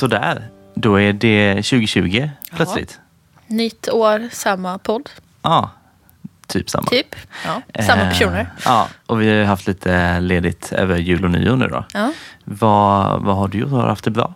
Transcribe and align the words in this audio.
Sådär, 0.00 0.48
då 0.74 1.00
är 1.00 1.12
det 1.12 1.54
2020 1.54 2.30
plötsligt. 2.56 3.00
Nytt 3.46 3.88
år, 3.88 4.28
samma 4.32 4.78
podd. 4.78 5.10
Ja, 5.42 5.70
typ 6.46 6.70
samma. 6.70 6.86
Typ. 6.86 7.16
Ja, 7.46 7.62
samma 7.86 8.02
Eh, 8.02 8.08
personer. 8.08 8.50
Ja, 8.64 8.88
och 9.06 9.20
vi 9.22 9.38
har 9.38 9.44
haft 9.44 9.66
lite 9.66 10.20
ledigt 10.20 10.72
över 10.72 10.96
jul 10.98 11.24
och 11.24 11.30
nyår 11.30 11.56
nu 11.56 11.66
då. 11.68 11.84
Ja. 11.94 12.12
Vad, 12.44 13.22
vad 13.22 13.36
har 13.36 13.48
du 13.48 13.58
gjort? 13.58 13.70
Har 13.70 13.82
du 13.82 13.88
haft 13.88 14.04
det 14.04 14.10
bra? 14.10 14.34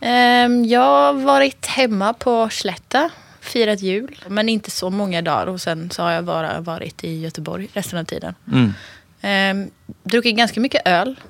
Ehm, 0.00 0.64
jag 0.64 0.80
har 0.80 1.12
varit 1.12 1.66
hemma 1.66 2.12
på 2.12 2.48
Slätta, 2.48 3.10
firat 3.40 3.80
jul. 3.80 4.24
Men 4.28 4.48
inte 4.48 4.70
så 4.70 4.90
många 4.90 5.22
dagar. 5.22 5.46
Och 5.46 5.60
sen 5.60 5.90
så 5.90 6.02
har 6.02 6.10
jag 6.10 6.24
bara 6.24 6.60
varit 6.60 7.04
i 7.04 7.20
Göteborg 7.20 7.68
resten 7.72 7.98
av 7.98 8.04
tiden. 8.04 8.34
Mm. 8.52 8.72
Ehm, 9.20 9.70
druckit 10.02 10.36
ganska 10.36 10.60
mycket 10.60 10.82
öl. 10.84 11.20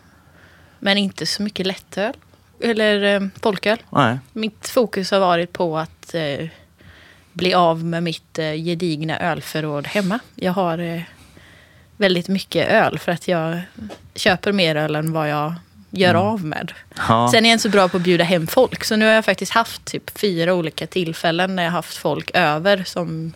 Men 0.79 0.99
inte 0.99 1.27
så 1.27 1.43
mycket 1.43 1.67
lättöl. 1.67 2.15
Eller 2.63 3.15
eh, 3.15 3.29
folköl. 3.43 3.79
Nej. 3.91 4.19
Mitt 4.33 4.69
fokus 4.69 5.11
har 5.11 5.21
varit 5.21 5.53
på 5.53 5.79
att 5.79 6.15
eh, 6.15 6.49
bli 7.33 7.55
av 7.55 7.85
med 7.85 8.03
mitt 8.03 8.39
eh, 8.39 8.53
gedigna 8.55 9.19
ölförråd 9.19 9.87
hemma. 9.87 10.19
Jag 10.35 10.53
har 10.53 10.79
eh, 10.79 11.03
väldigt 11.97 12.29
mycket 12.29 12.69
öl 12.69 12.99
för 12.99 13.13
att 13.13 13.29
jag 13.29 13.61
köper 14.15 14.53
mer 14.53 14.77
öl 14.77 14.97
än 14.97 15.13
vad 15.13 15.31
jag 15.31 15.55
gör 15.91 16.15
av 16.15 16.45
med. 16.45 16.73
Ja. 17.09 17.29
Sen 17.33 17.45
är 17.45 17.51
jag 17.51 17.55
inte 17.55 17.63
så 17.63 17.69
bra 17.69 17.89
på 17.89 17.97
att 17.97 18.03
bjuda 18.03 18.25
hem 18.25 18.47
folk. 18.47 18.85
Så 18.85 18.97
nu 18.97 19.07
har 19.07 19.13
jag 19.13 19.25
faktiskt 19.25 19.53
haft 19.53 19.85
typ 19.85 20.19
fyra 20.19 20.55
olika 20.55 20.87
tillfällen 20.87 21.57
när 21.57 21.63
jag 21.63 21.71
haft 21.71 21.97
folk 21.97 22.31
över 22.35 22.85
som 22.87 23.33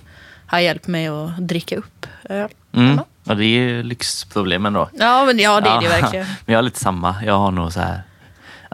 har 0.47 0.59
hjälpt 0.59 0.87
mig 0.87 1.07
att 1.07 1.39
dricka 1.39 1.77
upp 1.77 2.07
öl. 2.25 2.49
Mm. 2.73 3.01
Ja, 3.25 3.35
det 3.35 3.45
är 3.45 3.49
ju 3.49 3.83
lyxproblemen 3.83 4.73
då. 4.73 4.89
Ja, 4.93 5.25
men 5.25 5.39
ja, 5.39 5.61
det 5.61 5.69
är 5.69 5.81
det 5.81 5.89
verkligen. 5.89 6.27
Men 6.47 6.53
jag 6.53 6.59
har 6.59 6.63
lite 6.63 6.81
samma. 6.81 7.17
Jag 7.25 7.39
har 7.39 7.51
nog 7.51 7.73
så 7.73 7.81
här, 7.81 8.03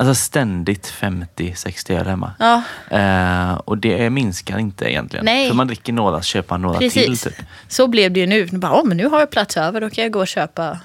alltså 0.00 0.14
ständigt 0.14 0.92
50-60 1.00 1.98
öl 2.00 2.06
hemma. 2.06 2.32
Ja, 2.38 2.62
Eh, 2.98 3.52
och 3.52 3.78
det 3.78 4.10
minskar 4.10 4.58
inte 4.58 4.90
egentligen. 4.90 5.24
Nej. 5.24 5.48
För 5.48 5.54
man 5.56 5.66
dricker 5.66 5.92
några, 5.92 6.22
köper 6.22 6.58
några 6.58 6.78
precis. 6.78 7.22
till. 7.22 7.32
Typ. 7.32 7.44
Så 7.68 7.86
blev 7.86 8.12
det 8.12 8.20
ju 8.20 8.26
nu. 8.26 8.48
Nu 8.52 8.58
Bara, 8.58 8.72
oh, 8.80 8.86
men 8.86 8.96
nu 8.96 9.08
har 9.08 9.20
jag 9.20 9.30
plats 9.30 9.56
över, 9.56 9.80
då 9.80 9.90
kan 9.90 10.02
jag 10.04 10.12
gå 10.12 10.20
och 10.20 10.28
köpa, 10.28 10.78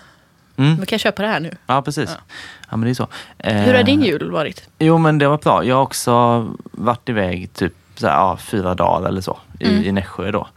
Mm. 0.57 0.77
då 0.77 0.85
kan 0.85 0.93
jag 0.95 0.99
köpa 1.01 1.21
det 1.21 1.27
här 1.27 1.39
nu. 1.39 1.51
Ja, 1.67 1.81
precis. 1.81 2.09
Ja. 2.09 2.21
Ja. 2.69 2.77
men 2.77 2.81
det 2.81 2.89
är 2.89 2.93
så. 2.93 3.07
Hur 3.37 3.73
har 3.73 3.79
Eh, 3.79 3.85
din 3.85 4.03
jul 4.03 4.31
varit? 4.31 4.69
Jo, 4.79 4.97
men 4.97 5.17
det 5.17 5.27
var 5.27 5.37
bra. 5.37 5.63
Jag 5.65 5.75
har 5.75 5.81
också 5.83 6.47
varit 6.71 7.09
iväg 7.09 7.53
typ 7.53 7.73
så 7.95 8.07
här, 8.07 8.13
ja, 8.13 8.37
fyra 8.37 8.73
dagar 8.75 9.07
eller 9.09 9.21
så 9.21 9.39
i, 9.59 9.65
Mm. 9.65 9.83
i 9.83 9.91
Nässjö 9.91 10.31
då. 10.31 10.47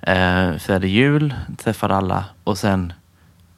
Eh, 0.00 0.52
firade 0.56 0.88
jul, 0.88 1.34
träffade 1.62 1.94
alla 1.94 2.24
och 2.44 2.58
sen 2.58 2.92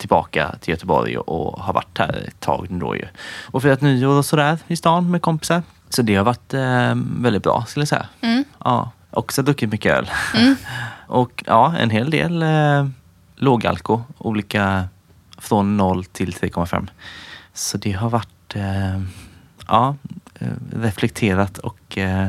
tillbaka 0.00 0.54
till 0.60 0.70
Göteborg 0.70 1.18
och, 1.18 1.60
har 1.60 1.72
varit 1.72 1.98
här 1.98 2.24
ett 2.28 2.40
tag 2.40 2.66
nu 2.70 2.78
då 2.78 2.96
ju. 2.96 3.06
Och 3.46 3.62
firat 3.62 3.80
nyår 3.80 4.18
och 4.18 4.24
sådär 4.24 4.58
i 4.66 4.76
stan 4.76 5.10
med 5.10 5.22
kompisar. 5.22 5.62
Så 5.88 6.02
det 6.02 6.16
har 6.16 6.24
varit 6.24 6.54
eh, 6.54 6.94
väldigt 7.20 7.42
bra 7.42 7.64
skulle 7.68 7.82
jag 7.82 7.88
säga. 7.88 8.06
Mm. 8.20 8.44
Ja, 8.64 8.90
också 9.10 9.42
druckit 9.42 9.70
mycket 9.70 9.92
öl. 9.92 10.10
Mm. 10.34 10.56
och 11.06 11.44
ja, 11.46 11.74
en 11.76 11.90
hel 11.90 12.10
del 12.10 12.42
eh, 12.42 12.88
lågalko, 13.36 14.02
olika 14.18 14.88
från 15.38 15.76
0 15.76 16.04
till 16.04 16.32
3,5. 16.32 16.88
Så 17.54 17.78
det 17.78 17.92
har 17.92 18.10
varit 18.10 18.56
eh, 18.56 19.00
ja, 19.68 19.96
eh, 20.34 20.48
reflekterat 20.72 21.58
och 21.58 21.98
eh, 21.98 22.28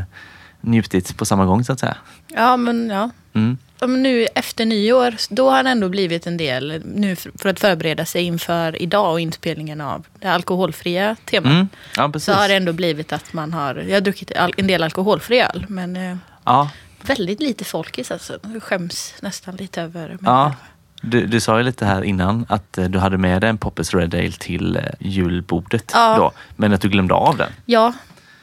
njutit 0.61 1.17
på 1.17 1.25
samma 1.25 1.45
gång 1.45 1.64
så 1.64 1.73
att 1.73 1.80
säga. 1.80 1.97
Ja, 2.27 2.58
men 2.58 2.89
ja. 2.89 3.09
Mm. 3.33 3.58
Nu 3.88 4.28
efter 4.36 4.66
nyår, 4.66 5.16
då 5.30 5.50
har 5.50 5.64
det 5.64 5.70
ändå 5.70 5.90
blivit 5.90 6.28
en 6.28 6.38
del 6.38 6.82
nu 6.86 7.16
för 7.16 7.50
att 7.50 7.60
förbereda 7.60 8.06
sig 8.06 8.23
inför 8.23 8.82
idag 8.82 9.12
och 9.12 9.20
inspelningen 9.20 9.82
av 9.82 10.05
det 10.20 10.28
alkoholfria 10.28 11.16
temat. 11.26 11.52
Mm. 11.52 11.70
Ja. 11.95 12.20
Så 12.20 12.33
har 12.33 12.48
det 12.48 12.55
ändå 12.55 12.73
blivit 12.73 13.14
att 13.14 13.33
man 13.33 13.54
har, 13.54 13.76
jag 13.76 13.94
har 13.95 14.02
druckit 14.02 14.32
en 14.58 14.67
del 14.67 14.83
alkoholfri 14.83 15.42
öl, 15.42 15.66
men 15.70 15.95
eh, 15.95 16.17
Ja, 16.44 16.70
väldigt 17.02 17.39
lite 17.42 17.64
folkis 17.66 18.11
alltså. 18.11 18.39
Jag 18.54 18.64
skäms 18.64 19.14
nästan 19.22 19.55
lite 19.55 19.82
över 19.82 20.17
ja. 20.22 20.55
Du, 21.02 21.26
du 21.26 21.39
sa 21.39 21.58
ju 21.58 21.64
lite 21.64 21.86
här 21.86 22.04
innan 22.04 22.45
att 22.50 22.78
eh, 22.78 22.86
du 22.86 23.00
hade 23.00 23.17
med 23.17 23.42
dig 23.42 23.50
en 23.50 23.58
Poppers 23.58 23.94
Red 23.94 24.16
Ale 24.16 24.32
till 24.32 24.76
eh, 24.76 24.84
julbordet 25.00 25.92
Ja. 25.94 26.16
då, 26.17 26.32
men 26.55 26.73
att 26.73 26.82
du 26.82 26.89
glömde 26.89 27.14
av 27.14 27.38
den. 27.38 27.52
Ja, 27.66 27.94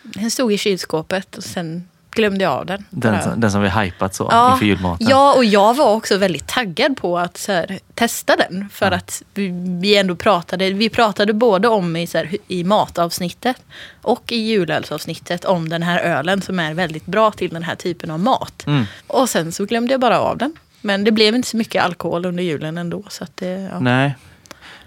den 0.03 0.31
stod 0.31 0.53
i 0.53 0.59
kylskåpet 0.59 1.37
och 1.37 1.45
sen 1.45 1.89
glömde 2.19 2.45
jag 2.45 2.53
av 2.53 2.67
den. 2.67 2.85
Den, 2.91 3.23
som- 3.23 3.41
den 3.41 3.51
som 3.53 3.63
vi 3.63 3.69
hypat 3.69 4.15
så 4.15 4.29
Ja, 4.31 4.53
inför 4.53 4.67
julmaten. 4.67 5.07
Ja, 5.11 5.35
och 5.35 5.45
jag 5.45 5.75
var 5.75 5.93
också 5.95 6.17
väldigt 6.17 6.47
taggad 6.47 6.97
på 6.97 7.19
att 7.19 7.45
här, 7.49 7.79
testa 7.95 8.37
den. 8.37 8.69
För 8.73 8.87
Ja. 8.91 8.97
att 8.97 9.23
vi, 9.35 9.49
vi 9.81 9.97
ändå 9.97 10.17
pratade, 10.17 10.71
vi 10.71 10.89
pratade 10.89 11.33
både 11.33 11.69
om 11.69 11.97
i, 11.97 12.07
så 12.07 12.19
här, 12.19 12.37
i 12.49 12.65
matavsnittet 12.65 13.57
och 14.03 14.33
i 14.33 14.37
julölsavsnittet 14.37 15.45
om 15.45 15.69
den 15.69 15.83
här 15.83 16.01
ölen 16.01 16.43
som 16.43 16.59
är 16.61 16.75
väldigt 16.75 17.07
bra 17.07 17.31
till 17.31 17.51
den 17.51 17.63
här 17.63 17.75
typen 17.75 18.11
av 18.11 18.21
mat. 18.21 18.67
Mm. 18.67 18.85
Och 19.07 19.29
sen 19.29 19.53
så 19.53 19.65
glömde 19.65 19.93
jag 19.95 20.01
bara 20.01 20.21
av 20.21 20.39
den. 20.39 20.57
Men 20.81 21.05
det 21.05 21.11
blev 21.13 21.35
inte 21.35 21.49
så 21.49 21.57
mycket 21.57 21.85
alkohol 21.85 22.27
under 22.27 22.43
julen 22.43 22.79
ändå. 22.79 23.03
Så 23.09 23.25
att 23.25 23.37
det, 23.37 23.69
ja. 23.73 23.79
Nej. 23.81 24.15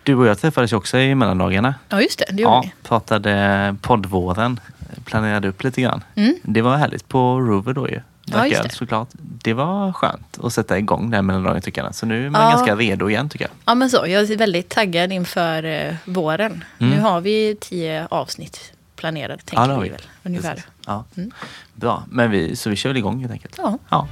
Du 0.04 0.16
och 0.16 0.28
jag 0.28 0.40
träffades 0.40 0.72
ju 0.72 0.76
också 0.78 0.98
i 0.98 1.16
mellandagarna. 1.16 1.76
ja, 1.90 2.02
just 2.02 2.20
det. 2.20 2.26
Det 2.30 2.42
gjorde 2.42 2.54
Ja, 2.56 2.62
vi. 2.66 2.72
pratade 2.88 3.76
poddvåren, 3.82 4.60
planerade 5.06 5.48
upp 5.48 5.64
lite 5.64 5.82
grann. 5.82 6.04
Mm. 6.16 6.36
Det 6.44 6.62
var 6.62 6.78
härligt 6.78 7.08
på 7.08 7.40
Rover 7.40 7.74
då 7.74 7.90
ju. 7.90 8.02
Drack 8.26 8.52
just 8.52 8.64
det. 8.64 8.70
såklart. 8.70 9.10
Det 9.22 9.54
var 9.54 9.94
skönt 9.94 10.38
att 10.44 10.54
sätta 10.54 10.78
igång 10.80 11.10
den 11.10 11.26
mellandagen 11.26 11.62
tycker 11.62 11.84
jag. 11.84 11.96
Så 11.96 12.06
nu 12.06 12.26
är 12.26 12.30
man 12.30 12.42
Ja. 12.42 12.50
ganska 12.50 12.76
redo 12.76 13.10
igen 13.10 13.30
tycker 13.30 13.46
jag. 13.46 13.52
Ja, 13.66 13.76
men 13.76 13.90
så. 13.90 13.98
Jag 13.98 14.32
är 14.32 14.38
väldigt 14.38 14.70
taggad 14.70 15.12
inför 15.12 15.64
eh, 15.64 15.96
våren. 16.06 16.64
Mm. 16.80 16.94
Nu 16.94 17.02
har 17.02 17.22
vi 17.22 17.58
tio 17.62 18.08
avsnitt 18.12 18.74
planerade, 18.96 19.38
tänker 19.38 19.64
Ja, 19.64 19.68
det 19.68 19.76
vi 19.78 19.84
vi. 19.84 19.90
väl. 19.90 20.02
Ungefär. 20.24 20.50
Precis. 20.54 20.68
Ja. 20.86 21.06
Mm. 21.18 21.32
Bra, 21.74 22.04
men 22.10 22.32
vi, 22.32 22.56
så 22.56 22.70
vi 22.70 22.76
kör 22.76 22.90
väl 22.90 22.98
igång 22.98 23.20
helt 23.20 23.32
enkelt. 23.32 23.56
Ja. 23.58 23.78
Ja. 23.90 24.08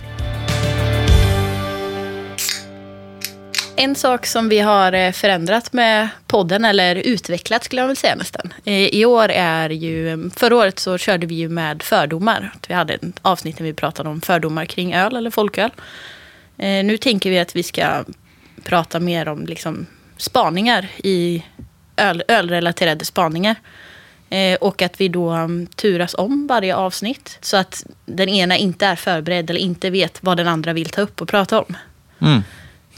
En 3.81 3.95
sak 3.95 4.25
som 4.25 4.49
vi 4.49 4.59
har 4.59 4.93
eh, 4.93 5.11
förändrat 5.11 5.73
med 5.73 6.09
podden, 6.27 6.65
eller 6.65 6.95
utvecklat 6.95 7.63
skulle 7.63 7.81
jag 7.81 7.87
vilja 7.87 7.99
säga 7.99 8.15
nästan. 8.15 8.53
Eh, 8.65 8.73
I 8.73 9.05
år 9.05 9.29
är 9.29 9.69
ju, 9.69 10.09
mm, 10.09 10.31
förra 10.31 10.55
året 10.55 10.79
så 10.79 10.97
körde 10.97 11.27
vi 11.27 11.35
ju 11.35 11.49
med 11.49 11.83
fördomar. 11.83 12.53
Vi 12.67 12.73
hade 12.73 12.93
ett 12.93 13.01
avsnitt 13.21 13.57
där 13.57 13.63
vi 13.63 13.73
pratade 13.73 14.09
om 14.09 14.21
fördomar 14.21 14.65
kring 14.65 14.93
öl 14.93 15.15
eller 15.15 15.31
folköl. 15.31 15.69
Eh, 16.57 16.85
nu 16.85 16.97
tänker 16.97 17.29
vi 17.29 17.39
att 17.39 17.55
vi 17.55 17.63
ska 17.63 18.03
prata 18.63 18.99
mer 18.99 19.27
om 19.27 19.45
liksom 19.45 19.85
spaningar 20.17 20.87
i 21.03 21.43
öl, 21.97 22.23
ölrelaterade 22.27 23.05
spaningar. 23.05 23.55
Och 24.59 24.81
att 24.81 25.01
vi 25.01 25.07
då 25.07 25.29
mm, 25.29 25.67
turas 25.67 26.15
om 26.17 26.47
varje 26.47 26.75
avsnitt. 26.75 27.37
Så 27.41 27.57
att 27.57 27.85
den 28.05 28.29
ena 28.29 28.57
inte 28.57 28.85
är 28.85 28.95
förberedd 28.95 29.49
eller 29.49 29.59
inte 29.59 29.89
vet 29.89 30.17
vad 30.21 30.37
den 30.37 30.47
andra 30.47 30.73
vill 30.73 30.89
ta 30.89 31.01
upp 31.01 31.21
och 31.21 31.27
prata 31.27 31.59
om. 31.59 31.75
Mm. 32.21 32.43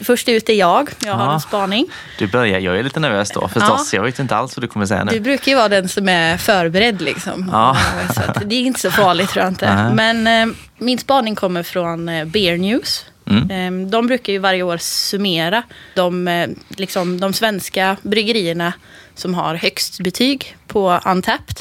Först 0.03 0.29
ut 0.29 0.49
är 0.49 0.53
jag. 0.53 0.89
Jag 1.05 1.13
har 1.13 1.25
Ja. 1.25 1.33
en 1.33 1.39
spaning. 1.39 1.87
Du 2.17 2.27
börjar, 2.27 2.59
jag 2.59 2.79
är 2.79 2.83
lite 2.83 2.99
nervös 2.99 3.31
då 3.31 3.47
förstås. 3.47 3.93
Jag 3.93 4.03
vet 4.03 4.19
inte 4.19 4.35
alls 4.35 4.57
vad 4.57 4.63
du 4.63 4.67
kommer 4.67 4.85
säga 4.85 5.03
nu. 5.03 5.11
Du 5.11 5.19
brukar 5.19 5.51
ju 5.51 5.55
vara 5.57 5.69
den 5.69 5.89
som 5.89 6.09
är 6.09 6.37
förberedd 6.37 7.01
liksom. 7.01 7.49
Ja. 7.51 7.77
Så 8.15 8.21
det 8.45 8.55
är 8.55 8.61
inte 8.61 8.79
så 8.79 8.91
farligt 8.91 9.29
tror 9.29 9.43
jag 9.43 9.51
inte. 9.51 9.75
Nej. 9.75 9.93
Men 10.13 10.49
eh, 10.49 10.55
min 10.77 10.97
spaning 10.97 11.35
kommer 11.35 11.63
från 11.63 12.09
eh, 12.09 12.25
Beer 12.25 12.57
News. 12.57 13.05
Mm. 13.25 13.83
Eh, 13.83 13.89
de 13.89 14.07
brukar 14.07 14.33
ju 14.33 14.39
varje 14.39 14.63
år 14.63 14.77
summera 14.77 15.63
de, 15.95 16.27
eh, 16.27 16.49
liksom, 16.69 17.19
de 17.19 17.33
svenska 17.33 17.97
bryggerierna 18.01 18.73
som 19.15 19.33
har 19.33 19.55
högst 19.55 19.99
betyg 19.99 20.57
på 20.67 20.99
Untapped. 21.05 21.57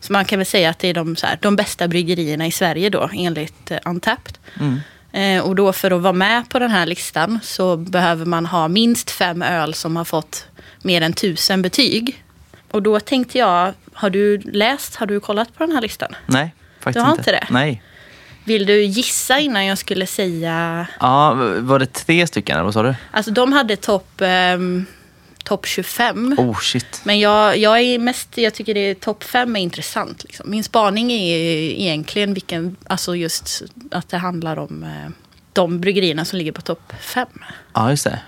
Så 0.00 0.12
man 0.12 0.24
kan 0.24 0.38
väl 0.38 0.46
säga 0.46 0.70
att 0.70 0.78
det 0.78 0.88
är 0.88 0.94
de, 0.94 1.16
här, 1.22 1.38
de 1.42 1.56
bästa 1.56 1.88
bryggerierna 1.88 2.46
i 2.46 2.52
Sverige 2.52 2.90
då 2.90 3.10
enligt 3.14 3.70
eh, 3.70 3.78
Untapped. 3.84 4.38
Mm. 4.60 4.80
Eh, 5.12 5.42
och 5.42 5.54
då 5.56 5.72
för 5.72 5.90
att 5.90 6.02
vara 6.02 6.12
med 6.12 6.48
på 6.48 6.58
den 6.58 6.70
här 6.70 6.86
listan 6.86 7.38
så 7.42 7.76
behöver 7.76 8.24
man 8.26 8.46
ha 8.46 8.68
minst 8.68 9.10
fem 9.10 9.42
öl 9.42 9.74
som 9.74 9.96
har 9.96 10.04
fått 10.04 10.46
mer 10.82 11.00
än 11.02 11.12
tusen 11.12 11.62
betyg. 11.62 12.24
Och 12.70 12.82
då 12.82 13.00
tänkte 13.00 13.38
jag, 13.38 13.72
har 13.92 14.10
du 14.10 14.38
läst, 14.38 14.96
har 14.96 15.06
du 15.06 15.20
kollat 15.20 15.54
på 15.56 15.66
den 15.66 15.74
här 15.74 15.80
listan? 15.82 16.14
Nej, 16.26 16.54
faktiskt 16.80 16.94
Du 16.94 17.00
har 17.04 17.10
inte. 17.10 17.20
inte 17.20 17.32
det? 17.32 17.46
Nej. 17.50 17.82
Vill 18.44 18.66
du 18.66 18.82
gissa 18.84 19.38
innan 19.38 19.66
jag 19.66 19.78
skulle 19.78 20.06
säga? 20.06 20.86
Ja, 21.00 21.34
var 21.58 21.78
det 21.78 21.86
tre 21.92 22.26
stycken 22.26 22.54
eller 22.56 22.64
vad 22.64 22.74
sa 22.74 22.82
du? 22.82 22.94
Alltså 23.10 23.30
de 23.30 23.52
hade 23.52 23.76
topp 23.76 24.20
ehm, 24.20 24.86
topp 25.44 25.66
25. 25.66 26.34
Oh 26.38 26.58
shit. 26.58 27.00
Men 27.04 27.20
jag, 27.20 27.58
jag 27.58 27.80
är 27.80 27.98
mest, 27.98 28.38
jag 28.38 28.54
tycker 28.54 28.74
det 28.74 28.80
är 28.80 28.94
topp 28.94 29.24
5 29.24 29.56
är 29.56 29.60
intressant. 29.60 30.24
Liksom. 30.24 30.50
Min 30.50 30.64
spaning 30.64 31.12
är 31.12 31.36
egentligen 31.80 32.34
vilken, 32.34 32.76
alltså 32.86 33.16
just 33.16 33.62
att 33.90 34.08
det 34.08 34.16
handlar 34.18 34.58
om 34.58 34.84
eh, 34.84 35.10
de 35.52 35.80
bryggerierna 35.80 36.24
som 36.24 36.38
ligger 36.38 36.52
på 36.52 36.60
topp 36.60 36.92
5. 37.00 37.26
Ja, 37.74 37.90
just 37.90 38.04
det. 38.04 38.20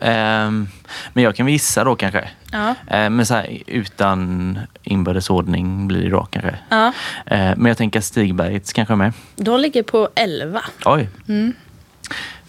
Ehm, 0.00 0.68
men 1.12 1.24
jag 1.24 1.36
kan 1.36 1.48
gissa 1.48 1.84
då 1.84 1.96
kanske. 1.96 2.28
Ja. 2.52 2.74
Ehm, 2.90 3.16
men 3.16 3.26
så 3.26 3.34
här, 3.34 3.58
utan 3.66 4.58
inbördes 4.82 5.30
ordning 5.30 5.88
blir 5.88 6.02
det 6.02 6.10
då 6.10 6.24
kanske. 6.30 6.58
ja. 6.68 6.92
Ehm, 7.26 7.58
men 7.58 7.66
jag 7.66 7.76
tänker 7.78 7.98
att 7.98 8.04
Stigbergets 8.04 8.72
kanske 8.72 8.94
är 8.94 8.96
med. 8.96 9.12
De 9.36 9.60
ligger 9.60 9.82
på 9.82 10.08
11. 10.14 10.62
Oj. 10.84 11.08
Mm. 11.28 11.52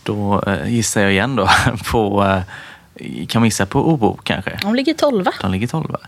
Då 0.04 0.44
eh, 0.48 0.74
gissar 0.74 1.02
jag 1.02 1.12
igen 1.12 1.36
då 1.36 1.50
på, 1.92 2.24
eh, 2.24 2.42
kan 3.28 3.42
man 3.42 3.48
gissa 3.48 3.66
på 3.66 3.88
Obo 3.94 4.18
kanske? 4.24 4.60
De 4.62 4.76
ligger 4.76 4.94
12. 4.94 5.26
De 5.42 5.52
ligger 5.52 5.68
tolva. 5.68 6.00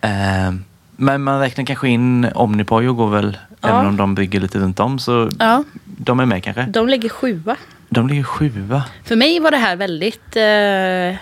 Ehm, 0.00 0.64
Men 0.96 1.22
man 1.22 1.40
räknar 1.40 1.64
kanske 1.64 1.88
in 1.88 2.28
Omnipojo 2.34 2.92
går 2.94 3.10
väl, 3.10 3.38
Ja. 3.60 3.68
även 3.68 3.86
om 3.86 3.96
de 3.96 4.14
bygger 4.14 4.40
lite 4.40 4.58
runt 4.58 4.80
om. 4.80 4.98
Så 4.98 5.30
Ja, 5.38 5.64
de 5.84 6.20
är 6.20 6.26
med 6.26 6.44
kanske. 6.44 6.62
de 6.62 6.88
ligger 6.88 7.08
sjua. 7.08 7.56
De 7.88 8.08
ligger 8.08 8.22
sjua. 8.22 8.82
För 9.04 9.16
mig 9.16 9.40
var 9.40 9.50
det 9.50 9.56
här 9.56 9.76
väldigt... 9.76 10.36
Eh, 10.36 11.18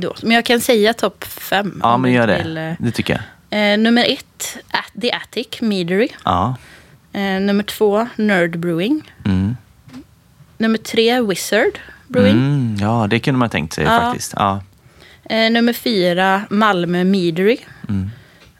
då. 0.00 0.14
Men 0.22 0.30
jag 0.30 0.44
kan 0.44 0.60
säga 0.60 0.92
topp 0.94 1.24
fem. 1.24 1.80
Ja, 1.82 1.96
men 1.96 2.12
gör 2.12 2.36
inte 2.36 2.48
det. 2.48 2.60
eh. 2.60 2.74
Det 2.78 2.90
tycker 2.90 3.12
jag. 3.50 3.72
Eh, 3.72 3.78
nummer 3.78 4.04
ett, 4.08 4.58
At- 4.70 5.00
The 5.02 5.12
Attic, 5.12 5.60
Meadery. 5.60 6.08
Ja. 6.24 6.56
Eh, 7.12 7.20
nummer 7.40 7.62
två, 7.62 8.08
Nerd 8.16 8.58
Brewing. 8.58 9.12
Mm. 9.24 9.56
Nummer 10.58 10.78
tre, 10.78 11.20
Wizard 11.20 11.78
Brewing. 12.08 12.32
Mm, 12.36 12.76
ja, 12.80 13.06
det 13.10 13.18
kunde 13.20 13.38
man 13.38 13.50
tänkt 13.50 13.72
sig 13.72 13.84
Ja. 13.84 13.90
faktiskt. 14.00 14.32
Ja. 14.36 14.62
Eh, 15.24 15.50
nummer 15.50 15.72
fyra, 15.72 16.42
Malmö 16.50 17.04
Meadery. 17.04 17.56
Mm. 17.88 18.10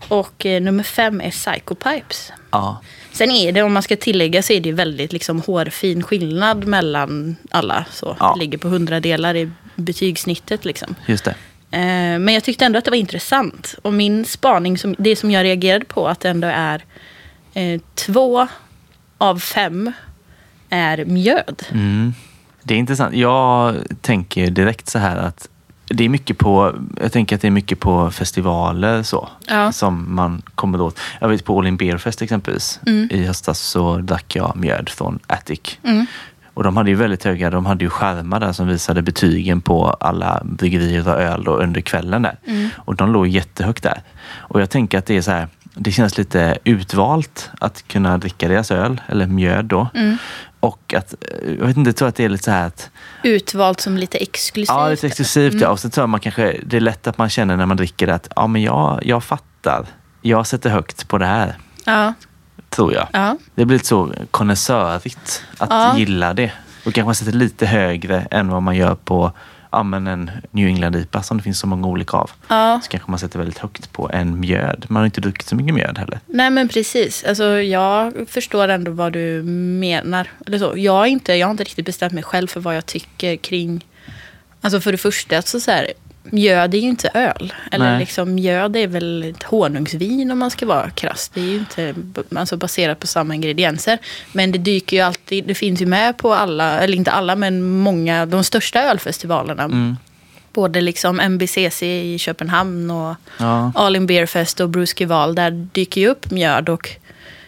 Och 0.08 0.46
eh, 0.46 0.62
nummer 0.62 0.82
fem 0.84 1.20
är 1.20 1.30
Psychopipes. 1.30 2.32
Ja. 2.50 2.80
Sen 3.12 3.30
är 3.30 3.52
det, 3.52 3.62
om 3.62 3.72
man 3.72 3.82
ska 3.82 3.96
tillägga, 3.96 4.42
så 4.42 4.52
är 4.52 4.60
det 4.60 4.72
väldigt 4.72 5.12
liksom 5.12 5.40
hårfin 5.40 6.02
skillnad 6.02 6.64
mellan 6.66 7.36
alla. 7.50 7.84
Så 7.90 8.16
Ja. 8.20 8.32
Det 8.34 8.40
ligger 8.40 8.58
på 8.58 8.68
hundradelar 8.68 9.36
i 9.36 9.50
betygssnittet. 9.76 10.64
Liksom. 10.64 10.94
Just 11.06 11.24
det. 11.24 11.34
Eh, 11.70 12.18
men 12.18 12.28
jag 12.28 12.44
tyckte 12.44 12.64
ändå 12.64 12.78
att 12.78 12.84
det 12.84 12.90
var 12.90 12.98
intressant. 12.98 13.74
Och 13.82 13.92
min 13.92 14.24
spaning, 14.24 14.78
som, 14.78 14.94
det 14.98 15.16
som 15.16 15.30
jag 15.30 15.44
reagerade 15.44 15.84
på, 15.84 16.08
att 16.08 16.20
det 16.20 16.28
ändå 16.28 16.48
är 16.48 16.84
eh, 17.54 17.80
två 17.94 18.46
av 19.18 19.38
fem 19.38 19.92
är 20.70 21.04
mjöd. 21.04 21.62
Mm. 21.72 22.14
Det 22.64 22.74
är 22.74 22.78
intressant. 22.78 23.14
Jag 23.14 23.74
tänker 24.00 24.50
direkt 24.50 24.88
så 24.88 24.98
här 24.98 25.16
att 25.16 25.48
det 25.88 26.04
är 26.04 26.08
mycket 26.08 26.38
på, 26.38 26.74
jag 27.00 27.12
tänker 27.12 27.36
att 27.36 27.42
det 27.42 27.48
är 27.48 27.50
mycket 27.50 27.80
på 27.80 28.10
festivaler 28.10 29.02
så, 29.02 29.28
Ja. 29.48 29.72
som 29.72 30.14
man 30.14 30.42
kommer 30.54 30.80
åt. 30.80 30.98
Jag 31.20 31.28
vet 31.28 31.44
på 31.44 31.58
All 31.58 31.66
In 31.66 31.76
Beer 31.76 31.98
Fest 31.98 32.22
exempelvis. 32.22 32.80
I 33.10 33.24
höstas 33.26 33.58
så 33.60 33.96
drack 33.98 34.36
jag 34.36 34.56
mjöd 34.56 34.88
från 34.88 35.18
Attic. 35.26 35.78
Mm. 35.82 36.06
Och 36.54 36.62
de 36.62 36.76
hade 36.76 36.90
ju 36.90 36.96
väldigt 36.96 37.24
höga, 37.24 37.50
de 37.50 37.66
hade 37.66 37.84
ju 37.84 37.90
skärmar 37.90 38.40
där 38.40 38.52
som 38.52 38.66
visade 38.68 39.02
betygen 39.02 39.60
på 39.60 39.86
alla 40.00 40.40
bryggerier 40.44 41.08
och 41.08 41.20
öl 41.20 41.44
då 41.44 41.56
under 41.56 41.80
kvällen 41.80 42.22
där. 42.22 42.36
Och 42.76 42.96
de 42.96 43.12
låg 43.12 43.26
jättehögt 43.26 43.82
där. 43.82 44.02
Och 44.36 44.60
jag 44.60 44.70
tänker 44.70 44.98
att 44.98 45.06
det 45.06 45.16
är 45.16 45.22
så 45.22 45.30
här, 45.30 45.48
det 45.74 45.92
känns 45.92 46.18
lite 46.18 46.58
utvalt 46.64 47.50
att 47.60 47.88
kunna 47.88 48.18
dricka 48.18 48.48
deras 48.48 48.70
öl, 48.70 49.00
eller 49.08 49.26
mjöd 49.26 49.64
då. 49.64 49.88
Och 50.64 50.94
att, 50.96 51.14
eh, 51.20 51.50
jag 51.58 51.66
vet 51.66 51.76
inte, 51.76 51.88
jag 51.88 51.96
tror 51.96 52.08
att 52.08 52.14
det 52.16 52.24
är 52.24 52.28
lite 52.28 52.44
så 52.44 52.50
här 52.50 52.66
att 52.66 52.90
Utvalt 53.22 53.80
som 53.80 53.96
lite 53.96 54.18
exklusivt. 54.18 54.68
Ja, 54.68 54.88
lite 54.88 55.06
exklusivt. 55.06 55.54
Ja. 55.60 55.68
Och 55.68 55.80
så 55.80 55.90
tror 55.90 56.02
jag 56.02 56.08
man 56.08 56.20
kanske, 56.20 56.60
det 56.66 56.76
är 56.76 56.80
lätt 56.80 57.06
att 57.06 57.18
man 57.18 57.28
känner 57.28 57.56
när 57.56 57.66
man 57.66 57.76
dricker 57.76 58.08
att 58.08 58.28
ja, 58.36 58.46
men 58.46 58.62
jag, 58.62 59.00
jag 59.02 59.24
fattar. 59.24 59.86
Jag 60.22 60.46
sätter 60.46 60.70
högt 60.70 61.08
på 61.08 61.18
det 61.18 61.26
här, 61.26 61.54
Ja, 61.84 62.14
tror 62.70 62.94
jag. 62.94 63.08
ja. 63.12 63.36
Det 63.54 63.64
blir 63.64 63.76
lite 63.76 63.86
så 63.88 64.12
konnässörigt 64.30 65.44
att 65.58 65.70
Ja. 65.70 65.98
gilla 65.98 66.34
det. 66.34 66.52
Och 66.86 66.92
kanske 66.94 67.04
man 67.04 67.14
sätter 67.14 67.32
lite 67.32 67.66
högre 67.66 68.20
än 68.30 68.48
vad 68.48 68.62
man 68.62 68.76
gör 68.76 68.94
på 68.94 69.32
ja, 69.74 69.82
men 69.82 70.06
en 70.06 70.30
New 70.50 70.68
England-IPA 70.68 71.22
som 71.22 71.36
det 71.36 71.42
finns 71.42 71.58
så 71.58 71.66
många 71.66 71.86
olika 71.86 72.16
av. 72.16 72.30
ja. 72.48 72.80
Så 72.82 72.90
kanske 72.90 73.10
man 73.10 73.18
sätter 73.18 73.38
väldigt 73.38 73.58
högt 73.58 73.92
på 73.92 74.10
en 74.12 74.40
mjöd. 74.40 74.86
Man 74.88 75.00
har 75.00 75.04
inte 75.04 75.20
druckit 75.20 75.46
så 75.46 75.56
mycket 75.56 75.74
mjöd 75.74 75.98
heller. 75.98 76.20
Nej 76.26 76.50
men 76.50 76.68
precis. 76.68 77.24
Alltså, 77.24 77.44
jag 77.44 78.12
förstår 78.28 78.68
ändå 78.68 78.90
vad 78.90 79.12
du 79.12 79.42
menar. 79.42 80.28
Eller 80.46 80.58
så. 80.58 80.72
Jag, 80.76 81.08
inte, 81.08 81.34
jag 81.34 81.46
har 81.46 81.50
inte 81.50 81.64
riktigt 81.64 81.86
bestämt 81.86 82.12
mig 82.12 82.22
själv 82.22 82.46
för 82.46 82.60
vad 82.60 82.76
jag 82.76 82.86
tycker 82.86 83.36
kring... 83.36 83.86
Alltså 84.60 84.80
för 84.80 84.92
det 84.92 84.98
första, 84.98 85.42
så 85.42 85.60
så 85.60 85.70
här, 85.70 85.92
mjöd 86.24 86.74
är 86.74 86.78
ju 86.78 86.88
inte 86.88 87.10
öl. 87.14 87.52
Eller 87.72 87.90
Nej. 87.90 87.98
liksom, 87.98 88.34
mjöd 88.34 88.76
är 88.76 88.86
väl 88.86 89.22
ett 89.22 89.42
honungsvin 89.42 90.30
om 90.30 90.38
man 90.38 90.50
ska 90.50 90.66
vara 90.66 90.90
krass. 90.90 91.30
Det 91.34 91.40
är 91.40 91.44
ju 91.44 91.58
inte 91.58 91.94
alltså, 92.36 92.56
baserat 92.56 93.00
på 93.00 93.06
samma 93.06 93.34
ingredienser. 93.34 93.98
Men 94.32 94.52
det 94.52 94.58
dyker 94.58 94.96
ju 94.96 95.02
alltid, 95.02 95.44
det 95.44 95.54
finns 95.54 95.82
ju 95.82 95.86
med 95.86 96.16
på 96.16 96.34
alla, 96.34 96.80
eller 96.80 96.96
inte 96.96 97.10
alla, 97.10 97.36
men 97.36 97.62
många, 97.62 98.26
de 98.26 98.44
största 98.44 98.82
ölfestivalerna. 98.82 99.62
Mm. 99.62 99.96
Både 100.52 100.80
liksom 100.80 101.20
MBCC 101.20 101.82
i 101.82 102.18
Köpenhamn 102.18 102.90
och 102.90 103.16
Ja. 103.38 103.72
All 103.74 103.96
In 103.96 104.06
Beer 104.06 104.26
Fest 104.26 104.60
och 104.60 104.68
Bruskival, 104.68 105.34
där 105.34 105.50
dyker 105.50 106.00
ju 106.00 106.08
upp 106.08 106.30
mjöd 106.30 106.68
och 106.68 106.90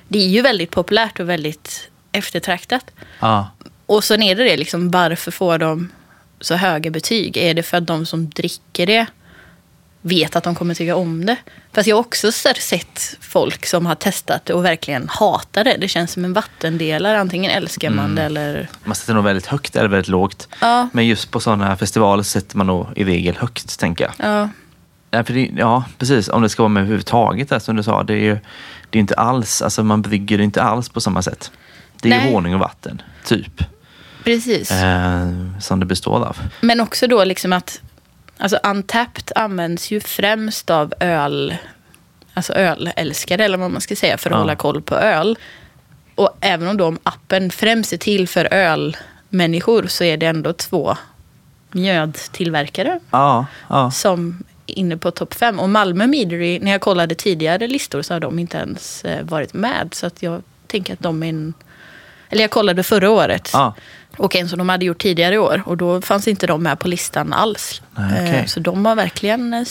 det 0.09 0.19
är 0.19 0.29
ju 0.29 0.43
väldigt 0.43 0.71
populärt 0.71 1.21
och 1.21 1.29
väldigt 1.29 1.91
eftertraktat. 2.13 2.85
Ja. 3.21 3.51
Och 3.87 4.05
sen 4.05 4.23
är 4.23 4.35
det 4.35 4.45
det, 4.45 4.57
liksom, 4.57 4.91
varför 4.91 5.31
får 5.31 5.59
de 5.59 5.89
så 6.41 6.55
höga 6.55 6.91
betyg? 6.91 7.37
Är 7.37 7.55
det 7.55 7.63
för 7.63 7.77
att 7.77 7.87
de 7.87 8.07
som 8.07 8.29
dricker 8.31 8.87
det 8.87 9.07
vet 10.01 10.37
att 10.37 10.45
de 10.45 10.55
kommer 10.55 10.75
tycka 10.75 10.97
om 10.97 11.27
det? 11.27 11.37
Fast 11.73 11.89
jag 11.89 11.97
har 11.97 12.01
också 12.01 12.33
så 12.33 12.49
här 12.49 12.55
sett 12.55 13.17
folk 13.21 13.67
som 13.67 13.87
har 13.87 13.95
testat 13.95 14.47
det 14.47 14.53
och 14.53 14.65
verkligen 14.65 15.09
hatar 15.09 15.65
det. 15.65 15.77
Det 15.81 15.89
känns 15.89 16.13
som 16.13 16.25
en 16.25 16.33
vattendelare. 16.33 17.21
Antingen 17.21 17.51
älskar 17.51 17.91
man 17.91 18.15
det 18.15 18.23
eller... 18.23 18.69
Man 18.85 18.95
sätter 18.95 19.15
nog 19.15 19.25
väldigt 19.25 19.47
högt 19.47 19.77
eller 19.77 19.89
väldigt 19.89 20.09
lågt. 20.09 20.49
Ja. 20.61 20.89
Men 20.93 21.07
just 21.07 21.31
på 21.31 21.41
sådana 21.41 21.77
festivaler 21.77 22.23
sätter 22.23 22.57
man 22.57 22.67
nog 22.67 22.87
i 22.97 23.05
regel 23.05 23.37
högt, 23.37 23.79
tänker 23.79 24.05
jag. 24.05 24.31
Ja, 24.31 24.49
Ja, 25.11 25.25
för 25.25 25.35
det, 25.35 25.51
ja, 25.57 25.85
precis. 25.99 26.29
Om 26.29 26.43
det 26.43 26.49
ska 26.49 26.63
vara 26.63 26.69
med 26.69 26.81
överhuvudtaget, 26.81 27.49
där, 27.49 27.59
som 27.59 27.77
du 27.77 27.83
sa. 27.83 28.03
Det 28.03 28.13
är 28.15 28.19
ju 28.19 28.39
det 28.91 28.99
är 28.99 29.01
inte 29.01 29.15
alls, 29.15 29.63
alltså 29.63 29.85
man 29.85 30.03
brygger 30.03 30.39
det 30.39 30.45
inte 30.45 30.63
alls 30.63 30.89
på 30.89 31.01
samma 31.01 31.23
sätt. 31.23 31.51
Det 32.03 32.09
är 32.09 32.19
Nej. 32.19 32.27
ju 32.27 32.33
honung 32.35 32.55
och 32.55 32.61
vatten, 32.61 33.03
typ. 33.25 33.63
Precis. 34.27 34.71
Eh, 34.71 35.29
som 35.61 35.81
det 35.81 35.87
består 35.87 36.25
av. 36.27 36.37
Men 36.61 36.81
också 36.81 37.07
då 37.07 37.25
liksom 37.25 37.53
att 37.53 37.81
alltså 38.39 38.57
Untapped 38.65 39.33
används 39.37 39.91
ju 39.91 40.01
främst 40.01 40.71
av 40.71 40.95
öl, 41.01 41.57
alltså 42.35 42.53
ölälskare 42.53 43.45
eller 43.45 43.59
vad 43.59 43.71
man 43.71 43.81
ska 43.81 43.97
säga 43.97 44.19
för 44.19 44.31
att 44.31 44.35
Ja. 44.35 44.39
hålla 44.39 44.57
koll 44.57 44.83
på 44.83 44.95
öl. 44.95 45.39
Och 46.15 46.37
även 46.41 46.69
om 46.69 46.77
då 46.77 46.97
appen 47.03 47.51
främst 47.51 47.93
är 47.93 47.97
till 47.97 48.29
för 48.29 48.49
ölmänniskor 48.55 49.87
så 49.87 50.05
är 50.05 50.17
det 50.17 50.27
ändå 50.27 50.53
två 50.53 50.97
mjödtillverkare 51.73 53.01
Ja, 53.11 53.47
ja. 53.69 53.91
som 53.91 54.45
inne 54.67 54.97
på 54.97 55.11
topp 55.11 55.35
fem. 55.35 55.61
Och 55.61 55.69
Malmö 55.69 56.07
Meadery, 56.07 56.59
när 56.59 56.71
jag 56.73 56.81
kollade 56.81 57.15
tidigare 57.15 57.67
listor 57.67 58.03
så 58.03 58.15
har 58.15 58.21
de 58.21 58.39
inte 58.39 58.57
ens 58.59 59.05
eh, 59.05 59.25
varit 59.25 59.55
med. 59.55 59.89
Så 59.93 60.07
att 60.07 60.23
jag 60.23 60.43
tänker 60.67 60.93
att 60.93 61.01
de 61.01 61.23
är 61.23 61.29
en... 61.29 61.55
Eller 62.31 62.43
jag 62.43 62.51
kollade 62.51 62.83
förra 62.83 63.11
året. 63.11 63.51
ja. 63.53 63.75
Och 64.19 64.37
en 64.37 64.49
som 64.49 64.59
de 64.59 64.69
hade 64.69 64.85
gjort 64.85 65.03
tidigare 65.03 65.35
i 65.35 65.39
år. 65.39 65.63
Och 65.67 65.77
då 65.77 66.01
fanns 66.01 66.29
inte 66.29 66.47
de 66.47 66.63
med 66.63 66.79
på 66.79 66.89
listan 66.89 67.33
alls. 67.33 67.83
Nej, 67.95 68.23
okej. 68.29 68.41
Eh, 68.41 68.47
Så 68.47 68.61
de 68.61 68.83
var 68.83 68.95
verkligen 68.95 69.55
eh, 69.55 69.65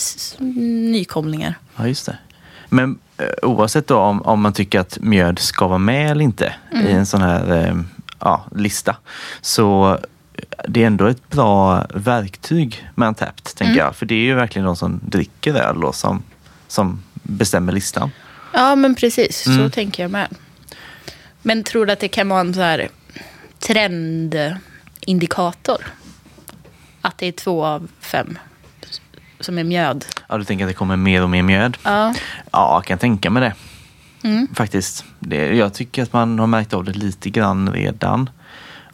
nykomlingar. 0.91 1.53
Ja, 1.75 1.87
just 1.87 2.05
det. 2.05 2.17
Men 2.69 2.99
eh, 3.17 3.25
oavsett 3.41 3.87
då 3.87 3.97
om, 3.97 4.21
om 4.21 4.41
man 4.41 4.53
tycker 4.53 4.79
att 4.79 4.97
mjöd 5.01 5.39
ska 5.39 5.67
vara 5.67 5.77
med 5.77 6.11
eller 6.11 6.21
inte 6.23 6.53
i 6.71 6.91
en 6.91 7.05
sån 7.05 7.21
här 7.21 7.83
ja, 8.19 8.45
lista. 8.55 8.95
Så 9.41 9.99
det 10.67 10.83
är 10.83 10.87
ändå 10.87 11.05
ett 11.07 11.29
bra 11.29 11.85
verktyg 11.93 12.87
med 12.95 13.07
Untapped, 13.07 13.43
tänker 13.55 13.77
jag. 13.77 13.95
För 13.95 14.05
det 14.05 14.15
är 14.15 14.19
ju 14.19 14.35
verkligen 14.35 14.65
de 14.65 14.75
som 14.75 14.99
dricker 15.03 15.53
öl 15.55 15.79
då, 15.79 15.91
som, 15.91 16.23
som 16.67 17.03
bestämmer 17.23 17.73
listan. 17.73 18.11
Ja, 18.53 18.75
men 18.75 18.95
precis. 18.95 19.43
Så 19.43 19.49
Mm. 19.51 19.71
tänker 19.71 20.03
jag 20.03 20.11
med. 20.11 20.27
Men 21.41 21.63
tror 21.63 21.85
du 21.85 21.91
att 21.93 21.99
det 21.99 22.07
kan 22.07 22.29
vara 22.29 22.39
en 22.39 22.53
så 22.53 22.61
här 22.61 22.87
trendindikator? 23.67 25.77
Att 27.01 27.17
det 27.17 27.25
är 27.25 27.31
två 27.31 27.65
av 27.65 27.87
fem 27.99 28.37
som 29.39 29.57
är 29.57 29.63
mjöd? 29.63 30.05
Ja, 30.27 30.37
du 30.37 30.43
tänker 30.43 30.65
att 30.65 30.69
det 30.69 30.73
kommer 30.73 30.95
mer 30.95 31.23
och 31.23 31.29
mer 31.29 31.43
mjöd? 31.43 31.77
Ja. 31.83 32.13
Ja, 32.51 32.75
jag 32.75 32.85
kan 32.85 32.97
tänka 32.97 33.29
mig 33.29 33.41
det. 33.41 33.53
Mm. 34.27 34.47
Faktiskt. 34.55 35.05
Det, 35.19 35.55
jag 35.55 35.73
tycker 35.73 36.03
att 36.03 36.13
man 36.13 36.39
har 36.39 36.47
märkt 36.47 36.73
av 36.73 36.83
det 36.83 36.93
lite 36.93 37.29
grann 37.29 37.71
redan. 37.71 38.29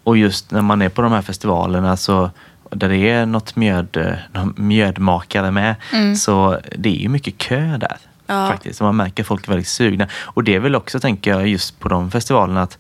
Och 0.04 0.18
just 0.18 0.52
när 0.52 0.62
man 0.62 0.82
är 0.82 0.90
på 0.90 1.02
de 1.02 1.12
här 1.12 1.22
festivalerna 1.22 1.98
så 1.98 2.32
där 2.70 2.90
det 2.90 3.10
är 3.10 3.26
något 3.26 3.56
mjöd, 3.56 4.18
någon 4.34 4.54
mjödmakare 4.58 5.52
med. 5.52 5.76
Så 6.18 6.60
det 6.78 6.90
är 6.90 7.00
ju 7.00 7.10
mycket 7.10 7.38
kö 7.38 7.78
där. 7.78 7.98
Ja. 8.28 8.48
Faktiskt. 8.48 8.82
Och 8.82 8.86
man 8.86 8.96
märker 8.96 9.24
att 9.24 9.28
folk 9.28 9.46
är 9.46 9.50
väldigt 9.50 9.68
sugna. 9.68 10.08
Och 10.14 10.44
det 10.44 10.56
är 10.56 10.60
väl 10.60 10.76
också, 10.76 11.00
tänker 11.00 11.32
jag, 11.32 11.48
just 11.48 11.80
på 11.80 11.90
de 11.90 12.12
festivalerna 12.12 12.62
att 12.62 12.78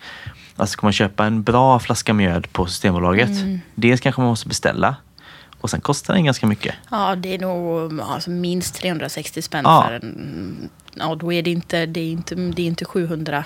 alltså, 0.55 0.74
ska 0.74 0.86
man 0.86 0.93
köpa 0.93 1.25
en 1.25 1.43
bra 1.43 1.79
flaska 1.79 2.13
mjöd 2.13 2.51
på 2.53 2.65
Systembolaget. 2.65 3.29
Dels 3.75 4.01
kanske 4.01 4.22
man 4.22 4.29
måste 4.29 4.48
beställa. 4.48 4.96
Och 5.62 5.70
sen 5.70 5.81
kostar 5.81 6.13
den 6.13 6.25
ganska 6.25 6.48
mycket. 6.48 6.75
Ja, 6.91 7.15
det 7.15 7.36
är 7.36 7.39
nog 7.39 8.01
alltså, 8.01 8.29
minst 8.29 8.75
360 8.75 9.41
spänn 9.41 9.63
Ja. 9.65 9.84
för 9.88 9.93
en... 9.93 10.70
Ja, 10.93 11.15
då 11.15 11.34
är 11.34 11.41
det 11.43 11.51
inte, 11.51 11.86
det 11.86 12.00
är 12.00 12.12
inte, 12.12 12.36
det 12.36 12.62
är 12.62 12.65
inte 12.67 12.86
700 12.86 13.43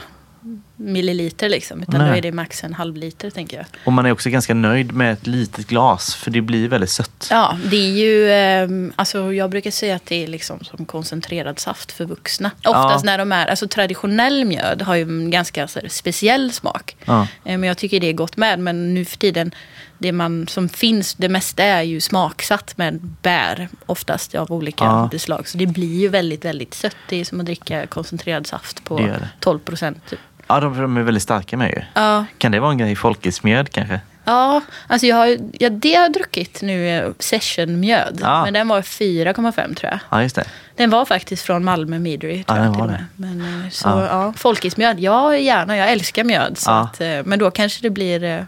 milliliter 0.75 1.49
liksom. 1.49 1.81
Utan 1.81 2.01
Nej. 2.01 2.09
då 2.11 2.17
är 2.17 2.21
det 2.21 2.31
max 2.31 2.63
en 2.63 2.73
halv 2.73 2.95
liter 2.97 3.29
tänker 3.29 3.57
jag. 3.57 3.65
Och 3.85 3.93
man 3.93 4.05
är 4.05 4.11
också 4.11 4.29
ganska 4.29 4.53
nöjd 4.53 4.91
med 4.93 5.13
ett 5.13 5.27
litet 5.27 5.67
glas. 5.67 6.15
För 6.15 6.31
det 6.31 6.41
blir 6.41 6.67
väldigt 6.67 6.89
sött. 6.89 7.27
Ja, 7.31 7.57
det 7.71 7.75
är 7.77 7.91
ju... 7.91 8.31
ehm, 8.31 8.93
alltså 8.95 9.33
jag 9.33 9.49
brukar 9.49 9.71
säga 9.71 9.95
att 9.95 10.05
det 10.05 10.23
är 10.23 10.27
liksom 10.27 10.59
som 10.63 10.85
koncentrerad 10.85 11.59
saft 11.59 11.91
för 11.91 12.05
vuxna. 12.05 12.51
Oftast 12.65 13.05
Ja. 13.05 13.11
när 13.11 13.17
de 13.17 13.31
är... 13.31 13.47
Alltså 13.47 13.67
traditionell 13.67 14.45
mjöd 14.45 14.81
har 14.81 14.95
ju 14.95 15.01
en 15.01 15.31
ganska 15.31 15.61
här, 15.61 15.87
speciell 15.89 16.51
smak. 16.51 16.95
Ja. 17.05 17.21
Eh, 17.21 17.57
Men 17.57 17.63
jag 17.63 17.77
tycker 17.77 17.99
det 17.99 18.09
är 18.09 18.13
gott 18.13 18.37
med. 18.37 18.59
Men 18.59 18.93
nu 18.93 19.05
för 19.05 19.17
tiden 19.17 19.51
det 19.97 20.11
man 20.11 20.47
som 20.47 20.69
finns, 20.69 21.13
det 21.13 21.29
mesta 21.29 21.63
är 21.63 21.81
ju 21.81 22.01
smaksatt 22.01 22.77
med 22.77 22.99
bär 23.21 23.69
oftast 23.85 24.35
av 24.35 24.51
olika 24.51 24.83
Ja. 25.11 25.19
slag. 25.19 25.47
Så 25.47 25.57
det 25.57 25.65
blir 25.65 25.99
ju 26.01 26.07
väldigt, 26.07 26.45
väldigt 26.45 26.73
sött. 26.73 26.95
Det 27.09 27.19
är 27.19 27.25
som 27.25 27.39
att 27.39 27.45
dricka 27.45 27.87
koncentrerad 27.87 28.47
saft 28.47 28.83
på 28.83 28.97
Det 28.97 29.03
det. 29.07 29.29
12 29.39 29.59
procent. 29.59 29.97
Typ. 30.09 30.19
Ja, 30.47 30.59
de, 30.59 30.77
de 30.81 30.97
är 30.97 31.01
väldigt 31.01 31.23
starka 31.23 31.57
med 31.57 31.69
ju. 31.71 31.81
Ja, 31.93 32.25
Kan 32.37 32.51
det 32.51 32.59
vara 32.59 32.71
en 32.71 32.77
grej? 32.77 32.95
Folkismjöd 32.95 33.69
kanske? 33.71 33.99
ja, 34.27 34.61
alltså 34.87 35.07
jag 35.07 35.15
har, 35.15 35.37
ja, 35.59 35.69
det 35.69 35.93
har 35.95 36.01
jag 36.01 36.13
druckit 36.13 36.61
nu, 36.61 36.89
eh, 36.89 37.11
sessionmjöd. 37.19 38.19
Ja. 38.21 38.43
Men 38.43 38.53
den 38.53 38.67
var 38.67 38.81
4,5 38.81 39.75
tror 39.75 39.91
jag. 39.91 39.99
Ja, 40.09 40.21
just 40.23 40.35
det. 40.35 40.43
Den 40.75 40.89
var 40.89 41.05
faktiskt 41.05 41.43
från 41.45 41.63
Malmö 41.63 41.99
Midry. 41.99 42.43
Ja, 42.47 42.53
den 42.53 42.63
jag, 42.63 42.79
var 42.79 42.87
det. 42.87 43.05
Men, 43.15 43.41
eh, 43.63 43.69
så, 43.69 43.87
Ja. 43.89 44.05
ja. 44.05 44.33
folkismjöd, 44.37 44.99
ja 44.99 45.37
gärna. 45.37 45.77
Jag 45.77 45.91
älskar 45.91 46.23
mjöd. 46.23 46.57
Så 46.57 46.69
Ja. 46.71 46.79
att, 46.79 47.01
eh, 47.01 47.23
men 47.25 47.39
då 47.39 47.51
kanske 47.51 47.81
det 47.81 47.89
blir, 47.89 48.47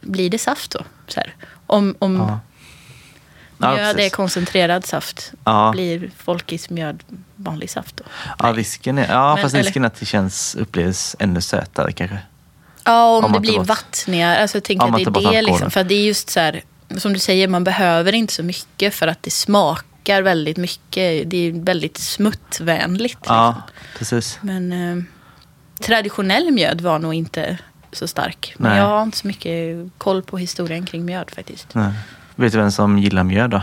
blir 0.00 0.30
det 0.30 0.38
saft 0.38 0.70
då. 0.70 0.80
Så 1.08 1.20
här. 1.20 1.34
Om, 1.66 1.94
om 1.98 2.16
Ja. 2.16 2.40
Mjöd 3.74 4.00
är 4.00 4.08
koncentrerad 4.10 4.84
saft, 4.84 5.32
blir 5.72 6.10
folkismjöd 6.18 7.02
vanlig 7.36 7.70
saft 7.70 7.96
då? 7.96 8.04
Ja, 8.38 8.52
risken 8.52 8.98
är, 8.98 9.08
ja 9.12 9.34
Men- 9.34 9.42
fast 9.42 9.54
eller- 9.54 9.64
risken 9.64 9.82
är 9.82 9.86
att 9.86 10.00
det 10.00 10.06
känns, 10.06 10.54
upplevs 10.54 11.16
ännu 11.18 11.40
sötare 11.40 11.92
kanske. 11.92 12.18
Ja, 12.84 13.16
om, 13.16 13.24
Om 13.24 13.32
det 13.32 13.40
blir 13.40 13.58
bort- 13.58 13.66
vattningar. 13.66 14.36
Alltså, 14.36 14.56
jag 14.56 14.64
tänker 14.64 14.86
att 14.86 15.14
det 15.14 15.20
är 15.24 15.32
det 15.32 15.42
liksom. 15.42 15.70
För 15.70 15.84
det 15.84 15.94
är 15.94 16.04
just 16.04 16.30
så 16.30 16.40
här, 16.40 16.62
som 16.98 17.12
du 17.12 17.18
säger, 17.18 17.48
man 17.48 17.64
behöver 17.64 18.12
inte 18.12 18.32
så 18.32 18.42
mycket 18.42 18.94
för 18.94 19.06
att 19.08 19.22
det 19.22 19.30
smakar 19.30 20.22
väldigt 20.22 20.56
mycket. 20.56 21.30
Det 21.30 21.36
är 21.36 21.64
väldigt 21.64 21.98
smuttvänligt. 21.98 23.18
Ja, 23.26 23.48
Liksom. 23.48 23.98
precis. 23.98 24.38
Men 24.40 24.72
eh, 24.72 25.02
traditionell 25.80 26.50
mjöd 26.50 26.80
var 26.80 26.98
nog 26.98 27.14
inte 27.14 27.58
så 27.92 28.08
stark. 28.08 28.54
Men 28.58 28.70
Nej. 28.70 28.80
jag 28.80 28.86
har 28.86 29.02
inte 29.02 29.16
så 29.18 29.26
mycket 29.26 29.76
koll 29.98 30.22
på 30.22 30.38
historien 30.38 30.86
kring 30.86 31.04
mjöd 31.04 31.30
faktiskt. 31.34 31.74
Nej. 31.74 31.92
Vet 32.34 32.52
du 32.52 32.58
vem 32.58 32.70
som 32.70 32.98
gillar 32.98 33.24
mjöd 33.24 33.50
då? 33.50 33.62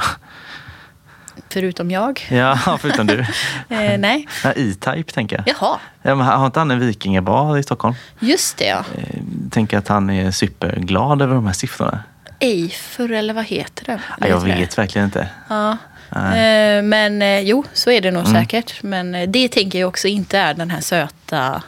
Förutom 1.53 1.91
jag. 1.91 2.27
Ja, 2.31 2.77
förutom 2.81 3.07
du. 3.07 3.19
Eh, 3.69 3.97
nej. 3.99 4.27
E-Type 4.43 5.11
tänker 5.13 5.35
jag. 5.35 5.47
Jaha, 5.59 5.79
Ja, 6.01 6.15
men 6.15 6.27
har 6.27 6.45
inte 6.45 6.59
han 6.59 6.71
en 6.71 6.79
vikingabar 6.79 7.57
i 7.57 7.63
Stockholm? 7.63 7.95
just 8.19 8.57
det 8.57 8.65
ja. 8.65 8.83
Eh, 8.97 9.19
Tänker 9.51 9.77
att 9.77 9.87
han 9.87 10.09
är 10.09 10.31
superglad 10.31 11.21
över 11.21 11.35
de 11.35 11.45
här 11.45 11.53
siffrorna. 11.53 12.03
Eifer 12.39 13.11
eller 13.11 13.33
vad 13.33 13.45
heter 13.45 13.85
det? 13.85 14.01
Ja, 14.19 14.27
jag 14.27 14.35
Heter 14.35 14.47
det? 14.47 14.55
vet 14.55 14.77
verkligen 14.77 15.05
inte. 15.05 15.27
Ja. 15.49 15.77
Eh, 16.15 16.81
men 16.83 17.21
eh, 17.21 17.39
jo, 17.39 17.63
så 17.73 17.91
är 17.91 18.01
det 18.01 18.11
nog 18.11 18.27
Mm. 18.27 18.41
säkert. 18.41 18.83
Men 18.83 19.15
eh, 19.15 19.29
det 19.29 19.47
tänker 19.49 19.79
jag 19.79 19.87
också 19.89 20.07
inte 20.07 20.37
är 20.37 20.53
den 20.53 20.69
här 20.69 20.81
söta 20.81 21.63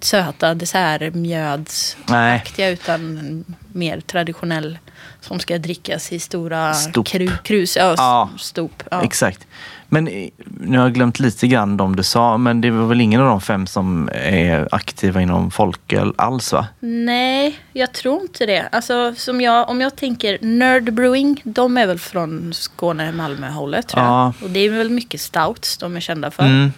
söta 0.00 0.54
dessertmjödsaktiga 0.54 2.68
utan 2.68 3.44
mer 3.72 4.00
traditionell 4.00 4.78
som 5.20 5.38
ska 5.40 5.58
drickas 5.58 6.12
i 6.12 6.18
stora 6.18 6.74
Stop. 6.74 7.06
kru, 7.06 7.30
krus. 7.42 7.76
Ja, 7.76 7.94
Ja. 7.96 8.28
stop. 8.38 8.68
Ja. 8.90 9.02
exakt. 9.02 9.46
Men 9.88 10.08
eh, 10.08 10.28
nu 10.60 10.78
har 10.78 10.84
jag 10.84 10.94
glömt 10.94 11.20
lite 11.20 11.46
grann 11.46 11.76
de 11.76 11.96
du 11.96 12.02
sa, 12.02 12.36
men 12.36 12.60
det 12.60 12.70
var 12.70 12.86
väl 12.86 13.00
ingen 13.00 13.20
av 13.20 13.26
de 13.26 13.40
fem 13.40 13.66
som 13.66 14.08
är 14.12 14.68
aktiva 14.72 15.20
inom 15.22 15.50
folköl 15.50 16.12
alls 16.16 16.52
va? 16.52 16.66
Nej, 16.80 17.58
jag 17.72 17.92
tror 17.92 18.22
inte 18.22 18.46
det. 18.46 18.68
Alltså, 18.72 19.14
som 19.16 19.40
jag, 19.40 19.68
om 19.68 19.80
jag 19.80 19.96
tänker 19.96 20.38
Nerd 20.40 20.92
Brewing, 20.94 21.40
de 21.44 21.76
är 21.78 21.86
väl 21.86 21.98
från 21.98 22.54
Skåne, 22.54 23.12
Malmö-hållet 23.12 23.88
tror 23.88 24.04
Ja. 24.04 24.32
jag. 24.38 24.44
Och 24.44 24.50
det 24.50 24.60
är 24.60 24.70
väl 24.70 24.90
mycket 24.90 25.20
stouts 25.20 25.76
de 25.78 25.96
är 25.96 26.00
kända 26.00 26.30
för. 26.30 26.42
Mm. 26.42 26.72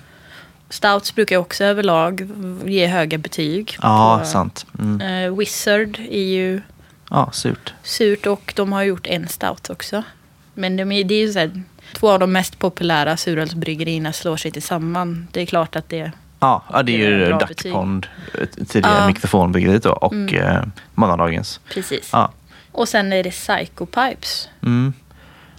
Stouts 0.70 1.14
brukar 1.14 1.36
också 1.36 1.64
överlag 1.64 2.28
ge 2.64 2.86
höga 2.86 3.18
betyg. 3.18 3.76
Ja, 3.82 4.18
på- 4.20 4.26
sant. 4.26 4.66
Mm. 4.78 5.00
Eh, 5.24 5.36
Wizard 5.38 5.98
är 6.10 6.24
ju 6.24 6.62
Ja, 7.14 7.30
surt. 7.32 7.74
surt 7.82 8.26
och 8.26 8.52
de 8.56 8.72
har 8.72 8.82
gjort 8.82 9.06
en 9.06 9.28
stout 9.28 9.70
också. 9.70 10.02
Men 10.54 10.76
de 10.76 10.92
är, 10.92 11.04
det 11.04 11.14
är 11.14 11.18
ju 11.26 11.32
så 11.32 11.38
här, 11.38 11.62
två 11.92 12.10
av 12.10 12.18
de 12.18 12.32
mest 12.32 12.58
populära 12.58 13.16
surölsbryggerierna 13.16 14.12
slår 14.12 14.36
sig 14.36 14.50
tillsammans. 14.50 15.28
Det 15.32 15.40
är 15.40 15.46
klart 15.46 15.76
att 15.76 15.88
det... 15.88 16.12
Ja, 16.40 16.64
det 16.70 16.78
är 16.78 16.82
Det 16.82 16.92
är 16.94 17.26
ju 17.28 17.38
Duck. 17.38 17.72
Pond, 17.72 18.06
eh, 18.40 18.46
tidigare 18.66 19.00
Ja. 19.00 19.06
mikrofonbryggeriet 19.06 19.82
då, 19.82 19.90
och 19.92 20.12
Mm. 20.12 20.34
eh, 20.34 20.62
morgondagens. 20.94 21.60
Precis. 21.74 22.08
Ja. 22.12 22.32
Och 22.72 22.88
sen 22.88 23.12
är 23.12 23.22
det 23.22 23.30
Psycho 23.30 23.86
Pipes. 23.86 24.48
Mm. 24.62 24.92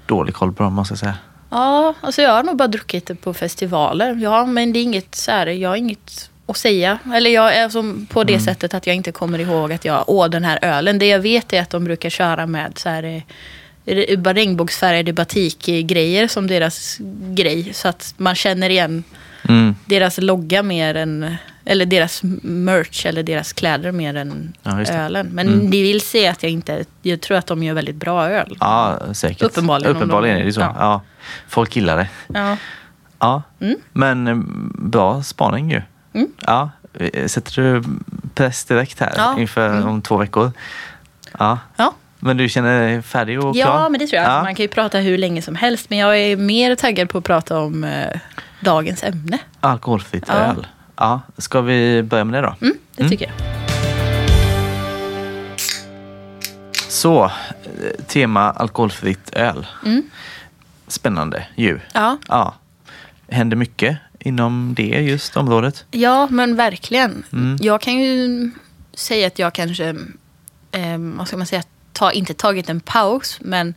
Dålig 0.06 0.34
koll 0.36 0.54
på 0.54 0.64
dem 0.64 0.74
måste 0.74 0.92
jag 0.92 1.00
säga. 1.00 1.16
Ja, 1.50 1.94
alltså 2.02 2.22
jag 2.22 2.32
har 2.32 2.44
nog 2.44 2.58
bara 2.58 2.68
druckit 2.68 3.06
det 3.06 3.16
på 3.16 3.34
festivaler. 3.34 4.16
Ja, 4.16 4.46
men 4.46 4.74
det 4.74 4.80
är 4.80 4.84
inget 4.84 5.16
så 5.16 5.32
här, 5.32 5.48
jag 5.48 5.70
har 5.70 5.76
inget 5.76 6.30
att 6.48 6.58
säga. 6.58 7.00
Eller 7.14 7.30
jag 7.30 7.56
är 7.56 7.70
som 7.70 8.06
på 8.10 8.24
det 8.24 8.34
Mm. 8.34 8.46
sättet 8.46 8.74
att 8.74 8.88
jag 8.88 8.96
inte 8.96 9.12
kommer 9.12 9.40
ihåg 9.40 9.74
att 9.74 9.86
jag, 9.86 10.04
åh 10.08 10.28
den 10.30 10.44
här 10.44 10.60
ölen. 10.62 11.00
Det 11.00 11.08
jag 11.08 11.20
vet 11.20 11.54
är 11.54 11.62
att 11.62 11.70
de 11.70 11.84
brukar 11.84 12.10
köra 12.10 12.46
med 12.48 12.78
så 12.78 12.90
här 12.90 13.04
eh, 13.86 14.24
regnbågsfärgade 14.34 15.14
batikgrejer 15.14 16.28
som 16.28 16.48
deras 16.48 16.98
grej. 17.34 17.74
Så 17.74 17.88
att 17.88 18.14
man 18.18 18.36
känner 18.36 18.70
igen 18.70 19.04
Mm. 19.50 19.76
deras 19.86 20.18
logga 20.18 20.64
mer 20.64 20.96
än, 20.96 21.36
eller 21.66 21.86
deras 21.86 22.22
merch 22.44 23.06
eller 23.06 23.24
deras 23.24 23.54
kläder 23.54 23.92
mer 23.92 24.16
än 24.16 24.54
Ja, 24.64 24.82
ölen. 24.82 25.28
Men 25.32 25.48
Mm. 25.48 25.72
det 25.72 25.82
vill 25.82 26.02
säga 26.02 26.32
att 26.32 26.44
jag 26.44 26.52
inte, 26.52 26.86
jag 27.02 27.22
tror 27.22 27.38
att 27.38 27.48
de 27.48 27.64
gör 27.64 27.74
väldigt 27.74 27.96
bra 27.96 28.30
öl. 28.30 28.58
Ja, 28.60 29.00
säkert. 29.14 29.42
Uppenbarligen, 29.42 29.96
Uppenbarligen 29.96 30.36
de- 30.38 30.42
är 30.42 30.46
det 30.46 30.54
så. 30.54 30.62
Ja. 30.62 30.76
ja. 30.80 31.02
Folk 31.48 31.76
gillar 31.76 31.98
det. 31.98 32.08
Ja. 32.34 32.58
Ja, 33.20 33.42
Mm. 33.60 33.76
men 33.94 34.28
eh, 34.28 34.36
bra 34.90 35.24
spaning 35.24 35.72
ju. 35.72 35.82
Mm. 36.16 36.28
Ja, 36.42 36.70
eh, 36.94 37.28
sätter 37.28 37.62
du 37.62 37.84
press 38.34 38.66
direkt 38.66 39.00
här 39.00 39.14
Ja. 39.18 39.40
inför 39.40 39.70
Mm. 39.70 39.88
om 39.90 40.02
två 40.02 40.18
veckor? 40.18 40.52
Ja, 41.40 41.60
ja. 41.78 41.94
men 42.20 42.38
du 42.38 42.50
känner 42.50 42.80
dig 42.82 43.02
färdig 43.02 43.40
och 43.44 43.56
klar? 43.56 43.66
Ja, 43.82 43.90
men 43.90 44.00
det 44.00 44.08
tror 44.08 44.22
jag. 44.22 44.32
Ja. 44.32 44.44
Man 44.44 44.56
kan 44.56 44.64
ju 44.64 44.68
prata 44.68 44.98
hur 44.98 45.18
länge 45.18 45.42
som 45.42 45.56
helst. 45.56 45.90
Men 45.90 45.98
jag 46.00 46.18
är 46.20 46.38
mer 46.38 46.76
taggad 46.76 47.10
på 47.10 47.18
att 47.18 47.24
prata 47.24 47.60
om 47.60 47.84
eh, 47.84 48.20
dagens 48.60 49.04
ämne. 49.04 49.40
Alkoholfritt 49.60 50.24
Ja. 50.28 50.34
öl. 50.34 50.68
Ja, 50.98 51.22
ska 51.38 51.62
vi 51.62 52.04
börja 52.04 52.24
med 52.24 52.44
det 52.44 52.48
då? 52.48 52.56
Mm, 52.62 52.78
det 52.96 53.02
Mm. 53.02 53.12
tycker 53.12 53.26
jag. 53.26 53.34
Så, 56.90 57.24
eh, 57.26 57.32
tema 58.08 58.52
alkoholfritt 58.52 59.30
öl. 59.36 59.68
Mm. 59.86 60.04
Spännande 60.88 61.48
ju. 61.56 61.80
Ja. 61.94 62.18
Ja. 62.28 62.54
Händer 63.30 63.58
mycket 63.58 63.98
inom 64.26 64.74
det 64.78 64.84
just 64.84 65.38
området. 65.38 65.86
ja, 65.92 66.28
men 66.32 66.56
verkligen. 66.56 67.24
Mm. 67.34 67.58
Jag 67.62 67.82
kan 67.82 67.94
ju 67.94 68.52
säga 68.94 69.28
att 69.28 69.40
jag 69.40 69.54
kanske, 69.54 69.90
eh, 70.72 70.98
vad 70.98 71.28
ska 71.28 71.38
man 71.38 71.48
säga, 71.48 71.64
ta, 71.94 72.12
inte 72.12 72.34
tagit 72.34 72.70
en 72.70 72.80
paus, 72.80 73.38
men 73.42 73.74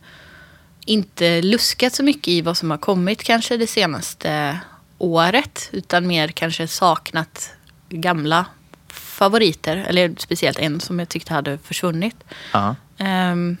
inte 0.85 1.41
luskat 1.41 1.93
så 1.93 2.03
mycket 2.03 2.27
i 2.27 2.41
vad 2.41 2.57
som 2.57 2.71
har 2.71 2.77
kommit 2.77 3.23
kanske 3.23 3.57
det 3.57 3.67
senaste 3.67 4.59
året. 4.97 5.69
Utan 5.71 6.07
mer 6.07 6.27
kanske 6.27 6.67
saknat 6.67 7.49
gamla 7.89 8.45
favoriter. 8.87 9.77
Eller 9.77 10.13
speciellt 10.17 10.59
en 10.59 10.79
som 10.79 10.99
jag 10.99 11.09
tyckte 11.09 11.33
hade 11.33 11.57
försvunnit. 11.57 12.15
Ja. 12.53 12.75
Ehm, 12.97 13.57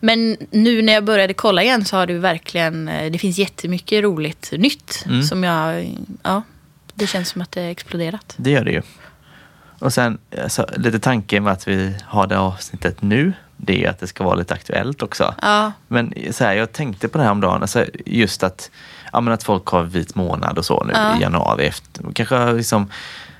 men 0.00 0.36
nu 0.50 0.82
när 0.82 0.92
jag 0.92 1.04
började 1.04 1.34
kolla 1.34 1.62
igen 1.62 1.84
så 1.84 1.96
har 1.96 2.06
ju 2.06 2.18
verkligen, 2.18 2.88
eh, 2.88 3.10
det 3.12 3.18
finns 3.18 3.38
jättemycket 3.38 4.02
roligt 4.02 4.52
nytt. 4.52 5.04
Mm. 5.06 5.22
Som 5.22 5.44
jag, 5.44 5.96
ja, 6.22 6.42
det 6.94 7.06
känns 7.06 7.28
som 7.28 7.42
att 7.42 7.52
det 7.52 7.60
har 7.60 7.68
exploderat. 7.68 8.34
Det 8.36 8.50
gör 8.50 8.64
det 8.64 8.70
ju. 8.72 8.82
Och 9.78 9.92
sen 9.92 10.18
alltså, 10.42 10.66
lite 10.76 10.98
tanken 10.98 11.44
med 11.44 11.52
att 11.52 11.68
vi 11.68 11.94
har 12.04 12.26
det 12.26 12.38
avsnittet 12.38 13.02
nu, 13.02 13.32
det 13.56 13.84
är 13.84 13.90
att 13.90 13.98
det 14.00 14.06
ska 14.06 14.24
vara 14.24 14.34
lite 14.34 14.54
aktuellt 14.54 15.02
också. 15.02 15.34
Ja, 15.42 15.72
Men 15.88 16.14
så 16.30 16.44
här, 16.44 16.54
jag 16.54 16.72
tänkte 16.72 17.08
på 17.08 17.18
det 17.18 17.24
här 17.24 17.30
om 17.30 17.40
dagen, 17.40 17.62
alltså, 17.62 17.84
just 18.06 18.42
att, 18.42 18.70
ja, 19.12 19.20
men 19.20 19.34
att 19.34 19.42
folk 19.42 19.66
har 19.66 19.82
vit 19.82 20.14
månad 20.14 20.58
och 20.58 20.64
så 20.64 20.84
nu 20.84 20.92
Ja. 20.94 21.18
i 21.18 21.22
januari. 21.22 21.66
Efter, 21.66 22.12
kanske 22.14 22.52
liksom 22.52 22.90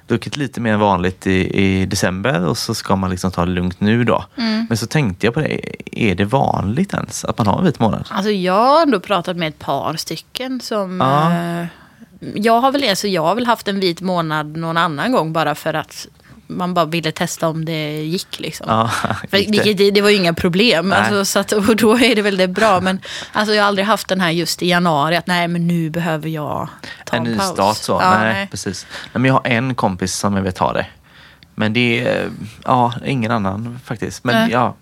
druckit 0.07 0.37
lite 0.37 0.61
mer 0.61 0.73
än 0.73 0.81
vanligt 0.81 1.27
i, 1.27 1.63
i 1.63 1.87
december 1.87 2.47
och 2.47 2.59
så 2.59 2.75
ska 2.75 2.97
man 2.97 3.11
liksom 3.11 3.31
ta 3.31 3.45
det 3.45 3.53
lugnt 3.53 3.81
nu 3.81 4.05
då. 4.05 4.25
Mm. 4.37 4.67
Men 4.69 4.79
så 4.79 4.87
tänkte 4.87 5.27
jag 5.27 5.35
på 5.35 5.41
det, 5.41 5.61
är 5.93 6.15
det 6.15 6.25
vanligt 6.25 6.95
ens 6.95 7.25
att 7.25 7.39
man 7.39 7.47
har 7.47 7.59
en 7.59 7.65
vit 7.65 7.81
månad? 7.81 8.09
alltså 8.11 8.31
jag 8.31 8.67
har 8.67 8.83
ändå 8.83 9.01
pratat 9.01 9.37
med 9.37 9.49
ett 9.49 9.59
par 9.59 9.97
stycken 9.97 10.61
som... 10.61 11.01
Ja. 11.01 11.33
eh, 11.33 11.67
jag, 12.35 12.61
har 12.61 12.73
väl, 12.73 12.89
alltså 12.89 13.09
jag 13.09 13.23
har 13.23 13.35
väl 13.35 13.47
haft 13.47 13.69
en 13.69 13.81
vit 13.81 14.01
månad 14.01 14.57
någon 14.57 14.77
annan 14.77 15.13
gång 15.13 15.33
bara 15.33 15.55
för 15.55 15.75
att 15.75 16.07
man 16.47 16.75
bara 16.75 16.85
ville 16.85 17.12
testa 17.12 17.49
om 17.49 17.65
det 17.65 18.03
gick. 18.03 18.41
Liksom. 18.41 18.67
Ja, 18.69 18.91
det? 19.31 19.73
det, 19.75 19.91
det, 19.91 20.00
var 20.00 20.11
ju 20.11 20.17
inga 20.17 20.35
problem. 20.35 20.93
Alltså, 20.93 21.25
så 21.25 21.38
att, 21.38 21.53
och 21.53 21.76
då 21.76 21.99
är 21.99 22.15
det 22.15 22.23
väl 22.23 22.37
det 22.37 22.49
bra. 22.49 22.81
Men 22.81 23.00
alltså, 23.33 23.55
jag 23.55 23.62
har 23.62 23.69
aldrig 23.69 23.87
haft 23.87 24.09
den 24.09 24.21
här 24.21 24.31
just 24.31 24.62
i 24.62 24.69
januari. 24.69 25.17
Att 25.17 25.26
nej, 25.26 25.49
men 25.49 25.67
nu 25.67 25.91
behöver 25.91 26.29
jag 26.29 26.69
ta 27.05 27.17
en 27.17 27.26
en, 27.26 27.33
ny 27.33 27.38
paus. 27.38 27.49
start 27.49 27.76
så. 27.76 27.93
Ja, 27.93 28.19
nej, 28.19 28.33
nej. 28.35 28.49
precis. 28.50 28.87
Nej, 29.03 29.11
men 29.12 29.25
jag 29.25 29.33
har 29.33 29.47
en 29.47 29.75
kompis 29.75 30.15
som 30.15 30.37
jag 30.37 30.43
vet 30.43 30.59
har 30.59 30.75
det. 30.75 30.87
Men 31.55 31.73
det 31.73 32.07
är, 32.09 32.31
ja, 32.65 32.95
ingen 33.05 33.31
annan 33.31 33.79
faktiskt. 33.85 34.25
Men 34.25 34.35
Nej. 34.35 34.50
ja, 34.53 34.75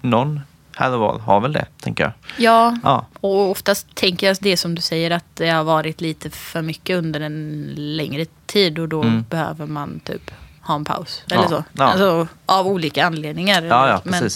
någon 0.00 0.40
var 0.78 1.18
har 1.18 1.40
väl 1.40 1.52
det, 1.52 1.66
tänker 1.80 2.04
jag. 2.04 2.12
Ja, 2.36 2.78
Ja, 2.82 3.06
och 3.20 3.50
oftast 3.50 3.94
tänker 3.94 4.26
jag 4.26 4.36
det 4.40 4.56
som 4.56 4.74
du 4.74 4.82
säger 4.82 5.10
att 5.10 5.24
det 5.34 5.50
har 5.50 5.64
varit 5.64 6.00
lite 6.00 6.30
för 6.30 6.62
mycket 6.62 6.96
under 6.98 7.20
en 7.20 7.72
längre 7.76 8.26
tid 8.46 8.78
och 8.78 8.88
då 8.88 9.02
Mm. 9.02 9.24
behöver 9.30 9.66
man 9.66 10.00
typ 10.04 10.30
ha 10.66 10.74
en 10.74 10.84
paus. 10.84 11.22
Eller 11.30 11.42
Ja, 11.42 11.48
så. 11.48 11.64
ja. 11.72 11.84
Alltså, 11.84 12.28
av 12.46 12.66
olika 12.66 13.06
anledningar. 13.06 13.62
Ja, 13.62 14.00
Men 14.04 14.30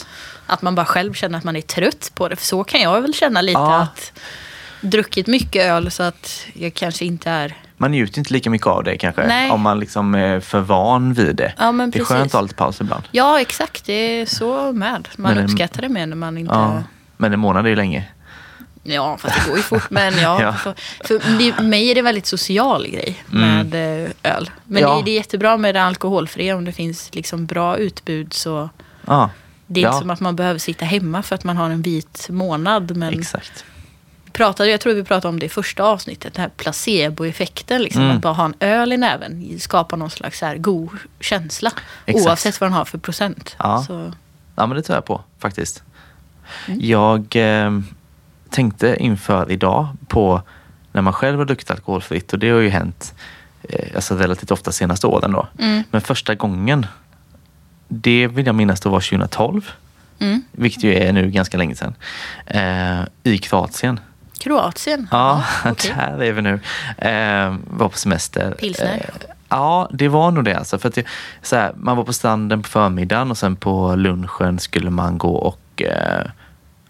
att 0.46 0.62
man 0.62 0.74
bara 0.74 0.86
själv 0.86 1.12
känner 1.12 1.38
att 1.38 1.44
man 1.44 1.56
är 1.56 1.60
trött 1.60 2.10
på 2.14 2.28
det. 2.28 2.36
För 2.36 2.44
så 2.44 2.64
kan 2.64 2.80
jag 2.80 3.00
väl 3.00 3.14
känna 3.14 3.40
lite 3.40 3.60
att 3.60 4.12
druckit 4.80 5.26
mycket 5.26 5.62
öl 5.64 5.90
så 5.90 6.02
att 6.02 6.46
jag 6.54 6.74
kanske 6.74 7.04
inte 7.04 7.30
är... 7.30 7.56
Man 7.76 7.90
njuter 7.90 8.18
inte 8.18 8.32
lika 8.32 8.50
mycket 8.50 8.66
av 8.66 8.84
det 8.84 8.98
kanske. 8.98 9.26
Nej. 9.26 9.50
Om 9.50 9.60
man 9.60 9.80
liksom 9.80 10.14
är 10.14 10.40
för 10.40 10.60
van 10.60 11.12
vid 11.12 11.36
det. 11.36 11.52
Det 11.58 11.62
är 11.64 11.90
precis. 11.90 12.08
skönt 12.08 12.26
att 12.26 12.32
ha 12.32 12.40
lite 12.40 12.54
paus 12.54 12.80
ibland. 12.80 13.04
Ja, 13.10 13.40
exakt. 13.40 13.84
Det 13.86 13.92
är 13.92 14.26
så 14.26 14.72
med. 14.72 15.08
Man 15.16 15.34
Men- 15.34 15.44
uppskattar 15.44 15.82
det 15.82 15.88
mer 15.88 16.06
när 16.06 16.16
man 16.16 16.38
inte... 16.38 16.82
Men 17.16 17.32
en 17.32 17.40
månad 17.40 17.64
är 17.66 17.70
ju 17.70 17.76
länge. 17.76 18.04
Ja, 18.82 19.16
fast 19.18 19.34
det 19.44 19.48
går 19.48 19.56
ju 19.56 19.62
fort. 19.62 19.90
Men 19.90 20.18
ja, 20.18 20.42
Ja. 20.42 20.52
För, 20.52 20.74
för 21.18 21.62
mig 21.62 21.90
är 21.90 21.94
det 21.94 21.98
en 22.00 22.04
väldigt 22.04 22.26
social 22.26 22.88
grej 22.88 23.24
med 23.26 23.74
eh, 23.74 24.10
öl. 24.22 24.50
Men 24.64 24.82
Ja. 24.82 24.96
det, 24.96 25.02
det 25.04 25.10
är 25.10 25.14
jättebra 25.14 25.56
med 25.56 25.74
det 25.74 25.82
alkoholfria 25.82 26.56
om 26.56 26.64
det 26.64 26.72
finns 26.72 27.14
liksom 27.14 27.46
bra 27.46 27.76
utbud. 27.76 28.32
så 28.32 28.70
Ja, 29.06 29.30
Det 29.66 29.80
är 29.80 29.84
inte 29.86 29.94
Ja. 29.96 30.00
som 30.00 30.10
att 30.10 30.20
man 30.20 30.36
behöver 30.36 30.58
sitta 30.58 30.84
hemma 30.84 31.22
för 31.22 31.34
att 31.34 31.44
man 31.44 31.56
har 31.56 31.70
en 31.70 31.82
vit 31.82 32.26
månad. 32.30 32.96
Men 32.96 33.18
exakt. 33.20 33.64
pratade, 34.32 34.70
jag 34.70 34.80
tror 34.80 34.94
vi 34.94 35.04
pratade 35.04 35.28
om 35.28 35.38
det 35.38 35.46
i 35.46 35.48
första 35.48 35.82
avsnittet, 35.82 36.34
den 36.34 36.42
här 36.42 36.50
placeboeffekten. 36.56 37.82
Liksom, 37.82 38.02
Mm. 38.02 38.16
Att 38.16 38.22
bara 38.22 38.32
ha 38.32 38.44
en 38.44 38.54
öl 38.60 38.92
i 38.92 38.96
näven 38.96 39.58
skapar 39.60 39.96
någon 39.96 40.10
slags 40.10 40.38
så 40.38 40.46
här 40.46 40.56
god 40.56 40.90
känsla. 41.20 41.72
Exakt. 42.06 42.26
Oavsett 42.26 42.60
vad 42.60 42.70
den 42.70 42.74
har 42.74 42.84
för 42.84 42.98
procent. 42.98 43.56
Ja. 43.58 43.84
Så, 43.86 44.12
Ja, 44.56 44.66
men 44.66 44.76
det 44.76 44.82
tror 44.82 44.96
jag 44.96 45.04
på 45.04 45.20
faktiskt. 45.38 45.82
Mm. 46.66 46.78
Jag 46.82 47.36
eh, 47.36 47.80
tänkte 48.50 48.96
inför 49.00 49.52
idag 49.52 49.88
på 50.08 50.42
när 50.92 51.02
man 51.02 51.12
själv 51.12 51.38
har 51.38 51.44
druckit 51.44 51.70
alkoholfritt 51.70 52.32
och 52.32 52.38
det 52.38 52.50
har 52.50 52.60
ju 52.60 52.68
hänt 52.68 53.14
eh, 53.62 53.88
alltså 53.94 54.16
relativt 54.16 54.50
ofta 54.50 54.72
senaste 54.72 55.06
åren 55.06 55.32
då. 55.32 55.46
mm, 55.58 55.82
Men 55.90 56.00
första 56.00 56.34
gången, 56.34 56.86
det 57.88 58.26
vill 58.26 58.46
jag 58.46 58.54
minnas 58.54 58.80
då 58.80 58.90
var 58.90 59.00
2012, 59.00 59.70
mm. 60.18 60.42
vilket 60.52 60.84
ju 60.84 60.94
är 60.94 61.12
nu 61.12 61.30
ganska 61.30 61.58
länge 61.58 61.74
sedan, 61.74 61.94
eh, 62.46 63.00
i 63.22 63.38
Kroatien. 63.38 64.00
Kroatien? 64.38 65.08
Ja, 65.10 65.44
okej. 65.64 65.94
där 65.96 66.22
är 66.22 66.32
vi 66.32 66.42
nu. 66.42 66.60
Eh, 66.98 67.56
var 67.70 67.88
på 67.88 67.98
semester. 67.98 68.54
Pilsner? 68.58 68.94
Eh, 68.94 69.34
ja, 69.48 69.88
det 69.92 70.08
var 70.08 70.30
nog 70.30 70.44
det. 70.44 70.58
Alltså, 70.58 70.78
för 70.78 70.88
att 70.88 70.94
det, 70.94 71.06
så 71.42 71.56
här, 71.56 71.72
man 71.76 71.96
var 71.96 72.04
på 72.04 72.12
stranden 72.12 72.62
på 72.62 72.68
förmiddagen 72.68 73.30
och 73.30 73.38
sen 73.38 73.56
på 73.56 73.94
lunchen 73.94 74.58
skulle 74.58 74.90
man 74.90 75.18
gå 75.18 75.34
och 75.34 75.82
eh, 75.82 76.26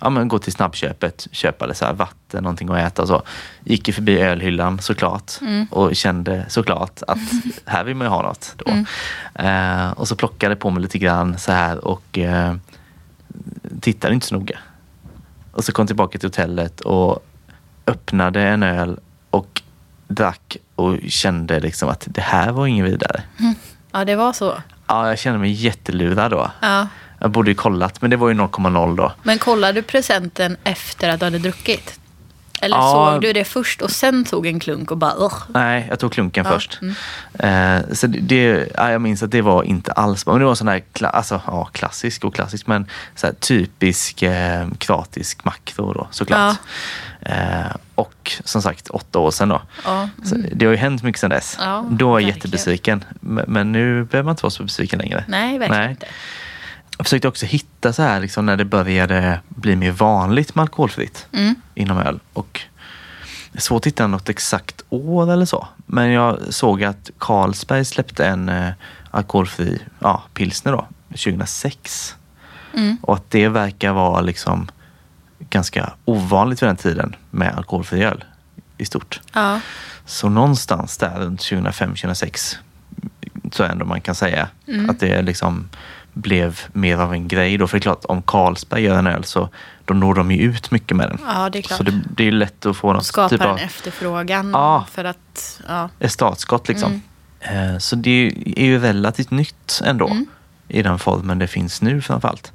ja, 0.00 0.10
men 0.10 0.28
gå 0.28 0.38
till 0.38 0.52
snabbköpet, 0.52 1.26
köpa 1.32 1.66
det 1.66 1.74
så 1.74 1.84
här, 1.84 1.92
vatten, 1.92 2.42
någonting 2.42 2.68
att 2.68 2.78
äta 2.78 3.02
och 3.02 3.08
så. 3.08 3.22
Gick 3.64 3.88
ju 3.88 3.94
förbi 3.94 4.18
ölhyllan 4.20 4.78
såklart 4.78 5.32
Mm. 5.40 5.66
och 5.70 5.96
kände 5.96 6.44
såklart 6.48 7.02
att 7.06 7.18
här 7.66 7.84
vill 7.84 7.96
man 7.96 8.04
ju 8.06 8.10
ha 8.10 8.22
något. 8.22 8.54
Då. 8.56 8.70
Mm. 8.70 8.86
Eh, 9.34 9.90
och 9.92 10.08
så 10.08 10.16
plockade 10.16 10.56
på 10.56 10.70
mig 10.70 10.82
lite 10.82 10.98
grann 10.98 11.38
så 11.38 11.52
här 11.52 11.84
och 11.84 12.18
eh, 12.18 12.54
tittade 13.80 14.14
inte 14.14 14.26
så 14.26 14.34
noga. 14.34 14.58
Och 15.52 15.64
så 15.64 15.72
kom 15.72 15.86
tillbaka 15.86 16.18
till 16.18 16.28
hotellet 16.28 16.80
och 16.80 17.26
öppnade 17.86 18.42
en 18.42 18.62
öl 18.62 18.98
och 19.30 19.62
drack 20.08 20.56
och 20.74 20.96
kände 21.08 21.60
liksom 21.60 21.88
att 21.88 22.04
det 22.10 22.20
här 22.20 22.52
var 22.52 22.66
ingen 22.66 22.84
vidare. 22.84 23.22
Ja, 23.92 24.04
det 24.04 24.16
var 24.16 24.32
så. 24.32 24.54
Ja, 24.86 25.08
jag 25.08 25.18
kände 25.18 25.38
mig 25.38 25.50
jättelurad 25.52 26.30
då. 26.30 26.50
Ja. 26.60 26.86
Jag 27.22 27.30
borde 27.30 27.50
ju 27.50 27.54
kollat, 27.54 28.00
men 28.02 28.10
det 28.10 28.16
var 28.16 28.28
ju 28.28 28.34
0,0 28.34 28.96
då. 28.96 29.12
Men 29.22 29.38
kollade 29.38 29.72
du 29.72 29.82
presenten 29.82 30.56
efter 30.64 31.08
att 31.08 31.18
du 31.20 31.26
hade 31.26 31.38
druckit? 31.38 31.96
Eller 32.62 32.76
Ja. 32.76 33.10
såg 33.12 33.22
du 33.22 33.32
det 33.32 33.44
först 33.44 33.82
och 33.82 33.90
sen 33.90 34.24
tog 34.24 34.46
en 34.46 34.60
klunk 34.60 34.90
och 34.90 34.96
bara 34.96 35.14
Ugh. 35.18 35.34
Nej, 35.48 35.86
jag 35.90 35.98
tog 35.98 36.12
klunken 36.12 36.44
Ja, 36.46 36.52
först. 36.52 36.78
Eh, 37.38 37.78
så 37.92 38.06
det, 38.06 38.18
det, 38.18 38.68
ja, 38.76 38.90
jag 38.92 39.00
minns 39.00 39.22
att 39.22 39.30
det 39.30 39.42
var 39.42 39.62
inte 39.62 39.92
alls 39.92 40.24
bra. 40.24 40.34
Men 40.34 40.40
det 40.40 40.46
var 40.46 40.54
sån 40.54 40.68
här, 40.68 40.82
kla, 40.92 41.08
alltså, 41.08 41.40
ja, 41.46 41.64
klassisk 41.64 42.24
och 42.24 42.34
klassisk, 42.34 42.66
men 42.66 42.86
så 43.14 43.32
typisk 43.40 44.22
eh, 44.22 44.68
kroatisk 44.78 45.44
makro 45.44 45.92
då 45.92 46.08
såklart. 46.10 46.56
Eh, 47.20 47.76
och 47.94 48.32
som 48.44 48.62
sagt, 48.62 48.88
åtta 48.88 49.18
år 49.18 49.30
sedan 49.30 49.48
då. 49.48 49.62
Ja. 49.84 50.08
Så 50.24 50.34
det 50.52 50.64
har 50.64 50.72
ju 50.72 50.78
hänt 50.78 51.02
mycket 51.02 51.20
sedan 51.20 51.30
dess. 51.30 51.56
Ja, 51.60 51.84
då 51.90 52.08
var 52.10 52.12
jag 52.20 52.26
verkligen. 52.26 52.36
jättebesviken. 52.36 53.04
Men, 53.20 53.44
men 53.48 53.72
nu 53.72 54.04
behöver 54.04 54.24
man 54.24 54.32
inte 54.32 54.42
vara 54.42 54.50
så 54.50 54.62
besviken 54.62 54.98
längre. 54.98 55.24
Nej, 55.28 55.58
verkligen 55.58 55.82
Nej. 55.82 55.90
inte. 55.90 56.06
Jag 57.00 57.06
försökte 57.06 57.28
också 57.28 57.46
hitta 57.46 57.92
så 57.92 58.02
här 58.02 58.20
liksom, 58.20 58.46
när 58.46 58.56
det 58.56 58.64
började 58.64 59.40
bli 59.48 59.76
mer 59.76 59.90
vanligt 59.90 60.54
med 60.54 60.62
alkoholfritt 60.62 61.26
Mm. 61.32 61.54
inom 61.74 61.98
öl. 61.98 62.20
Och 62.32 62.60
det 63.52 63.58
är 63.58 63.62
svårt 63.62 63.82
att 63.82 63.86
hitta 63.86 64.06
något 64.06 64.28
exakt 64.28 64.82
år 64.88 65.32
eller 65.32 65.44
så. 65.44 65.68
Men 65.86 66.10
jag 66.10 66.38
såg 66.50 66.84
att 66.84 67.10
Carlsberg 67.18 67.84
släppte 67.84 68.26
en 68.26 68.48
eh, 68.48 68.72
alkoholfri 69.10 69.78
ja, 69.98 70.22
pilsner 70.34 70.72
då, 70.72 70.86
2006. 71.08 72.16
Mm. 72.74 72.96
Och 73.02 73.14
att 73.14 73.30
det 73.30 73.48
verkar 73.48 73.92
vara 73.92 74.20
liksom 74.20 74.68
ganska 75.38 75.92
ovanligt 76.04 76.62
vid 76.62 76.68
den 76.68 76.76
tiden 76.76 77.16
med 77.30 77.54
alkoholfri 77.56 78.04
öl 78.04 78.24
i 78.78 78.84
stort. 78.84 79.20
Ja. 79.32 79.60
Så 80.04 80.28
någonstans 80.28 80.96
där 80.98 81.18
runt 81.20 81.40
2005-2006 81.40 82.56
så 83.52 83.62
ändå 83.64 83.84
man 83.84 84.00
kan 84.00 84.14
säga 84.14 84.48
Mm. 84.68 84.90
att 84.90 85.00
det 85.00 85.22
liksom 85.22 85.68
blev 86.12 86.60
mer 86.72 86.96
av 86.98 87.12
en 87.12 87.28
grej 87.28 87.58
då. 87.58 87.66
För 87.66 87.76
det 87.76 87.78
är 87.78 87.82
klart, 87.82 88.04
om 88.04 88.22
Carlsberg 88.22 88.82
gör 88.82 88.98
en 88.98 89.06
öl 89.06 89.24
så 89.24 89.48
då 89.84 89.94
når 89.94 90.14
de 90.14 90.30
ju 90.30 90.38
ut 90.42 90.70
mycket 90.70 90.96
med 90.96 91.08
den. 91.08 91.18
ja, 91.26 91.50
det 91.50 91.58
är 91.58 91.62
klart. 91.62 91.76
Så 91.78 91.82
det, 91.84 92.00
det 92.16 92.28
är 92.28 92.32
lätt 92.32 92.66
att 92.66 92.76
få 92.76 92.92
något 92.92 93.04
skapa 93.06 93.28
typ 93.28 93.40
en 93.40 93.46
av 93.48 93.58
efterfrågan. 93.58 94.50
Ja. 94.50 94.86
För 94.90 95.04
att, 95.04 95.60
ja. 95.68 95.88
ett 95.98 96.12
startskott 96.12 96.68
liksom. 96.68 97.02
Eh, 97.40 97.78
Så 97.78 97.96
det 97.96 98.10
är 98.56 98.64
ju 98.64 98.78
relativt 98.78 99.30
nytt 99.30 99.80
ändå 99.84 100.06
Mm. 100.08 100.26
i 100.68 100.82
den 100.82 100.98
formen 100.98 101.38
det 101.38 101.46
finns 101.46 101.82
nu 101.82 102.00
framförallt. 102.02 102.52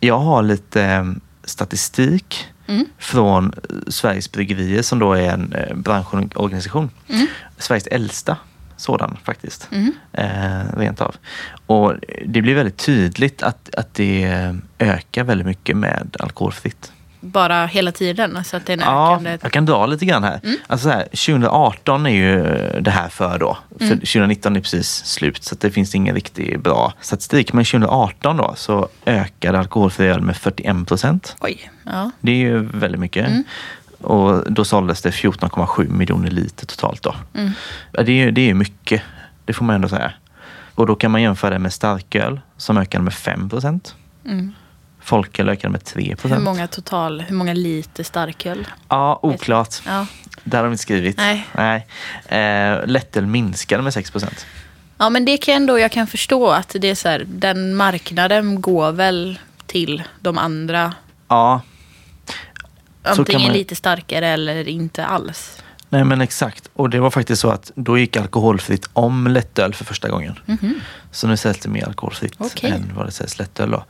Jag 0.00 0.18
har 0.18 0.42
lite 0.42 0.82
eh, 0.84 1.04
statistik 1.44 2.46
Mm. 2.66 2.86
från 2.98 3.52
Sveriges 3.88 4.32
Bryggerier 4.32 4.82
som 4.82 4.98
då 4.98 5.12
är 5.12 5.30
en 5.32 5.52
eh, 5.52 5.76
branschorganisation. 5.76 6.90
Mm. 7.08 7.26
Sveriges 7.58 7.86
äldsta 7.86 8.36
sådan 8.78 9.16
faktiskt. 9.24 9.68
Mm. 9.72 9.92
Eh, 10.12 10.78
rent 10.78 11.00
av. 11.00 11.16
Och 11.66 11.94
det 12.26 12.42
blir 12.42 12.54
väldigt 12.54 12.76
tydligt 12.76 13.42
att, 13.42 13.74
att 13.74 13.94
det 13.94 14.54
ökar 14.78 15.24
väldigt 15.24 15.46
mycket 15.46 15.76
med 15.76 16.16
alkoholfritt. 16.18 16.92
Bara 17.20 17.66
hela 17.66 17.92
tiden. 17.92 18.36
Alltså 18.36 18.56
att 18.56 18.66
det 18.66 18.72
är 18.72 18.76
en 18.76 18.82
Ja, 18.86 19.12
ökande... 19.12 19.38
jag 19.42 19.52
kan 19.52 19.66
dra 19.66 19.86
lite 19.86 20.04
grann 20.04 20.24
här. 20.24 20.40
Alltså 20.66 20.88
så 20.88 20.94
här 20.94 21.02
2018 21.02 22.06
är 22.06 22.10
ju 22.10 22.42
det 22.80 22.90
här 22.90 23.08
för 23.08 23.38
då. 23.38 23.58
För 23.78 23.88
2019 23.88 24.56
är 24.56 24.60
precis 24.60 24.88
slut 25.06 25.44
så 25.44 25.54
det 25.60 25.70
finns 25.70 25.94
ingen 25.94 26.14
riktigt 26.14 26.60
bra 26.62 26.92
statistik. 27.00 27.52
Men 27.52 27.64
2018 27.64 28.36
då 28.36 28.54
så 28.56 28.88
ökade 29.06 29.58
alkoholfri 29.58 30.06
öl 30.06 30.20
med 30.20 30.36
41 30.36 30.88
procent. 30.88 31.36
Oj. 31.40 31.70
Ja. 31.84 32.10
Det 32.20 32.30
är 32.30 32.36
ju 32.36 32.58
väldigt 32.58 33.00
mycket. 33.00 33.30
Och 34.00 34.52
då 34.52 34.64
såldes 34.64 35.02
det 35.02 35.10
14,7 35.10 35.88
miljoner 35.88 36.30
liter 36.30 36.66
totalt 36.66 37.02
då. 37.02 37.14
Mm. 37.34 37.50
Det 37.92 38.00
är 38.00 38.08
ju 38.24 38.30
det 38.30 38.50
är 38.50 38.54
mycket. 38.54 39.02
Det 39.44 39.52
får 39.52 39.64
man 39.64 39.74
ändå 39.74 39.88
säga. 39.88 40.12
Och 40.74 40.86
då 40.86 40.94
kan 40.94 41.10
man 41.10 41.22
jämföra 41.22 41.50
det 41.50 41.58
med 41.58 41.72
starköl 41.72 42.40
som 42.56 42.78
ökade 42.78 43.04
med 43.04 43.14
5 43.14 43.48
procent. 43.48 43.94
Mm. 44.24 44.52
Folköl 45.00 45.48
ökade 45.48 45.72
med 45.72 45.80
3% 45.80 46.08
Hur 46.08 46.14
procent. 46.16 46.44
många 46.44 46.66
total, 46.66 47.20
hur 47.20 47.34
många 47.36 47.54
liter 47.54 48.04
starköl? 48.04 48.66
Ja, 48.88 49.18
oklart. 49.22 49.74
Ja. 49.86 50.06
Där 50.44 50.58
har 50.58 50.64
de 50.64 50.72
inte 50.72 50.82
skrivit. 50.82 51.16
Nej. 51.16 51.46
Nej. 51.52 51.86
Eh, 52.40 52.86
lättöl 52.86 53.26
minskade 53.26 53.82
med 53.82 53.94
6 53.94 54.10
procent. 54.10 54.46
ja, 54.98 55.10
men 55.10 55.24
det 55.24 55.36
kan 55.38 55.54
ändå, 55.54 55.78
jag 55.78 55.92
kan 55.92 56.06
förstå 56.06 56.50
att 56.50 56.76
det 56.80 56.88
är 56.90 56.94
så 56.94 57.08
här, 57.08 57.24
den 57.28 57.74
marknaden 57.74 58.60
går 58.60 58.92
väl 58.92 59.38
till 59.66 60.02
de 60.20 60.38
andra. 60.38 60.94
Ja, 61.28 61.60
Antingen 63.08 63.42
man- 63.42 63.52
lite 63.52 63.74
starkare 63.76 64.26
eller 64.28 64.68
inte 64.68 65.06
alls. 65.06 65.62
nej 65.88 66.04
men 66.04 66.20
exakt. 66.20 66.70
Och 66.74 66.90
det 66.90 67.00
var 67.00 67.10
faktiskt 67.10 67.42
så 67.42 67.50
att 67.50 67.72
då 67.74 67.98
gick 67.98 68.16
alkoholfritt 68.16 68.88
om 68.92 69.26
lättöl 69.26 69.74
för 69.74 69.84
första 69.84 70.08
gången. 70.08 70.38
Mhm. 70.46 70.74
Så 71.10 71.26
nu 71.26 71.36
säljs 71.36 71.58
det 71.58 71.68
mer 71.68 71.86
alkoholfritt 71.86 72.34
Okej. 72.38 72.70
än 72.70 72.92
vad 72.96 73.06
det 73.06 73.10
säljs 73.12 73.38
lättöl 73.38 73.70
då. 73.70 73.84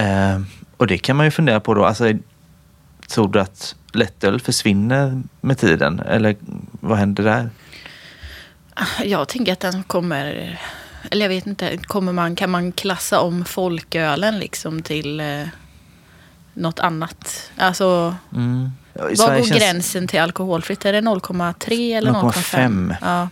Eh, 0.00 0.40
och 0.76 0.86
det 0.86 0.98
kan 0.98 1.16
man 1.16 1.26
ju 1.26 1.30
fundera 1.30 1.60
på 1.60 1.74
då. 1.74 1.84
Alltså, 1.84 2.12
tror 3.08 3.28
du 3.32 3.40
att 3.40 3.74
lättöl 3.92 4.40
försvinner 4.40 5.22
med 5.40 5.58
tiden? 5.58 6.00
Eller 6.00 6.36
vad 6.70 6.98
händer 6.98 7.24
där? 7.24 7.50
Jag 9.04 9.28
tänker 9.28 9.52
att 9.52 9.60
den 9.60 9.82
kommer, 9.82 10.58
eller 11.10 11.24
jag 11.24 11.28
vet 11.28 11.46
inte, 11.46 11.76
kommer 11.76 12.12
man, 12.12 12.36
kan 12.36 12.50
man 12.50 12.72
klassa 12.72 13.20
om 13.20 13.44
folkölen 13.44 14.38
liksom 14.38 14.82
till 14.82 15.20
eh, 15.20 15.42
något 16.60 16.80
annat? 16.80 17.50
Alltså, 17.56 18.14
Mm. 18.34 18.70
Sverige 18.94 19.40
går 19.40 19.46
känns- 19.46 19.60
gränsen 19.60 20.08
till 20.08 20.20
alkoholfritt? 20.20 20.84
Är 20.84 20.92
det 20.92 21.00
0,3 21.00 21.94
eller 21.96 22.10
0,5? 22.12 22.32
0,5? 22.32 22.94
Ja. 23.00 23.28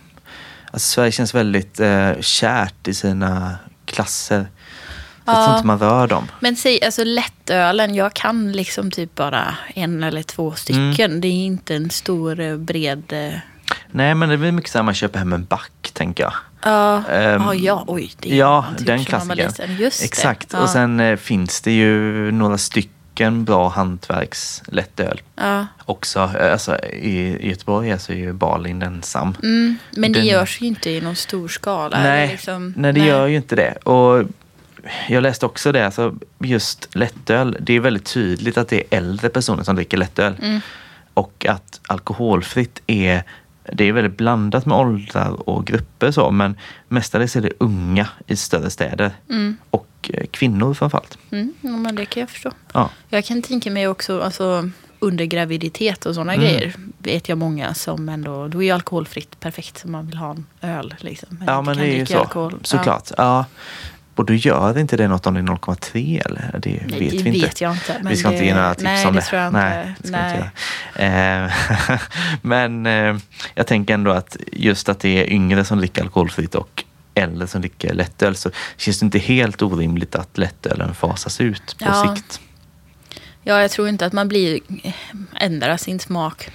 Alltså, 0.71 0.87
Sverige 0.89 1.11
känns 1.11 1.35
väldigt 1.35 1.79
eh, 1.79 2.11
kärt 2.19 2.87
i 2.87 2.93
sina 2.93 3.55
klasser. 3.85 4.47
Jag 5.25 5.35
Ja. 5.35 5.45
tror 5.45 5.55
inte 5.57 5.67
man 5.67 5.79
rör 5.79 6.07
dem. 6.07 6.27
Men 6.39 6.55
säg, 6.55 6.83
alltså 6.85 7.03
lättölen, 7.03 7.95
jag 7.95 8.13
kan 8.13 8.51
liksom 8.51 8.91
typ 8.91 9.15
bara 9.15 9.55
en 9.75 10.03
eller 10.03 10.23
två 10.23 10.51
stycken. 10.51 11.11
Mm. 11.11 11.21
Det 11.21 11.27
är 11.27 11.31
inte 11.45 11.75
en 11.75 11.89
stor 11.89 12.39
eh, 12.39 12.57
bred... 12.57 13.03
eh, 13.13 13.33
Nej, 13.91 14.15
men 14.15 14.29
det 14.29 14.37
blir 14.37 14.51
mycket 14.51 14.71
så 14.71 14.77
här 14.77 14.83
man 14.83 14.93
köper 14.93 15.19
hem 15.19 15.33
en 15.33 15.45
back, 15.45 15.91
tänker 15.93 16.23
jag. 16.23 16.33
Ja, 16.63 17.03
Ehm, 17.09 17.41
ja, 17.41 17.53
ja, 17.53 17.83
oj. 17.87 18.11
Det 18.19 18.35
ja, 18.35 18.65
inte 18.71 18.83
den 18.83 18.97
var 18.97 19.05
klassikern. 19.05 19.85
Exakt. 20.03 20.53
Ja. 20.53 20.59
Och 20.59 20.69
sen 20.69 20.99
eh, 20.99 21.15
finns 21.17 21.61
det 21.61 21.71
ju 21.71 22.31
några 22.31 22.57
stycken 22.57 22.93
bra 23.45 23.67
hantverkslättöl 23.69 25.21
Ja. 25.35 25.65
också. 25.85 26.19
Alltså, 26.19 26.77
i, 26.85 27.19
I 27.19 27.49
Göteborg 27.49 27.89
är 27.89 28.11
ju 28.13 28.33
Barlind 28.33 28.83
ensam. 28.83 29.35
Mm, 29.43 29.75
men 29.91 30.11
det 30.11 30.19
Den- 30.19 30.27
görs 30.27 30.61
ju 30.61 30.65
inte 30.65 30.89
i 30.89 31.01
någon 31.01 31.15
stor 31.15 31.47
skala. 31.47 31.99
Nej, 32.03 32.27
liksom, 32.27 32.73
nej, 32.77 32.93
det 32.93 32.99
gör 33.05 33.27
ju 33.27 33.35
inte 33.35 33.55
det. 33.55 33.73
Och 33.73 34.23
jag 35.09 35.23
läste 35.23 35.45
också 35.45 35.71
det, 35.71 35.85
alltså 35.85 36.15
just 36.39 36.95
lättöl, 36.95 37.57
det 37.59 37.73
är 37.73 37.79
väldigt 37.79 38.05
tydligt 38.05 38.57
att 38.57 38.67
det 38.67 38.77
är 38.93 38.97
äldre 38.97 39.29
personer 39.29 39.63
som 39.63 39.75
dricker 39.75 39.97
lättöl. 39.97 40.33
Mm. 40.41 40.59
Och 41.13 41.45
att 41.49 41.79
alkoholfritt 41.87 42.81
är, 42.87 43.23
det 43.73 43.83
är 43.83 43.91
väldigt 43.93 44.17
blandat 44.17 44.65
med 44.65 44.77
åldrar 44.77 45.49
och 45.49 45.65
grupper 45.65 46.11
så, 46.11 46.31
men 46.31 46.55
mestadels 46.87 47.35
är 47.35 47.41
det 47.41 47.51
unga 47.59 48.07
i 48.27 48.35
större 48.35 48.69
städer. 48.69 49.11
Mm, 49.29 49.57
Och 49.69 49.87
eh, 50.13 50.25
kvinnor 50.31 50.73
framförallt. 50.73 51.17
mm, 51.31 51.53
ja, 51.61 51.69
men 51.69 51.95
det 51.95 52.05
kan 52.05 52.21
jag 52.21 52.29
förstå. 52.29 52.51
Ja. 52.73 52.89
Jag 53.09 53.25
kan 53.25 53.41
tänka 53.41 53.71
mig 53.71 53.87
också 53.87 54.21
alltså, 54.21 54.69
under 54.99 55.25
graviditet 55.25 56.05
och 56.05 56.15
sådana 56.15 56.33
Mm. 56.33 56.45
grejer. 56.45 56.73
Vet 56.97 57.29
jag 57.29 57.37
många 57.37 57.73
som 57.73 58.09
ändå, 58.09 58.47
då 58.47 58.59
är 58.61 58.65
ju 58.65 58.71
alkoholfritt 58.71 59.39
perfekt 59.39 59.81
om 59.85 59.91
man 59.91 60.07
vill 60.07 60.17
ha 60.17 60.31
en 60.31 60.45
öl. 60.61 60.95
Liksom, 60.99 61.27
men 61.31 61.47
ja, 61.47 61.61
men 61.61 61.77
det 61.77 61.87
är 61.87 61.97
ju 61.97 62.05
så. 62.05 62.19
alkohol. 62.19 62.59
Såklart. 62.63 63.11
Ja. 63.17 63.45
Och 64.15 64.25
då 64.25 64.33
gör 64.33 64.77
inte 64.77 64.97
det 64.97 65.07
något 65.07 65.27
om 65.27 65.33
det 65.33 65.39
är 65.39 65.43
0,3 65.43 66.21
eller? 66.25 66.59
Det 66.59 66.69
Ja. 66.69 66.77
Nej, 66.87 66.99
vet 66.99 67.11
det 67.11 67.17
vi 67.23 67.29
inte. 67.29 67.45
vet 67.47 67.61
jag 67.61 67.71
inte. 67.73 67.95
Men 68.01 68.09
vi 68.09 68.15
ska 68.17 68.27
det, 68.29 68.33
inte 68.35 68.45
ge 68.45 68.53
några 68.53 68.73
tips 68.73 68.83
nej, 68.83 69.07
om 69.07 69.13
det. 69.13 69.19
det. 69.19 69.25
tror 69.25 69.41
jag 69.41 69.53
nej, 69.53 69.95
det 69.99 70.07
vi 70.07 70.11
Nej. 70.11 70.35
inte 70.35 70.51
göra. 71.05 71.45
Eh, 71.45 71.51
Men 72.41 72.85
eh, 72.85 73.17
jag 73.55 73.67
tänker 73.67 73.93
ändå 73.93 74.11
att 74.11 74.37
just 74.51 74.89
att 74.89 74.99
det 74.99 75.09
är 75.23 75.33
yngre 75.33 75.65
som 75.65 75.77
dricker 75.77 76.01
alkoholfritt 76.03 76.55
och 76.55 76.83
äldre 77.19 77.47
som 77.47 77.61
dricker 77.61 77.93
lättöl 77.93 78.35
så 78.35 78.51
känns 78.77 78.99
det 78.99 79.03
inte 79.05 79.19
helt 79.19 79.61
orimligt 79.61 80.15
att 80.15 80.37
lättölen 80.37 80.95
fasas 80.95 81.41
ut 81.41 81.75
på 81.79 81.85
Ja. 81.85 82.15
sikt. 82.15 82.39
Ja, 83.43 83.61
jag 83.61 83.71
tror 83.71 83.87
inte 83.89 84.05
att 84.05 84.13
man 84.13 84.27
blir 84.27 84.59
ändrar 85.39 85.77
sin 85.77 85.99
smak 85.99 86.49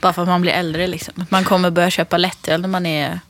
bara 0.00 0.12
för 0.12 0.22
att 0.22 0.28
man 0.28 0.40
blir 0.40 0.52
äldre. 0.52 0.86
Liksom. 0.86 1.26
Man 1.28 1.44
kommer 1.44 1.70
börja 1.70 1.90
köpa 1.90 2.16
lättöl 2.16 2.60
när 2.60 2.68
man 2.68 2.86
är 2.86 3.20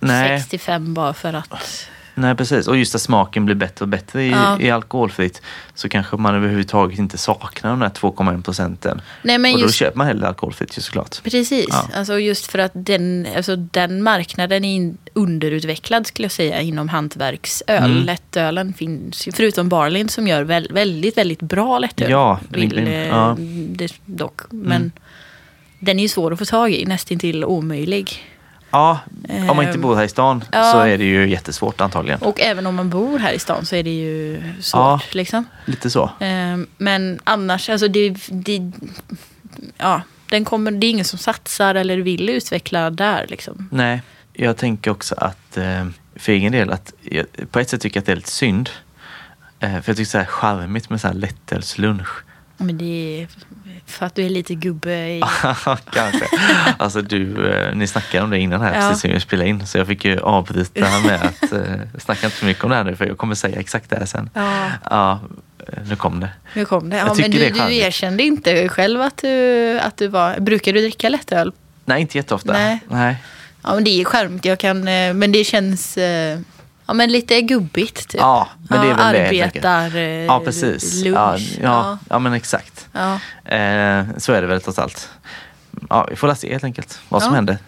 Nej, 0.00 0.40
65 0.40 0.94
bara 0.94 1.14
för 1.14 1.32
att... 1.32 1.88
nej, 2.16 2.34
precis. 2.34 2.68
Och 2.68 2.76
just 2.76 2.94
att 2.94 3.00
smaken 3.00 3.44
blir 3.44 3.54
bättre 3.54 3.82
och 3.84 3.88
bättre 3.88 4.24
i, 4.24 4.30
Ja. 4.30 4.60
i 4.60 4.70
alkoholfritt 4.70 5.42
så 5.74 5.88
kanske 5.88 6.16
man 6.16 6.34
överhuvudtaget 6.34 6.98
inte 6.98 7.18
saknar 7.18 7.70
de 7.70 7.80
där 7.80 7.88
2,1 7.88 8.42
procenten. 8.42 9.00
Nej, 9.22 9.38
men 9.38 9.52
Och 9.54 9.58
då 9.60 9.64
just 9.66 9.74
köper 9.78 9.98
man 9.98 10.06
hellre 10.06 10.28
alkoholfritt 10.28 10.78
ju 10.78 10.82
såklart. 10.82 11.22
Precis, 11.22 11.66
Ja. 11.68 11.88
alltså 11.94 12.18
just 12.18 12.46
för 12.46 12.58
att 12.58 12.72
den, 12.74 13.26
alltså 13.36 13.56
den 13.56 14.02
marknaden 14.02 14.64
är 14.64 14.94
underutvecklad 15.12 16.06
skulle 16.06 16.24
jag 16.24 16.32
säga 16.32 16.60
inom 16.60 16.88
hantverksöl. 16.88 17.90
Mm. 17.90 18.04
Lättölen 18.04 18.72
finns 18.72 19.28
ju, 19.28 19.32
förutom 19.32 19.68
Barlind 19.68 20.10
som 20.10 20.26
gör 20.28 20.42
väl, 20.42 20.68
väldigt, 20.72 21.16
väldigt 21.18 21.42
bra 21.42 21.78
lättöl. 21.78 22.10
Ja, 22.10 22.40
vill, 22.48 22.78
eh, 22.78 23.06
ja. 23.08 23.36
det, 23.68 23.92
dock. 24.04 24.40
Men 24.50 24.76
Mm. 24.76 24.92
den 25.80 25.98
är 25.98 26.02
ju 26.02 26.08
svår 26.08 26.32
att 26.32 26.38
få 26.38 26.44
tag 26.44 26.72
i, 26.72 26.84
nästintill 26.86 27.44
omöjlig. 27.44 28.22
Ja, 28.70 28.98
om 29.28 29.46
man 29.46 29.60
inte 29.60 29.74
Ehm, 29.74 29.80
bor 29.80 29.96
här 29.96 30.04
i 30.04 30.08
stan 30.08 30.44
ja. 30.52 30.72
så 30.72 30.78
är 30.78 30.98
det 30.98 31.04
ju 31.04 31.28
jättesvårt 31.28 31.80
antagligen. 31.80 32.22
Och 32.22 32.40
även 32.40 32.66
om 32.66 32.74
man 32.74 32.90
bor 32.90 33.18
här 33.18 33.32
i 33.32 33.38
stan 33.38 33.66
så 33.66 33.76
är 33.76 33.82
det 33.82 33.90
ju 33.90 34.42
svårt. 34.60 34.80
Ja. 34.80 35.00
Liksom. 35.12 35.44
Lite 35.64 35.90
så. 35.90 36.04
Eh, 36.20 36.56
Men 36.78 37.20
annars, 37.24 37.68
alltså 37.70 37.88
det, 37.88 38.16
det, 38.28 38.72
ja, 39.78 40.00
den 40.30 40.44
kommer, 40.44 40.70
det 40.70 40.86
är 40.86 40.90
ingen 40.90 41.04
som 41.04 41.18
satsar 41.18 41.74
eller 41.74 41.98
vill 41.98 42.28
utveckla 42.28 42.90
där. 42.90 43.26
Liksom. 43.28 43.68
Nej, 43.72 44.02
jag 44.32 44.56
tänker 44.56 44.90
också 44.90 45.14
att 45.18 45.56
eh, 45.56 45.86
för 46.16 46.32
egen 46.32 46.52
del 46.52 46.70
att 46.70 46.92
jag, 47.02 47.26
på 47.50 47.58
ett 47.60 47.70
sätt 47.70 47.80
tycker 47.80 47.96
jag 47.96 48.02
att 48.02 48.06
det 48.06 48.12
är 48.12 48.16
lite 48.16 48.30
synd. 48.30 48.70
För 49.60 49.68
jag 49.68 49.84
tycker 49.96 50.04
så 50.04 50.18
här 50.18 50.24
charmigt 50.24 50.90
med 50.90 51.00
så 51.00 51.06
här 51.06 51.14
lättölslunch. 51.14 52.08
Men 52.56 52.78
det 52.78 53.22
är 53.22 53.28
för 53.86 54.06
att 54.06 54.14
du 54.14 54.24
är 54.26 54.30
lite 54.30 54.54
gubbe 54.54 54.92
i... 55.08 55.22
Kanske. 55.92 56.26
Alltså 56.78 57.02
du, 57.02 57.50
eh, 57.52 57.74
ni 57.76 57.86
snackade 57.86 58.24
om 58.24 58.30
det 58.30 58.38
innan 58.38 58.60
här 58.60 58.74
Ja. 58.74 58.80
precis 58.88 59.00
som 59.00 59.10
vi 59.10 59.20
spelade 59.20 59.48
in. 59.48 59.66
Så 59.66 59.78
jag 59.78 59.86
fick 59.86 60.04
ju 60.04 60.20
avbryta 60.20 60.80
med 61.06 61.14
att 61.22 61.52
eh, 61.52 61.60
snacka 61.98 62.26
inte 62.26 62.36
för 62.38 62.46
mycket 62.46 62.64
om 62.64 62.70
det 62.70 62.76
här 62.76 62.84
nu 62.84 62.96
för 62.96 63.06
jag 63.06 63.18
kommer 63.18 63.34
säga 63.34 63.60
exakt 63.60 63.90
det 63.90 63.96
här 63.96 64.06
sen. 64.06 64.30
Ja, 64.34 64.68
Ja, 64.90 65.20
eh, 65.72 65.82
nu 65.88 65.96
kom 65.96 66.20
det. 66.20 66.28
nu 66.54 66.64
kom 66.64 66.90
det. 66.90 66.96
Ja, 66.96 67.14
men 67.18 67.30
du, 67.30 67.38
det 67.38 67.50
du 67.68 67.76
erkände 67.76 68.22
inte 68.22 68.68
själv 68.68 69.00
att 69.02 69.16
du, 69.16 69.78
att 69.80 69.96
du 69.96 70.08
var... 70.08 70.40
Brukar 70.40 70.72
du 70.72 70.80
dricka 70.80 71.08
lättöl? 71.08 71.52
Nej, 71.84 72.00
inte 72.00 72.18
jätteofta. 72.18 72.52
Nej. 72.52 72.78
Nej. 72.88 73.16
Ja, 73.62 73.74
men 73.74 73.84
det 73.84 74.00
är 74.00 74.04
charmigt. 74.04 74.44
Jag 74.44 74.58
kan... 74.58 74.88
eh, 74.88 75.14
Men 75.14 75.32
det 75.32 75.44
känns... 75.44 75.96
eh, 75.98 76.38
Ja, 76.86 76.94
men 76.94 77.12
lite 77.12 77.40
gubbigt. 77.40 78.08
Typ. 78.08 78.20
Ja, 78.20 78.48
men 78.68 78.80
det 78.80 78.86
är 78.92 78.96
väl 78.96 79.12
det. 79.12 79.18
helt 79.20 79.42
enkelt. 79.42 79.64
Arbetar... 79.64 79.96
eh, 79.98 80.24
Ja, 80.24 80.40
precis. 80.44 81.04
Lunch. 81.04 81.14
Ja, 81.16 81.38
ja, 81.62 81.98
ja, 82.10 82.18
men 82.18 82.32
exakt. 82.32 82.88
Ja. 82.92 83.12
Eh, 83.56 84.04
så 84.16 84.32
är 84.32 84.40
det 84.40 84.46
väl 84.46 84.60
trots 84.60 84.78
allt. 84.78 85.08
Ja, 85.90 86.06
vi 86.10 86.16
får 86.16 86.34
se 86.34 86.52
helt 86.52 86.64
enkelt 86.64 86.98
vad 87.08 87.22
som 87.22 87.30
Ja. 87.32 87.34
händer. 87.36 87.58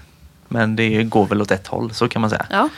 Men 0.49 0.77
det 0.77 1.05
går 1.05 1.27
väl 1.27 1.43
åt 1.43 1.51
ett 1.51 1.67
håll, 1.67 1.95
så 1.95 2.09
kan 2.09 2.21
man 2.21 2.31
säga. 2.31 2.47
ja. 2.51 2.69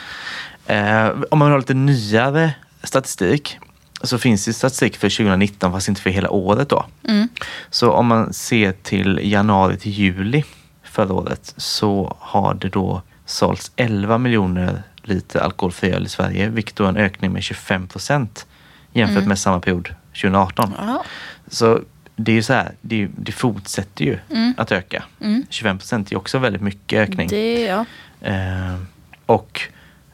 Eh, 0.67 1.11
om 1.31 1.39
man 1.39 1.49
vill 1.49 1.53
ha 1.53 1.59
lite 1.59 1.75
nyare 1.75 2.53
statistik 2.83 3.59
så 4.03 4.19
finns 4.19 4.45
det 4.45 4.53
statistik 4.53 4.97
för 4.97 5.09
2019 5.11 5.73
fast 5.73 5.89
inte 5.89 6.01
för 6.01 6.11
hela 6.11 6.31
året 6.31 6.69
då. 6.69 6.85
Mm. 7.09 7.29
Så 7.71 7.91
om 7.93 8.07
man 8.07 8.33
ser 8.33 8.73
till 8.73 9.21
januari 9.23 9.77
till 9.77 9.93
juli 9.93 10.45
förra 10.83 11.13
året 11.15 11.55
så 11.57 12.17
har 12.21 12.55
det 12.55 12.69
då 12.69 13.03
sålts 13.27 13.73
11 13.77 14.19
miljoner 14.19 14.83
liter 15.03 15.41
alkoholfri 15.41 15.91
öl 15.93 16.07
i 16.07 16.09
Sverige 16.09 16.49
vilket 16.49 16.77
då 16.77 16.85
är 16.85 16.89
en 16.89 16.97
ökning 16.97 17.33
med 17.33 17.43
25 17.43 17.87
procent 17.89 18.47
jämfört 18.93 19.17
Mm. 19.17 19.29
med 19.29 19.39
samma 19.39 19.61
period 19.61 19.95
2018. 20.15 20.75
Ja. 20.79 21.05
Så 21.49 21.81
det 22.17 22.33
är 22.33 22.37
ju 22.37 22.43
så 22.43 22.53
här, 22.53 22.73
det, 22.81 23.09
det 23.17 23.33
fortsätter 23.33 24.05
ju 24.05 24.19
Mm. 24.31 24.55
att 24.57 24.73
öka. 24.73 25.05
Mm. 25.21 25.45
25 25.51 25.79
procent 25.79 26.13
är 26.13 26.17
också 26.17 26.39
väldigt 26.39 26.63
mycket 26.63 26.99
ökning. 26.99 27.29
Det, 27.29 27.61
ja. 27.63 27.85
Eh, 28.21 28.77
och 29.27 29.61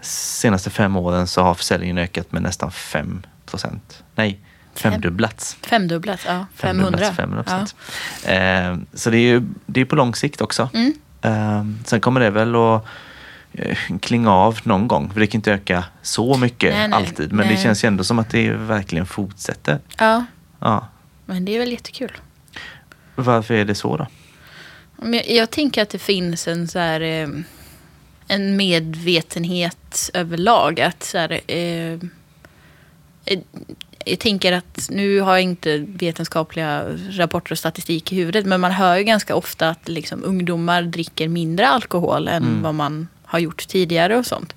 senaste 0.01 0.71
fem 0.71 0.97
åren 0.97 1.27
så 1.27 1.43
har 1.43 1.55
försäljningen 1.55 1.99
ökat 1.99 2.33
med 2.33 2.43
nästan 2.43 2.71
5 2.73 3.23
procent. 3.47 4.03
Nej, 4.15 4.41
Fem. 4.75 4.93
femdubblats. 4.93 5.57
Femdubblat, 5.63 6.21
ja. 6.27 6.47
500. 6.55 6.99
Femdubblats, 6.99 7.17
500 7.17 7.43
procent. 7.43 7.75
Eh, 8.25 8.77
så 8.99 9.11
det 9.11 9.17
är 9.19 9.29
ju 9.29 9.43
det 9.67 9.81
är 9.81 9.85
på 9.85 9.97
lång 9.97 10.15
sikt 10.15 10.41
också. 10.41 10.69
Ja. 10.73 10.79
Mm. 10.79 10.93
Eh, 11.23 11.85
sen 11.85 12.01
kommer 12.01 12.21
det 12.21 12.31
väl 12.31 12.55
att 12.57 12.85
klinga 14.01 14.33
av 14.33 14.59
någon 14.63 14.89
gång. 14.89 15.11
För 15.13 15.21
det 15.21 15.27
kan 15.27 15.39
inte 15.39 15.53
öka 15.53 15.85
så 16.03 16.37
mycket 16.37 16.75
Nej, 16.75 16.89
nej. 16.89 16.97
alltid. 16.99 17.33
Men 17.33 17.47
Nej. 17.47 17.57
det 17.57 17.63
känns 17.63 17.85
ju 17.85 17.87
ändå 17.87 18.05
som 18.05 18.19
att 18.19 18.31
det 18.31 18.51
verkligen 18.51 19.07
fortsätter. 19.07 19.79
ja, 19.99 20.25
Ja. 20.61 20.89
men 21.27 21.45
det 21.45 21.55
är 21.55 21.59
väl 21.59 21.73
jättekul. 21.73 22.13
Varför 23.15 23.55
är 23.55 23.65
det 23.65 23.75
så 23.75 23.97
då? 23.97 24.07
Men 24.97 25.21
jag, 25.29 25.51
tänker 25.51 25.83
att 25.83 25.91
det 25.91 25.99
finns 25.99 26.49
en 26.49 26.69
så 26.69 26.79
här... 26.79 27.01
Eh, 27.01 27.29
en 28.29 28.57
medvetenhet 28.57 30.11
överlag. 30.15 30.81
Att 30.81 31.03
så 31.03 31.19
här, 31.19 31.41
eh, 31.47 31.93
eh, 33.25 33.39
jag 34.05 34.19
tänker 34.19 34.53
att 34.53 34.89
nu 34.91 35.21
har 35.21 35.33
jag 35.33 35.43
inte 35.43 35.79
vetenskapliga 35.79 36.85
rapporter 37.11 37.53
och 37.53 37.59
statistik 37.59 38.13
i 38.13 38.17
huvudet. 38.17 38.47
Men 38.47 38.61
man 38.61 38.73
hör 38.73 38.97
ju 38.97 39.05
ganska 39.05 39.35
ofta 39.37 39.69
att 39.69 39.89
liksom, 39.89 40.25
ungdomar 40.25 40.83
dricker 40.83 41.29
mindre 41.29 41.69
alkohol 41.69 42.29
än 42.29 42.43
Mm. 42.43 42.63
vad 42.63 42.75
man 42.75 43.09
har 43.27 43.39
gjort 43.39 43.69
tidigare 43.69 44.17
och 44.17 44.27
sånt. 44.27 44.55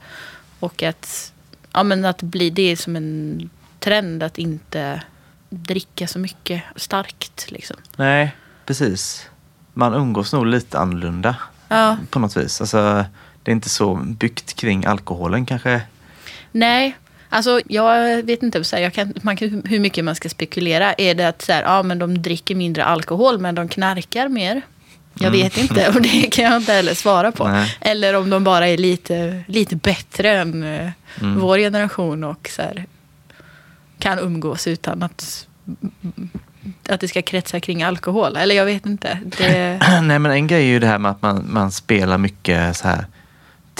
Och 0.59 0.83
att, 0.83 1.33
ja, 1.73 1.83
men 1.83 2.05
att 2.05 2.21
bli, 2.21 2.49
det 2.49 2.61
är 2.71 2.75
som 2.75 2.95
en 2.95 3.49
trend 3.79 4.23
att 4.23 4.37
inte 4.37 5.01
dricka 5.49 6.07
så 6.07 6.19
mycket 6.19 6.61
starkt. 6.75 7.51
Liksom. 7.51 7.77
Nej, 7.95 8.35
precis. 8.65 9.29
Man 9.73 9.93
umgås 9.93 10.33
nog 10.33 10.45
lite 10.45 10.79
annorlunda 10.79 11.35
Ja. 11.67 11.97
på 12.09 12.19
något 12.19 12.37
vis. 12.37 12.61
Alltså, 12.61 13.05
det 13.43 13.51
är 13.51 13.53
inte 13.53 13.69
så 13.69 13.95
byggt 13.95 14.53
kring 14.53 14.85
alkoholen 14.85 15.45
kanske. 15.45 15.81
Nej, 16.51 16.97
alltså 17.29 17.61
jag 17.67 18.23
vet 18.23 18.43
inte. 18.43 18.63
Så 18.63 18.75
här, 18.75 18.83
jag 18.83 18.93
kan, 18.93 19.13
man 19.21 19.37
kan, 19.37 19.61
hur 19.65 19.79
mycket 19.79 20.05
man 20.05 20.15
ska 20.15 20.29
spekulera. 20.29 20.93
Är 20.93 21.15
det 21.15 21.27
att 21.27 21.41
så 21.41 21.51
här, 21.53 21.63
ja, 21.63 21.83
men 21.83 21.99
de 21.99 22.21
dricker 22.21 22.55
mindre 22.55 22.85
alkohol 22.85 23.39
men 23.39 23.55
de 23.55 23.67
knarkar 23.67 24.29
mer? 24.29 24.61
Jag 25.21 25.27
Mm. 25.27 25.39
vet 25.41 25.57
inte 25.57 25.87
och 25.89 26.01
det 26.01 26.21
kan 26.31 26.45
jag 26.45 26.55
inte 26.57 26.73
heller 26.73 26.93
svara 26.93 27.31
på. 27.31 27.47
Nej. 27.47 27.75
Eller 27.81 28.13
om 28.15 28.29
de 28.29 28.43
bara 28.43 28.67
är 28.67 28.77
lite, 28.77 29.43
lite 29.47 29.75
bättre 29.75 30.29
än 30.37 30.63
eh, 30.63 30.89
Mm. 31.21 31.39
vår 31.39 31.57
generation 31.57 32.23
och 32.23 32.49
så 32.55 32.61
här, 32.61 32.85
kan 33.99 34.19
umgås 34.19 34.67
utan 34.67 35.03
att, 35.03 35.47
att 36.89 36.99
det 36.99 37.07
ska 37.07 37.21
kretsa 37.21 37.59
kring 37.59 37.83
alkohol. 37.83 38.37
Eller 38.37 38.55
jag 38.55 38.65
vet 38.65 38.85
inte. 38.85 39.19
Det, 39.37 39.79
Nej 40.03 40.19
men 40.19 40.31
en 40.31 40.47
grej 40.47 40.61
är 40.61 40.67
ju 40.67 40.79
det 40.79 40.87
här 40.87 40.97
med 40.97 41.11
att 41.11 41.21
man, 41.21 41.45
man 41.49 41.71
spelar 41.71 42.17
mycket 42.17 42.77
så 42.77 42.87
här 42.87 43.05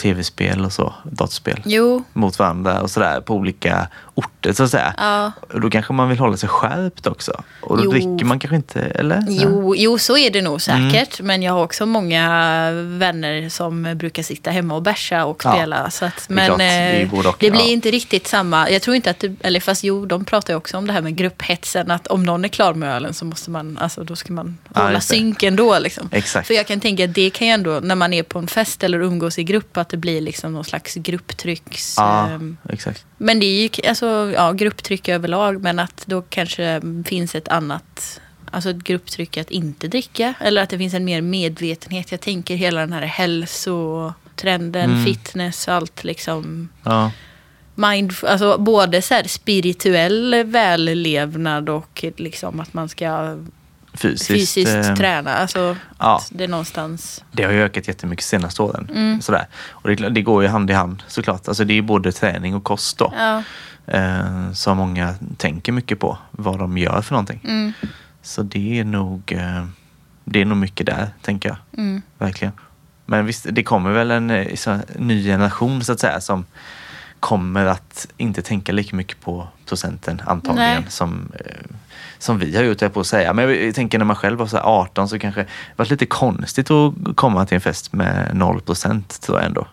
tv-spel 0.01 0.65
och 0.65 0.73
så, 0.73 0.93
dataspel, 1.03 1.61
Jo, 1.65 2.03
mot 2.13 2.39
varandra 2.39 2.81
och 2.81 2.91
sådär 2.91 3.21
på 3.21 3.33
olika 3.35 3.87
orter 4.15 4.53
så 4.53 4.63
att 4.63 4.71
säga. 4.71 4.93
ja. 4.97 5.31
Och 5.53 5.61
då 5.61 5.69
kanske 5.69 5.93
man 5.93 6.09
vill 6.09 6.19
hålla 6.19 6.37
sig 6.37 6.49
skärpt 6.49 7.07
också. 7.07 7.43
Och 7.61 7.77
då 7.77 7.83
Jo. 7.83 7.91
dricker 7.91 8.25
man 8.25 8.39
kanske 8.39 8.55
inte, 8.55 8.79
eller? 8.81 9.23
Jo, 9.29 9.75
jo, 9.77 9.97
så 9.97 10.17
är 10.17 10.29
det 10.31 10.41
nog 10.41 10.59
Mm. 10.67 10.91
säkert. 10.91 11.21
Men 11.21 11.43
jag 11.43 11.53
har 11.53 11.63
också 11.63 11.85
många 11.85 12.29
vänner 12.73 13.49
som 13.49 13.97
brukar 13.97 14.23
sitta 14.23 14.51
hemma 14.51 14.75
och 14.75 14.81
bärsa 14.81 15.25
och 15.25 15.41
Ja, 15.45 15.53
spela. 15.53 15.89
Så 15.91 16.05
att, 16.05 16.25
det 16.27 16.33
men 16.33 16.57
det 16.57 17.01
eh, 17.01 17.13
och, 17.27 17.35
det 17.39 17.51
blir 17.51 17.61
ja. 17.61 17.67
inte 17.67 17.91
riktigt 17.91 18.27
samma. 18.27 18.69
Jag 18.69 18.81
tror 18.81 18.95
inte 18.95 19.09
att 19.09 19.19
det, 19.19 19.35
eller 19.41 19.59
fast 19.59 19.83
jo, 19.83 20.05
de 20.05 20.25
pratar 20.25 20.53
ju 20.53 20.57
också 20.57 20.77
om 20.77 20.87
det 20.87 20.93
här 20.93 21.01
med 21.01 21.15
grupphetsen. 21.15 21.91
Att 21.91 22.07
om 22.07 22.23
någon 22.23 22.45
är 22.45 22.49
klar 22.49 22.73
med 22.73 22.95
ölen 22.95 23.13
så 23.13 23.25
måste 23.25 23.51
man, 23.51 23.77
alltså 23.77 24.03
då 24.03 24.15
ska 24.15 24.33
man 24.33 24.57
Ja, 24.73 24.81
hålla 24.81 24.93
just 24.93 25.09
det. 25.09 25.15
synk 25.15 25.43
ändå. 25.43 25.79
Liksom. 25.79 26.09
Exakt. 26.11 26.47
För 26.47 26.53
jag 26.53 26.67
kan 26.67 26.79
tänka 26.79 27.03
att 27.05 27.13
det 27.13 27.29
kan 27.29 27.47
ju 27.47 27.53
ändå, 27.53 27.79
när 27.83 27.95
man 27.95 28.13
är 28.13 28.23
på 28.23 28.39
en 28.39 28.47
fest 28.47 28.83
eller 28.83 28.99
umgås 29.01 29.39
i 29.39 29.43
grupp, 29.43 29.77
att 29.77 29.88
det 29.89 29.97
blir 29.97 30.21
liksom 30.21 30.53
någon 30.53 30.63
slags 30.63 30.95
grupptrycks... 30.95 31.93
Ja, 31.97 32.27
ehm, 32.29 32.57
exakt. 32.69 33.05
men 33.17 33.39
det 33.39 33.45
är 33.45 33.61
ju 33.61 33.89
alltså, 33.89 34.31
ja, 34.35 34.51
grupptryck 34.51 35.09
överlag, 35.09 35.61
men 35.61 35.79
att 35.79 36.03
då 36.05 36.21
kanske 36.21 36.81
finns 37.05 37.35
ett 37.35 37.47
annat, 37.47 38.21
alltså 38.51 38.69
ett 38.69 38.83
grupptryck 38.83 39.37
att 39.37 39.51
inte 39.51 39.87
dricka. 39.87 40.33
Eller 40.39 40.61
att 40.63 40.69
det 40.69 40.77
finns 40.77 40.93
en 40.93 41.05
mer 41.05 41.21
medvetenhet. 41.21 42.11
Jag 42.11 42.21
tänker 42.21 42.55
hela 42.55 42.79
den 42.79 42.93
här 42.93 43.01
hälsotrenden, 43.01 44.89
Mm. 44.91 45.05
fitness, 45.05 45.67
allt 45.67 46.03
liksom. 46.03 46.69
Ja, 46.83 47.11
Mind, 47.75 48.13
alltså 48.23 48.57
både 48.57 49.01
så 49.01 49.21
spirituell 49.25 50.43
vällevnad 50.45 51.69
och 51.69 52.05
liksom 52.17 52.59
att 52.59 52.73
man 52.73 52.89
ska 52.89 53.37
fysiskt. 53.93 54.27
fysiskt 54.27 54.89
eh, 54.89 54.95
träna. 54.95 55.33
Alltså 55.35 55.75
ja. 55.99 56.21
det 56.29 56.43
är 56.43 56.47
någonstans... 56.47 57.23
Det 57.31 57.43
har 57.43 57.51
ju 57.51 57.63
ökat 57.63 57.87
jättemycket 57.87 58.25
senaste 58.25 58.61
åren. 58.61 58.89
Mm. 58.95 59.21
Sådär. 59.21 59.47
Och 59.69 59.89
det, 59.89 60.09
det 60.09 60.21
går 60.21 60.43
ju 60.43 60.49
hand 60.49 60.71
i 60.71 60.73
hand 60.73 61.03
såklart. 61.07 61.47
Alltså 61.47 61.63
det 61.63 61.73
är 61.77 61.81
både 61.81 62.11
träning 62.11 62.55
och 62.55 62.63
kost 62.63 62.97
då. 62.97 63.13
Ja, 63.17 63.43
Eh, 63.91 64.51
som 64.51 64.77
många 64.77 65.15
tänker 65.37 65.71
mycket 65.71 65.99
på 65.99 66.17
vad 66.31 66.59
de 66.59 66.77
gör 66.77 67.01
för 67.01 67.13
någonting. 67.13 67.39
mm, 67.43 67.73
Så 68.21 68.43
det 68.43 68.79
är 68.79 68.83
nog 68.83 69.31
eh, 69.31 69.65
det 70.23 70.41
är 70.41 70.45
nog 70.45 70.57
mycket 70.57 70.85
där, 70.85 71.09
tänker 71.21 71.49
jag. 71.49 71.57
mm, 71.77 72.01
Verkligen. 72.17 72.53
Men 73.05 73.25
visst, 73.25 73.45
det 73.51 73.63
kommer 73.63 73.91
väl 73.91 74.11
en 74.11 74.29
eh, 74.29 74.55
så, 74.55 74.79
ny 74.95 75.23
generation 75.23 75.83
så 75.83 75.91
att 75.91 75.99
säga 75.99 76.21
som 76.21 76.45
kommer 77.19 77.65
att 77.65 78.07
inte 78.17 78.41
tänka 78.41 78.71
lika 78.71 78.95
mycket 78.95 79.21
på 79.21 79.47
procenten 79.65 80.21
antagligen 80.25 80.81
Nej. 80.81 80.91
som, 80.91 81.31
eh, 81.45 81.75
som 82.19 82.39
vi 82.39 82.55
har 82.55 82.63
gjort, 82.63 82.81
jag 82.81 82.93
på 82.93 82.99
att 82.99 83.07
säga. 83.07 83.33
Men 83.33 83.65
jag 83.65 83.75
tänker 83.75 83.97
när 83.97 84.05
man 84.05 84.15
själv 84.15 84.39
var 84.39 84.47
så 84.47 84.57
här 84.57 84.63
18 84.63 85.09
så 85.09 85.19
kanske 85.19 85.41
det 85.41 85.47
varit 85.75 85.89
lite 85.89 86.05
konstigt 86.05 86.71
att 86.71 86.93
komma 87.15 87.45
till 87.45 87.55
en 87.55 87.61
fest 87.61 87.93
med 87.93 88.35
0 88.35 88.61
procent 88.61 89.21
tror 89.21 89.37
jag 89.37 89.45
ändå. 89.45 89.67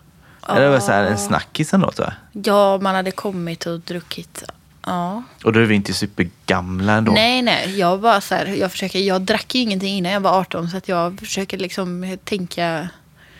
Eller 0.49 0.61
det 0.61 0.69
var 0.69 0.79
så 0.79 0.91
här 0.91 1.03
en 1.03 1.17
snackis 1.17 1.73
ändå 1.73 1.91
tror 1.91 2.07
jag. 2.07 2.47
ja, 2.47 2.77
man 2.81 2.95
hade 2.95 3.11
kommit 3.11 3.65
och 3.65 3.79
druckit. 3.79 4.43
Ja. 4.85 5.23
Och 5.43 5.53
då 5.53 5.59
är 5.59 5.63
vi 5.63 5.75
inte 5.75 5.93
supergamla 5.93 6.93
ändå. 6.93 7.11
Nej, 7.11 7.41
nej. 7.41 7.79
Jag 7.79 7.97
var 7.97 8.19
så 8.19 8.35
här, 8.35 8.45
jag 8.45 8.71
försöker, 8.71 8.99
jag 8.99 9.21
drack 9.21 9.55
ju 9.55 9.61
ingenting 9.61 9.97
innan 9.97 10.11
jag 10.11 10.19
var 10.19 10.39
18 10.39 10.69
så 10.69 10.77
att 10.77 10.87
jag 10.87 11.19
försöker 11.19 11.57
liksom 11.57 12.17
tänka. 12.23 12.89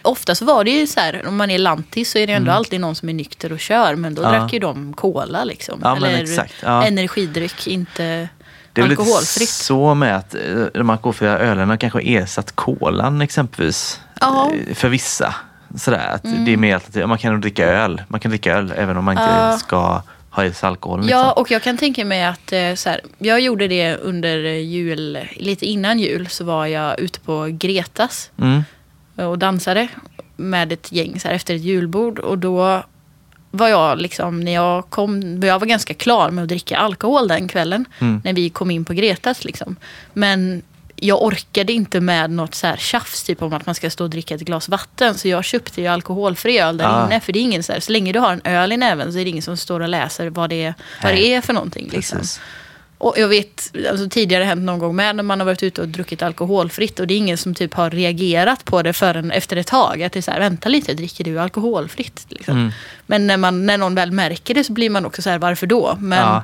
Oftast 0.01 0.41
var 0.41 0.63
det 0.63 0.71
ju 0.71 0.87
så 0.87 0.99
här, 0.99 1.27
om 1.27 1.37
man 1.37 1.51
är 1.51 1.57
lantis 1.59 2.11
så 2.11 2.17
är 2.17 2.27
det 2.27 2.33
ändå 2.33 2.51
alltid 2.51 2.81
någon 2.81 2.95
som 2.95 3.09
är 3.09 3.13
nykter 3.13 3.51
och 3.51 3.59
kör. 3.59 3.95
Men 3.95 4.15
då 4.15 4.21
Mm. 4.21 4.33
Ja. 4.33 4.39
drack 4.39 4.53
ju 4.53 4.59
de 4.59 4.93
cola 4.93 5.43
liksom. 5.43 5.79
Ja, 5.83 5.95
Eller 5.97 6.21
exakt, 6.21 6.53
ja. 6.63 6.83
energidryck, 6.83 7.67
inte 7.67 8.29
Det 8.77 8.81
är 8.81 8.83
väl 8.83 8.89
lite 8.89 9.01
alkoholfritt. 9.01 9.49
så 9.49 9.93
med 9.93 10.15
att 10.15 10.35
eh, 10.35 10.65
de 10.73 10.89
alkoholfria 10.89 11.37
ölen 11.39 11.69
har 11.69 11.77
kanske 11.77 12.01
ersatt 12.01 12.51
kolan 12.55 13.21
exempelvis. 13.21 13.99
Mm. 14.21 14.59
eh, 14.67 14.73
För 14.75 14.89
vissa. 14.89 15.35
Sådär, 15.75 16.07
att 16.07 16.23
det 16.45 16.53
är 16.53 16.57
mer 16.57 16.73
alternativ. 16.73 17.07
Man 17.07 17.17
kan 17.17 17.41
dricka 17.41 17.65
öl. 17.65 18.01
Man 18.07 18.19
kan 18.19 18.31
dricka 18.31 18.53
öl 18.57 18.73
även 18.77 18.97
om 18.97 19.05
man 19.05 19.13
inte 19.13 19.23
Ja. 19.23 19.57
ska 19.57 20.01
ha 20.29 20.43
i 20.45 20.53
sig 20.53 20.67
alkohol. 20.67 20.99
Liksom. 21.01 21.19
Ja, 21.19 21.31
och 21.31 21.51
jag 21.51 21.63
kan 21.63 21.77
tänka 21.77 22.05
mig 22.05 22.23
att 22.25 22.53
eh, 22.53 22.73
så 22.75 22.89
här, 22.89 23.01
jag 23.17 23.39
gjorde 23.39 23.67
det 23.67 23.95
under 23.95 24.37
jul, 24.53 25.19
lite 25.35 25.65
innan 25.65 25.99
jul 25.99 26.27
så 26.27 26.43
var 26.43 26.65
jag 26.65 26.99
ute 26.99 27.19
på 27.19 27.47
Gretas 27.51 28.31
Mm. 28.41 28.63
och 29.15 29.39
dansade 29.39 29.87
med 30.35 30.71
ett 30.71 30.91
gäng 30.91 31.19
så 31.19 31.27
här, 31.27 31.35
efter 31.35 31.55
ett 31.55 31.61
julbord. 31.61 32.19
Och 32.19 32.37
då 32.37 32.83
var 33.51 33.67
jag 33.67 34.01
liksom, 34.01 34.39
när 34.39 34.53
jag 34.53 34.89
kom, 34.89 35.41
jag 35.43 35.59
var 35.59 35.67
ganska 35.67 35.93
klar 35.93 36.31
med 36.31 36.41
att 36.41 36.49
dricka 36.49 36.77
alkohol 36.77 37.27
den 37.27 37.47
kvällen. 37.47 37.85
Mm. 37.99 38.21
När 38.23 38.33
vi 38.33 38.49
kom 38.49 38.71
in 38.71 38.85
på 38.85 38.93
Gretas 38.93 39.45
liksom. 39.45 39.75
Men 40.13 40.61
jag 40.95 41.23
orkade 41.23 41.73
inte 41.73 41.99
med 42.01 42.31
något 42.31 42.55
så 42.55 42.67
här 42.67 42.77
tjafs 42.77 43.23
typ 43.23 43.41
om 43.41 43.53
att 43.53 43.65
man 43.65 43.75
ska 43.75 43.89
stå 43.89 44.03
och 44.03 44.09
dricka 44.09 44.35
ett 44.35 44.41
glas 44.41 44.69
vatten. 44.69 45.15
Så 45.15 45.27
jag 45.27 45.45
köpte 45.45 45.81
ju 45.81 45.87
alkoholfri 45.87 46.59
öl 46.59 46.77
där 46.77 46.85
Ah. 46.85 47.05
inne. 47.05 47.19
För 47.19 47.33
det 47.33 47.39
är 47.39 47.41
ingen 47.43 47.63
så 47.63 47.73
här, 47.73 47.79
så 47.79 47.91
länge 47.91 48.11
du 48.11 48.19
har 48.19 48.33
en 48.33 48.41
öl 48.43 48.71
i 48.71 48.77
näven 48.77 49.13
så 49.13 49.19
är 49.19 49.23
det 49.23 49.29
ingen 49.29 49.43
som 49.43 49.57
står 49.57 49.79
och 49.79 49.89
läser 49.89 50.29
vad 50.29 50.49
det, 50.49 50.73
vad 51.03 51.13
det 51.13 51.33
är 51.33 51.41
för 51.41 51.53
någonting. 51.53 51.89
Liksom. 51.93 52.19
Och 52.99 53.13
jag 53.17 53.27
vet, 53.27 53.73
alltså 53.89 54.09
tidigare 54.09 54.43
hänt 54.43 54.61
någon 54.61 54.79
gång 54.79 54.95
med 54.95 55.15
när 55.15 55.23
man 55.23 55.39
har 55.39 55.45
varit 55.45 55.63
ute 55.63 55.81
och 55.81 55.87
druckit 55.87 56.21
alkoholfritt 56.23 56.99
och 56.99 57.07
det 57.07 57.13
är 57.13 57.17
ingen 57.17 57.37
som 57.37 57.55
typ 57.55 57.73
har 57.73 57.89
reagerat 57.89 58.65
på 58.65 58.81
det 58.81 58.93
förrän 58.93 59.31
efter 59.31 59.57
ett 59.57 59.67
tag. 59.67 60.03
Att 60.03 60.11
det 60.13 60.19
är 60.19 60.21
så 60.21 60.31
här, 60.31 60.39
vänta 60.39 60.69
lite, 60.69 60.93
dricker 60.93 61.23
du 61.23 61.39
alkoholfritt? 61.39 62.25
Liksom. 62.29 62.57
Mm. 62.57 62.71
Men 63.05 63.27
när, 63.27 63.37
man, 63.37 63.65
när 63.65 63.77
någon 63.77 63.95
väl 63.95 64.11
märker 64.11 64.53
det 64.53 64.63
så 64.63 64.73
blir 64.73 64.89
man 64.89 65.05
också 65.05 65.21
så 65.21 65.29
här, 65.29 65.37
varför 65.39 65.67
då? 65.67 65.97
Men, 65.99 66.19
Ja. 66.19 66.43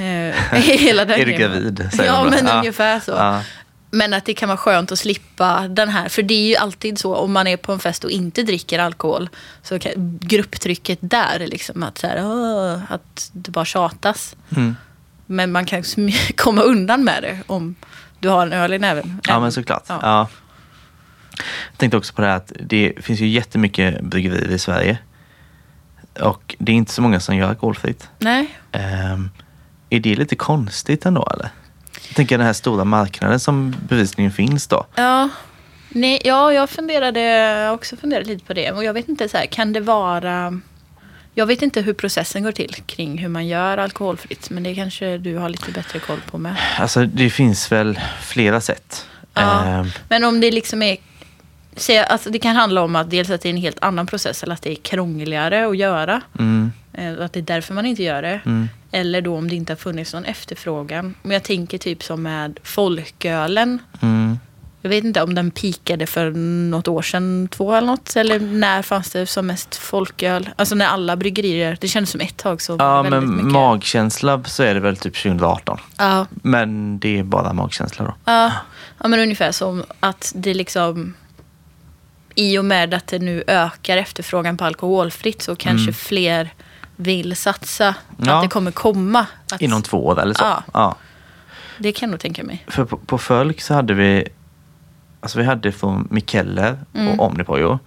eh, 0.00 0.34
hela 0.62 1.04
den 1.04 1.20
Är 1.20 1.26
du 1.26 1.32
gravid? 1.32 1.88
säger 1.92 2.04
Ja, 2.12 2.24
men 2.30 2.48
ungefär 2.48 3.00
så. 3.00 3.10
Ja. 3.10 3.42
Men 3.90 4.14
att 4.14 4.24
det 4.24 4.34
kan 4.34 4.48
vara 4.48 4.58
skönt 4.58 4.92
att 4.92 4.98
slippa 4.98 5.68
den 5.68 5.88
här. 5.88 6.08
För 6.08 6.22
det 6.22 6.34
är 6.34 6.48
ju 6.48 6.56
alltid 6.56 6.98
så 6.98 7.14
om 7.14 7.32
man 7.32 7.46
är 7.46 7.56
på 7.56 7.72
en 7.72 7.78
fest 7.78 8.04
och 8.04 8.10
inte 8.10 8.42
dricker 8.42 8.78
alkohol. 8.78 9.28
Så 9.62 9.78
kan, 9.78 9.92
grupptrycket 10.22 10.98
där, 11.02 11.46
liksom, 11.46 11.82
att, 11.82 11.98
så 11.98 12.06
här, 12.06 12.16
att 12.88 13.30
det 13.32 13.50
bara 13.50 13.64
tjatas. 13.64 14.36
Mm. 14.56 14.76
Men 15.26 15.52
man 15.52 15.64
kan 15.66 15.82
komma 16.36 16.62
undan 16.62 17.04
med 17.04 17.22
det 17.22 17.38
om 17.46 17.74
du 18.20 18.28
har 18.28 18.46
en 18.46 18.52
öl 18.52 18.72
i 18.72 18.78
näven. 18.78 19.20
ja, 19.28 19.40
men 19.40 19.52
såklart. 19.52 19.84
Ja. 19.88 19.98
Ja. 20.02 20.28
Jag 21.70 21.78
tänkte 21.78 21.96
också 21.96 22.14
på 22.14 22.22
det 22.22 22.28
här 22.28 22.36
att 22.36 22.52
det 22.60 22.92
finns 23.00 23.20
ju 23.20 23.26
jättemycket 23.28 24.00
bryggerier 24.00 24.50
i 24.50 24.58
Sverige. 24.58 24.98
Och 26.20 26.56
det 26.58 26.72
är 26.72 26.76
inte 26.76 26.92
så 26.92 27.02
många 27.02 27.20
som 27.20 27.36
gör 27.36 27.48
alkoholfritt. 27.48 28.08
Nej. 28.18 28.58
Ehm, 28.72 29.30
är 29.90 30.00
det 30.00 30.16
lite 30.16 30.36
konstigt 30.36 31.06
ändå 31.06 31.28
eller? 31.34 31.48
Jag 32.08 32.16
tänker 32.16 32.38
den 32.38 32.46
här 32.46 32.52
stora 32.52 32.84
marknaden 32.84 33.40
som 33.40 33.76
bevisligen 33.88 34.32
finns 34.32 34.66
då. 34.66 34.86
Ja. 34.94 35.28
Nej, 35.88 36.20
ja, 36.24 36.52
jag 36.52 36.70
funderade 36.70 37.70
också 37.70 37.96
funderat 37.96 38.26
lite 38.26 38.44
på 38.44 38.54
det. 38.54 38.72
Och 38.72 38.84
jag 38.84 38.92
vet 38.94 39.08
inte, 39.08 39.28
så 39.28 39.36
här, 39.36 39.46
kan 39.46 39.72
det 39.72 39.80
vara... 39.80 40.60
Jag 41.38 41.46
vet 41.46 41.62
inte 41.62 41.80
hur 41.80 41.92
processen 41.92 42.42
går 42.42 42.52
till 42.52 42.74
kring 42.86 43.18
hur 43.18 43.28
man 43.28 43.46
gör 43.46 43.78
alkoholfritt. 43.78 44.50
Men 44.50 44.62
det 44.62 44.74
kanske 44.74 45.18
du 45.18 45.36
har 45.36 45.48
lite 45.48 45.70
bättre 45.72 45.98
koll 45.98 46.20
på 46.30 46.38
med. 46.38 46.56
Alltså 46.78 47.04
det 47.06 47.30
finns 47.30 47.72
väl 47.72 48.00
flera 48.22 48.60
sätt. 48.60 49.06
Ja. 49.34 49.64
Ehm, 49.64 49.86
Men 50.08 50.24
om 50.24 50.40
det 50.40 50.50
liksom 50.50 50.82
är... 50.82 50.96
Se, 51.76 51.98
alltså 51.98 52.30
det 52.30 52.38
kan 52.38 52.56
handla 52.56 52.82
om 52.82 52.96
att 52.96 53.10
dels 53.10 53.30
att 53.30 53.40
det 53.40 53.48
är 53.48 53.50
en 53.50 53.56
helt 53.56 53.78
annan 53.82 54.06
process 54.06 54.42
eller 54.42 54.54
att 54.54 54.62
det 54.62 54.70
är 54.70 54.74
krångligare 54.74 55.66
att 55.68 55.76
göra. 55.76 56.20
mm, 56.38 56.72
Eh, 56.92 57.12
Att 57.24 57.32
det 57.32 57.40
är 57.40 57.42
därför 57.42 57.74
man 57.74 57.86
inte 57.86 58.02
gör 58.02 58.22
det. 58.22 58.40
mm, 58.46 58.68
Eller 58.92 59.20
då 59.20 59.36
om 59.36 59.48
det 59.48 59.54
inte 59.56 59.72
har 59.72 59.76
funnits 59.76 60.12
någon 60.12 60.24
efterfrågan. 60.24 61.14
Men 61.22 61.30
jag 61.32 61.42
tänker 61.42 61.78
typ 61.78 62.02
som 62.02 62.22
med 62.22 62.58
folkölen. 62.62 63.78
mm. 64.02 64.38
Jag 64.86 64.90
vet 64.90 65.04
inte 65.04 65.22
om 65.22 65.34
den 65.34 65.50
pikade 65.50 66.06
för 66.06 66.30
något 66.70 66.88
år 66.88 67.02
sedan, 67.02 67.48
två 67.50 67.74
eller 67.74 67.86
något. 67.86 68.16
Eller 68.16 68.40
när 68.40 68.82
fanns 68.82 69.10
det 69.10 69.26
som 69.26 69.46
mest 69.46 69.76
folköl? 69.76 70.50
Alltså 70.56 70.74
när 70.74 70.86
alla 70.86 71.16
bryggerier, 71.16 71.78
det 71.80 71.88
kändes 71.88 72.10
som 72.10 72.20
ett 72.20 72.36
tag 72.36 72.62
så 72.62 72.76
Ja 72.78 73.02
men 73.02 73.36
mycket. 73.36 73.52
magkänsla 73.52 74.44
så 74.44 74.62
är 74.62 74.74
det 74.74 74.80
väl 74.80 74.96
typ 74.96 75.16
2018. 75.22 75.78
Ja, 75.98 76.26
Men 76.30 76.98
det 76.98 77.18
är 77.18 77.22
bara 77.24 77.52
magkänsla 77.52 78.04
då. 78.04 78.14
ja, 78.24 78.52
ja, 79.02 79.08
men 79.08 79.20
ungefär 79.20 79.52
som 79.52 79.84
att 80.00 80.32
det 80.36 80.54
liksom... 80.54 81.14
I 82.34 82.58
och 82.58 82.64
med 82.64 82.94
att 82.94 83.06
det 83.06 83.18
nu 83.18 83.44
ökar 83.46 83.96
efterfrågan 83.96 84.56
på 84.56 84.64
alkoholfritt 84.64 85.42
så 85.42 85.56
kanske 85.56 85.82
Mm. 85.82 85.94
fler 85.94 86.50
vill 86.96 87.36
satsa. 87.36 87.94
Ja. 88.16 88.36
Att 88.36 88.42
det 88.42 88.48
kommer 88.48 88.70
komma. 88.70 89.26
Att, 89.52 89.60
Inom 89.60 89.82
två 89.82 90.06
år 90.06 90.20
eller 90.20 90.34
så. 90.34 90.44
Ja. 90.44 90.62
Ja. 90.74 90.96
Det 91.78 91.92
kan 91.92 92.06
jag 92.08 92.10
nog 92.10 92.20
tänka 92.20 92.44
mig. 92.44 92.64
För 92.68 92.84
på, 92.84 92.96
på 92.96 93.18
Fölk 93.18 93.60
så 93.60 93.74
hade 93.74 93.94
vi 93.94 94.28
Alltså 95.26 95.38
vi 95.38 95.44
hade 95.44 95.72
från 95.72 96.08
Mikkeller 96.10 96.78
Mm. 96.94 97.08
och 97.20 97.26
Omnipojo. 97.26 97.78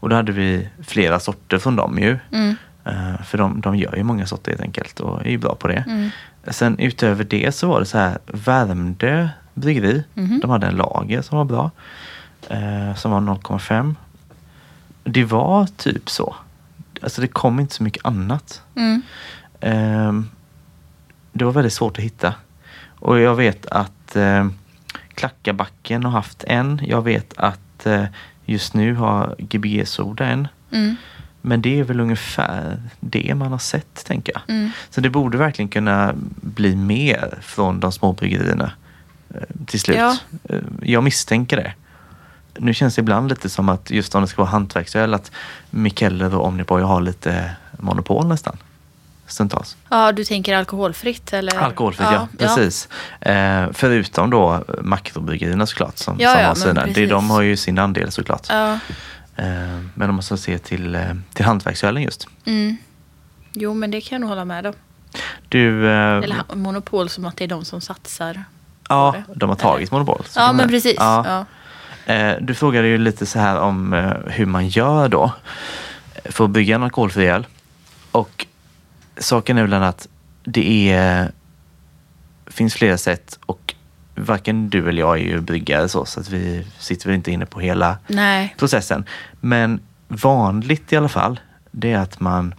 Och 0.00 0.08
då 0.08 0.16
hade 0.16 0.32
vi 0.32 0.68
flera 0.86 1.20
sorter 1.20 1.58
från 1.58 1.76
dem 1.76 1.98
ju. 1.98 2.18
Mm. 2.32 2.56
Eh, 2.84 3.22
för 3.22 3.38
de, 3.38 3.60
de 3.60 3.76
gör 3.76 3.96
ju 3.96 4.02
många 4.02 4.26
sorter 4.26 4.50
helt 4.52 4.62
enkelt 4.62 5.00
och 5.00 5.20
är 5.26 5.30
ju 5.30 5.38
bra 5.38 5.54
på 5.54 5.68
det. 5.68 5.84
Mm. 5.86 6.10
Sen 6.48 6.78
utöver 6.78 7.24
det 7.24 7.52
så 7.54 7.68
var 7.68 7.80
det 7.80 7.86
så 7.86 7.98
här 7.98 8.18
Värmdö 8.26 9.28
bryggeri. 9.54 10.04
Mhm. 10.14 10.40
De 10.40 10.50
hade 10.50 10.66
en 10.66 10.76
lager 10.76 11.22
som 11.22 11.38
var 11.38 11.44
bra. 11.44 11.70
Eh, 12.48 12.94
som 12.94 13.10
var 13.10 13.20
0,5. 13.20 13.94
Det 15.04 15.24
var 15.24 15.66
typ 15.76 16.10
så. 16.10 16.34
Alltså 17.02 17.20
det 17.20 17.28
kom 17.28 17.60
inte 17.60 17.74
så 17.74 17.82
mycket 17.82 18.04
annat. 18.06 18.62
Mm. 18.76 19.02
Ehm, 19.60 20.30
det 21.32 21.44
var 21.44 21.52
väldigt 21.52 21.72
svårt 21.72 21.98
att 21.98 22.04
hitta. 22.04 22.34
Och 22.98 23.20
jag 23.20 23.34
vet 23.34 23.66
att 23.66 24.16
eh, 24.16 24.46
Klackabacken 25.14 26.04
har 26.04 26.10
haft 26.10 26.44
en. 26.44 26.80
Jag 26.84 27.02
vet 27.02 27.34
att 27.36 27.86
eh, 27.86 28.04
just 28.44 28.74
nu 28.74 28.94
har 28.94 29.34
Gbg 29.38 29.88
Soda 29.88 30.26
en. 30.26 30.48
Mm. 30.70 30.96
Men 31.40 31.62
det 31.62 31.80
är 31.80 31.84
väl 31.84 32.00
ungefär 32.00 32.82
det 33.00 33.34
man 33.34 33.52
har 33.52 33.58
sett, 33.58 34.04
tänker 34.06 34.32
jag. 34.32 34.56
Mm. 34.56 34.70
Så 34.90 35.00
det 35.00 35.10
borde 35.10 35.38
verkligen 35.38 35.68
kunna 35.68 36.12
bli 36.40 36.76
mer 36.76 37.38
från 37.42 37.80
de 37.80 37.92
små 37.92 38.12
bryggerierna 38.12 38.72
eh, 39.34 39.40
till 39.66 39.80
slut. 39.80 39.96
Ja. 39.96 40.16
Eh, 40.44 40.60
Jag 40.82 41.04
misstänker 41.04 41.56
det. 41.56 41.72
Nu 42.58 42.74
känns 42.74 42.94
det 42.94 43.00
ibland 43.00 43.28
lite 43.28 43.48
som 43.48 43.68
att 43.68 43.90
just 43.90 44.14
om 44.14 44.22
det 44.22 44.28
ska 44.28 44.42
vara 44.42 44.50
hantverksöl 44.50 45.14
att 45.14 45.30
Mikkeller 45.70 46.34
och 46.34 46.46
Omnipoj 46.46 46.82
har 46.82 47.00
lite 47.00 47.50
monopol 47.78 48.26
nästan. 48.26 48.56
Stundtals. 49.26 49.76
Ja, 49.88 50.12
du 50.12 50.24
tänker 50.24 50.56
alkoholfritt 50.56 51.32
eller? 51.32 51.58
Alkoholfritt, 51.58 52.08
ja. 52.12 52.28
Precis. 52.38 52.88
Eh, 53.20 53.66
förutom 53.72 54.30
då 54.30 54.64
makrobryggerierna 54.82 55.66
såklart 55.66 55.98
som, 55.98 56.16
Ja, 56.20 56.32
som 56.32 56.40
ja, 56.40 56.48
har 56.48 56.54
sina. 56.54 56.86
Det, 56.86 57.06
de 57.06 57.30
har 57.30 57.42
ju 57.42 57.56
sin 57.56 57.78
andel 57.78 58.10
såklart. 58.12 58.46
Ja. 58.48 58.72
Eh, 59.36 59.44
men 59.94 60.08
om 60.08 60.14
man 60.14 60.22
ska 60.22 60.36
se 60.36 60.58
till, 60.58 60.94
eh, 60.94 61.00
till 61.34 61.44
hantverksölen 61.44 62.02
just. 62.02 62.28
Mm. 62.44 62.76
Jo, 63.52 63.74
men 63.74 63.90
det 63.90 64.00
kan 64.00 64.16
jag 64.16 64.20
nog 64.20 64.28
hålla 64.30 64.44
med 64.44 64.66
om. 64.66 64.72
Du, 65.48 65.86
eh, 65.90 66.16
Eller 66.16 66.36
monopol 66.54 67.08
som 67.08 67.24
att 67.24 67.36
det 67.36 67.44
är 67.44 67.48
de 67.48 67.64
som 67.64 67.80
satsar. 67.80 68.44
ja, 68.88 69.14
de 69.34 69.48
har 69.48 69.56
tagit 69.56 69.90
monopol. 69.90 70.22
så 70.28 70.40
Ja, 70.40 70.52
men 70.52 70.68
precis. 70.68 70.94
Ja. 70.98 71.24
Ja. 72.06 72.14
Eh, 72.14 72.36
Du 72.40 72.54
frågade 72.54 72.88
ju 72.88 72.98
lite 72.98 73.26
så 73.26 73.38
här 73.38 73.60
om 73.60 73.92
eh, 73.92 74.12
hur 74.26 74.46
man 74.46 74.68
gör 74.68 75.08
då 75.08 75.32
för 76.24 76.44
att 76.44 76.50
bygga 76.50 76.74
en 76.74 76.82
alkoholfri 76.82 77.26
öl. 77.28 77.46
Och 78.12 78.46
saken 79.16 79.58
är 79.58 79.62
väl 79.62 79.70
den 79.70 79.82
att 79.82 80.08
det 80.44 80.92
är, 80.92 81.32
finns 82.46 82.74
flera 82.74 82.98
sätt 82.98 83.38
och 83.46 83.74
varken 84.14 84.70
du 84.70 84.88
eller 84.88 85.00
jag 85.00 85.18
är 85.18 85.22
ju 85.22 85.40
bryggare 85.40 85.88
så, 85.88 86.04
så 86.04 86.20
att 86.20 86.30
vi 86.30 86.66
sitter 86.78 87.06
väl 87.06 87.14
inte 87.14 87.30
inne 87.30 87.46
på 87.46 87.60
hela 87.60 87.98
Nej. 88.06 88.54
processen. 88.58 89.04
Men 89.40 89.80
vanligt 90.08 90.92
i 90.92 90.96
alla 90.96 91.08
fall, 91.08 91.40
det 91.70 91.92
är 91.92 91.98
att 91.98 92.20
man 92.20 92.54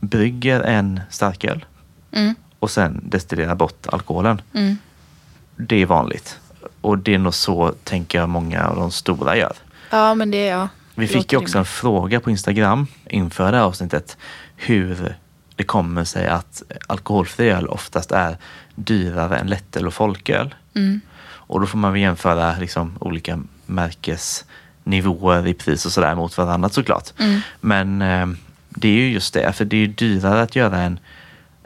brygger 0.00 0.60
en 0.60 1.00
starköl 1.10 1.64
Mm. 2.12 2.34
och 2.58 2.70
sen 2.70 3.00
destillerar 3.02 3.54
bort 3.54 3.86
alkoholen. 3.86 4.40
Mm. 4.54 4.76
Det 5.56 5.82
är 5.82 5.86
vanligt. 5.86 6.38
Och 6.80 6.98
det 6.98 7.14
är 7.14 7.18
nog 7.18 7.34
så, 7.34 7.74
tänker 7.84 8.18
jag, 8.18 8.28
många 8.28 8.66
av 8.66 8.76
de 8.76 8.90
stora 8.90 9.36
gör. 9.36 9.52
Ja, 9.90 10.14
men 10.14 10.30
det 10.30 10.44
ja. 10.46 10.68
Vi 10.94 11.06
det 11.06 11.12
fick 11.12 11.32
ju 11.32 11.38
också 11.38 11.58
en 11.58 11.64
fråga 11.64 12.20
på 12.20 12.30
Instagram 12.30 12.86
inför 13.10 13.52
det 13.52 13.58
här 13.58 13.64
avsnittet 13.64 14.16
hur 14.56 15.16
det 15.56 15.64
kommer 15.64 16.04
sig 16.04 16.26
att 16.26 16.62
alkoholfri 16.86 17.50
öl 17.50 17.66
oftast 17.66 18.12
är 18.12 18.36
dyrare 18.74 19.38
än 19.38 19.46
lättöl 19.46 19.86
och 19.86 19.94
folköl. 19.94 20.54
Mm. 20.74 21.00
Och 21.24 21.60
då 21.60 21.66
får 21.66 21.78
man 21.78 21.92
väl 21.92 22.02
jämföra 22.02 22.58
liksom 22.58 22.96
olika 23.00 23.42
märkesnivåer 23.66 25.46
i 25.46 25.54
pris 25.54 25.86
och 25.86 25.92
sådär 25.92 26.14
mot 26.14 26.38
varandra 26.38 26.68
såklart. 26.68 27.12
Mm. 27.18 27.40
Men 27.60 28.02
eh, 28.02 28.26
det 28.68 28.88
är 28.88 28.92
ju 28.92 29.12
just 29.12 29.34
det, 29.34 29.52
för 29.52 29.64
det 29.64 29.76
är 29.76 29.86
dyrare 29.86 30.42
att 30.42 30.56
göra 30.56 30.78
en, 30.78 30.98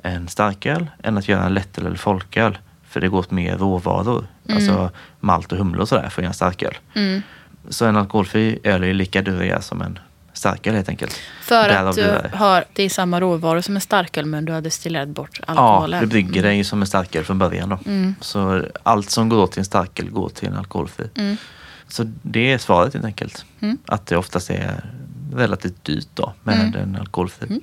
en 0.02 0.28
starköl 0.28 0.86
än 1.02 1.18
att 1.18 1.28
göra 1.28 1.44
en 1.44 1.54
lättöl 1.54 1.86
eller 1.86 1.96
folköl. 1.96 2.58
För 2.88 3.00
det 3.00 3.08
går 3.08 3.18
åt 3.18 3.30
mer 3.30 3.56
råvaror, 3.56 4.26
alltså 4.48 4.90
malt 5.20 5.52
och 5.52 5.58
humle 5.58 5.82
och 5.82 5.88
sådär 5.88 6.08
för 6.08 6.22
att 6.22 6.24
göra 6.24 6.28
en 6.28 6.34
starköl. 6.34 6.78
Mm. 6.94 7.22
Så 7.68 7.86
en 7.86 7.96
alkoholfri 7.96 8.58
öl 8.64 8.82
är 8.82 8.86
ju 8.86 8.94
lika 8.94 9.22
dyr 9.22 9.58
som 9.60 9.82
en 9.82 9.98
starköl 10.38 10.74
helt 10.74 10.88
enkelt. 10.88 11.20
För 11.42 11.68
Därav 11.68 11.88
att 11.88 11.96
du 11.96 12.02
dyrare. 12.02 12.30
har, 12.34 12.64
det 12.72 12.82
är 12.82 12.88
samma 12.88 13.20
råvaror 13.20 13.60
som 13.60 13.74
en 13.74 13.80
starköl 13.80 14.26
men 14.26 14.44
du 14.44 14.52
har 14.52 14.60
destillerat 14.60 15.08
bort 15.08 15.40
Ja, 15.46 15.52
alkoholen. 15.52 16.00
du 16.00 16.06
brygger 16.06 16.42
den 16.42 16.58
ju 16.58 16.64
som 16.64 16.80
en 16.80 16.86
starköl 16.86 17.24
från 17.24 17.38
början 17.38 17.68
då. 17.68 17.78
Mm. 17.86 18.14
Så 18.20 18.64
allt 18.82 19.10
som 19.10 19.28
går 19.28 19.46
till 19.46 19.58
en 19.58 19.64
starköl 19.64 20.10
går 20.10 20.28
till 20.28 20.48
en 20.48 20.56
alkoholfri. 20.56 21.10
Mm. 21.14 21.36
Så 21.88 22.12
det 22.22 22.52
är 22.52 22.58
svaret 22.58 22.92
helt 22.94 23.04
enkelt. 23.04 23.44
Mm. 23.60 23.78
Att 23.86 24.06
det 24.06 24.16
oftast 24.16 24.50
är 24.50 24.84
relativt 25.34 25.84
dyrt 25.84 26.08
då 26.14 26.32
med 26.42 26.54
Mm. 26.60 26.74
en 26.74 26.96
alkoholfri. 27.00 27.60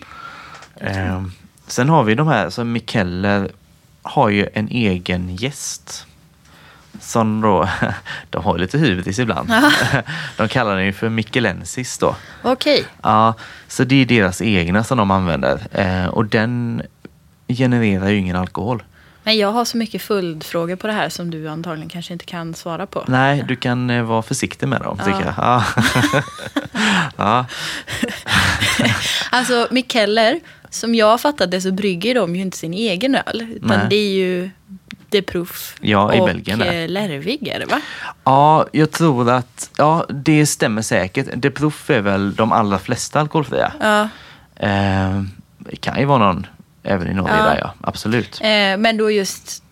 Ehm, 0.81 1.31
sen 1.67 1.89
har 1.89 2.03
vi 2.03 2.15
de 2.15 2.27
här, 2.27 2.49
så 2.49 2.63
Mikkeller 2.63 3.51
har 4.01 4.29
ju 4.29 4.47
en 4.53 4.67
egen 4.69 5.35
gäst. 5.35 6.05
Som 7.05 7.41
då, 7.41 7.69
de 8.29 8.43
har 8.43 8.57
lite 8.57 8.77
hybris 8.77 9.19
ibland. 9.19 9.49
De 10.37 10.47
kallar 10.47 10.75
den 10.75 10.85
ju 10.85 10.93
för 10.93 11.09
Mickelensis 11.09 11.97
då. 11.97 12.15
Okej. 12.41 12.85
Ja, 13.01 13.33
så 13.67 13.83
det 13.83 13.95
är 14.01 14.05
deras 14.05 14.41
egna 14.41 14.83
som 14.83 14.97
de 14.97 15.11
använder. 15.11 15.59
Eh, 15.71 16.05
och 16.05 16.25
den 16.25 16.81
genererar 17.47 18.09
ju 18.09 18.17
ingen 18.17 18.35
alkohol. 18.35 18.83
Men 19.23 19.37
jag 19.37 19.51
har 19.51 19.65
så 19.65 19.77
mycket 19.77 20.01
följdfrågor 20.01 20.75
på 20.75 20.87
det 20.87 20.93
här 20.93 21.09
som 21.09 21.31
du 21.31 21.47
antagligen 21.49 21.89
kanske 21.89 22.13
inte 22.13 22.25
kan 22.25 22.53
svara 22.53 22.85
på. 22.85 23.03
Nej, 23.07 23.43
du 23.47 23.55
kan 23.55 23.89
eh, 23.89 24.03
vara 24.03 24.21
försiktig 24.21 24.67
med 24.67 24.81
dem 24.81 24.99
Ja. 24.99 25.05
tycker 25.05 25.25
jag. 25.25 25.33
Ja. 25.37 25.63
ja. 27.17 27.45
Alltså 29.29 29.67
Mikkeller, 29.71 30.39
som 30.69 30.95
jag 30.95 31.21
fattade 31.21 31.61
så 31.61 31.71
brygger 31.71 32.15
de 32.15 32.35
ju 32.35 32.41
inte 32.41 32.57
sin 32.57 32.73
egen 32.73 33.15
öl. 33.15 33.47
Utan 33.55 33.67
Nej. 33.79 33.87
det 33.89 33.95
är 33.95 34.13
ju 34.13 34.49
Proof 35.21 35.75
Ja, 35.81 36.13
i 36.13 36.19
och 36.19 36.25
Belgien 36.25 36.59
där. 36.59 36.81
eh, 36.83 36.87
Lervig 36.87 37.47
är 37.47 37.59
det 37.59 37.65
va? 37.65 37.81
ja, 38.23 38.67
jag 38.71 38.91
tror 38.91 39.29
att 39.29 39.69
ja, 39.77 40.05
det 40.09 40.45
stämmer 40.45 40.81
säkert. 40.81 41.27
De 41.35 41.49
Proof 41.51 41.89
är 41.89 42.01
väl 42.01 42.35
de 42.35 42.51
allra 42.51 42.79
flesta 42.79 43.19
alkoholfria. 43.19 43.73
Ja. 43.79 44.01
Eh, 44.55 45.21
det 45.59 45.75
kan 45.75 45.99
ju 45.99 46.05
vara 46.05 46.17
någon 46.33 46.47
även 46.83 47.07
i 47.07 47.13
Norge 47.13 47.35
Ja. 47.37 47.43
där 47.43 47.57
ja, 47.59 47.73
absolut. 47.81 48.39
Eh, 48.41 48.77
men 48.77 48.97
då 48.97 49.11
just, 49.11 49.63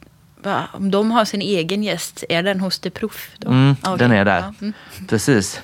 va, 0.43 0.63
om 0.73 0.91
de 0.91 1.11
har 1.11 1.25
sin 1.25 1.41
egen 1.41 1.83
gäst, 1.83 2.23
är 2.29 2.43
den 2.43 2.59
hos 2.59 2.79
De 2.79 2.89
Proof? 2.89 3.29
Då? 3.37 3.49
Mm, 3.49 3.75
okej. 3.83 3.97
Den 3.97 4.11
är 4.11 4.25
där. 4.25 4.39
Ja, 4.39 4.53
mm. 4.61 4.73
Precis. 5.09 5.61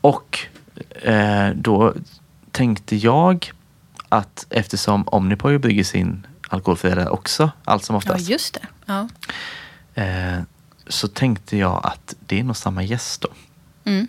Och 0.00 0.38
eh, 1.02 1.48
då 1.54 1.94
tänkte 2.52 2.96
jag 2.96 3.50
att 4.08 4.46
eftersom 4.50 5.08
Omnipoj 5.08 5.58
bygger 5.58 5.84
sin 5.84 6.26
alkoholfria 6.48 7.10
också, 7.10 7.50
allt 7.64 7.84
som 7.84 7.94
ja, 7.94 7.98
oftast, 7.98 8.28
just 8.28 8.54
det. 8.54 8.66
Ja. 8.86 9.08
eh, 10.02 10.42
så 10.86 11.08
tänkte 11.08 11.56
jag 11.56 11.80
att 11.84 12.14
det 12.20 12.40
är 12.40 12.44
nog 12.44 12.56
samma 12.56 12.82
gäst 12.82 13.20
då. 13.20 13.28
Mm. 13.84 14.06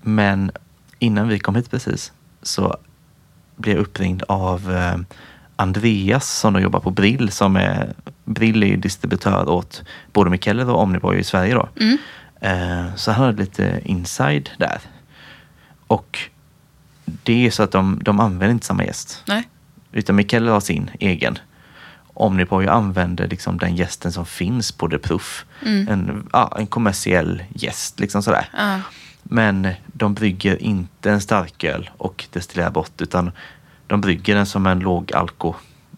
Men 0.00 0.50
innan 0.98 1.28
vi 1.28 1.38
kom 1.38 1.54
hit 1.54 1.70
precis 1.70 2.12
så 2.42 2.76
blev 3.56 3.76
jag 3.76 3.82
uppringd 3.82 4.22
av 4.28 4.72
eh, 4.72 4.96
Andreas 5.56 6.38
som 6.38 6.52
då 6.52 6.60
jobbar 6.60 6.80
på 6.80 6.90
Brill. 6.90 7.30
Som 7.30 7.56
är, 7.56 7.94
Brill 8.24 8.62
är 8.62 8.66
ju 8.66 8.76
distributör 8.76 9.48
åt 9.48 9.82
både 10.12 10.30
Mikkeller 10.30 10.70
och 10.70 10.80
Omnipoj 10.80 11.18
i 11.18 11.24
Sverige 11.24 11.54
då. 11.54 11.68
Mm. 11.80 11.98
Eh, 12.40 12.94
så 12.94 13.12
han 13.12 13.24
hade 13.24 13.42
lite 13.42 13.80
inside 13.84 14.50
där. 14.58 14.80
Och 15.86 16.18
det 17.04 17.46
är 17.46 17.50
så 17.50 17.62
att 17.62 17.72
de, 17.72 18.00
de 18.02 18.20
använder 18.20 18.50
inte 18.54 18.66
samma 18.66 18.84
gäst. 18.84 19.22
Nej. 19.26 19.48
Utan 19.92 20.16
Mikkeller 20.16 20.52
har 20.52 20.60
sin 20.60 20.90
egen. 21.00 21.38
Omnipoj 22.14 22.66
använder 22.66 23.28
liksom 23.28 23.58
den 23.58 23.76
gästen 23.76 24.12
som 24.12 24.26
finns 24.26 24.72
på 24.72 24.88
The 24.88 24.98
Proof. 24.98 25.44
Mm. 25.66 25.88
En, 25.88 26.28
ja, 26.32 26.56
en 26.58 26.66
kommersiell 26.66 27.42
gäst 27.54 28.00
liksom 28.00 28.22
sådär. 28.22 28.48
Ja. 28.56 28.80
Men 29.22 29.68
de 29.86 30.14
brygger 30.14 30.62
inte 30.62 31.10
en 31.10 31.20
starköl 31.20 31.90
och 31.96 32.24
destillerar 32.32 32.70
bort 32.70 33.00
utan 33.00 33.30
de 33.86 34.00
brygger 34.00 34.34
den 34.34 34.46
som 34.46 34.66
en 34.66 34.78
låg 34.78 35.12
alko, 35.12 35.54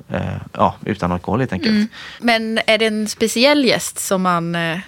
eh, 0.08 0.36
ja, 0.52 0.74
utan 0.84 1.12
alkohol 1.12 1.40
helt 1.40 1.52
enkelt. 1.52 1.70
Mm. 1.70 1.88
Men 2.20 2.58
är 2.66 2.78
det 2.78 2.86
en 2.86 3.08
speciell 3.08 3.64
gäst 3.64 3.98
som 3.98 4.22
man 4.22 4.54
eh, 4.54 4.78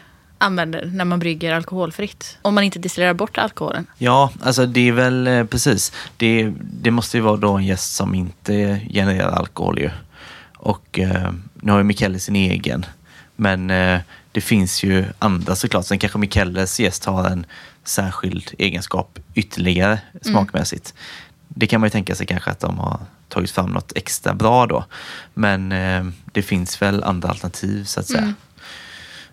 använder 0.43 0.91
när 0.95 1.05
man 1.05 1.19
brygger 1.19 1.53
alkoholfritt? 1.55 2.39
Om 2.43 2.55
man 2.55 2.65
inte 2.65 2.79
destillerar 2.79 3.15
bort 3.15 3.39
alkoholen? 3.39 3.87
Ja, 3.99 4.31
alltså 4.43 4.67
det 4.67 4.89
är 4.89 4.93
väl 4.93 5.27
eh, 5.27 5.45
precis. 5.45 5.93
Det, 6.17 6.53
det 6.61 6.91
måste 6.91 7.17
ju 7.17 7.23
vara 7.23 7.37
då 7.37 7.53
en 7.53 7.65
gäst 7.65 7.95
som 7.95 8.15
inte 8.15 8.81
genererar 8.91 9.31
alkohol 9.31 9.79
ju. 9.79 9.91
Och 10.57 10.99
eh, 10.99 11.33
nu 11.55 11.73
har 11.73 11.79
ju 11.79 11.85
Mikkeller 11.85 12.19
sin 12.19 12.37
egen. 12.37 12.87
Men 13.37 13.71
eh, 13.71 14.01
det 14.33 14.41
finns 14.41 14.83
ju 14.83 15.05
andra 15.19 15.57
såklart. 15.57 15.87
Sen 15.87 15.99
kanske 15.99 16.19
Mikkellers 16.19 16.81
gäst 16.81 17.05
har 17.05 17.25
en 17.25 17.47
särskild 17.85 18.51
egenskap 18.59 19.19
ytterligare 19.35 19.99
smakmässigt. 20.23 20.95
Det 21.49 21.67
kan 21.67 21.81
man 21.81 21.87
ju 21.87 21.91
tänka 21.91 22.15
sig 22.15 22.27
kanske 22.27 22.51
att 22.51 22.61
de 22.61 22.79
har 22.79 23.01
tagit 23.29 23.51
fram 23.51 23.71
något 23.71 23.93
extra 23.97 24.35
bra 24.35 24.67
då. 24.67 24.85
Men 25.35 25.73
eh, 25.73 26.05
det 26.33 26.43
finns 26.43 26.83
väl 26.83 27.05
andra 27.05 27.29
alternativ 27.29 27.85
så 27.85 28.01
att 28.01 28.07
säga. 28.07 28.19
Mm. 28.19 28.35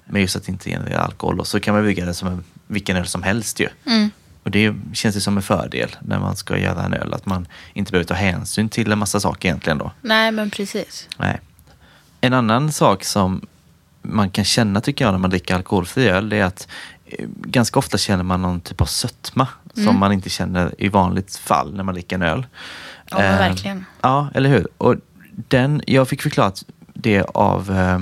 Men 0.09 0.21
just 0.21 0.35
att 0.35 0.43
det 0.43 0.51
inte 0.51 0.69
genererar 0.69 0.99
alkohol 1.01 1.37
då, 1.37 1.43
så 1.43 1.59
kan 1.59 1.73
man 1.73 1.83
bygga 1.83 2.05
det 2.05 2.13
som 2.13 2.27
en, 2.27 2.43
vilken 2.67 2.97
öl 2.97 3.07
som 3.07 3.23
helst 3.23 3.59
ju. 3.59 3.67
Mm. 3.85 4.11
Och 4.43 4.51
det 4.51 4.75
känns 4.93 5.15
ju 5.15 5.19
som 5.19 5.37
en 5.37 5.43
fördel 5.43 5.95
när 6.01 6.19
man 6.19 6.35
ska 6.35 6.57
göra 6.57 6.83
en 6.83 6.93
öl, 6.93 7.13
att 7.13 7.25
man 7.25 7.47
inte 7.73 7.91
behöver 7.91 8.07
ta 8.07 8.13
hänsyn 8.13 8.69
till 8.69 8.91
en 8.91 8.99
massa 8.99 9.19
saker 9.19 9.49
egentligen 9.49 9.77
då. 9.77 9.91
Nej, 10.01 10.31
men 10.31 10.49
precis. 10.49 11.07
Nej. 11.17 11.39
En 12.21 12.33
annan 12.33 12.71
sak 12.71 13.03
som 13.03 13.47
man 14.01 14.29
kan 14.29 14.45
känna 14.45 14.81
tycker 14.81 15.05
jag 15.05 15.11
när 15.11 15.19
man 15.19 15.29
dricker 15.29 15.55
alkoholfri 15.55 16.09
öl, 16.09 16.29
det 16.29 16.37
är 16.37 16.43
att 16.43 16.67
eh, 17.05 17.25
ganska 17.27 17.79
ofta 17.79 17.97
känner 17.97 18.23
man 18.23 18.41
någon 18.41 18.61
typ 18.61 18.81
av 18.81 18.85
sötma 18.85 19.47
som 19.73 19.99
man 19.99 20.11
inte 20.11 20.29
känner 20.29 20.75
i 20.77 20.89
vanligt 20.89 21.35
fall 21.35 21.75
när 21.75 21.83
man 21.83 21.93
dricker 21.93 22.15
en 22.15 22.21
öl. 22.21 22.45
Ja, 23.09 23.17
men 23.17 23.33
Eh, 23.33 23.39
verkligen. 23.39 23.85
Ja, 24.01 24.29
eller 24.33 24.49
hur? 24.49 24.67
Och 24.77 24.95
den, 25.47 25.81
jag 25.87 26.07
fick 26.07 26.21
förklarat 26.21 26.63
det 26.93 27.21
av 27.21 27.71
eh, 27.71 27.99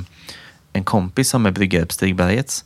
en 0.78 0.84
kompis 0.84 1.30
som 1.30 1.46
är 1.46 1.52
bryggare 1.52 1.86
på 1.86 1.94
Stigbergets. 1.94 2.66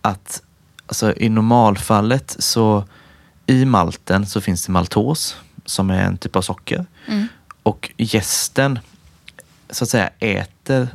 Att 0.00 0.42
alltså, 0.86 1.14
i 1.16 1.28
normalfallet 1.28 2.36
så 2.38 2.84
i 3.46 3.64
malten 3.64 4.26
så 4.26 4.40
finns 4.40 4.66
det 4.66 4.72
maltos. 4.72 5.36
som 5.64 5.90
är 5.90 6.02
en 6.02 6.18
typ 6.18 6.36
av 6.36 6.42
socker. 6.42 6.86
Mm. 7.06 7.28
Och 7.62 7.90
gästen 7.96 8.78
så 9.70 9.84
att 9.84 9.90
säga 9.90 10.10
äter 10.18 10.88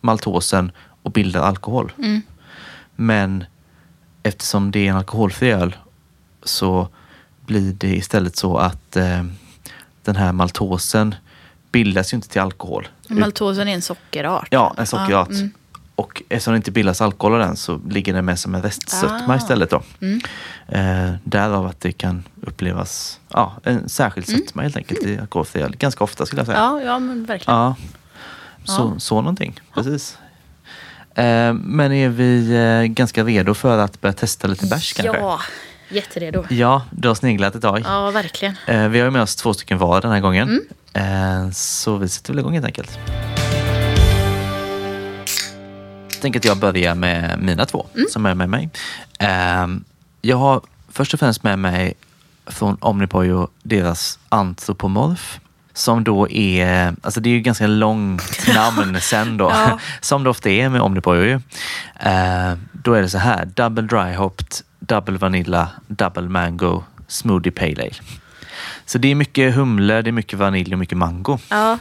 maltosen 0.00 0.72
och 1.02 1.10
bildar 1.10 1.42
alkohol. 1.42 1.92
Mm. 1.98 2.22
Men 2.96 3.44
eftersom 4.22 4.70
det 4.70 4.86
är 4.86 4.90
en 4.90 4.96
alkoholfri 4.96 5.50
öl 5.50 5.76
så 6.42 6.88
blir 7.46 7.72
det 7.72 7.96
istället 7.96 8.36
så 8.36 8.56
att 8.56 8.96
eh, 8.96 9.24
den 10.04 10.16
här 10.16 10.32
maltosen 10.32 11.14
bildas 11.72 12.12
ju 12.12 12.16
inte 12.16 12.28
till 12.28 12.40
alkohol. 12.40 12.88
Maltosen 13.08 13.68
är 13.68 13.74
en 13.74 13.82
sockerart. 13.82 14.48
Ja, 14.50 14.74
en 14.78 14.86
sockerart. 14.86 15.28
Ja, 15.30 15.36
mm. 15.36 15.50
Och 16.00 16.22
eftersom 16.28 16.52
det 16.52 16.56
inte 16.56 16.70
bildas 16.70 17.00
alkohol 17.00 17.32
av 17.34 17.38
den 17.40 17.56
så 17.56 17.80
ligger 17.90 18.12
den 18.14 18.24
med 18.24 18.38
som 18.38 18.54
en 18.54 18.62
restsötma 18.62 19.34
Ah. 19.34 19.36
istället. 19.36 19.70
Då. 19.70 19.82
Mm. 20.00 20.20
Eh, 20.68 21.14
därav 21.24 21.66
att 21.66 21.80
det 21.80 21.92
kan 21.92 22.22
upplevas, 22.42 23.20
ja, 23.32 23.52
en 23.64 23.88
särskild 23.88 24.26
sötma 24.28 24.62
helt 24.62 24.76
enkelt 24.76 25.02
i 25.02 25.18
alkoholfri 25.18 25.62
öl. 25.62 25.76
Ganska 25.76 26.04
ofta 26.04 26.26
skulle 26.26 26.40
jag 26.40 26.46
säga. 26.46 26.58
Ja, 26.58 26.80
ja, 26.82 26.98
men 26.98 27.24
verkligen. 27.24 27.58
Ja, 27.60 27.74
så, 28.64 28.92
Ja. 28.94 29.00
så 29.00 29.14
någonting. 29.20 29.60
Precis. 29.74 30.18
Eh, 31.14 31.52
men 31.52 31.92
är 31.92 32.08
vi 32.08 32.54
eh, 32.56 32.92
ganska 32.92 33.24
redo 33.24 33.54
för 33.54 33.78
att 33.78 34.00
börja 34.00 34.12
testa 34.12 34.48
lite 34.48 34.66
bärs 34.66 34.92
kanske? 34.92 35.18
Ja, 35.20 35.40
jätteredo. 35.88 36.44
Ja, 36.50 36.82
du 36.90 37.08
har 37.08 37.14
sneglat 37.14 37.54
ett 37.54 37.62
tag. 37.62 37.82
Ja, 37.84 38.10
verkligen. 38.10 38.56
Eh, 38.66 38.88
vi 38.88 39.00
har 39.00 39.10
med 39.10 39.22
oss 39.22 39.36
två 39.36 39.54
stycken 39.54 39.78
var 39.78 40.00
den 40.00 40.10
här 40.10 40.20
gången. 40.20 40.60
Mm. 40.94 41.44
Eh, 41.46 41.50
så 41.52 41.96
vi 41.96 42.08
sätter 42.08 42.32
väl 42.32 42.38
igång 42.38 42.52
helt 42.54 42.66
enkelt. 42.66 42.98
Tänker 46.20 46.40
att 46.40 46.44
jag 46.44 46.58
börjar 46.58 46.94
med 46.94 47.38
mina 47.42 47.66
två 47.66 47.86
Mm. 47.94 48.06
som 48.10 48.26
är 48.26 48.34
med 48.34 48.48
mig. 48.48 48.70
Eh, 49.18 49.66
jag 50.22 50.36
har 50.36 50.60
först 50.92 51.14
och 51.14 51.20
främst 51.20 51.42
med 51.42 51.58
mig 51.58 51.94
från 52.46 52.76
Omnipojo 52.80 53.48
deras 53.62 54.18
Antropomorf. 54.28 55.40
Som 55.72 56.04
då 56.04 56.30
är, 56.30 56.94
alltså 57.02 57.20
det 57.20 57.28
är 57.28 57.32
ju 57.32 57.40
ganska 57.40 57.66
långt 57.66 58.46
namn 58.54 58.98
sen 59.00 59.36
då. 59.36 59.44
Ja. 59.50 59.78
Som 60.00 60.24
det 60.24 60.30
ofta 60.30 60.50
är 60.50 60.68
med 60.68 60.80
Omnipojo 60.80 61.22
ju. 61.22 61.34
Eh, 62.00 62.52
då 62.72 62.92
är 62.94 63.02
det 63.02 63.08
så 63.08 63.18
här, 63.18 63.44
double 63.46 63.82
dry 63.82 64.14
hopped, 64.14 64.46
double 64.78 65.18
vanilla, 65.18 65.68
double 65.86 66.28
mango, 66.28 66.84
smoothie 67.08 67.52
pale 67.52 67.82
ale. 67.82 67.90
Så 68.86 68.98
det 68.98 69.08
är 69.10 69.14
mycket 69.14 69.54
humle, 69.54 70.02
det 70.02 70.10
är 70.10 70.12
mycket 70.12 70.38
vanilj 70.38 70.72
och 70.72 70.78
mycket 70.78 70.98
mango. 70.98 71.38
Ja, 71.48 71.78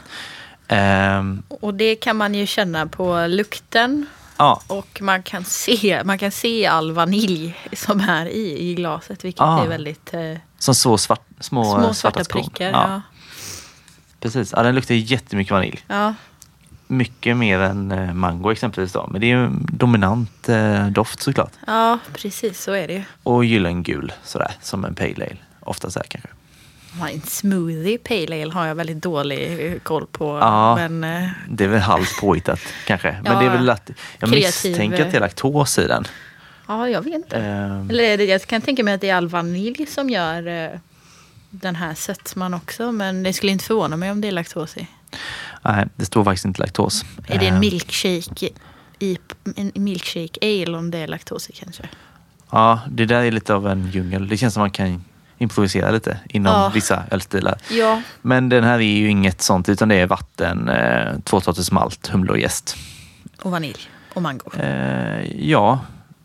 Ehm, 0.71 1.43
och 1.49 1.73
det 1.73 1.95
kan 1.95 2.15
man 2.17 2.33
ju 2.35 2.45
känna 2.45 2.87
på 2.87 3.27
lukten. 3.27 4.05
Ja, 4.39 4.61
Och 4.67 5.01
man 5.01 5.23
kan 5.23 5.43
se, 5.43 6.01
man 6.05 6.17
kan 6.17 6.31
se 6.31 6.65
all 6.65 6.91
vanilj 6.91 7.55
som 7.73 7.99
är 7.99 8.25
i, 8.25 8.69
i 8.69 8.75
glaset. 8.75 9.25
Vilket 9.25 9.41
Ah. 9.41 9.63
är 9.63 9.67
väldigt 9.67 10.13
eh, 10.13 10.33
som 10.57 10.75
så 10.75 10.97
svart, 10.97 11.21
små, 11.39 11.63
små 11.63 11.93
svarta 11.93 12.23
skon. 12.23 12.41
prickar. 12.43 12.65
Ja, 12.71 12.89
Ja. 12.89 13.01
Precis, 14.19 14.53
ja, 14.55 14.63
den 14.63 14.75
luktar 14.75 14.95
jättemycket 14.95 15.51
vanilj. 15.51 15.79
Ja. 15.87 16.13
Mycket 16.87 17.37
mer 17.37 17.59
än 17.59 17.91
eh, 17.91 18.13
mango 18.13 18.51
exempelvis. 18.51 18.93
Då. 18.93 19.07
Men 19.11 19.21
det 19.21 19.31
är 19.31 19.37
ju 19.37 19.49
dominant 19.71 20.49
eh, 20.49 20.87
doft 20.87 21.21
såklart. 21.21 21.51
ja, 21.67 21.99
precis 22.13 22.61
så 22.63 22.71
är 22.71 22.87
det 22.87 22.93
ju. 22.93 23.03
Och 23.23 23.45
gyllengul 23.45 24.11
sådär, 24.23 24.51
som 24.61 24.85
en 24.85 24.95
pale 24.95 25.13
ale. 25.13 25.37
Ofta 25.59 25.91
så 25.91 25.99
här 25.99 26.05
kanske. 26.09 26.29
En 27.11 27.21
smoothie 27.21 27.97
pale 27.97 28.41
ale 28.43 28.53
har 28.53 28.65
jag 28.65 28.75
väldigt 28.75 29.03
dålig 29.03 29.71
eh, 29.73 29.79
koll 29.79 30.05
på. 30.11 30.37
Ja. 30.41 30.75
Men 30.75 31.03
eh, 31.23 31.29
Det 31.49 31.63
är 31.63 31.67
väl 31.67 31.79
halvt 31.79 32.19
påhittat 32.21 32.59
kanske. 32.87 33.11
Men 33.23 33.33
Ja, 33.33 33.39
det 33.39 33.45
är 33.45 33.49
väl 33.49 33.69
att 33.69 33.89
jag 34.19 34.29
kreativ, 34.29 34.45
misstänker 34.71 35.05
att 35.05 35.11
det 35.11 35.17
är 35.17 35.21
laktos 35.21 35.79
i 35.79 35.87
den. 35.87 36.05
ja, 36.67 36.89
jag 36.89 37.01
vet 37.01 37.13
inte. 37.13 37.37
Ehm, 37.37 37.89
Eller 37.89 38.17
det, 38.17 38.25
jag 38.25 38.41
kan 38.41 38.61
tänka 38.61 38.83
mig 38.83 38.93
att 38.93 39.01
det 39.01 39.09
är 39.09 39.15
all 39.15 39.27
vanilj 39.27 39.85
som 39.85 40.09
gör 40.09 40.47
eh, 40.47 40.79
den 41.49 41.75
här 41.75 41.93
sötman 41.93 42.53
också. 42.53 42.91
Men 42.91 43.23
det 43.23 43.33
skulle 43.33 43.51
inte 43.51 43.65
förvåna 43.65 43.97
mig 43.97 44.11
om 44.11 44.21
det 44.21 44.27
är 44.27 44.31
laktos 44.31 44.77
i. 44.77 44.87
nej, 45.61 45.87
det 45.95 46.05
står 46.05 46.23
faktiskt 46.23 46.45
inte 46.45 46.61
laktos. 46.61 47.05
Är 47.27 47.39
det 47.39 47.47
en 47.47 47.53
Ehm, 47.53 47.59
milkshake 47.59 48.49
i 48.99 49.17
en 49.55 49.71
milkshake 49.75 50.39
ale 50.63 50.77
om 50.77 50.91
det 50.91 50.97
är 50.97 51.07
laktos 51.07 51.49
i 51.49 51.53
kanske? 51.53 51.83
Ja, 52.51 52.79
det 52.89 53.05
där 53.05 53.21
är 53.23 53.31
lite 53.31 53.53
av 53.53 53.67
en 53.67 53.91
djungel. 53.91 54.27
Det 54.27 54.37
känns 54.37 54.53
som 54.53 54.61
man 54.61 54.71
kan 54.71 55.03
improvisera 55.39 55.91
lite 55.91 56.19
inom 56.29 56.53
Ja. 56.53 56.71
vissa 56.73 57.03
ölstilar. 57.11 57.57
Ja, 57.69 58.01
Men 58.21 58.49
den 58.49 58.63
här 58.63 58.73
är 58.79 58.79
ju 58.97 59.09
inget 59.09 59.41
sånt 59.41 59.69
utan 59.69 59.89
det 59.89 59.95
är 59.95 60.07
vatten, 60.07 60.69
eh, 60.69 61.19
två 61.23 61.41
sorters 61.41 61.71
malt, 61.71 62.07
humle 62.07 62.31
och 62.31 62.39
jäst. 62.39 62.75
och 63.41 63.51
vanilj 63.51 63.89
och 64.13 64.21
mango. 64.21 64.51
Eh, 64.59 65.31
ja, 65.49 65.79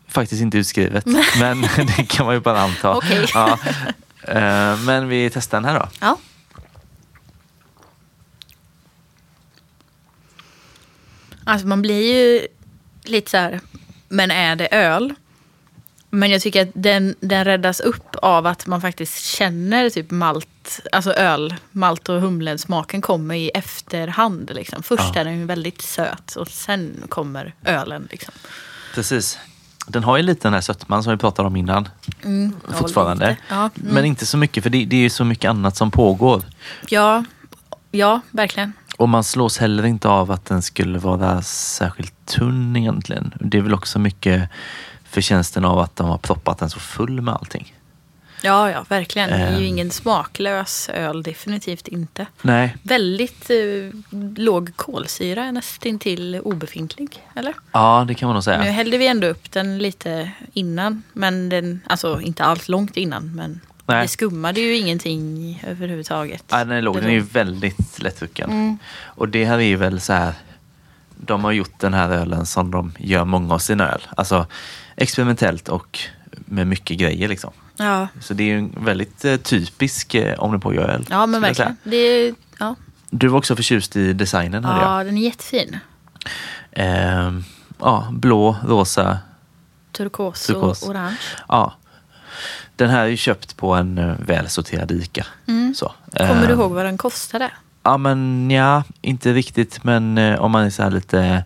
faktiskt 0.07 0.41
inte 0.41 0.57
utskrivet. 0.57 1.05
men 1.39 1.61
det 1.97 2.05
kan 2.09 2.25
man 2.25 2.35
ju 2.35 2.41
bara 2.41 2.59
anta. 2.61 2.95
Okej. 2.97 3.25
Ja. 3.33 3.57
Eh, 4.27 4.77
men 4.79 5.07
vi 5.07 5.29
testar 5.29 5.57
den 5.61 5.65
här 5.69 5.79
då. 5.79 5.87
Ja. 6.01 6.17
Alltså 11.43 11.67
man 11.67 11.81
blir 11.81 12.13
ju 12.13 12.47
lite 13.03 13.31
så 13.31 13.37
här, 13.37 13.59
men 14.09 14.31
är 14.31 14.55
det 14.55 14.67
öl? 14.75 15.13
Men 16.15 16.31
jag 16.31 16.41
tycker 16.41 16.61
att 16.61 16.69
den, 16.73 17.15
den 17.19 17.45
räddas 17.45 17.79
upp 17.79 18.15
av 18.21 18.45
att 18.47 18.67
man 18.67 18.81
faktiskt 18.81 19.25
känner 19.25 19.89
typ 19.89 20.11
malt, 20.11 20.79
alltså 20.91 21.13
öl, 21.13 21.55
malt 21.71 22.09
och 22.09 22.21
humlesmaken 22.21 23.01
kommer 23.01 23.35
i 23.35 23.49
efterhand. 23.49 24.51
Liksom. 24.55 24.83
Först 24.83 25.11
Ja. 25.15 25.21
är 25.21 25.25
den 25.25 25.47
väldigt 25.47 25.81
söt 25.81 26.35
och 26.35 26.47
sen 26.47 27.03
kommer 27.09 27.53
ölen. 27.65 28.07
Liksom. 28.11 28.33
Precis. 28.95 29.39
Den 29.87 30.03
har 30.03 30.17
ju 30.17 30.23
lite 30.23 30.47
den 30.47 30.53
här 30.53 30.61
sötman 30.61 31.03
som 31.03 31.11
vi 31.11 31.17
pratade 31.17 31.47
om 31.47 31.55
innan. 31.55 31.89
Mm, 32.23 32.53
fortfarande. 32.73 33.37
Ja, 33.49 33.55
mm. 33.55 33.71
Men 33.93 34.05
inte 34.05 34.25
så 34.25 34.37
mycket 34.37 34.63
för 34.63 34.69
det, 34.69 34.85
det 34.85 34.95
är 34.95 35.01
ju 35.01 35.09
så 35.09 35.23
mycket 35.23 35.49
annat 35.49 35.75
som 35.77 35.91
pågår. 35.91 36.43
ja, 36.89 37.23
ja, 37.91 38.21
verkligen. 38.31 38.73
Och 38.97 39.09
man 39.09 39.23
slås 39.23 39.57
heller 39.57 39.85
inte 39.85 40.07
av 40.09 40.31
att 40.31 40.45
den 40.45 40.61
skulle 40.61 40.99
vara 40.99 41.41
särskilt 41.41 42.13
tunn 42.25 42.75
egentligen. 42.75 43.33
Det 43.39 43.57
är 43.57 43.61
väl 43.61 43.73
också 43.73 43.99
mycket 43.99 44.49
förtjänsten 45.15 45.65
av 45.65 45.79
att 45.79 45.95
de 45.95 46.07
har 46.09 46.17
proppat 46.17 46.57
den 46.57 46.69
så 46.69 46.79
full 46.79 47.21
med 47.21 47.33
allting. 47.33 47.73
Ja, 48.41 48.71
ja, 48.71 48.85
verkligen. 48.89 49.29
Det 49.29 49.35
är 49.35 49.49
ju 49.51 49.55
Ehm. 49.57 49.63
ingen 49.63 49.91
smaklös 49.91 50.89
öl, 50.89 51.23
definitivt 51.23 51.87
inte. 51.87 52.25
Nej, 52.41 52.75
Väldigt 52.83 53.49
eh, 53.49 53.99
låg 54.37 54.75
kolsyra, 54.75 55.51
nästintill 55.51 56.39
obefintlig. 56.43 57.23
Eller? 57.35 57.53
ja 57.71 58.05
det 58.07 58.13
kan 58.15 58.27
man 58.27 58.33
nog 58.33 58.39
Nu 58.39 58.43
säga. 58.43 58.61
hällde 58.61 58.97
vi 58.97 59.07
ändå 59.07 59.27
upp 59.27 59.51
den 59.51 59.77
lite 59.77 60.31
innan. 60.53 61.03
Men 61.13 61.49
den, 61.49 61.81
alltså 61.87 62.21
inte 62.21 62.43
allt 62.43 62.67
långt 62.69 62.97
innan. 62.97 63.35
Men 63.35 63.61
Nej. 63.85 64.01
det 64.01 64.07
skummade 64.07 64.59
ju 64.61 64.75
ingenting 64.77 65.63
överhuvudtaget. 65.67 66.43
Nej, 66.51 66.65
den 66.65 66.77
är 66.77 66.81
låg. 66.81 66.95
Den 66.95 67.05
är 67.05 67.09
ju 67.09 67.19
väldigt 67.19 67.99
lättdrucken. 68.01 68.49
Mm. 68.49 68.77
Och 69.03 69.29
det 69.29 69.45
här 69.45 69.57
är 69.57 69.61
ju 69.61 69.75
väl 69.75 70.01
så 70.01 70.13
här. 70.13 70.33
De 71.17 71.43
har 71.43 71.51
gjort 71.51 71.79
den 71.79 71.93
här 71.93 72.09
ölen 72.09 72.45
som 72.45 72.71
de 72.71 72.91
gör 72.99 73.25
många 73.25 73.53
av 73.53 73.59
sina 73.59 73.89
öl. 73.91 74.01
Alltså 74.17 74.45
experimentellt 74.95 75.69
och 75.69 75.99
med 76.45 76.67
mycket 76.67 76.97
grejer 76.97 77.27
liksom. 77.27 77.51
Ja, 77.77 78.07
Så 78.21 78.33
det 78.33 78.43
är 78.43 78.47
ju 78.47 78.57
en 78.57 78.75
väldigt 78.85 79.25
eh, 79.25 79.35
typisk 79.37 80.13
eh, 80.15 80.39
Omnipojo-öl. 80.39 81.05
ja 81.09 81.25
men 81.25 81.41
verkligen. 81.41 81.77
Det 81.83 81.95
är, 81.95 82.33
ja. 82.59 82.75
Du 83.09 83.27
var 83.27 83.37
också 83.37 83.55
förtjust 83.55 83.95
i 83.95 84.13
designen 84.13 84.63
hörde 84.65 84.81
jag. 84.85 84.99
ja, 84.99 85.03
den 85.03 85.17
är 85.17 85.21
jättefin. 85.21 85.77
Ehm, 86.71 87.43
ja, 87.79 88.07
blå, 88.11 88.55
rosa. 88.67 89.17
Turkos, 89.91 90.47
Turkos. 90.47 90.83
och 90.83 90.89
orange. 90.89 91.17
Ja. 91.47 91.73
Den 92.75 92.89
här 92.89 93.03
är 93.03 93.07
ju 93.07 93.17
köpt 93.17 93.57
på 93.57 93.73
en 93.73 93.97
uh, 93.97 94.15
välsorterad 94.19 94.91
ICA. 94.91 95.25
Så. 95.45 95.51
Mm. 95.51 95.73
Kommer 96.29 96.47
du 96.47 96.53
Ehm, 96.53 96.59
ihåg 96.59 96.71
vad 96.71 96.85
den 96.85 96.97
kostade? 96.97 97.51
Ja, 97.83 97.97
men 97.97 98.51
ja, 98.51 98.83
inte 99.01 99.33
riktigt. 99.33 99.83
Men 99.83 100.17
eh, 100.17 100.39
om 100.41 100.51
man 100.51 100.63
är 100.65 100.69
så 100.69 100.89
lite 100.89 101.43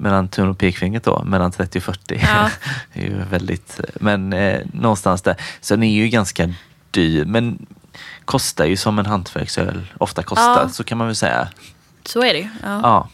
mellan 0.00 0.28
tum 0.28 0.48
och 0.50 0.58
pekfingret 0.58 1.04
då, 1.04 1.24
mellan 1.24 1.52
30 1.52 1.78
och 1.78 1.82
40. 1.82 2.20
Ja. 2.22 2.50
det 2.92 3.00
är 3.00 3.04
ju 3.04 3.22
väldigt, 3.30 3.80
men 4.00 4.32
eh, 4.32 4.60
någonstans 4.72 5.22
där. 5.22 5.36
Så 5.60 5.74
den 5.74 5.82
är 5.82 5.92
ju 5.92 6.08
ganska 6.08 6.54
dyr, 6.90 7.24
men 7.24 7.66
kostar 8.24 8.64
ju 8.64 8.76
som 8.76 8.98
en 8.98 9.06
hantverksöl 9.06 9.86
ofta 9.98 10.22
kostar, 10.22 10.62
Ja. 10.62 10.68
så 10.68 10.84
kan 10.84 10.98
man 10.98 11.06
väl 11.06 11.16
säga. 11.16 11.48
Så 12.04 12.22
är 12.22 12.32
det 12.32 12.38
ju. 12.38 12.48
Ja. 12.62 12.80
Ja. 12.82 13.08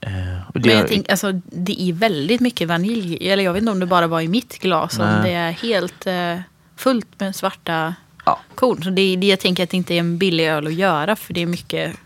Eh, 0.00 0.10
det, 0.54 0.68
Men 0.68 0.76
jag 0.78 0.88
tänker, 0.88 1.10
alltså, 1.10 1.32
det 1.44 1.82
är 1.82 1.92
väldigt 1.92 2.40
mycket 2.40 2.68
vanilj. 2.68 3.30
Eller 3.30 3.44
jag 3.44 3.52
vet 3.52 3.60
inte 3.60 3.72
om 3.72 3.80
det 3.80 3.86
bara 3.86 4.06
var 4.06 4.20
i 4.20 4.28
mitt 4.28 4.58
glas. 4.58 4.98
Om 4.98 5.20
det 5.22 5.30
är 5.30 5.52
helt 5.52 6.06
eh, 6.06 6.40
fullt 6.76 7.20
med 7.20 7.36
svarta 7.36 7.94
ja, 8.24 8.40
korn. 8.54 8.82
Så 8.82 8.90
det, 8.90 9.16
det, 9.16 9.26
jag 9.26 9.40
tänker 9.40 9.62
att 9.62 9.70
det 9.70 9.76
inte 9.76 9.94
är 9.94 9.98
en 9.98 10.18
billig 10.18 10.48
öl 10.48 10.66
att 10.66 10.74
göra. 10.74 11.16
För 11.16 11.34
det 11.34 11.42
är 11.42 11.46
mycket 11.46 11.96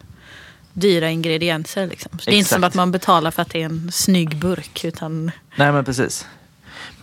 dyra 0.72 1.10
ingredienser. 1.10 1.86
Liksom. 1.86 2.10
Det 2.24 2.30
är 2.30 2.34
inte 2.38 2.50
som 2.50 2.64
att 2.64 2.74
man 2.74 2.92
betalar 2.92 3.30
för 3.30 3.42
att 3.42 3.50
det 3.50 3.62
är 3.62 3.66
en 3.66 3.92
snygg 3.92 4.36
burk. 4.36 4.84
Utan 4.84 5.30
nej 5.56 5.72
men 5.72 5.84
precis. 5.84 6.26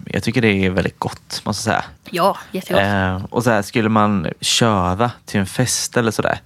Jag 0.06 0.24
tycker 0.24 0.42
det 0.42 0.66
är 0.66 0.70
väldigt 0.70 1.00
gott, 1.00 1.42
måste 1.46 1.70
jag 1.70 1.76
säga. 1.82 1.84
ja, 2.10 2.38
jättegott. 2.52 2.82
Eh, 2.84 3.26
och 3.26 3.44
så 3.44 3.50
här, 3.50 3.62
skulle 3.62 3.90
man 3.90 4.28
köra 4.42 5.12
till 5.26 5.40
en 5.40 5.46
fest 5.46 5.98
eller 5.98 6.12
sådär, 6.12 6.40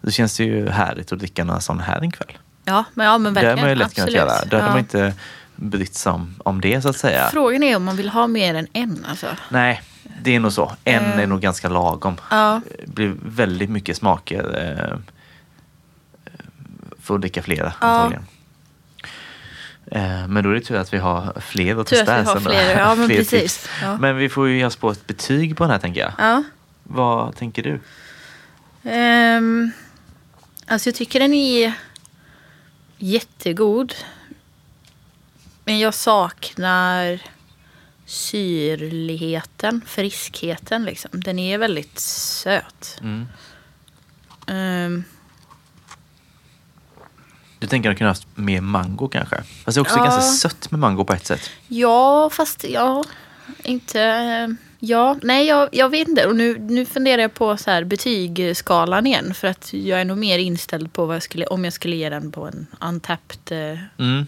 då 0.00 0.10
känns 0.10 0.36
det 0.36 0.44
ju 0.44 0.68
härligt 0.68 1.12
att 1.12 1.18
dricka 1.18 1.44
några 1.44 1.60
sådana 1.60 1.82
här 1.82 2.00
en 2.00 2.10
kväll. 2.10 2.38
Ja, 2.64 2.84
men, 2.94 3.06
ja, 3.06 3.18
men 3.18 3.34
Det 3.34 3.40
verkligen. 3.40 3.58
har 3.58 3.64
man 3.64 3.70
ju 3.70 3.74
lätt 3.76 3.94
kunnat 3.94 4.10
göra. 4.12 4.44
Då 4.44 4.56
hade 4.56 4.66
Ja. 4.66 4.70
man 4.70 4.78
inte 4.78 5.12
brytt 5.56 5.94
sig 5.94 6.12
om, 6.12 6.34
om 6.44 6.60
det 6.60 6.82
så 6.82 6.88
att 6.88 6.96
säga. 6.96 7.28
Frågan 7.32 7.62
är 7.62 7.76
om 7.76 7.84
man 7.84 7.96
vill 7.96 8.08
ha 8.08 8.26
mer 8.26 8.54
än 8.54 8.66
en. 8.72 9.06
Alltså. 9.10 9.26
Nej, 9.48 9.82
Det 10.22 10.34
är 10.36 10.40
nog 10.40 10.52
så. 10.52 10.72
En 10.84 11.04
är 11.04 11.22
Eh. 11.22 11.28
nog 11.28 11.40
ganska 11.40 11.68
lagom. 11.68 12.16
Ja. 12.30 12.60
Det 12.86 12.92
blir 12.94 13.14
väldigt 13.22 13.70
mycket 13.70 13.96
smaker. 13.96 14.98
Att 17.14 17.20
dricka 17.20 17.42
flera 17.42 17.72
Ja. 17.80 17.86
antagligen. 17.86 18.26
Eh, 19.90 20.28
men 20.28 20.44
då 20.44 20.50
är 20.50 20.54
det 20.54 20.60
tur 20.60 20.76
att 20.76 20.94
vi 20.94 20.98
har 20.98 21.40
fler 21.40 21.76
att 21.80 21.86
Tur 21.86 22.00
att 22.00 22.06
testa. 22.06 22.22
vi 22.22 22.28
har 22.28 22.40
fler. 22.40 22.78
Ja, 22.78 22.94
men 22.94 23.06
Fler 23.06 23.16
precis. 23.16 23.68
Ja. 23.82 23.96
Men 23.98 24.16
vi 24.16 24.28
får 24.28 24.48
ju 24.48 24.58
ge 24.58 24.64
oss 24.64 24.76
på 24.76 24.90
ett 24.90 25.06
betyg 25.06 25.56
på 25.56 25.64
den 25.64 25.70
här 25.70 25.78
tänker 25.78 26.00
jag. 26.00 26.12
Ja. 26.18 26.42
Vad 26.82 27.36
tänker 27.36 27.62
du? 27.62 27.80
Ehm, 28.90 29.70
alltså 30.66 30.88
jag 30.88 30.94
tycker 30.94 31.20
den 31.20 31.34
är 31.34 31.72
jättegod. 32.98 33.94
Men 35.64 35.78
jag 35.78 35.94
saknar 35.94 37.20
syrligheten, 38.06 39.80
friskheten 39.86 40.84
liksom. 40.84 41.10
Den 41.12 41.38
är 41.38 41.58
väldigt 41.58 41.98
söt. 41.98 42.98
Mm. 43.00 43.26
Ehm, 44.46 45.04
Du 47.58 47.66
tänker 47.66 47.90
att 47.90 47.94
du 47.94 47.98
kunde 47.98 48.10
haft 48.10 48.26
mer 48.34 48.60
mango 48.60 49.08
kanske? 49.08 49.36
Fast 49.64 49.74
det 49.74 49.78
är 49.78 49.82
också 49.82 49.96
Ja. 49.98 50.04
ganska 50.04 50.22
sött 50.22 50.70
med 50.70 50.80
mango 50.80 51.04
på 51.04 51.12
ett 51.12 51.26
sätt. 51.26 51.50
ja, 51.68 52.30
fast 52.32 52.64
ja, 52.64 53.04
inte... 53.62 54.56
Ja, 54.80 55.16
nej 55.22 55.46
jag, 55.46 55.68
jag 55.72 55.88
vet 55.88 56.08
inte. 56.08 56.26
Och 56.26 56.36
nu, 56.36 56.58
nu 56.58 56.86
funderar 56.86 57.22
jag 57.22 57.34
på 57.34 57.56
så 57.56 57.70
här 57.70 57.84
betygsskalan 57.84 59.06
igen. 59.06 59.34
För 59.34 59.48
att 59.48 59.72
jag 59.72 60.00
är 60.00 60.04
nog 60.04 60.18
mer 60.18 60.38
inställd 60.38 60.92
på 60.92 61.06
vad 61.06 61.16
jag 61.16 61.22
skulle, 61.22 61.46
om 61.46 61.64
jag 61.64 61.72
skulle 61.72 61.96
ge 61.96 62.10
den 62.10 62.32
på 62.32 62.46
en 62.46 62.66
untapped 62.80 63.72
eh, 63.72 63.78
Mm. 63.98 64.26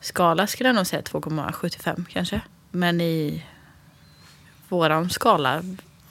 skala 0.00 0.46
skulle 0.46 0.68
jag 0.68 0.76
nog 0.76 0.86
säga 0.86 1.02
2,75 1.02 2.04
kanske. 2.12 2.40
Men 2.70 3.00
i 3.00 3.42
våran 4.68 5.10
skala, 5.10 5.62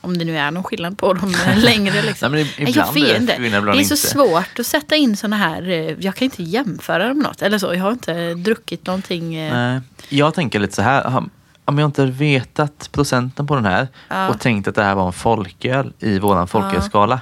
om 0.05 0.17
det 0.17 0.25
nu 0.25 0.37
är 0.37 0.51
någon 0.51 0.63
skillnad 0.63 0.97
på 0.97 1.13
dem 1.13 1.35
längre. 1.57 2.01
Liksom. 2.01 2.31
Nej, 2.31 2.53
men 2.57 2.67
ibland 2.67 2.87
jag 2.87 2.93
vet 2.93 3.27
det 3.27 3.33
inte. 3.35 3.37
Det 3.39 3.57
är 3.57 3.73
så 3.73 3.79
inte. 3.79 3.95
svårt 3.97 4.59
att 4.59 4.67
sätta 4.67 4.95
in 4.95 5.17
såna 5.17 5.35
här, 5.37 5.69
eh, 5.69 5.95
jag 5.99 6.15
kan 6.15 6.25
inte 6.25 6.43
jämföra 6.43 7.07
dem 7.07 7.17
med 7.17 7.27
något. 7.27 7.41
Eller 7.41 7.57
så, 7.57 7.73
jag 7.73 7.81
har 7.81 7.91
inte 7.91 8.33
druckit 8.33 8.85
någonting. 8.87 9.35
eh, 9.35 9.53
Nej. 9.53 9.81
Jag 10.09 10.33
tänker 10.33 10.59
lite 10.59 10.75
så 10.75 10.81
här. 10.81 11.23
Om 11.67 11.79
jag 11.79 11.87
inte 11.87 12.05
vetat 12.05 12.89
procenten 12.91 13.47
på 13.47 13.55
den 13.55 13.65
här 13.65 13.87
Ja. 14.09 14.29
och 14.29 14.39
tänkt 14.39 14.67
att 14.67 14.75
det 14.75 14.83
här 14.83 14.95
var 14.95 15.07
en 15.07 15.13
folköl 15.13 15.93
i 15.99 16.19
våran 16.19 16.47
folkölsskala. 16.47 17.19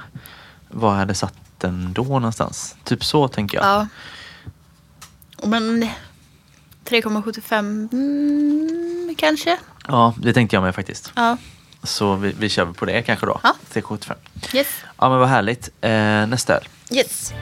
Vad 0.68 0.92
hade 0.94 1.14
satt 1.14 1.34
den 1.58 1.92
då 1.92 2.02
någonstans? 2.04 2.76
Typ 2.84 3.04
så 3.04 3.28
tänker 3.28 3.58
jag. 3.58 3.66
Ja. 3.66 3.86
Men 5.46 5.88
3,75 6.88 7.88
mm, 7.92 9.14
kanske. 9.18 9.58
Ja, 9.88 10.14
det 10.18 10.32
tänkte 10.32 10.56
jag 10.56 10.62
med 10.62 10.74
faktiskt. 10.74 11.12
Ja. 11.16 11.36
Så 11.84 12.16
vi, 12.16 12.34
vi 12.38 12.48
kör 12.48 12.66
på 12.66 12.84
det 12.84 13.02
kanske 13.02 13.26
då. 13.26 13.40
Ja. 13.42 13.54
375. 13.72 14.16
Yes. 14.54 14.66
Ja 14.98 15.08
men 15.08 15.18
vad 15.18 15.28
härligt. 15.28 15.70
Eh, 15.80 16.26
nästa 16.26 16.54
öl. 16.54 16.64
Yes. 16.90 17.32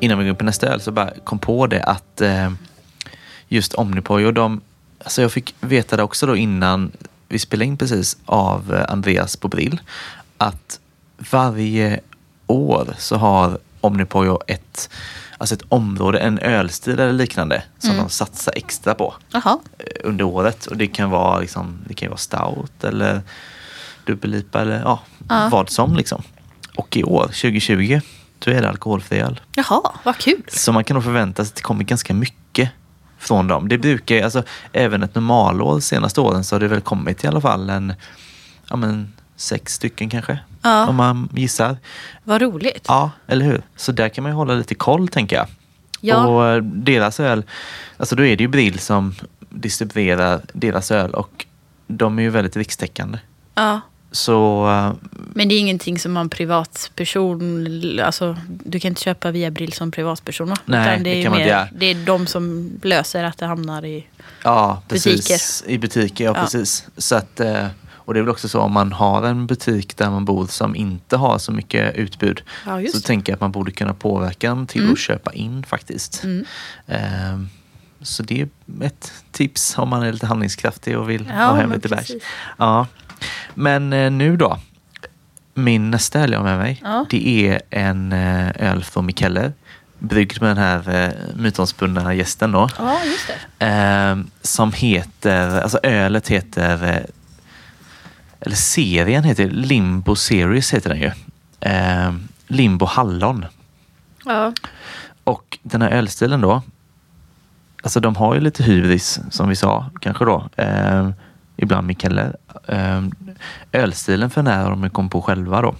Innan 0.00 0.18
vi 0.18 0.24
går 0.24 0.30
in 0.30 0.36
på 0.36 0.44
nästa 0.44 0.66
öl 0.66 0.80
så 0.80 0.90
bara 0.90 1.10
kom 1.24 1.38
på 1.38 1.66
det 1.66 1.82
att 1.82 2.20
eh, 2.20 2.50
just 3.48 3.74
Omnipojo, 3.74 4.32
de, 4.32 4.60
alltså 4.98 5.22
jag 5.22 5.32
fick 5.32 5.54
veta 5.60 5.96
det 5.96 6.02
också 6.02 6.26
då 6.26 6.36
innan 6.36 6.92
vi 7.28 7.38
spelade 7.38 7.64
in 7.66 7.76
precis 7.76 8.16
av 8.24 8.74
eh, 8.74 8.92
Andreas 8.92 9.40
Bobril 9.40 9.80
att 10.38 10.80
varje 11.16 12.00
år 12.46 12.94
så 12.98 13.16
har 13.16 13.58
Omnipojo 13.80 14.40
ett, 14.46 14.90
alltså 15.38 15.54
ett 15.54 15.62
område, 15.68 16.18
en 16.18 16.38
ölstil 16.38 16.92
eller 16.98 17.12
liknande 17.12 17.62
som 17.78 17.96
de 17.96 18.08
satsar 18.08 18.52
extra 18.56 18.94
på 18.94 19.14
Jaha. 19.32 19.58
eh, 19.78 19.84
under 20.04 20.24
året. 20.24 20.66
Och 20.66 20.76
det 20.76 20.86
kan 20.86 21.10
vara, 21.10 21.38
liksom, 21.38 21.78
det 21.88 21.94
kan 21.94 22.08
vara 22.08 22.18
stout 22.18 22.84
eller 22.84 23.20
dubbellipa 24.04 24.60
eller 24.60 24.80
ja, 24.80 25.00
Ja. 25.28 25.48
vad 25.52 25.70
som. 25.70 25.96
Liksom. 25.96 26.22
Och 26.76 26.96
i 26.96 27.04
år, 27.04 27.22
2020, 27.22 28.00
då 28.38 28.50
är 28.50 28.62
det 28.62 28.68
alkoholfri 28.68 29.20
öl. 29.20 29.40
Jaha, 29.56 29.80
vad 30.04 30.16
kul. 30.18 30.42
Så 30.48 30.72
man 30.72 30.84
kan 30.84 30.94
nog 30.94 31.04
förvänta 31.04 31.44
sig 31.44 31.50
att 31.50 31.56
det 31.56 31.62
kommer 31.62 31.84
ganska 31.84 32.14
mycket 32.14 32.70
från 33.18 33.46
dem. 33.48 33.68
Det 33.68 33.78
brukar, 33.78 34.22
alltså 34.24 34.42
även 34.72 35.02
ett 35.02 35.14
normalår 35.14 35.80
senaste 35.80 36.20
åren 36.20 36.44
så 36.44 36.54
har 36.54 36.60
det 36.60 36.68
väl 36.68 36.80
kommit 36.80 37.24
i 37.24 37.26
alla 37.26 37.40
fall 37.40 37.70
en, 37.70 37.94
ja 38.70 38.76
men 38.76 39.12
sex 39.38 39.74
stycken 39.74 40.10
kanske. 40.10 40.38
Ja. 40.62 40.86
Om 40.86 40.96
man 40.96 41.28
gissar. 41.32 41.76
Vad 42.24 42.42
roligt. 42.42 42.84
Ja, 42.88 43.10
eller 43.26 43.44
hur? 43.44 43.62
Så 43.76 43.92
där 43.92 44.08
kan 44.08 44.22
man 44.22 44.32
ju 44.32 44.36
hålla 44.36 44.54
lite 44.54 44.74
koll 44.74 45.08
tänker 45.08 45.36
jag. 45.36 45.46
Ja. 46.00 46.26
Och 46.26 46.46
eh, 46.46 46.62
deras 46.62 47.20
öl, 47.20 47.42
alltså 47.96 48.16
då 48.16 48.24
är 48.24 48.36
det 48.36 48.42
ju 48.44 48.48
Brill 48.48 48.78
som 48.78 49.14
distribuerar 49.50 50.40
deras 50.52 50.90
öl 50.90 51.10
och 51.10 51.46
de 51.86 52.18
är 52.18 52.22
ju 52.22 52.30
väldigt 52.30 52.56
rikstäckande. 52.56 53.18
Ja. 53.54 53.80
Så 54.12 54.68
eh, 54.70 54.92
Men 55.34 55.48
det 55.48 55.54
är 55.54 55.58
ingenting 55.60 55.98
som 55.98 56.12
man 56.12 56.28
privatperson, 56.28 57.66
alltså 58.04 58.36
du 58.64 58.80
kan 58.80 58.88
inte 58.88 59.02
köpa 59.02 59.30
via 59.30 59.50
Brill 59.50 59.72
som 59.72 59.90
privatperson 59.90 60.48
va? 60.48 60.56
Nej, 60.64 60.98
det, 60.98 61.04
det 61.04 61.10
är 61.10 61.22
kan 61.22 61.32
man 61.32 61.40
inte 61.40 61.50
göra. 61.50 61.68
det 61.72 61.86
är 61.86 61.94
de 61.94 62.26
som 62.26 62.70
löser 62.82 63.24
att 63.24 63.38
det 63.38 63.46
hamnar 63.46 63.84
i... 63.84 64.06
ja, 64.44 64.82
precis. 64.88 65.14
Butiker. 65.28 65.70
I 65.70 65.78
butiker, 65.78 66.24
ja, 66.24 66.32
Ja. 66.36 66.42
precis. 66.42 66.86
Så 66.96 67.16
att, 67.16 67.40
eh, 67.40 67.66
och 68.08 68.14
det 68.14 68.20
är 68.20 68.22
väl 68.22 68.30
också 68.30 68.48
så 68.48 68.60
om 68.60 68.72
man 68.72 68.92
har 68.92 69.22
en 69.22 69.46
butik 69.46 69.96
där 69.96 70.10
man 70.10 70.24
bor 70.24 70.46
som 70.46 70.76
inte 70.76 71.16
har 71.16 71.38
så 71.38 71.52
mycket 71.52 71.94
utbud. 71.96 72.42
Ja, 72.66 72.80
så 72.92 73.00
tänker 73.00 73.32
jag 73.32 73.34
att 73.36 73.40
man 73.40 73.52
borde 73.52 73.70
kunna 73.72 73.94
påverka 73.94 74.48
dem 74.48 74.66
till 74.66 74.80
Mm. 74.80 74.92
att 74.92 74.98
köpa 74.98 75.32
in 75.32 75.64
faktiskt. 75.64 76.24
Mm. 76.24 76.44
Eh, 76.86 77.38
så 78.02 78.22
det 78.22 78.40
är 78.40 78.48
ett 78.86 79.12
tips 79.32 79.78
om 79.78 79.88
man 79.88 80.02
är 80.02 80.12
lite 80.12 80.26
handlingskraftig 80.26 80.98
och 80.98 81.10
vill 81.10 81.28
Ja, 81.38 81.44
ha 81.46 81.54
hem 81.56 81.72
lite 81.72 81.88
bärs. 81.88 82.10
Ja. 82.58 82.86
Men 83.54 83.92
eh, 83.92 84.10
nu 84.10 84.36
då. 84.36 84.58
Min 85.54 85.90
nästa 85.90 86.20
öl 86.20 86.32
jag 86.32 86.38
har 86.38 86.44
med 86.44 86.58
mig, 86.58 86.80
Ja. 86.84 87.06
det 87.10 87.48
är 87.48 87.62
en 87.70 88.12
eh, 88.12 88.48
öl 88.72 88.84
från 88.84 89.06
Mikkeller. 89.06 89.52
Bryggd 89.98 90.40
med 90.42 90.50
den 90.50 90.56
här 90.58 91.04
eh, 91.04 91.10
mytomspunna 91.36 92.14
gästen 92.14 92.52
då. 92.52 92.68
Ja, 92.78 92.98
just 93.04 93.30
det. 93.58 93.66
Eh, 93.66 94.16
som 94.42 94.72
heter, 94.72 95.60
alltså 95.60 95.78
ölet 95.82 96.28
heter, 96.28 97.06
eller 98.40 98.56
serien 98.56 99.24
heter 99.24 99.50
Limbo 99.50 100.16
Series 100.16 100.74
heter 100.74 100.90
den 100.90 101.00
ju. 101.00 101.10
Eh, 101.60 102.12
Limbo 102.46 102.86
Hallon. 102.86 103.44
Ja. 104.24 104.52
Och 105.24 105.58
den 105.62 105.82
här 105.82 105.90
ölstilen 105.90 106.40
då, 106.40 106.62
alltså 107.82 108.00
de 108.00 108.16
har 108.16 108.34
ju 108.34 108.40
lite 108.40 108.62
hybris 108.62 109.20
som 109.30 109.48
vi 109.48 109.56
sa 109.56 109.90
kanske 110.00 110.24
då. 110.24 110.48
Eh, 110.56 111.10
ibland 111.56 111.86
Mikkeller. 111.86 112.36
Eh, 112.66 113.02
ölstilen 113.72 114.30
för 114.30 114.42
den 114.42 114.52
här 114.52 114.62
har 114.62 114.70
de 114.70 114.90
kommit 114.90 115.12
på 115.12 115.22
själva 115.22 115.62
då. 115.62 115.74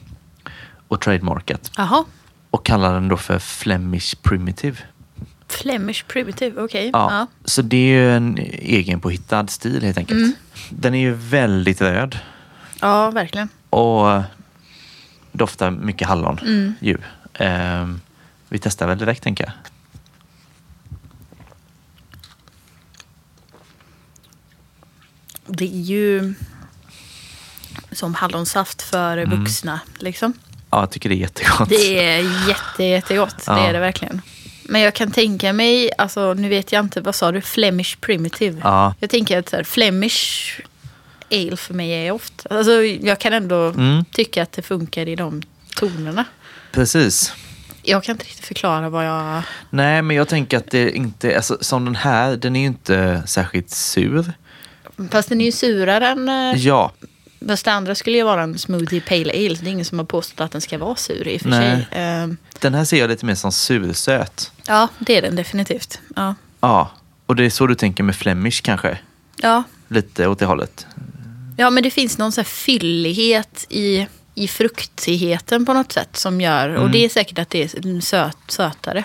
Och 0.88 1.00
trademarkat. 1.00 1.70
Jaha. 1.76 2.04
Och 2.50 2.66
kallar 2.66 2.94
den 2.94 3.08
då 3.08 3.16
för 3.16 3.38
Flemish 3.38 4.14
Primitive. 4.22 4.76
Flemish 5.48 6.04
Primitive, 6.06 6.62
okej. 6.62 6.90
Ja, 6.92 7.08
Ja. 7.12 7.26
Så 7.44 7.62
det 7.62 7.76
är 7.76 8.02
ju 8.02 8.16
en 8.16 8.38
egen 8.52 9.00
påhittad 9.00 9.46
stil 9.46 9.82
helt 9.82 9.98
enkelt. 9.98 10.18
Mm. 10.18 10.32
Den 10.70 10.94
är 10.94 10.98
ju 11.00 11.14
väldigt 11.14 11.80
röd 11.80 12.18
ja, 12.80 13.10
verkligen. 13.10 13.48
och 13.70 14.22
doftar 15.32 15.70
mycket 15.70 16.08
hallon 16.08 16.38
Mm. 16.38 16.74
ju. 16.80 16.98
Eh, 17.34 17.86
vi 18.48 18.58
testar 18.58 18.86
väl 18.88 18.98
direkt 18.98 19.22
tänker 19.22 19.44
jag. 19.44 19.52
Det 25.46 25.64
är 25.64 25.80
ju 25.80 26.34
som 27.92 28.14
hallonsaft 28.14 28.82
för 28.82 29.16
Mm. 29.18 29.40
vuxna. 29.40 29.80
Liksom. 29.98 30.32
Ja, 30.70 30.80
jag 30.80 30.90
tycker 30.90 31.08
det 31.08 31.14
är 31.14 31.18
jättegott. 31.18 31.68
Det 31.68 32.04
är 32.04 32.48
jätte, 32.48 32.84
jättegott. 32.84 33.44
Ja. 33.46 33.52
Det 33.54 33.60
är 33.60 33.72
det 33.72 33.78
verkligen. 33.78 34.22
Men 34.64 34.80
jag 34.80 34.94
kan 34.94 35.10
tänka 35.10 35.52
mig, 35.52 35.90
alltså 35.98 36.34
nu 36.34 36.48
vet 36.48 36.72
jag 36.72 36.84
inte, 36.84 37.00
vad 37.00 37.14
sa 37.14 37.32
du? 37.32 37.40
Flemish 37.40 37.96
Primitive. 38.00 38.60
Ja. 38.64 38.94
Jag 39.00 39.10
tänker 39.10 39.38
att 39.38 39.48
så 39.48 39.56
här, 39.56 39.64
Flemish 39.64 40.50
Ale 41.30 41.56
för 41.56 41.74
mig 41.74 41.90
är 42.06 42.10
ofta, 42.12 42.54
alltså 42.56 42.72
jag 42.82 43.18
kan 43.20 43.32
ändå 43.32 43.56
Mm. 43.68 44.04
tycka 44.12 44.42
att 44.42 44.52
det 44.52 44.62
funkar 44.62 45.08
i 45.08 45.16
de 45.16 45.42
tonerna. 45.76 46.24
Precis. 46.72 47.32
Jag 47.82 48.04
kan 48.04 48.12
inte 48.14 48.24
riktigt 48.24 48.44
förklara 48.46 48.88
vad 48.88 49.06
jag... 49.06 49.42
Nej, 49.70 50.02
men 50.02 50.16
jag 50.16 50.28
tänker 50.28 50.56
att 50.56 50.70
det 50.70 50.90
inte, 50.96 51.36
alltså 51.36 51.58
som 51.60 51.84
den 51.84 51.96
här, 51.96 52.36
den 52.36 52.56
är 52.56 52.60
ju 52.60 52.66
inte 52.66 53.22
särskilt 53.26 53.70
sur. 53.70 54.32
Fast 55.10 55.28
den 55.28 55.40
är 55.40 55.44
ju 55.44 55.52
surare 55.52 56.06
än... 56.08 56.28
eh, 56.28 56.56
Ja, 56.56 56.92
Fast 57.48 57.64
det 57.64 57.72
andra 57.72 57.94
skulle 57.94 58.16
ju 58.16 58.22
vara 58.24 58.42
en 58.42 58.58
smoothie 58.58 59.00
pale 59.00 59.30
ale. 59.32 59.54
Det 59.60 59.66
är 59.66 59.70
ingen 59.70 59.84
som 59.84 59.98
har 59.98 60.06
påstått 60.06 60.40
att 60.40 60.52
den 60.52 60.60
ska 60.60 60.78
vara 60.78 60.96
sur 60.96 61.28
i 61.28 61.36
och 61.36 61.40
för 61.40 61.48
Nej. 61.48 61.60
sig. 61.76 61.86
Ehm, 61.90 62.36
den 62.60 62.74
här 62.74 62.84
ser 62.84 62.98
jag 62.98 63.10
lite 63.10 63.26
mer 63.26 63.34
som 63.34 63.52
sursöt. 63.52 64.52
ja, 64.66 64.88
det 64.98 65.16
är 65.16 65.22
den 65.22 65.36
definitivt. 65.36 66.00
Ja. 66.16 66.34
Ja, 66.60 66.90
och 67.26 67.36
det 67.36 67.44
är 67.44 67.50
så 67.50 67.66
du 67.66 67.74
tänker 67.74 68.02
med 68.02 68.16
Flemish 68.16 68.62
kanske? 68.62 68.98
Ja. 69.36 69.62
Lite 69.88 70.26
åt 70.26 70.38
det 70.38 70.46
hållet. 70.46 70.86
Ja, 71.58 71.70
men 71.70 71.82
det 71.82 71.90
finns 71.90 72.18
någon 72.18 72.32
så 72.32 72.44
fyllighet 72.44 73.66
i, 73.68 74.06
i 74.34 74.48
fruktigheten 74.48 75.66
på 75.66 75.72
något 75.72 75.92
sätt 75.92 76.16
som 76.16 76.40
gör... 76.40 76.68
Och 76.68 76.80
Mm. 76.80 76.92
det 76.92 77.04
är 77.04 77.08
säkert 77.08 77.38
att 77.38 77.50
det 77.50 77.62
är 77.62 78.00
söt, 78.00 78.36
sötare. 78.48 79.04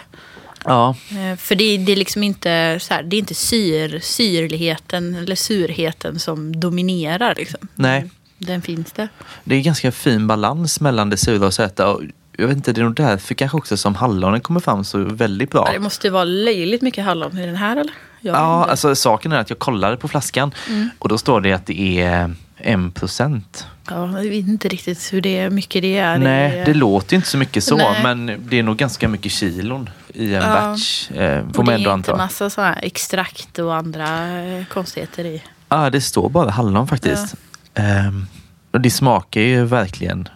Ja, 0.65 0.95
Eh, 1.11 1.37
För 1.37 1.55
det, 1.55 1.77
det 1.77 1.91
är 1.91 1.95
liksom 1.95 2.23
inte, 2.23 2.79
så 2.81 2.93
här, 2.93 3.03
det 3.03 3.15
är 3.15 3.19
inte 3.19 3.33
syr, 3.35 3.99
syrligheten 4.03 5.15
eller 5.15 5.35
surheten 5.35 6.19
som 6.19 6.59
dominerar. 6.59 7.35
Liksom. 7.35 7.67
nej. 7.75 8.09
Den 8.37 8.61
finns 8.61 8.91
där. 8.91 9.09
Det 9.43 9.55
är 9.55 9.61
ganska 9.61 9.91
fin 9.91 10.27
balans 10.27 10.79
mellan 10.81 11.09
det 11.09 11.17
sura 11.17 11.45
och 11.45 11.53
söta. 11.53 11.87
Och 11.93 12.01
jag 12.37 12.47
vet 12.47 12.57
inte, 12.57 12.73
det 12.73 12.81
är 12.81 12.85
nog 12.85 12.95
därför 12.95 13.33
kanske 13.35 13.57
också 13.57 13.77
som 13.77 13.95
hallonen 13.95 14.41
kommer 14.41 14.59
fram 14.59 14.83
så 14.83 14.97
väldigt 14.97 15.51
bra. 15.51 15.63
Ja, 15.67 15.73
Det 15.73 15.79
måste 15.79 16.09
vara 16.09 16.23
löjligt 16.23 16.81
mycket 16.81 17.05
hallon 17.05 17.37
i 17.37 17.45
den 17.45 17.55
här 17.55 17.77
eller? 17.77 17.93
Jag 18.25 18.35
Ja, 18.35 18.65
alltså 18.69 18.95
saken 18.95 19.31
är 19.31 19.37
att 19.39 19.49
jag 19.49 19.59
kollade 19.59 19.97
på 19.97 20.07
flaskan 20.07 20.53
Mm. 20.69 20.89
och 20.99 21.09
då 21.09 21.17
står 21.17 21.41
det 21.41 21.53
att 21.53 21.65
det 21.65 22.01
är 22.01 22.35
en 22.57 22.91
procent. 22.91 23.67
ja, 23.89 24.07
jag 24.07 24.29
vet 24.29 24.47
inte 24.47 24.67
riktigt 24.67 25.13
hur 25.13 25.21
det, 25.21 25.49
mycket 25.49 25.81
det 25.81 25.97
är. 25.97 26.17
Nej, 26.17 26.63
det 26.65 26.73
låter 26.73 27.15
inte 27.15 27.27
så 27.27 27.37
mycket 27.37 27.63
så, 27.63 27.77
Nej. 27.77 28.03
men 28.03 28.45
det 28.49 28.59
är 28.59 28.63
nog 28.63 28.77
ganska 28.77 29.07
mycket 29.07 29.31
kilon 29.31 29.89
i 30.13 30.25
en 30.35 30.41
Ja. 30.41 30.53
batch. 30.53 31.11
Eh, 31.11 31.41
får 31.41 31.49
Och 31.49 31.55
man 31.55 31.65
det 31.65 31.73
ändå 31.73 31.89
är 31.89 31.93
inte 31.93 32.11
anta. 32.11 32.15
massa 32.23 32.49
så 32.49 32.61
här 32.61 32.79
extrakt 32.81 33.59
och 33.59 33.75
andra 33.75 34.39
eh, 34.43 34.65
konstigheter 34.65 35.25
i. 35.25 35.43
Ja, 35.69 35.89
det 35.89 36.01
står 36.01 36.29
bara 36.29 36.49
hallon 36.49 36.87
faktiskt. 36.87 37.35
Ehm, 37.73 38.25
och 38.71 38.81
det 38.81 38.91
smakar 38.91 39.41
ju 39.41 39.65
verkligen 39.65 40.27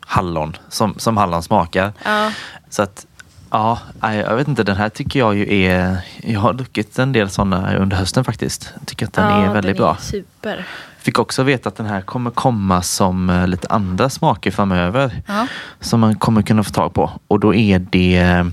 hallon, 0.00 0.56
som, 0.68 0.94
som 0.98 1.16
hallon 1.16 1.42
smakar. 1.42 1.92
Ja, 2.04 2.32
Så 2.70 2.82
att, 2.82 3.06
ja, 3.50 3.78
jag 4.00 4.36
vet 4.36 4.48
inte, 4.48 4.62
den 4.62 4.76
här 4.76 4.88
tycker 4.88 5.18
jag 5.18 5.36
ju 5.36 5.62
är... 5.64 5.98
Jag 6.22 6.40
har 6.40 6.52
druckit 6.52 6.98
en 6.98 7.12
del 7.12 7.30
sådana 7.30 7.76
under 7.76 7.96
hösten 7.96 8.24
faktiskt. 8.24 8.72
Jag 8.78 8.86
tycker 8.86 9.06
att 9.06 9.12
den 9.12 9.24
ja, 9.30 9.44
är 9.44 9.52
väldigt 9.52 9.76
den 9.76 9.82
bra. 9.84 9.96
super. 10.00 10.66
Fick 10.98 11.18
också 11.18 11.42
veta 11.42 11.68
att 11.68 11.76
den 11.76 11.86
här 11.86 12.00
kommer 12.00 12.30
komma 12.30 12.82
som 12.82 13.30
eh, 13.30 13.46
lite 13.48 13.68
andra 13.68 14.10
smaker 14.10 14.50
framöver. 14.50 15.22
Ja. 15.26 15.46
Som 15.80 16.00
man 16.00 16.14
kommer 16.16 16.42
kunna 16.42 16.62
få 16.64 16.70
tag 16.72 16.94
på. 16.94 17.10
Och 17.28 17.40
då 17.40 17.54
är 17.54 17.78
det 17.78 18.16
eh, 18.18 18.46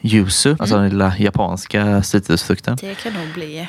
yuzu, 0.00 0.56
alltså 0.58 0.76
den 0.76 0.88
lilla 0.88 1.12
japanska 1.18 2.02
citrusfrukten. 2.02 2.76
Det 2.80 2.94
kan 2.94 3.12
nog 3.12 3.32
bli... 3.34 3.68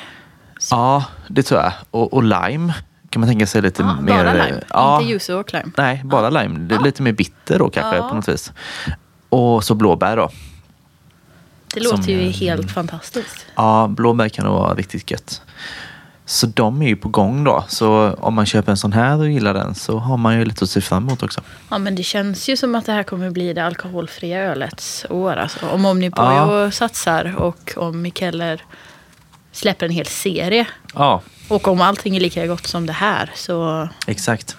Ja, 0.70 1.04
det 1.28 1.42
tror 1.42 1.60
jag. 1.60 1.72
Och, 1.90 2.12
och 2.14 2.22
lime 2.22 2.74
kan 3.10 3.20
man 3.20 3.28
tänka 3.28 3.46
sig 3.46 3.62
lite 3.62 3.82
Ja, 3.82 4.00
mer... 4.00 4.24
bara 4.24 4.32
lime, 4.32 4.60
Ja, 4.70 5.00
inte 5.00 5.12
yuzu 5.12 5.34
och 5.34 5.52
lime. 5.54 5.70
Nej, 5.76 6.00
bara 6.04 6.30
lime. 6.30 6.58
Det 6.58 6.74
är 6.74 6.78
Ja. 6.78 6.84
lite 6.84 7.02
mer 7.02 7.12
bitter 7.12 7.58
då 7.58 7.70
kanske 7.70 7.96
Ja. 7.96 8.08
på 8.08 8.14
något 8.14 8.28
vis. 8.28 8.52
Och 9.28 9.64
så 9.64 9.74
blåbär 9.74 10.16
då. 10.16 10.30
Det 11.78 11.84
låter 11.84 12.02
Som, 12.02 12.12
ju 12.12 12.20
helt 12.30 12.70
fantastiskt. 12.70 13.46
Ja, 13.54 13.86
blåbär 13.88 14.28
kan 14.28 14.44
nog 14.44 14.54
vara 14.54 14.74
riktigt 14.74 15.10
gött. 15.10 15.42
Så 16.26 16.46
de 16.46 16.82
är 16.82 16.88
ju 16.88 16.96
på 16.96 17.08
gång 17.08 17.44
då. 17.44 17.64
Så 17.68 18.12
om 18.20 18.34
man 18.34 18.46
köper 18.46 18.70
en 18.72 18.76
sån 18.76 18.92
här 18.92 19.18
och 19.18 19.28
gillar 19.30 19.54
den 19.54 19.74
så 19.74 19.98
har 19.98 20.16
man 20.16 20.38
ju 20.38 20.44
lite 20.44 20.64
att 20.64 20.70
se 20.70 20.80
fram 20.80 21.02
emot 21.06 21.22
också. 21.22 21.40
Ja, 21.70 21.78
men 21.78 21.94
det 21.94 22.02
känns 22.02 22.48
ju 22.48 22.56
som 22.56 22.74
att 22.74 22.86
det 22.86 22.92
här 22.92 23.02
kommer 23.02 23.30
bli 23.30 23.52
det 23.52 23.64
alkoholfria 23.64 24.38
ölets 24.38 25.06
år. 25.10 25.36
Alltså. 25.36 25.66
Om 25.68 25.86
Omnipojo 25.86 26.64
Ja. 26.64 26.70
satsar 26.70 27.34
och 27.38 27.72
om 27.76 28.02
Mikeller 28.02 28.62
släpper 29.52 29.86
en 29.86 29.92
hel 29.92 30.06
serie. 30.06 30.66
Ja, 30.94 31.22
Och 31.48 31.68
om 31.68 31.80
allting 31.80 32.16
är 32.16 32.20
lika 32.20 32.46
gott 32.46 32.66
som 32.66 32.86
det 32.86 32.92
här 32.92 33.30
så 33.34 33.88
exakt. 34.06 34.56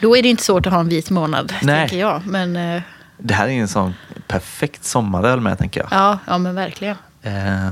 då 0.00 0.16
är 0.16 0.22
det 0.22 0.28
inte 0.28 0.42
svårt 0.42 0.66
att 0.66 0.72
ha 0.72 0.80
en 0.80 0.88
vit 0.88 1.10
månad, 1.10 1.54
Nej. 1.62 1.76
tänker 1.88 1.98
jag. 2.06 2.22
Men 2.26 2.56
eh, 2.56 2.82
Det 3.18 3.34
här 3.34 3.48
är 3.48 3.52
en 3.52 3.68
sån 3.68 3.94
perfekt 4.26 4.84
sommaröl 4.84 5.40
med 5.40 5.58
tänker 5.58 5.80
jag. 5.80 5.88
ja, 5.90 6.18
ja, 6.26 6.38
men 6.38 6.54
verkligen. 6.54 6.96
Eh, 7.22 7.68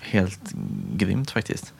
helt 0.00 0.40
grymt 0.94 1.30
faktiskt. 1.30 1.72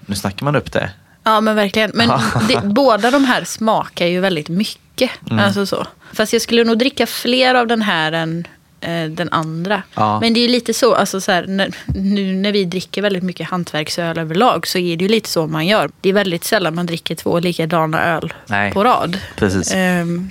Nu 0.00 0.14
snackar 0.14 0.44
man 0.44 0.56
upp 0.56 0.72
det. 0.72 0.90
Ja, 1.24 1.40
men 1.40 1.56
verkligen. 1.56 1.90
Men 1.94 2.10
det, 2.48 2.60
båda 2.64 3.10
de 3.10 3.24
här 3.24 3.44
smakar 3.44 4.06
ju 4.06 4.20
väldigt 4.20 4.48
mycket. 4.48 5.10
Mm. 5.30 5.44
Alltså 5.44 5.66
så. 5.66 5.86
Fast 6.12 6.32
jag 6.32 6.42
skulle 6.42 6.64
nog 6.64 6.78
dricka 6.78 7.06
fler 7.06 7.54
av 7.54 7.66
den 7.66 7.82
här 7.82 8.12
än 8.12 8.46
eh, 8.80 9.04
den 9.10 9.28
andra. 9.32 9.82
Ja. 9.94 10.20
Men 10.20 10.34
det 10.34 10.40
är 10.40 10.42
ju 10.42 10.48
lite 10.48 10.74
så, 10.74 10.94
alltså 10.94 11.20
så 11.20 11.32
här, 11.32 11.46
när, 11.46 11.74
nu 11.86 12.34
när 12.34 12.52
vi 12.52 12.64
dricker 12.64 13.02
väldigt 13.02 13.22
mycket 13.22 13.50
hantverksöl 13.50 14.18
överlag 14.18 14.66
så 14.66 14.78
är 14.78 14.96
det 14.96 15.04
ju 15.04 15.08
lite 15.08 15.28
så 15.28 15.46
man 15.46 15.66
gör. 15.66 15.90
Det 16.00 16.08
är 16.08 16.12
väldigt 16.12 16.44
sällan 16.44 16.74
man 16.74 16.86
dricker 16.86 17.14
två 17.14 17.40
likadana 17.40 18.04
öl 18.04 18.34
Nej. 18.46 18.72
på 18.72 18.84
rad. 18.84 19.18
Precis. 19.36 19.72
Ehm, 19.74 20.30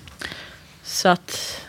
så 0.84 1.10
att 1.10 1.60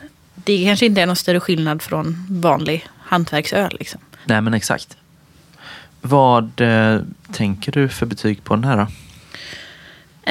det 0.59 0.65
kanske 0.65 0.87
inte 0.87 1.03
är 1.03 1.07
någon 1.07 1.17
större 1.17 1.41
skillnad 1.41 1.83
från 1.83 2.27
vanlig 2.29 2.89
hantverksöl. 2.99 3.77
Liksom. 3.79 4.01
Nej 4.25 4.41
men 4.41 4.55
exakt. 4.55 4.97
Vad 6.01 6.61
eh, 6.61 7.01
tänker 7.33 7.73
du 7.73 7.89
för 7.89 8.07
betyg 8.07 8.45
på 8.45 8.55
den 8.55 8.65
här 8.65 8.77
då? 8.77 8.87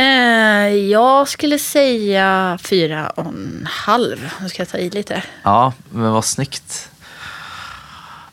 Eh, 0.02 0.76
jag 0.76 1.28
skulle 1.28 1.60
säga 1.60 2.58
fyra 2.62 3.10
och 3.10 3.26
en 3.26 3.68
halv. 3.72 4.32
Nu 4.42 4.50
ska 4.50 4.62
jag 4.62 4.70
ta 4.70 4.78
i 4.78 4.90
lite. 4.90 5.24
Ja, 5.44 5.74
men 5.90 6.12
vad 6.12 6.26
snyggt. 6.26 6.92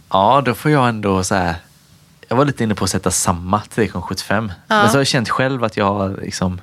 Ja, 0.09 0.43
då 0.45 0.55
får 0.55 0.71
jag 0.71 0.89
ändå 0.89 1.25
så 1.25 1.35
här. 1.35 1.55
Jag 2.29 2.37
var 2.37 2.45
lite 2.45 2.65
inne 2.65 2.75
på 2.75 2.85
att 2.85 2.91
sätta 2.91 3.11
samma 3.11 3.63
3,75. 3.75 4.51
Ja. 4.67 4.83
Men 4.83 4.89
så 4.89 4.95
har 4.95 5.01
jag 5.01 5.07
känt 5.07 5.29
själv 5.29 5.65
att 5.65 5.77
jag 5.77 6.19
liksom, 6.23 6.61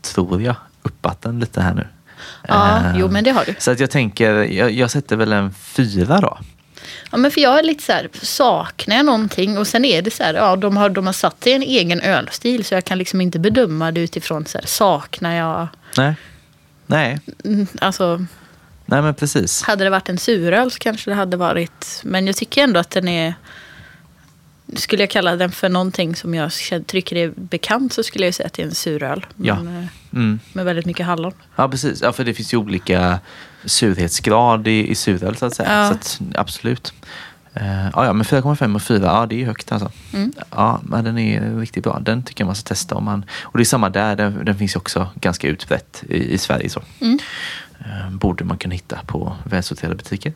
tror 0.00 0.42
jag, 0.42 0.56
uppat 0.82 1.22
den 1.22 1.40
lite 1.40 1.60
här 1.60 1.74
nu. 1.74 1.86
Ja, 2.48 2.76
Eh, 2.78 2.92
jo 2.98 3.08
men 3.08 3.24
det 3.24 3.30
har 3.30 3.44
du. 3.44 3.54
Så 3.58 3.70
att 3.70 3.80
jag 3.80 3.90
tänker, 3.90 4.34
jag, 4.34 4.70
jag 4.70 4.90
sätter 4.90 5.16
väl 5.16 5.32
en 5.32 5.52
fyra 5.54 6.20
då. 6.20 6.38
Ja, 7.10 7.18
men 7.18 7.30
för 7.30 7.40
jag 7.40 7.58
är 7.58 7.62
lite 7.62 7.82
så 7.84 7.92
här, 7.92 8.08
saknar 8.22 8.96
jag 8.96 9.06
någonting? 9.06 9.58
Och 9.58 9.66
sen 9.66 9.84
är 9.84 10.02
det 10.02 10.10
så 10.10 10.22
här, 10.22 10.34
ja 10.34 10.56
de 10.56 10.76
har, 10.76 10.88
de 10.90 11.06
har 11.06 11.12
satt 11.12 11.42
sig 11.44 11.52
en 11.52 11.62
egen 11.62 12.00
ölstil 12.00 12.64
så 12.64 12.74
jag 12.74 12.84
kan 12.84 12.98
liksom 12.98 13.20
inte 13.20 13.38
bedöma 13.38 13.92
det 13.92 14.00
utifrån 14.00 14.46
så 14.46 14.58
här, 14.58 14.66
saknar 14.66 15.34
jag? 15.34 15.68
Nej. 15.96 16.14
Nej, 16.86 17.20
Mm, 17.44 17.66
Alltså, 17.80 18.24
nej 18.86 19.02
men 19.02 19.14
precis. 19.14 19.62
hade 19.62 19.84
det 19.84 19.90
varit 19.90 20.08
en 20.08 20.18
suröl 20.18 20.70
så 20.70 20.78
kanske 20.78 21.10
det 21.10 21.14
hade 21.14 21.36
varit, 21.36 22.00
men 22.04 22.26
jag 22.26 22.36
tycker 22.36 22.62
ändå 22.62 22.80
att 22.80 22.90
den 22.90 23.08
är 23.08 23.34
skulle 24.74 25.02
jag 25.02 25.10
kalla 25.10 25.36
den 25.36 25.52
för 25.52 25.68
någonting 25.68 26.16
som 26.16 26.34
jag 26.34 26.52
tycker 26.86 27.16
är 27.16 27.32
bekant 27.36 27.92
så 27.92 28.02
skulle 28.02 28.24
jag 28.24 28.34
säga 28.34 28.46
att 28.46 28.52
det 28.52 28.62
är 28.62 28.66
en 28.66 28.74
suröl. 28.74 29.26
Ja. 29.36 29.62
Men, 29.62 29.82
eh, 29.82 29.88
Mm. 30.12 30.40
Med 30.52 30.64
väldigt 30.64 30.86
mycket 30.86 31.06
hallon. 31.06 31.32
Ja, 31.56 31.68
precis. 31.68 32.02
Ja, 32.02 32.12
för 32.12 32.24
det 32.24 32.34
finns 32.34 32.54
ju 32.54 32.58
olika 32.58 33.18
surhetsgrad 33.64 34.68
i, 34.68 34.90
i 34.90 34.94
suröl 34.94 35.36
så 35.36 35.46
att 35.46 35.54
säga. 35.54 35.72
Ja. 35.72 35.88
Så 35.88 35.94
att, 35.94 36.20
absolut. 36.34 36.92
Uh, 37.60 37.90
ja, 37.92 38.12
men 38.12 38.24
4,5 38.24 38.74
och 38.74 38.82
4, 38.82 39.00
ja 39.02 39.26
det 39.26 39.42
är 39.42 39.46
högt 39.46 39.72
alltså. 39.72 39.90
Mm. 40.12 40.32
Ja, 40.50 40.80
men 40.82 41.04
den 41.04 41.18
är 41.18 41.58
riktigt 41.60 41.84
bra. 41.84 41.98
Den 41.98 42.22
tycker 42.22 42.42
jag 42.42 42.46
man 42.46 42.56
ska 42.56 42.68
testa. 42.68 42.94
Om 42.94 43.04
man, 43.04 43.24
och 43.42 43.58
det 43.58 43.62
är 43.62 43.64
samma 43.64 43.90
där, 43.90 44.16
den, 44.16 44.44
den 44.44 44.58
finns 44.58 44.76
också 44.76 45.08
ganska 45.14 45.48
utbrett 45.48 46.04
i, 46.08 46.32
i 46.32 46.38
Sverige. 46.38 46.70
Så. 46.70 46.82
Mm. 47.00 47.18
Eh, 47.78 48.10
borde 48.10 48.44
man 48.44 48.58
kunna 48.58 48.74
hitta 48.74 48.98
på 49.06 49.36
välsorterade 49.44 49.96
butiker. 49.96 50.32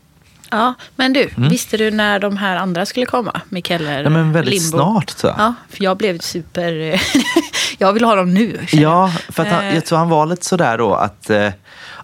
Ja, 0.51 0.75
men 0.97 1.13
du, 1.13 1.31
Mm. 1.37 1.49
visste 1.49 1.77
du 1.77 1.91
när 1.91 2.19
de 2.19 2.37
här 2.37 2.57
andra 2.57 2.87
skulle 2.87 3.07
komma? 3.07 3.41
Mikeller, 3.49 4.03
Ja, 4.05 4.11
men 4.11 4.33
väldigt 4.33 4.55
Limbo? 4.63 4.77
snart 4.79 5.17
tror 5.17 5.33
jag. 5.33 5.41
Ja, 5.41 5.55
för 5.69 5.85
jag 5.85 5.97
blev 5.97 6.19
super... 6.19 7.01
jag 7.79 7.93
vill 7.93 8.05
ha 8.05 8.15
dem 8.15 8.35
nu. 8.35 8.67
Ja, 8.73 9.13
för 9.29 9.43
att 9.43 9.49
han, 9.49 9.65
Eh. 9.65 9.75
jag 9.75 9.85
tror 9.87 9.99
han 9.99 10.09
var 10.09 10.27
lite 10.27 10.47
sådär 10.47 10.79
då 10.79 10.95
att, 10.95 11.31
eh, 11.31 11.51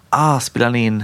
ah, 0.09 0.39
spelar 0.39 0.65
han 0.67 0.75
in 0.75 1.03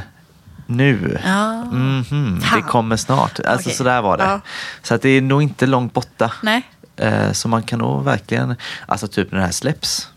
nu? 0.68 1.20
Ja. 1.26 1.64
Mhm, 1.64 2.38
det 2.41 2.48
Fan. 2.48 2.64
kommer 2.64 2.98
snart. 2.98 3.39
Alltså 3.39 3.68
Okej. 3.68 3.74
sådär 3.78 4.02
var 4.02 4.18
det. 4.18 4.24
Ja. 4.24 4.39
Så 4.84 4.94
att 4.96 5.02
det 5.02 5.10
är 5.10 5.22
nog 5.22 5.41
inte 5.44 5.66
långt 5.66 5.94
borta. 5.94 6.32
Nej. 6.41 6.62
Eh, 6.98 7.32
så 7.32 7.48
man 7.48 7.64
kan 7.64 7.80
nog 7.80 8.04
verkligen, 8.04 8.56
alltså 8.86 9.08
typ 9.08 9.32
när 9.32 9.39
det 9.39 9.46
här 9.46 9.52
släpps 9.52 10.08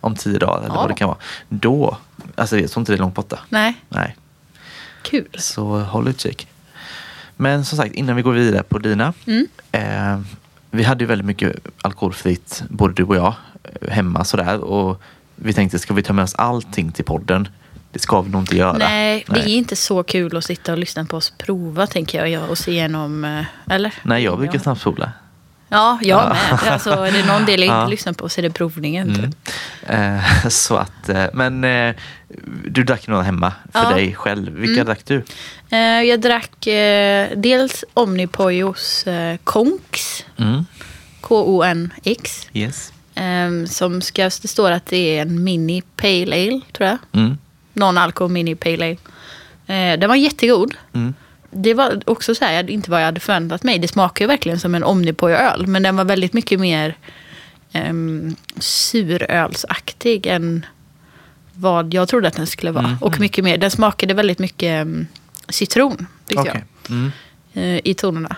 om 0.00 0.16
tio 0.16 0.38
dagar 0.38 0.58
eller 0.58 0.68
Ja. 0.74 0.80
vad 0.80 0.90
det 0.90 0.94
kan 0.94 1.08
vara. 1.08 1.18
Då, 1.48 1.96
alltså 2.36 2.58
jag 2.58 2.70
tror 2.70 2.80
inte 2.80 2.92
det 2.92 2.96
är 2.96 3.00
långt 3.00 3.14
borta. 3.14 3.38
Nej, 3.48 3.74
Nej, 3.88 4.16
kul. 5.02 5.28
så 5.38 5.78
håll 5.80 6.08
utkik. 6.08 6.48
Men 7.40 7.64
som 7.64 7.78
sagt, 7.78 7.94
innan 7.94 8.16
vi 8.16 8.22
går 8.22 8.32
vidare 8.32 8.62
på 8.62 8.78
dina. 8.78 9.12
Mm. 9.26 9.46
Eh, 9.72 10.20
vi 10.70 10.82
hade 10.82 11.04
ju 11.04 11.08
väldigt 11.08 11.26
mycket 11.26 11.56
alkoholfritt, 11.82 12.62
både 12.68 12.94
du 12.94 13.02
och 13.04 13.16
jag, 13.16 13.34
eh, 13.80 13.90
hemma 13.90 14.24
sådär. 14.24 14.60
Och 14.60 15.02
vi 15.36 15.52
tänkte, 15.52 15.78
ska 15.78 15.94
vi 15.94 16.02
ta 16.02 16.12
med 16.12 16.22
oss 16.22 16.34
allting 16.34 16.92
till 16.92 17.04
podden? 17.04 17.48
Det 17.92 17.98
ska 17.98 18.20
vi 18.20 18.30
nog 18.30 18.42
inte 18.42 18.56
göra. 18.56 18.72
Nej, 18.78 19.24
det 19.28 19.40
är 19.40 19.46
inte 19.48 19.76
så 19.76 20.02
kul 20.02 20.36
att 20.36 20.44
sitta 20.44 20.72
och 20.72 20.78
lyssna 20.78 21.04
på 21.04 21.16
oss 21.16 21.32
prova, 21.38 21.86
tänker 21.86 22.18
jag, 22.18 22.28
ja, 22.28 22.46
och 22.46 22.58
se 22.58 22.70
igenom... 22.70 23.24
eh, 23.24 23.74
Eller? 23.74 23.94
Nej, 24.02 24.24
jag 24.24 24.38
brukar 24.38 24.58
snabbspola. 24.58 25.12
Ja, 25.68 25.98
jag 26.02 26.18
Ja. 26.20 26.36
med. 26.62 26.72
Alltså, 26.72 26.90
är 26.90 27.12
det 27.12 27.26
någon 27.26 27.44
del 27.44 27.60
jag 27.60 27.66
inte 27.66 27.74
Ja. 27.74 27.86
lyssnar 27.86 28.12
på 28.12 28.28
så 28.28 28.40
är 28.40 28.42
det 28.42 28.50
provningen. 28.50 29.10
Mm. 29.14 29.22
Typ. 29.32 29.38
Eh, 29.86 30.48
så 30.48 30.76
att, 30.76 31.08
eh, 31.08 31.24
men 31.32 31.64
eh, 31.64 31.94
du 32.64 32.84
drack 32.84 33.06
några 33.06 33.22
hemma 33.22 33.52
för 33.72 33.82
Ja. 33.82 33.90
dig 33.90 34.14
själv. 34.14 34.52
Vilka 34.52 34.72
Mm. 34.80 34.86
drack 34.86 35.00
du? 35.04 35.24
Eh, 35.70 35.78
jag 36.02 36.20
drack 36.20 36.66
eh, 36.66 37.28
dels 37.36 37.84
Omnipojos 37.94 39.06
eh, 39.06 39.36
Konks, 39.44 40.24
Mm. 40.36 40.64
K-O-N-X. 41.20 42.48
Yes. 42.52 42.92
Eh, 43.14 43.64
som 43.68 44.00
ska, 44.02 44.22
det 44.24 44.48
står 44.48 44.70
att 44.70 44.86
det 44.86 45.18
är 45.18 45.22
en 45.22 45.44
mini 45.44 45.82
pale 45.96 46.36
ale, 46.36 46.60
tror 46.72 46.88
jag. 46.88 46.98
Mm. 47.12 47.38
Non 47.72 47.98
alko 47.98 48.28
mini 48.28 48.54
pale 48.54 48.84
ale. 49.66 49.96
Den 49.96 50.08
var 50.08 50.16
jättegod. 50.16 50.74
Mm. 50.92 51.14
Det 51.50 51.74
var 51.74 52.00
också 52.06 52.34
så 52.34 52.44
här, 52.44 52.70
inte 52.70 52.90
vad 52.90 53.00
jag 53.00 53.04
hade 53.06 53.20
förväntat 53.20 53.62
mig. 53.62 53.78
Det 53.78 53.88
smakar 53.88 54.24
ju 54.24 54.26
verkligen 54.26 54.60
som 54.60 54.74
en 54.74 54.84
Omnipojo-öl. 54.84 55.66
Men 55.66 55.82
den 55.82 55.96
var 55.96 56.04
väldigt 56.04 56.32
mycket 56.32 56.60
mer 56.60 56.96
um, 57.74 58.36
surölsaktig 58.58 60.26
än 60.26 60.66
vad 61.54 61.94
jag 61.94 62.08
trodde 62.08 62.28
att 62.28 62.34
den 62.36 62.46
skulle 62.46 62.70
vara. 62.70 62.86
Mhm. 62.86 62.96
Och 63.00 63.20
mycket 63.20 63.44
mer, 63.44 63.58
den 63.58 63.70
smakade 63.70 64.14
väldigt 64.14 64.38
mycket 64.38 64.68
em, 64.68 65.06
citron, 65.48 66.06
tyckte 66.26 66.40
Okej. 66.50 66.64
Mm. 66.90 67.10
eh, 67.54 67.80
i 67.84 67.94
tonerna. 67.94 68.36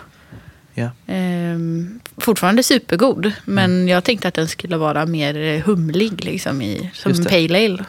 Ja. 0.75 0.91
Ehm, 1.07 2.01
fortfarande 2.17 2.63
supergod, 2.63 3.33
men 3.45 3.71
Mm. 3.71 3.89
jag 3.89 4.05
tänkte 4.05 4.29
att 4.29 4.35
den 4.35 4.49
skulle 4.49 4.77
vara 4.77 5.07
mer 5.07 5.59
humlig 5.61 6.25
liksom, 6.25 6.63
i, 6.63 6.91
som 6.95 7.13
en 7.13 7.25
pale 7.25 7.65
ale. 7.65 7.85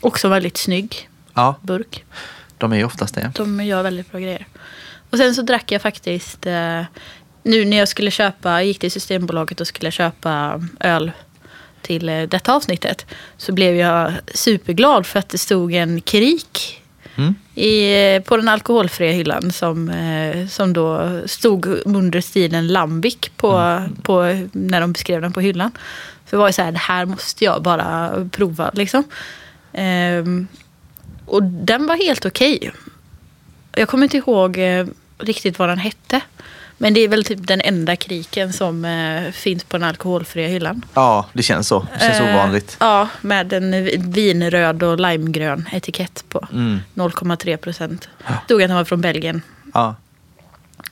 Också 0.00 0.28
väldigt 0.28 0.56
snygg 0.56 1.08
ja, 1.34 1.54
burk. 1.62 2.04
De 2.58 2.72
är 2.72 2.76
ju 2.76 2.84
oftast 2.84 3.14
det. 3.14 3.32
De 3.34 3.64
gör 3.64 3.82
väldigt 3.82 4.10
bra 4.10 4.20
grejer. 4.20 4.46
Och 5.10 5.18
sen 5.18 5.34
så 5.34 5.42
drack 5.42 5.72
jag 5.72 5.82
faktiskt, 5.82 6.46
eh, 6.46 6.82
nu 7.42 7.64
när 7.64 7.76
jag 7.76 7.88
skulle 7.88 8.10
köpa, 8.10 8.50
jag 8.50 8.64
gick 8.64 8.78
till 8.78 8.90
Systembolaget 8.92 9.60
och 9.60 9.66
skulle 9.66 9.90
köpa 9.90 10.62
öl 10.80 11.12
till 11.82 12.08
eh, 12.08 12.22
detta 12.22 12.54
avsnittet. 12.54 13.06
Så 13.36 13.52
blev 13.52 13.76
jag 13.76 14.12
superglad 14.34 15.06
för 15.06 15.18
att 15.18 15.28
det 15.28 15.38
stod 15.38 15.74
en 15.74 16.00
krik 16.00 16.82
Mm. 17.18 17.34
i, 17.54 18.04
eh, 18.14 18.22
på 18.22 18.36
den 18.36 18.48
alkoholfria 18.48 19.12
hyllan 19.12 19.52
som, 19.52 19.88
eh, 19.88 20.46
som 20.46 20.72
då 20.72 21.20
stod 21.26 21.66
under 21.84 22.20
stilen 22.20 22.68
Lambic 22.68 23.16
på, 23.36 23.82
på, 24.02 24.46
när 24.52 24.80
de 24.80 24.92
beskrev 24.92 25.22
den 25.22 25.32
på 25.32 25.40
hyllan. 25.40 25.70
Så 26.24 26.30
det 26.30 26.36
var 26.36 26.46
ju 26.46 26.52
så 26.52 26.62
här, 26.62 26.72
det 26.72 26.78
här 26.78 27.06
måste 27.06 27.44
jag 27.44 27.62
bara 27.62 28.10
prova 28.32 28.70
liksom. 28.74 29.04
Ehm, 31.26 31.34
och 31.34 31.42
den 31.42 31.86
var 31.86 31.96
helt 31.96 32.26
okej. 32.26 32.72
Jag 33.72 33.88
kommer 33.88 34.04
inte 34.04 34.16
ihåg 34.16 34.58
eh, 34.58 34.86
riktigt 35.18 35.58
vad 35.58 35.68
den 35.68 35.78
hette. 35.78 36.20
Men 36.78 36.94
det 36.94 37.00
är 37.00 37.08
väl 37.08 37.24
typ 37.24 37.46
den 37.46 37.60
enda 37.60 37.96
kriken 37.96 38.52
som 38.52 38.84
eh, 38.84 39.32
finns 39.32 39.64
på 39.64 39.78
den 39.78 39.88
alkoholfria 39.88 40.48
hyllan. 40.48 40.84
Ja, 40.94 41.26
det 41.32 41.42
känns 41.42 41.68
så. 41.68 41.86
Det 41.94 42.00
känns 42.00 42.20
Eh, 42.20 42.34
ovanligt. 42.34 42.76
Ja, 42.80 43.08
med 43.20 43.52
en 43.52 43.72
vinröd 44.12 44.82
och 44.82 45.00
limegrön 45.00 45.68
etikett 45.72 46.24
på. 46.28 46.48
Mm. 46.52 46.80
0,3 46.94 47.56
procent. 47.56 48.08
Stod 48.44 48.62
att 48.62 48.68
den 48.68 48.76
var 48.76 48.84
från 48.84 49.00
Belgien. 49.00 49.42
Ja. 49.74 49.94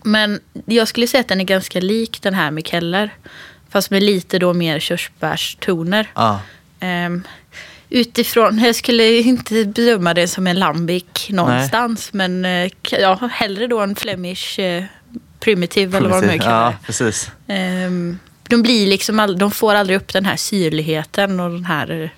Men 0.03 0.41
jag 0.67 0.89
skulle 0.89 1.07
säga 1.07 1.21
att 1.21 1.29
den 1.29 1.41
är 1.41 1.45
ganska 1.45 1.81
lik 1.81 2.23
den 2.23 2.35
här 2.35 2.51
med 2.51 2.67
Keller. 2.67 3.11
Fast 3.69 3.91
med 3.91 4.03
lite 4.03 4.39
då 4.39 4.53
mer 4.53 4.79
körsbärstoner. 4.79 6.11
Ja. 6.15 6.41
Utifrån, 7.95 8.59
jag 8.59 8.75
skulle 8.75 9.19
inte 9.19 9.55
bedöma 9.55 10.15
det 10.15 10.29
som 10.29 10.47
en 10.47 10.59
lambic 10.59 11.05
någonstans. 11.31 12.13
Men 12.13 12.45
eh, 12.45 12.71
ja, 12.91 13.29
hellre 13.33 13.67
då 13.67 13.81
en 13.81 13.97
Flemish 13.97 14.59
eh, 14.61 14.85
primitive 15.41 15.99
eller 15.99 16.09
vad 16.09 16.23
de 16.23 16.27
nu 16.27 16.39
kallar 16.39 16.63
Ja, 16.65 16.75
precis. 16.87 17.31
Ehm, 17.47 18.19
de, 18.49 18.63
blir 18.63 18.87
liksom 18.87 19.21
all, 19.21 19.39
de 19.39 19.51
får 19.51 19.75
aldrig 19.75 19.97
upp 19.97 20.13
den 20.13 20.25
här 20.25 20.37
syrligheten 20.37 21.41
och 21.41 21.51
den 21.51 21.65
här 21.65 22.03
eh, 22.03 22.09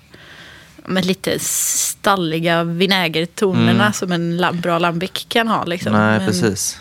med 0.85 1.05
lite 1.05 1.39
stalliga 1.39 2.63
vinägertonerna 2.63 3.71
Mm. 3.83 3.93
som 3.93 4.11
en 4.11 4.37
la- 4.37 4.51
bra 4.53 4.79
lambic 4.79 5.25
kan 5.29 5.47
ha. 5.47 5.65
Liksom. 5.65 5.91
Nej, 5.93 6.17
Men- 6.17 6.27
precis. 6.27 6.79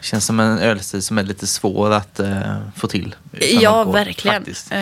Känns 0.00 0.26
som 0.26 0.40
en 0.40 0.58
ölstil 0.58 1.02
som 1.02 1.18
är 1.18 1.22
lite 1.22 1.46
svår 1.46 1.90
att 1.92 2.20
eh, 2.20 2.58
få 2.76 2.86
till. 2.88 3.14
Ja, 3.60 3.70
alkohol, 3.70 3.94
verkligen. 3.94 4.36
faktiskt. 4.36 4.72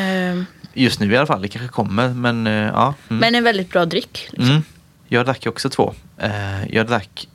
Ehm, 0.74 0.82
Just 0.82 1.00
nu 1.00 1.12
i 1.12 1.16
alla 1.16 1.26
fall, 1.26 1.42
det 1.42 1.48
kanske 1.48 1.68
kommer, 1.68 2.08
men 2.08 2.46
eh, 2.46 2.52
ja. 2.52 2.94
Mm. 3.08 3.20
Men 3.20 3.34
en 3.34 3.44
väldigt 3.44 3.70
bra 3.70 3.84
dryck. 3.84 4.28
Liksom. 4.30 4.50
Mm. 4.50 4.62
Jag 5.08 5.26
drack 5.26 5.46
också 5.46 5.70
två. 5.70 5.94
Eh, 6.18 6.66
jag 6.74 6.86
drack 6.86 7.28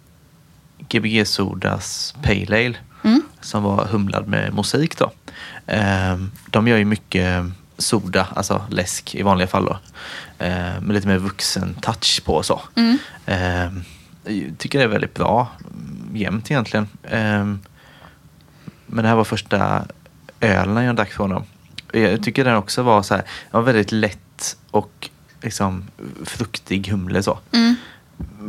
Gbg 0.89 1.27
Sodas 1.27 2.15
Pale 2.23 2.65
Ale 2.65 2.75
Mm. 3.03 3.21
som 3.41 3.63
var 3.63 3.85
humlad 3.85 4.27
med 4.27 4.53
mosaik 4.53 4.97
då. 4.97 5.11
Eh, 5.67 6.17
de 6.49 6.67
gör 6.67 6.77
ju 6.77 6.85
mycket 6.85 7.43
soda, 7.77 8.27
alltså 8.35 8.61
läsk 8.69 9.15
i 9.15 9.21
vanliga 9.21 9.47
fall 9.47 9.65
då. 9.65 9.79
Eh, 10.45 10.81
med 10.81 10.93
lite 10.93 11.07
mer 11.07 11.17
vuxen 11.17 11.73
touch 11.81 12.21
på 12.25 12.33
och 12.35 12.45
så. 12.45 12.61
Mm. 12.75 12.97
Eh, 13.25 13.71
jag 14.33 14.57
tycker 14.57 14.79
det 14.79 14.83
är 14.83 14.87
väldigt 14.89 15.13
bra. 15.13 15.47
mm, 15.59 16.15
Jämnt 16.15 16.51
egentligen. 16.51 16.87
Eh, 17.03 17.45
men 18.85 19.03
det 19.03 19.07
här 19.07 19.15
var 19.15 19.23
första 19.23 19.85
ölen 20.39 20.83
jag 20.83 20.95
drack 20.95 21.11
från 21.13 21.29
dem. 21.29 21.43
Jag 21.93 22.23
tycker 22.23 22.43
den 22.45 22.55
också 22.55 22.83
var 22.83 23.03
så 23.03 23.15
här, 23.15 23.23
var 23.51 23.61
väldigt 23.61 23.91
lätt 23.91 24.57
och 24.71 25.09
liksom 25.41 25.87
fruktig 26.25 26.87
humle 26.87 27.23
så. 27.23 27.39
Mm. 27.51 27.75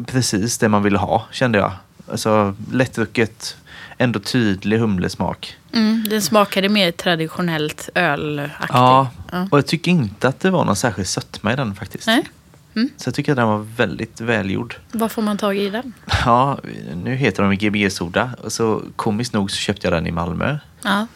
Precis 0.07 0.59
det 0.59 0.69
man 0.69 0.83
ville 0.83 0.99
ha 0.99 1.27
kände 1.33 1.59
jag. 1.59 1.73
Alltså 2.11 2.55
lättdrucket, 2.73 3.57
ändå 3.99 4.21
tydlig 4.21 4.79
humlesmak. 4.79 5.57
Mm. 5.73 6.07
Den 6.11 6.23
smakade 6.23 6.69
mer 6.69 6.91
traditionellt 6.93 7.89
ölaktig. 7.95 8.67
Ja, 8.69 9.11
Ja. 9.33 9.49
och 9.51 9.59
jag 9.59 9.67
tycker 9.67 9.91
inte 9.91 10.29
att 10.29 10.41
det 10.41 10.51
var 10.51 10.65
någon 10.65 10.77
särskild 10.77 11.09
sötma 11.09 11.53
i 11.53 11.57
den 11.57 11.75
faktiskt. 11.75 12.07
Nej. 12.07 12.29
Mm. 12.77 12.89
Så 12.97 13.09
jag 13.09 13.15
tycker 13.15 13.33
att 13.33 13.37
den 13.37 13.49
var 13.49 13.59
väldigt 13.77 14.21
välgjord. 14.21 14.77
Vad 14.93 15.13
får 15.13 15.23
man 15.23 15.39
tag 15.39 15.57
i 15.57 15.71
den? 15.71 15.93
Ja, 16.25 16.59
nu 17.05 17.15
heter 17.15 17.43
de 17.43 17.55
Gbg 17.57 17.93
Soda. 17.93 18.31
Och 18.45 18.53
så 18.53 18.83
komiskt 18.97 19.33
nog 19.33 19.51
så 19.51 19.57
köpte 19.57 19.87
jag 19.87 19.93
den 19.95 20.07
i 20.07 20.11
Malmö. 20.11 20.59
Ja. 20.83 21.07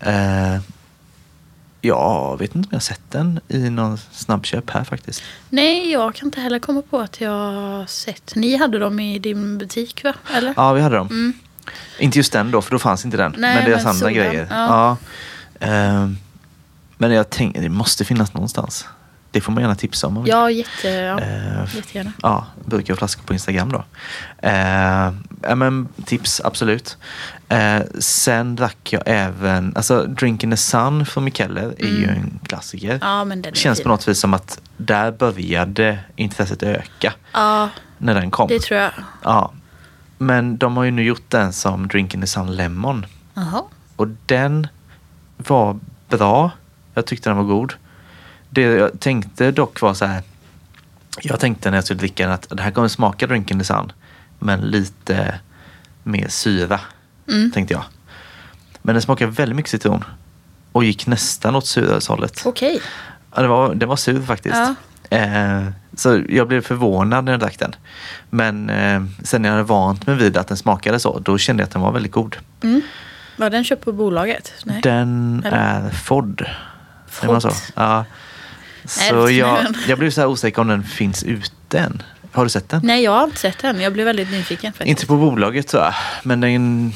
Eh, 0.00 0.60
jag 1.80 2.38
vet 2.38 2.54
inte 2.54 2.66
om 2.66 2.70
jag 2.70 2.76
har 2.76 2.80
sett 2.80 3.10
den 3.10 3.40
i 3.48 3.70
någon 3.70 3.98
snabbköp 4.12 4.70
här 4.70 4.84
faktiskt. 4.84 5.22
Nej, 5.50 5.90
jag 5.92 6.14
kan 6.14 6.28
inte 6.28 6.40
heller 6.40 6.58
komma 6.58 6.82
på 6.90 6.98
att 6.98 7.20
jag 7.20 7.30
har 7.30 7.86
sett. 7.86 8.34
Ni 8.34 8.56
hade 8.56 8.78
dem 8.78 9.00
i 9.00 9.18
din 9.18 9.58
butik 9.58 10.04
va? 10.04 10.14
Eller? 10.34 10.54
Ja, 10.56 10.72
vi 10.72 10.80
hade 10.80 10.96
dem. 10.96 11.06
Mm. 11.06 11.32
Inte 11.98 12.18
just 12.18 12.32
den 12.32 12.50
då, 12.50 12.62
för 12.62 12.70
då 12.70 12.78
fanns 12.78 13.04
inte 13.04 13.16
den. 13.16 13.34
Nej, 13.38 13.54
men 13.54 13.64
deras 13.70 13.86
andra 13.86 14.10
grejer. 14.12 14.46
ja. 14.50 14.96
Ja. 15.60 15.66
Eh, 15.66 16.08
men 16.96 17.10
jag 17.12 17.30
tänkte, 17.30 17.60
det 17.60 17.68
måste 17.68 18.04
finnas 18.04 18.34
någonstans. 18.34 18.86
Det 19.30 19.40
får 19.40 19.52
man 19.52 19.62
gärna 19.62 19.74
tipsa 19.74 20.06
om. 20.06 20.16
om. 20.18 20.26
Ja, 20.26 20.50
jätte, 20.50 20.88
ja. 20.88 21.20
Eh, 21.20 21.76
jättegärna. 21.76 22.12
Ja, 22.22 22.46
burkar 22.64 22.92
och 22.94 22.98
flaskor 22.98 23.22
på 23.22 23.32
Instagram 23.32 23.72
då. 23.72 23.84
Eh, 24.42 25.12
ja, 25.42 25.54
men 25.54 25.88
tips, 26.04 26.40
absolut. 26.44 26.96
Eh, 27.48 27.80
sen 27.98 28.56
drack 28.56 28.92
jag 28.92 29.02
även, 29.06 29.72
alltså 29.76 30.02
Drink 30.04 30.44
in 30.44 30.50
the 30.50 30.56
Sun 30.56 31.06
från 31.06 31.24
Mikeller 31.24 31.74
är 31.78 31.86
ju 31.86 32.06
en 32.06 32.38
klassiker. 32.46 32.88
Mm. 32.88 32.98
Ja, 33.02 33.24
men 33.24 33.42
den 33.42 33.54
Känns 33.54 33.78
fin. 33.78 33.82
på 33.82 33.88
något 33.88 34.08
vis 34.08 34.20
som 34.20 34.34
att 34.34 34.60
där 34.76 35.10
började 35.12 35.98
intresset 36.16 36.62
öka 36.62 37.12
Ja, 37.32 37.68
när 37.98 38.14
den 38.14 38.30
kom. 38.30 38.48
det 38.48 38.58
tror 38.60 38.80
jag. 38.80 38.92
Ja. 39.24 39.52
Men 40.18 40.56
de 40.58 40.76
har 40.76 40.84
ju 40.84 40.90
nu 40.90 41.02
gjort 41.02 41.30
den 41.30 41.52
som 41.52 41.88
Drink 41.88 42.14
in 42.14 42.20
the 42.20 42.26
Sun 42.26 42.56
Lemon. 42.56 43.06
Jaha. 43.34 43.62
Och 43.96 44.08
den 44.26 44.66
var 45.36 45.78
bra. 46.08 46.50
Jag 46.94 47.06
tyckte 47.06 47.30
den 47.30 47.36
var 47.36 47.44
god. 47.44 47.72
Det 48.50 48.62
jag 48.62 49.00
tänkte 49.00 49.50
dock 49.50 49.80
var 49.80 49.94
så 49.94 50.04
här. 50.04 50.22
Jag 51.22 51.40
tänkte 51.40 51.70
när 51.70 51.76
jag 51.76 51.84
skulle 51.84 52.00
dricka 52.00 52.24
den 52.24 52.32
att 52.32 52.46
det 52.50 52.62
här 52.62 52.70
kommer 52.70 52.88
smaka 52.88 53.26
Drink 53.26 53.50
in 53.50 53.58
the 53.58 53.64
Sun. 53.64 53.92
Men 54.38 54.60
lite 54.60 55.40
mer 56.02 56.28
syra. 56.28 56.80
Mm. 57.28 57.50
Tänkte 57.52 57.74
jag. 57.74 57.84
Men 58.82 58.94
den 58.94 59.02
smakade 59.02 59.32
väldigt 59.32 59.56
mycket 59.56 59.70
citron. 59.70 60.04
Och 60.72 60.84
gick 60.84 61.06
nästan 61.06 61.56
åt 61.56 61.66
surölshållet. 61.66 62.42
Okej. 62.44 62.80
Ja, 63.34 63.42
det, 63.42 63.48
var, 63.48 63.74
det 63.74 63.86
var 63.86 63.96
sur 63.96 64.22
faktiskt. 64.22 64.56
Ja. 64.56 64.74
Eh, 65.10 65.68
så 65.96 66.22
jag 66.28 66.48
blev 66.48 66.60
förvånad 66.60 67.24
när 67.24 67.32
jag 67.32 67.40
drack 67.40 67.58
den. 67.58 67.74
Men 68.30 68.70
eh, 68.70 69.02
sen 69.22 69.42
när 69.42 69.48
jag 69.48 69.56
hade 69.56 69.68
vant 69.68 70.06
mig 70.06 70.16
vid 70.16 70.36
att 70.36 70.48
den 70.48 70.56
smakade 70.56 71.00
så, 71.00 71.18
då 71.18 71.38
kände 71.38 71.60
jag 71.62 71.66
att 71.66 71.72
den 71.72 71.82
var 71.82 71.92
väldigt 71.92 72.12
god. 72.12 72.36
Mm. 72.62 72.80
Var 73.36 73.50
den 73.50 73.64
köpt 73.64 73.84
på 73.84 73.92
bolaget? 73.92 74.52
Nej. 74.64 74.80
Den 74.82 75.42
Eller? 75.46 75.56
är 75.56 75.90
FOD. 75.90 76.42
Säger 77.10 77.32
man 77.32 77.40
så? 77.40 77.50
Fod. 77.50 77.72
Ja. 77.74 78.04
Så 78.84 79.30
jag, 79.30 79.66
jag 79.88 79.98
blev 79.98 80.10
så 80.10 80.20
här 80.20 80.28
osäker 80.28 80.60
om 80.60 80.68
den 80.68 80.84
finns 80.84 81.22
ute 81.22 81.78
än. 81.78 82.02
Har 82.32 82.44
du 82.44 82.50
sett 82.50 82.68
den? 82.68 82.80
Nej, 82.84 83.04
jag 83.04 83.10
har 83.12 83.24
inte 83.24 83.36
sett 83.36 83.58
den. 83.58 83.80
Jag 83.80 83.92
blev 83.92 84.06
väldigt 84.06 84.30
nyfiken. 84.30 84.72
Faktiskt. 84.72 84.88
Inte 84.88 85.06
på 85.06 85.16
bolaget 85.16 85.72
jag. 85.72 85.94
Men 86.22 86.40
den, 86.40 86.92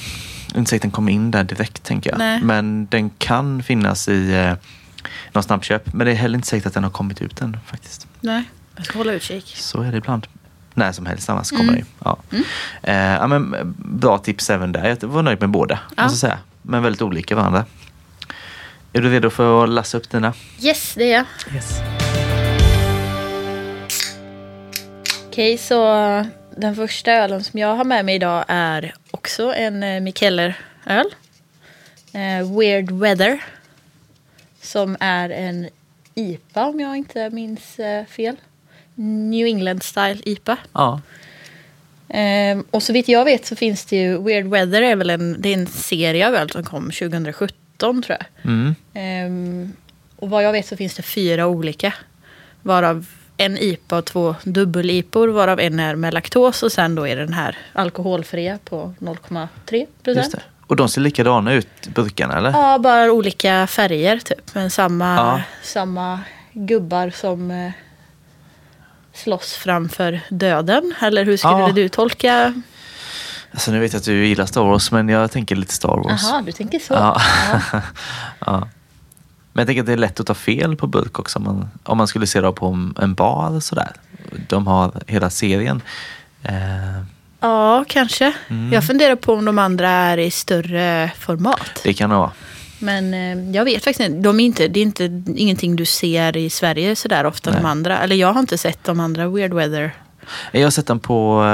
inte 0.54 0.70
säkert 0.70 0.82
den 0.82 0.90
kommer 0.90 1.12
in 1.12 1.30
där 1.30 1.44
direkt 1.44 1.82
tänker 1.82 2.10
jag. 2.10 2.18
Nej. 2.18 2.40
Men 2.42 2.86
den 2.86 3.10
kan 3.10 3.62
finnas 3.62 4.08
i 4.08 4.32
eh, 4.34 4.54
någon 5.32 5.42
snabbköp. 5.42 5.92
Men 5.92 6.06
det 6.06 6.12
är 6.12 6.16
heller 6.16 6.34
inte 6.36 6.48
säkert 6.48 6.66
att 6.66 6.74
den 6.74 6.84
har 6.84 6.90
kommit 6.90 7.22
ut 7.22 7.40
än 7.40 7.56
faktiskt. 7.66 8.06
Nej, 8.20 8.42
jag 8.76 8.84
ska 8.84 8.98
hålla 8.98 9.12
utkik. 9.12 9.54
Så 9.56 9.82
är 9.82 9.90
det 9.92 9.98
ibland. 9.98 10.26
När 10.74 10.92
som 10.92 11.06
helst 11.06 11.30
annars 11.30 11.50
kommer 11.50 11.62
Mm. 11.62 11.74
det 11.74 11.80
ju. 11.80 11.84
Ja. 12.04 12.18
Eh, 12.82 12.96
ja, 12.96 13.26
men, 13.26 13.54
eh, 13.54 13.64
bra 13.76 14.18
tips 14.18 14.50
även 14.50 14.72
där. 14.72 14.88
Jag 14.88 15.08
var 15.08 15.22
nöjd 15.22 15.40
med 15.40 15.50
båda. 15.50 15.78
Ja. 15.96 16.02
Måste 16.02 16.18
säga. 16.18 16.38
Men 16.62 16.82
väldigt 16.82 17.02
olika 17.02 17.36
varandra. 17.36 17.64
Är 18.94 19.00
du 19.00 19.10
redo 19.10 19.30
för 19.30 19.64
att 19.64 19.70
lassa 19.70 19.98
upp 19.98 20.10
dina? 20.10 20.34
Yes, 20.62 20.94
det 20.94 21.12
är 21.12 21.16
jag. 21.16 21.54
Yes. 21.54 21.80
Okej, 25.26 25.58
så 25.58 25.84
den 26.56 26.76
första 26.76 27.12
ölen 27.12 27.44
som 27.44 27.60
jag 27.60 27.76
har 27.76 27.84
med 27.84 28.04
mig 28.04 28.14
idag 28.14 28.44
är 28.48 28.94
också 29.10 29.54
en 29.54 29.82
eh, 29.82 30.00
Mikkeller-öl. 30.00 31.14
Eh, 32.12 32.58
Weird 32.58 32.90
Weather. 32.90 33.44
Som 34.60 34.96
är 35.00 35.30
en 35.30 35.68
IPA 36.14 36.66
om 36.66 36.80
jag 36.80 36.96
inte 36.96 37.30
minns 37.30 37.78
eh, 37.78 38.06
fel. 38.06 38.36
New 38.94 39.46
England 39.46 39.82
Style 39.82 40.20
IPA. 40.24 40.56
Ja. 40.72 41.00
Ehm, 42.08 42.64
och 42.70 42.82
så 42.82 42.92
vitt 42.92 43.08
jag 43.08 43.24
vet 43.24 43.46
så 43.46 43.56
finns 43.56 43.84
det 43.84 43.96
ju 43.96 44.22
Weird 44.22 44.46
Weather 44.46 44.82
är 44.82 44.96
väl 44.96 45.10
en, 45.10 45.40
det 45.40 45.48
är 45.48 45.54
en 45.54 45.66
serie 45.66 46.28
av 46.28 46.34
öl 46.34 46.50
som 46.50 46.64
kom 46.64 46.90
2017 46.90 47.56
tror 48.02 48.18
jag. 48.18 48.50
Mm. 48.52 48.74
Ehm, 48.94 49.72
och 50.16 50.30
vad 50.30 50.44
jag 50.44 50.52
vet 50.52 50.66
så 50.66 50.76
finns 50.76 50.94
det 50.94 51.02
fyra 51.02 51.46
olika. 51.46 51.94
Varav 52.62 53.06
en 53.36 53.58
IPA 53.58 53.98
och 53.98 54.04
två 54.04 54.34
dubbel-IPor. 54.44 55.28
Varav 55.28 55.60
en 55.60 55.80
är 55.80 55.94
med 55.96 56.14
laktos 56.14 56.62
och 56.62 56.72
sen 56.72 56.94
då 56.94 57.08
är 57.08 57.16
den 57.16 57.32
här 57.32 57.58
alkoholfria 57.72 58.58
på 58.64 58.94
0,3 58.98 59.76
Just 59.78 59.90
procent. 60.04 60.34
Och 60.66 60.76
de 60.76 60.88
ser 60.88 61.00
likadana 61.00 61.52
ut, 61.54 61.88
burkarna 61.94 62.38
eller? 62.38 62.50
Ja, 62.50 62.78
bara 62.78 63.12
olika 63.12 63.66
färger 63.66 64.18
typ. 64.18 64.54
Men 64.54 64.70
samma, 64.70 65.14
Ja. 65.16 65.40
samma 65.62 66.20
gubbar 66.52 67.10
som 67.10 67.50
eh, 67.50 67.70
slåss 69.12 69.54
framför 69.54 70.20
döden. 70.28 70.94
Eller 71.02 71.24
hur 71.24 71.36
skulle 71.36 71.52
Ja. 71.60 71.72
du 71.72 71.88
tolka? 71.88 72.54
Alltså 73.52 73.70
nu 73.72 73.80
vet 73.80 73.92
jag 73.92 74.00
att 74.00 74.04
du 74.04 74.26
gillar 74.26 74.46
Star 74.46 74.62
Wars 74.64 74.92
men 74.92 75.08
jag 75.08 75.30
tänker 75.30 75.56
lite 75.56 75.74
Star 75.74 75.96
Wars. 75.96 76.22
Jaha, 76.22 76.42
du 76.42 76.52
tänker 76.52 76.78
så. 76.78 76.94
Ja. 76.94 77.20
Ja. 77.72 77.80
ja. 78.46 78.68
Men 79.52 79.60
jag 79.62 79.66
tänker 79.66 79.80
att 79.82 79.86
det 79.86 79.92
är 79.92 79.96
lätt 79.96 80.20
att 80.20 80.26
ta 80.26 80.34
fel 80.34 80.76
på 80.76 80.86
burk 80.86 81.18
också 81.18 81.38
om 81.38 81.44
man, 81.44 81.68
om 81.84 81.98
man 81.98 82.06
skulle 82.08 82.26
se 82.26 82.40
det 82.40 82.52
på 82.52 82.92
en 82.98 83.14
bar 83.14 83.46
eller 83.48 83.60
sådär. 83.60 83.92
De 84.48 84.66
har 84.66 84.92
hela 85.06 85.30
serien. 85.30 85.82
Eh, 86.42 86.52
Ja, 87.42 87.84
kanske. 87.88 88.32
Mm. 88.48 88.72
Jag 88.72 88.86
funderar 88.86 89.16
på 89.16 89.34
om 89.34 89.44
de 89.44 89.58
andra 89.58 89.88
är 89.90 90.18
i 90.18 90.30
större 90.30 91.10
format. 91.18 91.80
det 91.84 91.94
kan 91.94 92.10
det 92.10 92.16
vara. 92.16 92.30
Men 92.78 93.14
eh, 93.14 93.56
jag 93.56 93.64
vet 93.64 93.84
faktiskt 93.84 94.00
inte. 94.08 94.20
De 94.20 94.40
är 94.40 94.44
inte. 94.44 94.68
Det 94.68 94.80
är 94.80 94.82
inte 94.82 95.22
ingenting 95.36 95.76
du 95.76 95.84
ser 95.84 96.36
i 96.36 96.50
Sverige 96.50 96.96
sådär 96.96 97.26
ofta, 97.26 97.50
de 97.50 97.64
andra. 97.64 97.98
Eller 97.98 98.16
jag 98.16 98.32
har 98.32 98.40
inte 98.40 98.58
sett 98.58 98.84
de 98.84 99.00
andra 99.00 99.28
Weird 99.28 99.54
Weather. 99.54 99.94
Jag 100.52 100.62
har 100.62 100.70
sett 100.70 100.86
den 100.86 101.00
på 101.00 101.44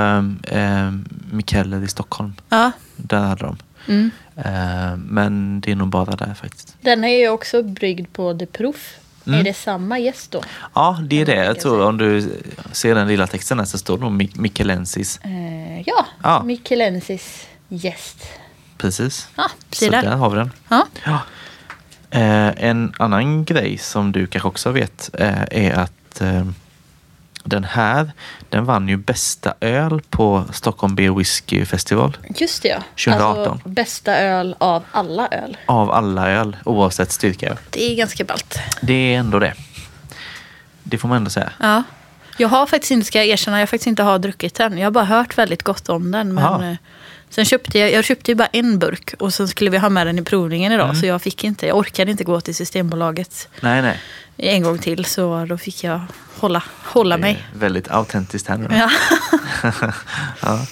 eh, 0.51 0.85
eh, 0.85 0.93
Mikeller 1.31 1.83
i 1.83 1.89
Stockholm. 1.89 2.33
Ja. 2.49 2.71
Där 2.97 3.21
hade 3.21 3.43
de. 3.45 3.57
Mm. 3.89 4.11
Eh, 4.37 4.97
men 4.97 5.61
det 5.61 5.71
är 5.73 5.77
nog 5.77 5.89
bara 5.89 6.17
där 6.17 6.35
faktiskt. 6.35 6.77
Den 6.81 7.05
är 7.05 7.19
ju 7.19 7.29
också 7.29 7.63
bryggd 7.63 8.13
på 8.13 8.35
The 8.39 8.47
Proof. 8.47 8.95
Mm. 9.27 9.41
Är 9.41 9.45
det 9.45 9.55
samma 9.55 9.99
gäst 9.99 10.31
då? 10.31 10.43
Ja, 10.75 10.99
det 11.09 11.21
är 11.21 11.27
det. 11.27 11.45
Jag 11.45 11.61
tror 11.61 11.83
om 11.87 11.99
du 11.99 12.33
ser 12.73 12.95
den 12.95 13.09
lilla 13.09 13.27
texten 13.27 13.59
här 13.59 13.67
så 13.67 13.79
står 13.79 13.99
det 13.99 14.05
nog 14.05 14.13
Mi- 14.23 14.41
Mikelensis. 14.41 15.21
Eh, 15.25 15.81
ja, 15.81 16.07
Ja. 16.23 16.43
Michelensis 16.43 17.47
gäst. 17.69 18.17
Precis. 18.79 19.29
Ja, 19.37 19.51
Så 19.71 19.91
där. 19.91 20.03
där 20.03 20.17
har 20.17 20.31
vi 20.31 20.37
den. 20.37 20.51
Ja. 20.69 20.87
Ja. 21.05 21.19
Eh, 22.11 22.65
en 22.65 22.93
annan 22.99 23.45
grej 23.45 23.79
som 23.79 24.13
du 24.13 24.27
kanske 24.27 24.49
också 24.49 24.71
vet 24.71 25.11
eh, 25.19 25.43
är 25.51 25.73
att 25.73 26.21
eh, 26.21 26.47
den 27.49 27.65
här, 27.65 28.11
den 28.49 28.65
vann 28.65 28.89
ju 28.89 28.97
bästa 28.97 29.55
öl 29.61 30.03
på 30.11 30.45
Stockholm 30.53 30.95
Beer 30.95 31.11
Whisky 31.11 31.65
Festival. 31.65 32.17
Just 32.37 32.63
det 32.63 32.69
ja. 32.69 32.83
2018. 33.05 33.53
Alltså, 33.53 33.69
bästa 33.69 34.19
öl 34.19 34.57
av 34.59 34.85
alla 34.93 35.29
öl. 35.29 35.57
Av 35.67 35.91
alla 35.91 36.31
öl, 36.31 36.57
oavsett 36.65 37.13
styrka. 37.13 37.57
Det 37.71 37.93
är 37.93 37.97
ganska 37.97 38.25
ballt. 38.25 38.59
Det 38.81 39.15
är 39.15 39.19
ändå 39.19 39.39
det. 39.39 39.55
Det 40.83 40.99
får 40.99 41.09
man 41.09 41.17
ändå 41.17 41.31
säga. 41.31 41.53
Ja. 41.61 41.83
Jag 42.41 42.49
har 42.49 42.67
faktiskt 42.67 42.91
inte, 42.91 43.07
ska 43.07 43.19
jag 43.19 43.27
erkänna, 43.27 43.61
jag 43.61 43.69
faktiskt 43.69 43.87
inte 43.87 44.03
har 44.03 44.19
druckit 44.19 44.55
den. 44.55 44.79
Jag 44.79 44.87
har 44.87 44.91
bara 44.91 45.05
hört 45.05 45.39
väldigt 45.39 45.63
gott 45.63 45.89
om 45.89 46.11
den. 46.11 46.35
Men 46.35 46.45
Aha. 46.45 46.65
eh, 46.65 46.77
sen 47.31 47.45
köpte 47.45 47.79
jag, 47.79 47.93
jag 47.93 48.05
köpte 48.05 48.31
ju 48.31 48.35
bara 48.35 48.49
en 48.53 48.79
burk 48.79 49.15
och 49.19 49.35
sen 49.35 49.49
skulle 49.49 49.71
vi 49.71 49.79
ha 49.79 49.89
med 49.89 50.07
den 50.07 50.19
i 50.19 50.23
provningen 50.23 50.73
idag. 50.73 50.89
Mm. 50.89 51.01
Så 51.01 51.07
jag 51.07 51.23
fick 51.23 51.45
inte, 51.45 51.67
jag 51.67 51.77
orkade 51.77 52.11
inte 52.11 52.25
gå 52.25 52.41
till 52.41 52.55
Systembolaget 52.55 53.49
Nej, 53.61 53.83
nej. 53.83 54.01
En 54.39 54.63
gång 54.63 54.79
till. 54.79 55.05
Så 55.05 55.45
då 55.45 55.59
fick 55.59 55.85
jag 55.85 56.01
hålla, 56.41 56.63
hålla 56.85 57.17
mig. 57.17 57.47
väldigt 57.55 57.89
autentiskt 57.91 58.49
här 58.49 58.59
nu. 58.59 58.69
Ja. 58.71 58.91
Ja. 60.43 60.67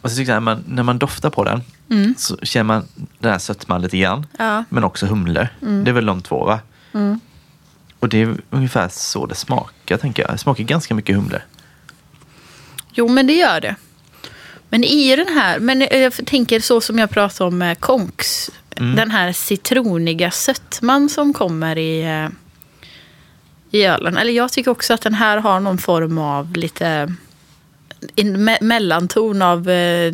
Och 0.00 0.10
så 0.10 0.16
tycker 0.16 0.32
jag, 0.32 0.36
när 0.42 0.54
man, 0.54 0.64
när 0.68 0.82
man 0.82 0.98
doftar 0.98 1.30
på 1.30 1.44
den 1.44 1.62
Mm. 1.90 2.14
så 2.18 2.36
känner 2.42 2.64
man 2.64 2.86
den 3.18 3.32
här 3.32 3.38
sötman 3.38 3.82
lite 3.82 3.98
grann. 3.98 4.26
Ja. 4.38 4.64
Men 4.68 4.84
också 4.84 5.06
humle. 5.06 5.48
Det 5.60 5.90
är 5.90 5.92
väl 5.92 6.06
de 6.06 6.22
två 6.22 6.44
va? 6.44 6.60
Mm. 6.94 7.20
Och 8.00 8.08
det 8.08 8.22
är 8.22 8.36
ungefär 8.50 8.88
så 8.88 9.26
det 9.26 9.34
smakar 9.34 9.96
tänker 9.96 10.22
jag. 10.22 10.30
Det 10.34 10.38
smakar 10.38 10.64
ganska 10.64 10.94
mycket 10.94 11.16
humle. 11.16 11.42
Jo, 12.92 13.08
men 13.08 13.26
det 13.26 13.32
gör 13.32 13.60
det. 13.60 13.76
Men 14.72 14.84
i 14.84 15.16
den 15.16 15.28
här, 15.28 15.58
men 15.58 15.80
jag 15.80 16.26
tänker 16.26 16.60
så 16.60 16.80
som 16.80 16.98
jag 16.98 17.10
pratade 17.10 17.48
om 17.48 17.58
med 17.58 17.80
konks. 17.80 18.50
Mm. 18.76 18.96
Den 18.96 19.10
här 19.10 19.32
citroniga 19.32 20.30
sötman 20.30 21.08
som 21.08 21.32
kommer 21.32 21.78
i, 21.78 22.02
eh, 22.02 22.28
i 23.70 23.84
ölen. 23.84 24.16
Eller 24.16 24.32
jag 24.32 24.52
tycker 24.52 24.70
också 24.70 24.94
att 24.94 25.00
den 25.00 25.14
här 25.14 25.36
har 25.38 25.60
någon 25.60 25.78
form 25.78 26.18
av 26.18 26.56
lite 26.56 27.14
en 28.16 28.48
me- 28.48 28.62
mellanton 28.62 29.42
av 29.42 29.70
eh, 29.70 30.12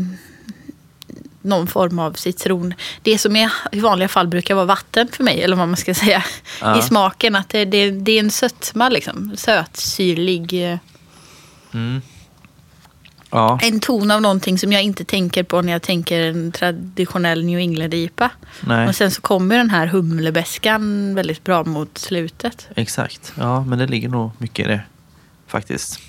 någon 1.42 1.66
form 1.66 1.98
av 1.98 2.12
citron. 2.12 2.74
Det 3.02 3.18
som 3.18 3.36
är, 3.36 3.52
i 3.72 3.80
vanliga 3.80 4.08
fall 4.08 4.26
brukar 4.28 4.54
vara 4.54 4.64
vatten 4.64 5.08
för 5.12 5.24
mig, 5.24 5.42
eller 5.42 5.56
vad 5.56 5.68
man 5.68 5.76
ska 5.76 5.94
säga, 5.94 6.24
Ja. 6.60 6.78
i 6.78 6.82
smaken. 6.82 7.36
Att 7.36 7.48
det, 7.48 7.64
det, 7.64 7.90
det 7.90 8.12
är 8.12 8.20
en 8.20 8.30
sötma, 8.30 8.88
liksom. 8.88 9.32
sötsyrlig. 9.36 10.72
eh, 10.72 10.78
Mm. 11.74 12.02
Ja, 13.30 13.58
en 13.62 13.80
ton 13.80 14.10
av 14.10 14.22
någonting 14.22 14.58
som 14.58 14.72
jag 14.72 14.82
inte 14.82 15.04
tänker 15.04 15.42
på 15.42 15.62
när 15.62 15.72
jag 15.72 15.82
tänker 15.82 16.20
en 16.20 16.52
traditionell 16.52 17.44
New 17.44 17.58
England-IPA. 17.58 18.30
Och 18.88 18.94
sen 18.94 19.10
så 19.10 19.20
kommer 19.20 19.56
den 19.56 19.70
här 19.70 19.86
humlebäskan 19.86 21.14
väldigt 21.14 21.44
bra 21.44 21.64
mot 21.64 21.98
slutet. 21.98 22.68
Exakt. 22.74 23.32
Ja, 23.38 23.64
men 23.64 23.78
det 23.78 23.86
ligger 23.86 24.08
nog 24.08 24.30
mycket 24.38 24.66
i 24.66 24.68
det. 24.68 24.80
Faktiskt. 25.46 26.00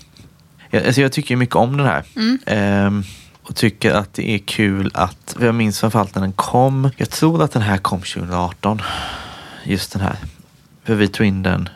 Jag, 0.70 0.86
alltså 0.86 1.02
jag 1.02 1.12
tycker 1.12 1.36
mycket 1.36 1.56
om 1.56 1.78
den 1.78 1.86
här. 1.86 2.04
Mm. 2.16 2.40
Ehm, 2.46 3.04
och 3.44 3.56
tycker 3.56 3.92
att 3.92 4.14
det 4.14 4.30
är 4.30 4.38
kul 4.38 4.92
att, 4.94 5.36
jag 5.40 5.56
minns 5.56 5.80
framförallt 5.80 6.16
när 6.16 6.22
den 6.22 6.32
kom. 6.32 6.90
Jag 6.98 7.10
tror 7.10 7.44
att 7.44 7.52
den 7.52 7.62
här 7.62 7.78
kom 7.78 8.00
2018. 8.00 8.82
Just 9.64 9.94
den 9.94 10.02
här. 10.02 10.16
För 10.84 10.96
vi 10.96 11.08
tog 11.08 11.28
in 11.28 11.44
den 11.44 11.70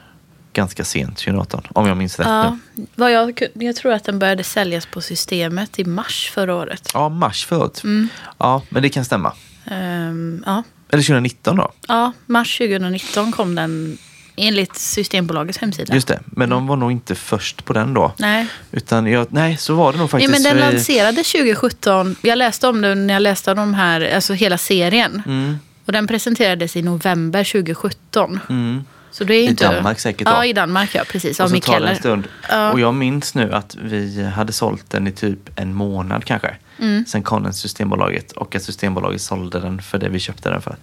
ganska 0.54 0.84
sent 0.86 1.18
2018. 1.18 1.64
Om 1.74 1.88
jag 1.88 1.97
minns 1.97 2.20
rätt 2.20 2.28
Ja, 2.28 2.58
nu. 2.76 2.86
vad 2.95 3.12
jag, 3.12 3.41
jag 3.54 3.76
tror 3.76 3.93
att 3.93 4.04
den 4.04 4.20
började 4.20 4.43
säljas 4.43 4.86
på 4.86 5.01
systemet 5.01 5.80
i 5.80 5.86
mars 5.86 6.32
förra 6.34 6.56
året. 6.56 6.91
Ja, 6.93 7.10
mars 7.10 7.45
förut. 7.45 7.84
Mm. 7.84 8.08
Ja, 8.38 8.62
men 8.70 8.82
det 8.84 8.89
kan 8.89 9.06
stämma. 9.06 9.34
Ehm, 9.66 10.43
ja. 10.45 10.64
Eller 10.89 11.04
2019 11.04 11.56
då. 11.58 11.72
ja, 11.88 12.12
mars 12.26 12.58
2019 12.58 13.32
kom 13.32 13.56
den 13.56 13.97
enligt 14.36 14.76
Systembolagets 14.76 15.58
hemsida. 15.58 15.93
Just 15.93 16.08
det. 16.08 16.20
Men 16.26 16.49
de 16.49 16.68
var 16.68 16.76
nog 16.76 16.91
inte 16.91 17.16
först 17.16 17.66
på 17.66 17.74
den 17.74 17.93
då. 17.93 18.14
Nej. 18.18 18.47
Utan 18.72 19.08
jag, 19.08 19.28
nej, 19.30 19.58
så 19.58 19.76
var 19.76 19.91
det 19.91 19.97
nog 19.97 20.06
Nej, 20.14 20.28
faktiskt. 20.28 20.32
men 20.45 20.58
den 20.58 20.74
lanserades 20.74 21.32
2017. 21.32 22.16
Jag 22.22 22.38
läste 22.38 22.68
om 22.68 22.82
den 22.82 23.08
när 23.08 23.14
jag 23.14 23.22
läste 23.22 23.51
om 23.51 23.58
de 23.58 23.74
här, 23.74 24.16
alltså 24.16 24.34
hela 24.34 24.58
serien. 24.58 25.24
Mm, 25.26 25.58
Och 25.86 25.91
den 25.93 26.08
presenterades 26.08 26.76
i 26.76 26.82
november 26.82 27.43
2017. 27.43 28.39
mm. 28.49 28.84
Så 29.14 29.24
det 29.24 29.36
är 29.36 29.43
I 29.43 29.45
inte... 29.45 29.68
Danmark 29.68 29.99
säkert 29.99 30.28
då. 30.28 30.34
Ja, 30.34 30.45
i 30.45 30.53
Danmark 30.53 30.95
ja. 30.95 31.03
Precis. 31.09 31.39
Av 31.39 31.43
Och 31.45 31.49
så 31.51 31.59
tar 31.59 31.80
det 31.80 31.88
en 31.88 31.95
stund. 31.95 32.28
Ja. 32.49 32.72
Och 32.72 32.80
jag 32.80 32.93
minns 32.93 33.36
nu 33.36 33.53
att 33.53 33.76
vi 33.76 34.24
hade 34.24 34.53
sålt 34.53 34.89
den 34.89 35.07
i 35.07 35.11
typ 35.11 35.59
en 35.59 35.74
månad 35.74 36.26
kanske. 36.26 36.55
Mm. 36.80 37.05
Sen 37.05 37.24
kom 37.24 37.43
den 37.43 37.51
till 37.51 37.61
Systembolaget 37.61 38.32
och 38.32 38.55
att 38.55 38.64
Systembolaget 38.64 39.22
sålde 39.22 39.59
den 39.59 39.82
för 39.82 39.97
det 39.97 40.09
vi 40.09 40.20
köpte 40.20 40.49
den 40.49 40.61
för. 40.61 40.76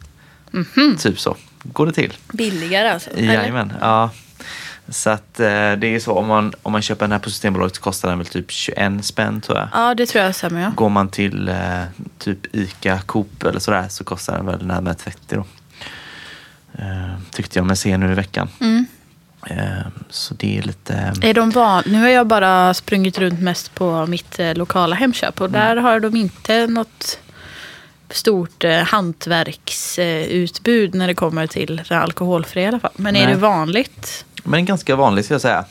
Mhm. 0.50 0.96
Typ 0.96 1.20
så 1.20 1.36
går 1.62 1.86
det 1.86 1.92
till. 1.92 2.14
Billigare 2.32 2.88
alltså? 2.88 3.10
eller? 3.10 3.34
Jajamän. 3.34 3.72
Ja. 3.80 4.10
Så 4.88 5.10
att 5.10 5.40
eh, 5.40 5.46
det 5.72 5.86
är 5.86 6.00
så 6.00 6.12
om 6.12 6.26
man, 6.26 6.52
om 6.62 6.72
man 6.72 6.82
köper 6.82 7.04
den 7.04 7.12
här 7.12 7.18
på 7.18 7.30
Systembolaget 7.30 7.76
så 7.76 7.82
kostar 7.82 8.08
den 8.08 8.18
väl 8.18 8.26
typ 8.26 8.50
21 8.50 9.04
spänn 9.04 9.40
tror 9.40 9.58
jag. 9.58 9.68
Ja, 9.72 9.94
det 9.94 10.06
tror 10.06 10.24
jag 10.24 10.34
stämmer. 10.34 10.62
Ja. 10.62 10.72
Går 10.74 10.88
man 10.88 11.08
till 11.08 11.48
eh, 11.48 11.82
typ 12.18 12.54
ICA, 12.54 13.00
Coop 13.06 13.42
eller 13.42 13.60
sådär 13.60 13.86
så 13.88 14.04
kostar 14.04 14.36
den 14.36 14.46
väl 14.46 14.66
närmare 14.66 14.94
30 14.94 15.36
då. 15.36 15.44
Eh, 16.78 17.14
tyckte 17.30 17.58
jag 17.58 17.66
mig 17.66 17.76
se 17.76 17.96
nu 17.96 18.12
i 18.12 18.14
veckan. 18.14 18.48
Mm. 18.60 18.86
Eh, 19.46 19.86
så 20.10 20.34
det 20.34 20.58
är 20.58 20.62
lite... 20.62 21.12
Är 21.22 21.34
de 21.34 21.50
van... 21.50 21.82
Nu 21.86 22.00
har 22.00 22.08
jag 22.08 22.26
bara 22.26 22.74
sprungit 22.74 23.18
runt 23.18 23.40
mest 23.40 23.74
på 23.74 24.06
mitt 24.06 24.38
eh, 24.38 24.54
lokala 24.54 24.96
Hemköp 24.96 25.40
och 25.40 25.48
Mm. 25.48 25.60
där 25.60 25.76
har 25.76 26.00
de 26.00 26.16
inte 26.16 26.66
något 26.66 27.18
stort 28.10 28.64
eh, 28.64 28.78
hantverksutbud 28.78 30.94
när 30.94 31.06
det 31.06 31.14
kommer 31.14 31.46
till 31.46 31.82
det 31.88 31.98
alkoholfria 31.98 32.64
i 32.64 32.68
alla 32.68 32.80
fall. 32.80 32.90
Men 32.96 33.16
är 33.16 33.24
Nej. 33.24 33.34
det 33.34 33.40
vanligt? 33.40 34.24
Men 34.44 34.64
ganska 34.64 34.96
vanligt 34.96 35.24
ska 35.24 35.34
jag 35.34 35.40
säga. 35.40 35.64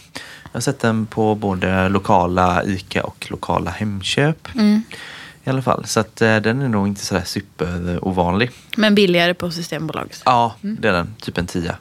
Jag 0.44 0.50
har 0.54 0.62
sett 0.62 0.80
den 0.80 1.06
på 1.06 1.36
både 1.36 1.90
lokala 1.90 2.64
ICA 2.64 3.04
och 3.04 3.28
lokala 3.30 3.72
Hemköp. 3.72 4.48
Mm. 4.56 4.84
I 5.44 5.50
alla 5.50 5.62
fall. 5.62 5.86
Så 5.86 6.00
att, 6.00 6.22
eh, 6.22 6.38
den 6.38 6.62
är 6.62 6.70
nog 6.70 6.88
inte 6.88 7.06
sådär 7.06 7.24
superovanlig. 7.26 8.52
Men 8.78 8.96
billigare 8.96 9.34
på 9.34 9.52
Systembolaget. 9.52 10.22
Ja, 10.26 10.56
det 10.62 10.88
är 10.88 10.94
den. 10.94 11.16
Typ 11.22 11.38
en 11.38 11.48
tia. 11.48 11.76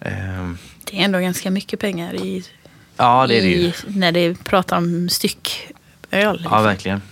Ehm, 0.00 0.58
Det 0.84 1.00
är 1.00 1.04
ändå 1.04 1.18
ganska 1.18 1.50
mycket 1.50 1.80
pengar 1.80 2.14
i, 2.14 2.44
ja, 2.96 3.26
det 3.26 3.38
är 3.38 3.42
det 3.42 3.48
ju. 3.48 3.56
i, 3.56 3.74
när 3.86 4.12
det 4.12 4.44
pratar 4.44 4.76
om 4.76 5.08
stycköl. 5.08 5.72
Ja, 6.10 6.32
liksom. 6.32 6.62
verkligen. 6.64 7.02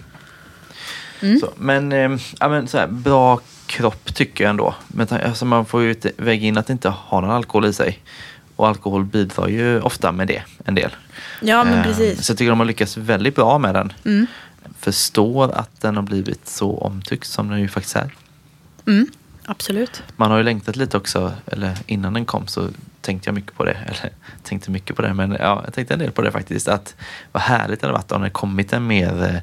Mm. 1.22 1.40
Så, 1.40 1.52
men 1.56 1.92
ehm, 1.92 2.18
ja, 2.40 2.48
men 2.48 2.68
så 2.68 2.78
här, 2.78 2.86
bra 2.86 3.40
kropp 3.66 4.14
tycker 4.14 4.44
jag 4.44 4.50
ändå. 4.50 4.74
Men 4.88 5.06
ta- 5.06 5.18
alltså, 5.18 5.44
man 5.44 5.66
får 5.66 5.82
ju 5.82 5.90
inte 5.90 6.12
väga 6.16 6.46
in 6.46 6.58
att 6.58 6.66
det 6.66 6.72
inte 6.72 6.88
har 6.88 7.20
någon 7.20 7.30
alkohol 7.30 7.64
i 7.66 7.72
sig. 7.72 7.98
Och 8.56 8.68
alkohol 8.68 9.04
bidrar 9.04 9.48
ju 9.48 9.80
ofta 9.80 10.12
med 10.12 10.26
det 10.28 10.42
en 10.64 10.74
del. 10.74 10.90
Ja, 11.40 11.64
men 11.64 11.74
Ehm, 11.74 11.82
precis. 11.84 12.26
Så 12.26 12.30
jag 12.30 12.38
tycker 12.38 12.50
de 12.50 12.58
har 12.58 12.66
lyckats 12.66 12.96
väldigt 12.96 13.34
bra 13.34 13.58
med 13.58 13.74
den. 13.74 13.92
Förstår 14.92 15.52
att 15.52 15.80
den 15.80 15.96
har 15.96 16.02
blivit 16.02 16.48
så 16.48 16.78
omtyckt 16.78 17.26
som 17.28 17.48
den 17.48 17.60
ju 17.60 17.68
faktiskt 17.68 17.96
är. 17.96 18.14
Mm. 18.86 19.06
Absolut. 19.44 20.02
Man 20.16 20.30
har 20.30 20.38
ju 20.38 20.44
längtat 20.44 20.76
lite 20.76 20.96
också, 20.96 21.32
eller 21.46 21.76
innan 21.86 22.12
den 22.12 22.24
kom 22.24 22.46
så 22.46 22.68
tänkte 23.00 23.28
jag 23.28 23.34
mycket 23.34 23.54
på 23.56 23.64
det. 23.64 23.72
Eller 23.86 24.10
tänkte 24.42 24.70
mycket 24.70 24.96
på 24.96 25.02
det, 25.02 25.14
men 25.14 25.32
ja, 25.32 25.62
jag 25.64 25.74
tänkte 25.74 25.94
en 25.94 26.00
del 26.00 26.10
på 26.10 26.22
det 26.22 26.32
faktiskt. 26.32 26.68
Att 26.68 26.94
vad 27.32 27.42
härligt 27.42 27.80
det 27.80 27.86
hade 27.86 27.98
varit 27.98 28.12
om 28.12 28.22
det 28.22 28.30
kommit 28.30 28.72
en 28.72 28.86
mer, 28.86 29.42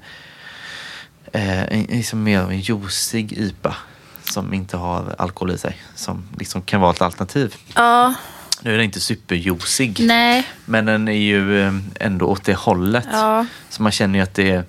eh, 1.31 1.63
en, 1.63 1.81
liksom 1.83 2.23
mer 2.23 2.39
av 2.39 2.51
en 2.51 2.59
juicig 2.59 3.33
IPA 3.33 3.75
som 4.23 4.53
inte 4.53 4.77
har 4.77 5.15
alkohol 5.17 5.51
i 5.51 5.57
sig. 5.57 5.77
Som 5.95 6.23
liksom 6.39 6.61
kan 6.61 6.81
vara 6.81 6.91
ett 6.91 7.01
alternativ. 7.01 7.55
Ja, 7.75 8.13
Nu 8.61 8.73
är 8.73 8.77
den 8.77 8.85
inte 8.85 8.99
superjuicig, 8.99 9.99
nej. 9.99 10.47
men 10.65 10.85
den 10.85 11.07
är 11.07 11.11
ju 11.13 11.61
eh, 11.61 11.73
ändå 11.99 12.25
åt 12.25 12.43
det 12.45 12.55
hållet. 12.55 13.07
Ja, 13.11 13.45
Så 13.69 13.83
man 13.83 13.91
känner 13.91 14.19
ju 14.19 14.23
att 14.23 14.33
det, 14.33 14.51
eh, 14.51 14.63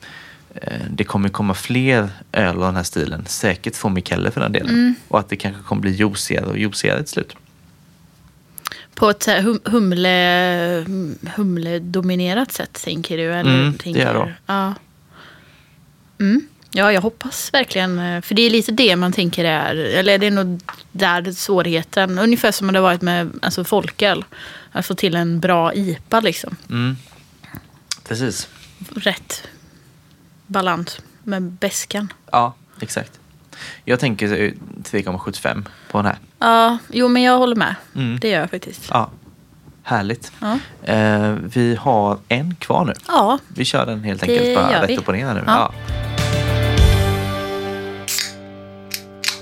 det 0.91 1.05
kommer 1.05 1.29
komma 1.29 1.55
fler 1.55 2.09
öl 2.33 2.57
av 2.57 2.61
den 2.63 2.77
här 2.77 2.83
stilen. 2.83 3.27
Säkert 3.27 3.77
från 3.77 3.93
Mikkeller 3.95 4.31
för 4.31 4.41
den 4.41 4.53
delen. 4.53 4.71
Mm. 4.71 4.95
Och 5.09 5.19
att 5.19 5.29
det 5.29 5.37
kanske 5.37 5.63
kommer 5.63 5.83
bli 5.83 5.91
juicigare 5.91 6.45
och 6.47 6.59
juicigare 6.59 6.99
till 7.03 7.13
slut. 7.13 7.37
på 8.95 9.11
ett 9.11 9.27
hum, 9.27 9.61
humle, 9.65 10.85
humledominerat 11.37 12.53
sätt 12.53 12.83
tänker 12.85 13.17
du? 13.17 13.35
Eller, 13.35 13.55
Mm, 13.61 13.73
det 13.73 13.79
tänker 13.79 14.01
gör 14.01 14.15
du? 14.15 14.19
jag. 14.21 14.33
Ja. 14.47 14.75
Mm. 16.21 16.47
ja, 16.73 16.93
jag 16.93 17.01
hoppas 17.01 17.55
verkligen. 17.55 17.99
eh, 17.99 18.21
För 18.21 18.35
det 18.35 18.43
är 18.43 18.51
lite 18.51 18.73
det 18.73 18.97
man 18.97 19.13
tänker 19.13 19.45
är, 19.45 19.75
eller 19.75 20.19
det 20.19 20.27
är 20.27 20.31
nog 20.31 20.61
där 20.93 21.33
svårigheten, 21.33 22.19
ungefär 22.19 22.53
som 22.53 22.73
det 22.73 22.79
har 22.79 22.83
varit 22.83 23.03
med 23.03 23.31
alltså, 23.43 23.65
folköl. 23.65 24.25
Att 24.73 24.87
få 24.87 24.95
till 24.95 25.15
en 25.17 25.41
bra 25.41 25.75
IPA 25.75 26.21
liksom. 26.21 26.57
Mm. 26.71 26.97
Precis. 28.09 28.49
Rätt 28.95 29.43
balans 30.47 31.01
med 31.23 31.43
bäskan. 31.43 32.13
Ja, 32.33 32.55
exakt. 32.81 33.21
Jag 33.85 34.01
tänker 34.01 34.27
eh, 34.33 34.53
3,75 34.83 35.65
på 35.91 35.99
den 35.99 36.07
här. 36.07 36.17
Ja, 36.39 36.79
jo 36.93 37.09
men 37.09 37.23
jag 37.23 37.39
håller 37.39 37.57
med. 37.57 37.75
Mm. 37.95 38.21
Det 38.21 38.29
gör 38.29 38.41
jag 38.41 38.51
faktiskt. 38.51 38.87
Ja, 38.91 39.11
härligt. 39.83 40.33
Ja. 40.41 40.59
Eh, 40.93 41.33
vi 41.43 41.77
har 41.81 42.19
en 42.29 42.55
kvar 42.55 42.85
nu. 42.85 42.93
Ja, 43.09 43.39
Vi 43.49 43.65
kör 43.65 43.87
den 43.87 44.05
helt 44.05 44.21
Det 44.27 44.33
enkelt 44.33 44.57
bara 44.57 44.73
gör 44.73 44.81
rätt 44.81 44.91
vi. 44.91 44.97
upp 44.99 45.09
och 45.09 45.15
ner 45.15 45.35
nu. 45.35 45.43
Ja. 45.47 45.73
Ja. 45.87 45.93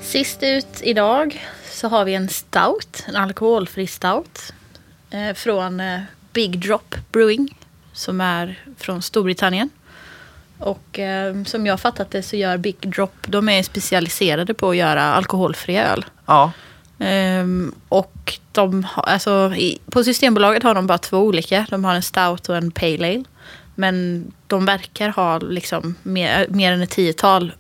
Sist 0.03 0.43
ut 0.43 0.67
idag 0.81 1.47
så 1.71 1.89
har 1.89 2.05
vi 2.05 2.15
en 2.15 2.29
stout, 2.29 3.05
en 3.09 3.17
alkoholfri 3.17 3.87
stout. 3.87 4.53
Eh, 5.11 5.35
från 5.35 5.81
eh, 5.81 6.01
Big 6.33 6.59
Drop 6.59 6.95
Brewing 7.13 7.59
som 7.93 8.21
är 8.21 8.59
från 8.77 9.03
Storbritannien. 9.03 9.71
Och 10.59 10.99
eh, 10.99 11.45
som 11.45 11.67
jag 11.67 11.81
fattat 11.81 12.11
det 12.11 12.23
så 12.23 12.37
gör 12.37 12.57
Big 12.57 12.77
Drop, 12.81 13.15
de 13.27 13.49
är 13.49 13.63
specialiserade 13.63 14.55
på 14.55 14.71
att 14.71 14.77
göra 14.77 15.03
alkoholfri 15.03 15.79
öl. 15.79 16.05
ja. 16.27 16.53
Ehm, 16.99 17.75
och 17.89 18.39
de 18.53 18.85
har, 18.85 19.03
alltså, 19.03 19.55
i, 19.57 19.79
på 19.91 20.05
Systembolaget 20.05 20.63
har 20.63 20.75
de 20.75 20.87
bara 20.87 20.99
två 20.99 21.19
olika. 21.19 21.67
De 21.71 21.85
har 21.85 21.95
en 21.95 22.03
stout 22.03 22.49
och 22.49 22.57
en 22.57 22.71
pale 22.71 22.95
ale. 22.95 23.25
Men 23.75 24.27
de 24.47 24.65
verkar 24.65 25.09
ha 25.09 25.39
liksom 25.39 25.95
mer, 26.03 26.47
mer 26.49 26.73
än 26.73 26.83
ett 26.83 26.91
tiotal 26.91 27.53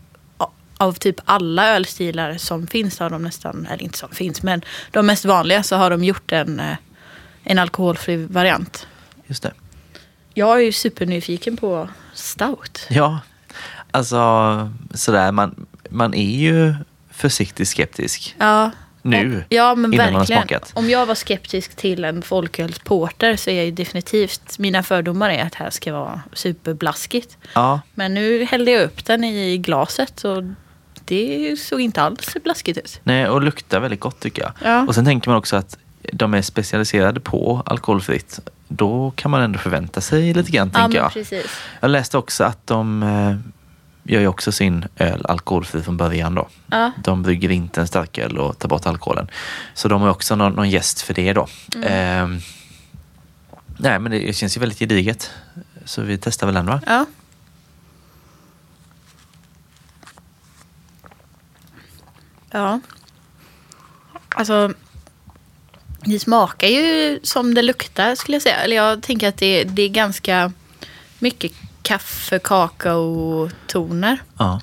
av 0.78 0.92
typ 0.92 1.16
alla 1.24 1.68
ölstilar 1.76 2.36
som 2.36 2.66
finns. 2.66 2.98
Har 2.98 3.10
de 3.10 3.22
nästan, 3.22 3.66
eller 3.70 3.82
inte 3.82 3.98
som 3.98 4.08
finns, 4.08 4.42
men 4.42 4.62
de 4.90 5.06
mest 5.06 5.24
vanliga 5.24 5.62
så 5.62 5.76
har 5.76 5.90
de 5.90 6.04
gjort 6.04 6.32
en, 6.32 6.60
eh, 6.60 6.76
en 7.44 7.58
alkoholfri 7.58 8.16
variant. 8.16 8.86
Just 9.26 9.42
det. 9.42 9.52
Jag 10.34 10.56
är 10.56 10.60
ju 10.62 10.72
supernyfiken 10.72 11.56
på 11.56 11.88
stout. 12.14 12.86
Ja, 12.90 13.18
alltså 13.90 14.18
sådär, 14.94 15.32
man, 15.32 15.66
man 15.90 16.14
är 16.14 16.30
ju 16.38 16.74
försiktigt 17.10 17.68
skeptisk. 17.68 18.34
Ja, 18.38 18.70
Nu, 19.02 19.44
ja, 19.48 19.74
men 19.74 19.92
innan 19.94 20.06
man 20.06 20.12
har 20.14 20.20
verkligen. 20.20 20.42
smakat. 20.42 20.70
Om 20.74 20.90
jag 20.90 21.06
var 21.06 21.14
skeptisk 21.14 21.74
till 21.76 22.04
en 22.04 22.22
folkölsporter 22.22 23.36
så 23.36 23.50
är 23.50 23.54
jag 23.54 23.64
ju 23.64 23.70
definitivt... 23.70 24.58
Mina 24.58 24.82
fördomar 24.82 25.30
är 25.30 25.42
att 25.46 25.52
det 25.52 25.58
här 25.58 25.70
ska 25.70 25.92
vara 25.92 26.20
superblaskigt. 26.32 27.36
Ja, 27.54 27.80
Men 27.94 28.14
nu 28.14 28.44
hällde 28.44 28.70
jag 28.70 28.82
upp 28.84 29.04
den 29.04 29.24
i 29.24 29.58
glaset 29.58 30.24
och 30.24 30.42
det 31.04 31.56
såg 31.60 31.80
inte 31.80 32.02
alls 32.02 32.36
blaskigt 32.44 32.78
ut. 32.78 33.00
nej, 33.02 33.28
och 33.28 33.42
luktar 33.42 33.80
väldigt 33.80 34.00
gott 34.00 34.20
tycker 34.20 34.42
jag. 34.42 34.52
Ja. 34.64 34.86
Och 34.88 34.94
sen 34.94 35.04
tänker 35.04 35.28
man 35.30 35.38
också 35.38 35.56
att 35.56 35.78
de 36.12 36.34
är 36.34 36.42
specialiserade 36.42 37.20
på 37.20 37.62
alkoholfritt. 37.66 38.40
Då 38.68 39.10
kan 39.16 39.30
man 39.30 39.40
ändå 39.42 39.58
förvänta 39.58 40.00
sig 40.00 40.34
lite 40.34 40.50
grann, 40.50 40.70
Ja, 40.74 40.80
tänker 40.80 40.98
jag. 40.98 41.12
precis. 41.12 41.46
Jag 41.80 41.90
läste 41.90 42.18
också 42.18 42.44
att 42.44 42.66
de 42.66 43.02
eh, 43.02 43.36
gör 44.12 44.20
ju 44.20 44.26
också 44.26 44.52
sin 44.52 44.84
öl 44.96 45.26
alkoholfri 45.26 45.82
från 45.82 45.96
början 45.96 46.34
då. 46.34 46.48
Ja. 46.66 46.92
De 47.04 47.22
brygger 47.22 47.50
inte 47.50 47.80
en 47.80 47.86
starköl 47.86 48.38
och 48.38 48.58
tar 48.58 48.68
bort 48.68 48.86
alkoholen. 48.86 49.28
Så 49.74 49.88
de 49.88 50.02
har 50.02 50.08
också 50.08 50.36
någon, 50.36 50.52
någon 50.52 50.70
gäst 50.70 51.00
för 51.00 51.14
det 51.14 51.32
då. 51.32 51.46
Mm. 51.74 51.88
Ehm, 51.92 52.40
nej, 53.78 53.98
men 53.98 54.12
det 54.12 54.36
känns 54.36 54.56
ju 54.56 54.60
väldigt 54.60 54.78
gediget. 54.78 55.30
Så 55.84 56.02
vi 56.02 56.18
testar 56.18 56.46
väl 56.46 56.54
den 56.54 56.66
va? 56.66 56.80
Ja. 56.86 57.06
Ja. 62.50 62.80
Alltså, 64.28 64.72
det 66.04 66.18
smakar 66.18 66.68
ju 66.68 67.20
som 67.22 67.54
det 67.54 67.62
luktar 67.62 68.14
skulle 68.14 68.34
jag 68.34 68.42
säga. 68.42 68.56
Eller 68.56 68.76
jag 68.76 69.02
tänker 69.02 69.28
att 69.28 69.36
det, 69.36 69.64
det 69.64 69.82
är 69.82 69.88
ganska 69.88 70.52
mycket 71.18 71.52
kaffe, 71.82 72.38
kakao-toner. 72.38 74.18
Ja. 74.38 74.60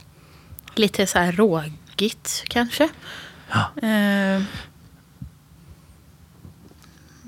Lite 0.76 1.08
så 1.08 1.20
här 1.20 1.32
rågigt 1.32 2.44
kanske. 2.48 2.90
ja. 3.52 3.88
Eh, 3.88 4.42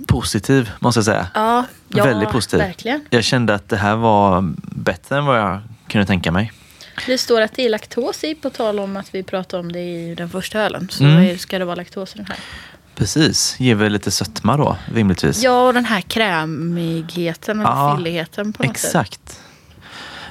Positiv 0.08 0.70
måste 0.80 0.98
jag 0.98 1.06
säga. 1.06 1.28
ja, 1.34 1.66
ja, 1.90 2.04
väldigt 2.04 2.30
positiv. 2.30 2.60
verkligen. 2.60 3.06
Jag 3.10 3.24
kände 3.24 3.54
att 3.56 3.70
det 3.70 3.78
här 3.78 3.96
var 3.96 4.54
bättre 4.62 5.18
än 5.18 5.26
vad 5.26 5.40
jag 5.40 5.60
kunde 5.88 6.06
tänka 6.08 6.32
mig. 6.32 6.52
Det 7.06 7.18
står 7.18 7.42
att 7.42 7.54
det 7.56 7.66
är 7.66 7.70
laktos 7.70 8.24
i, 8.24 8.36
på 8.36 8.50
tal 8.50 8.80
om 8.80 8.98
att 8.98 9.16
vi 9.16 9.24
pratade 9.24 9.62
om 9.62 9.72
det 9.72 9.80
i 9.80 10.16
den 10.16 10.30
första 10.30 10.60
ölen. 10.60 10.88
Så 10.92 11.04
Mm. 11.04 11.38
ska 11.38 11.60
det 11.60 11.66
vara 11.66 11.76
laktos 11.76 12.16
i 12.16 12.18
den 12.18 12.26
här. 12.26 12.38
Precis, 12.96 13.56
ger 13.60 13.76
väl 13.76 13.92
lite 13.92 14.12
sötma 14.12 14.58
då 14.58 14.78
rimligtvis. 14.94 15.44
Ja, 15.44 15.68
och 15.68 15.74
den 15.74 15.86
här 15.86 16.02
krämigheten 16.02 17.60
och 17.60 17.66
Ja, 17.66 17.96
fylligheten 17.98 18.54
på 18.54 18.64
något 18.64 18.78
sätt. 18.78 18.88
Exakt. 18.88 19.40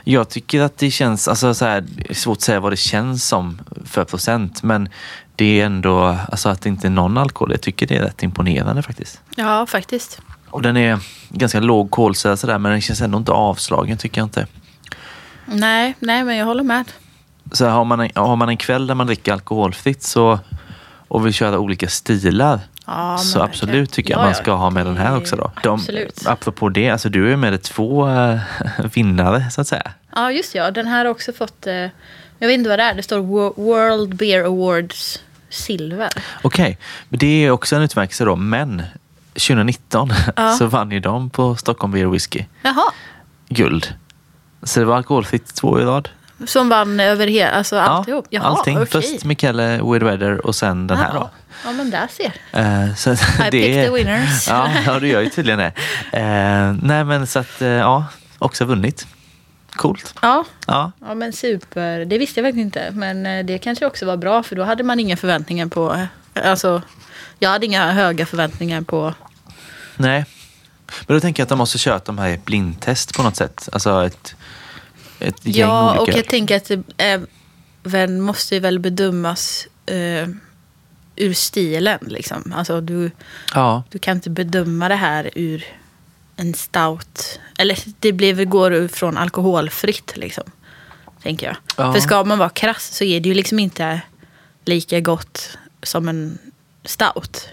Jag 0.04 0.28
tycker 0.28 0.60
att 0.60 0.78
det 0.78 0.90
känns, 0.90 1.28
alltså 1.28 1.54
så 1.54 1.64
här, 1.64 1.80
det 1.80 2.10
är 2.10 2.14
svårt 2.14 2.36
att 2.36 2.42
säga 2.42 2.60
vad 2.60 2.72
det 2.72 2.76
känns 2.76 3.28
som 3.28 3.60
för 3.84 4.04
procent, 4.04 4.62
men 4.62 4.88
det 5.36 5.60
är 5.60 5.66
ändå, 5.66 6.16
alltså 6.30 6.48
att 6.48 6.62
det 6.62 6.68
inte 6.68 6.86
är 6.86 6.90
någon 6.90 7.18
alkohol, 7.18 7.50
jag 7.50 7.60
tycker 7.60 7.86
det 7.86 7.96
är 7.96 8.02
rätt 8.02 8.22
imponerande 8.22 8.82
faktiskt. 8.82 9.20
Ja, 9.36 9.66
faktiskt. 9.66 10.20
Och 10.50 10.62
den 10.62 10.76
är 10.76 10.98
ganska 11.28 11.60
låg 11.60 11.90
kolsyra 11.90 12.36
sådär, 12.36 12.58
men 12.58 12.72
den 12.72 12.80
känns 12.80 13.00
ändå 13.00 13.18
inte 13.18 13.32
avslagen 13.32 13.98
tycker 13.98 14.20
jag 14.20 14.26
inte. 14.26 14.46
Nej, 15.46 15.94
nej, 15.98 16.24
men 16.24 16.36
jag 16.36 16.46
håller 16.46 16.64
med. 16.64 16.84
Så 17.52 17.66
har 17.66 17.84
man 17.84 18.00
en, 18.00 18.10
har 18.14 18.36
man 18.36 18.48
en 18.48 18.56
kväll 18.56 18.86
där 18.86 18.94
man 18.94 19.06
dricker 19.06 19.32
alkoholfritt 19.32 20.02
så, 20.02 20.38
och 21.12 21.26
vill 21.26 21.32
köra 21.32 21.58
olika 21.58 21.88
stilar, 21.88 22.60
Ja, 22.86 23.18
så 23.18 23.38
verkligen. 23.38 23.50
absolut 23.50 23.90
tycker 23.92 24.10
jag 24.10 24.18
Ja, 24.18 24.22
man 24.22 24.28
ja, 24.30 24.34
ska 24.34 24.52
ha 24.52 24.70
med 24.70 24.86
den 24.86 24.96
här 24.96 25.16
också 25.16 25.36
då. 25.36 25.52
De, 25.62 25.74
absolut. 25.80 26.26
apropå 26.26 26.68
det, 26.68 26.90
alltså 26.90 27.08
du 27.08 27.32
är 27.32 27.36
med 27.36 27.62
två 27.62 28.08
äh, 28.08 28.38
vinnare 28.94 29.50
så 29.50 29.60
att 29.60 29.68
säga. 29.68 29.92
Ja, 30.14 30.30
just 30.32 30.54
ja. 30.54 30.70
Den 30.70 30.86
här 30.86 31.04
har 31.04 31.10
också 31.12 31.32
fått... 31.32 31.66
Eh, 31.66 31.74
jag 32.38 32.48
vet 32.48 32.50
inte 32.58 32.70
vad 32.70 32.78
det 32.78 32.82
är. 32.82 32.94
Det 32.94 33.02
står 33.02 33.18
Wo- 33.18 33.54
World 33.56 34.16
Beer 34.16 34.44
Awards 34.44 35.20
Silver. 35.48 36.08
Okej, 36.42 36.78
men 37.08 37.18
det 37.18 37.26
är 37.46 37.50
också 37.50 37.76
en 37.76 37.82
utmärkelse 37.82 38.24
då. 38.24 38.36
Men 38.36 38.82
2019 39.34 40.12
Ja. 40.36 40.52
så 40.52 40.66
vann 40.66 40.90
ju 40.90 41.00
de 41.00 41.30
på 41.30 41.56
Stockholm 41.56 41.92
Beer 41.92 42.06
Whisky 42.06 42.44
Jaha. 42.62 42.92
guld. 43.48 43.94
Så 44.62 44.80
det 44.80 44.86
var 44.86 44.96
alkoholfritt 44.96 45.54
två 45.54 45.80
i 45.80 45.84
rad. 45.84 46.08
Som 46.46 46.68
vann 46.68 47.00
över 47.00 47.26
hela... 47.26 47.50
Alltså 47.50 47.78
alltihop? 47.78 48.26
Jaha, 48.30 48.44
allting. 48.44 48.76
okej. 48.76 48.86
Först 48.90 49.24
Michele 49.24 49.82
With 49.82 50.04
Weather 50.04 50.46
och 50.46 50.54
sen 50.54 50.86
den 50.86 50.98
här 50.98 51.10
Ja. 51.14 51.20
då. 51.20 51.30
Ja, 51.64 51.72
men 51.72 51.90
där 51.90 52.08
ser. 52.10 52.32
Eh, 52.52 52.94
så 52.94 53.12
I 53.12 53.16
picked 53.50 53.84
the 53.86 53.90
winners. 53.90 54.48
Ja, 54.48 54.68
ja, 54.86 54.98
du 55.00 55.08
gör 55.08 55.20
ju 55.20 55.30
tydligen 55.30 55.58
det. 55.58 55.72
Eh, 56.18 56.72
nej, 56.82 57.04
men 57.04 57.26
så 57.26 57.38
att, 57.38 57.62
eh, 57.62 57.68
ja, 57.68 58.04
också 58.38 58.64
vunnit. 58.64 59.06
Coolt. 59.76 60.14
Ja, 60.22 60.44
Ja, 60.66 60.92
ja, 61.00 61.14
men 61.14 61.32
super. 61.32 62.04
Det 62.04 62.18
visste 62.18 62.40
jag 62.40 62.42
verkligen 62.42 62.66
inte. 62.66 62.90
Men 62.90 63.46
det 63.46 63.58
kanske 63.58 63.86
också 63.86 64.06
var 64.06 64.16
bra 64.16 64.42
för 64.42 64.56
då 64.56 64.62
hade 64.64 64.82
man 64.82 65.00
inga 65.00 65.16
förväntningar 65.16 65.66
på... 65.66 66.06
Alltså, 66.44 66.82
jag 67.38 67.50
hade 67.50 67.66
inga 67.66 67.92
höga 67.92 68.26
förväntningar 68.26 68.80
på... 68.82 69.14
nej. 69.96 70.24
Men 71.06 71.16
då 71.16 71.20
tänker 71.20 71.40
jag 71.40 71.44
att 71.44 71.48
de 71.48 71.58
måste 71.58 71.78
köra 71.78 72.00
de 72.04 72.18
här 72.18 72.40
blindtest 72.44 73.14
på 73.14 73.22
något 73.22 73.36
sätt. 73.36 73.68
Alltså 73.72 74.06
ett, 74.06 74.34
ett 75.22 75.46
gäng 75.46 75.54
Ja, 75.68 75.94
och 75.96 76.02
olika. 76.02 76.18
jag 76.18 76.28
tänker 76.28 76.56
att 76.56 76.64
det 76.64 76.82
även 77.84 78.20
måste 78.20 78.60
väl 78.60 78.78
bedömas 78.78 79.66
eh, 79.86 80.28
ur 81.16 81.32
stilen. 81.32 81.98
Liksom. 82.06 82.52
Alltså, 82.56 82.80
du, 82.80 83.10
Ja, 83.54 83.82
du 83.90 83.98
kan 83.98 84.16
inte 84.16 84.30
bedöma 84.30 84.88
det 84.88 84.94
här 84.94 85.30
ur 85.34 85.64
en 86.36 86.54
stout. 86.54 87.40
Eller 87.58 87.78
det 88.00 88.12
blir 88.12 88.34
väl, 88.34 88.44
går 88.46 88.88
från 88.88 89.16
alkoholfritt, 89.18 90.12
liksom. 90.16 90.44
Tänker 91.22 91.46
jag. 91.46 91.56
Ja. 91.76 91.92
För 91.92 92.00
ska 92.00 92.24
man 92.24 92.38
vara 92.38 92.48
krass 92.48 92.96
så 92.96 93.04
är 93.04 93.20
det 93.20 93.28
ju 93.28 93.34
liksom 93.34 93.58
inte 93.58 94.00
lika 94.64 95.00
gott 95.00 95.58
som 95.82 96.08
en 96.08 96.38
stout. 96.84 97.48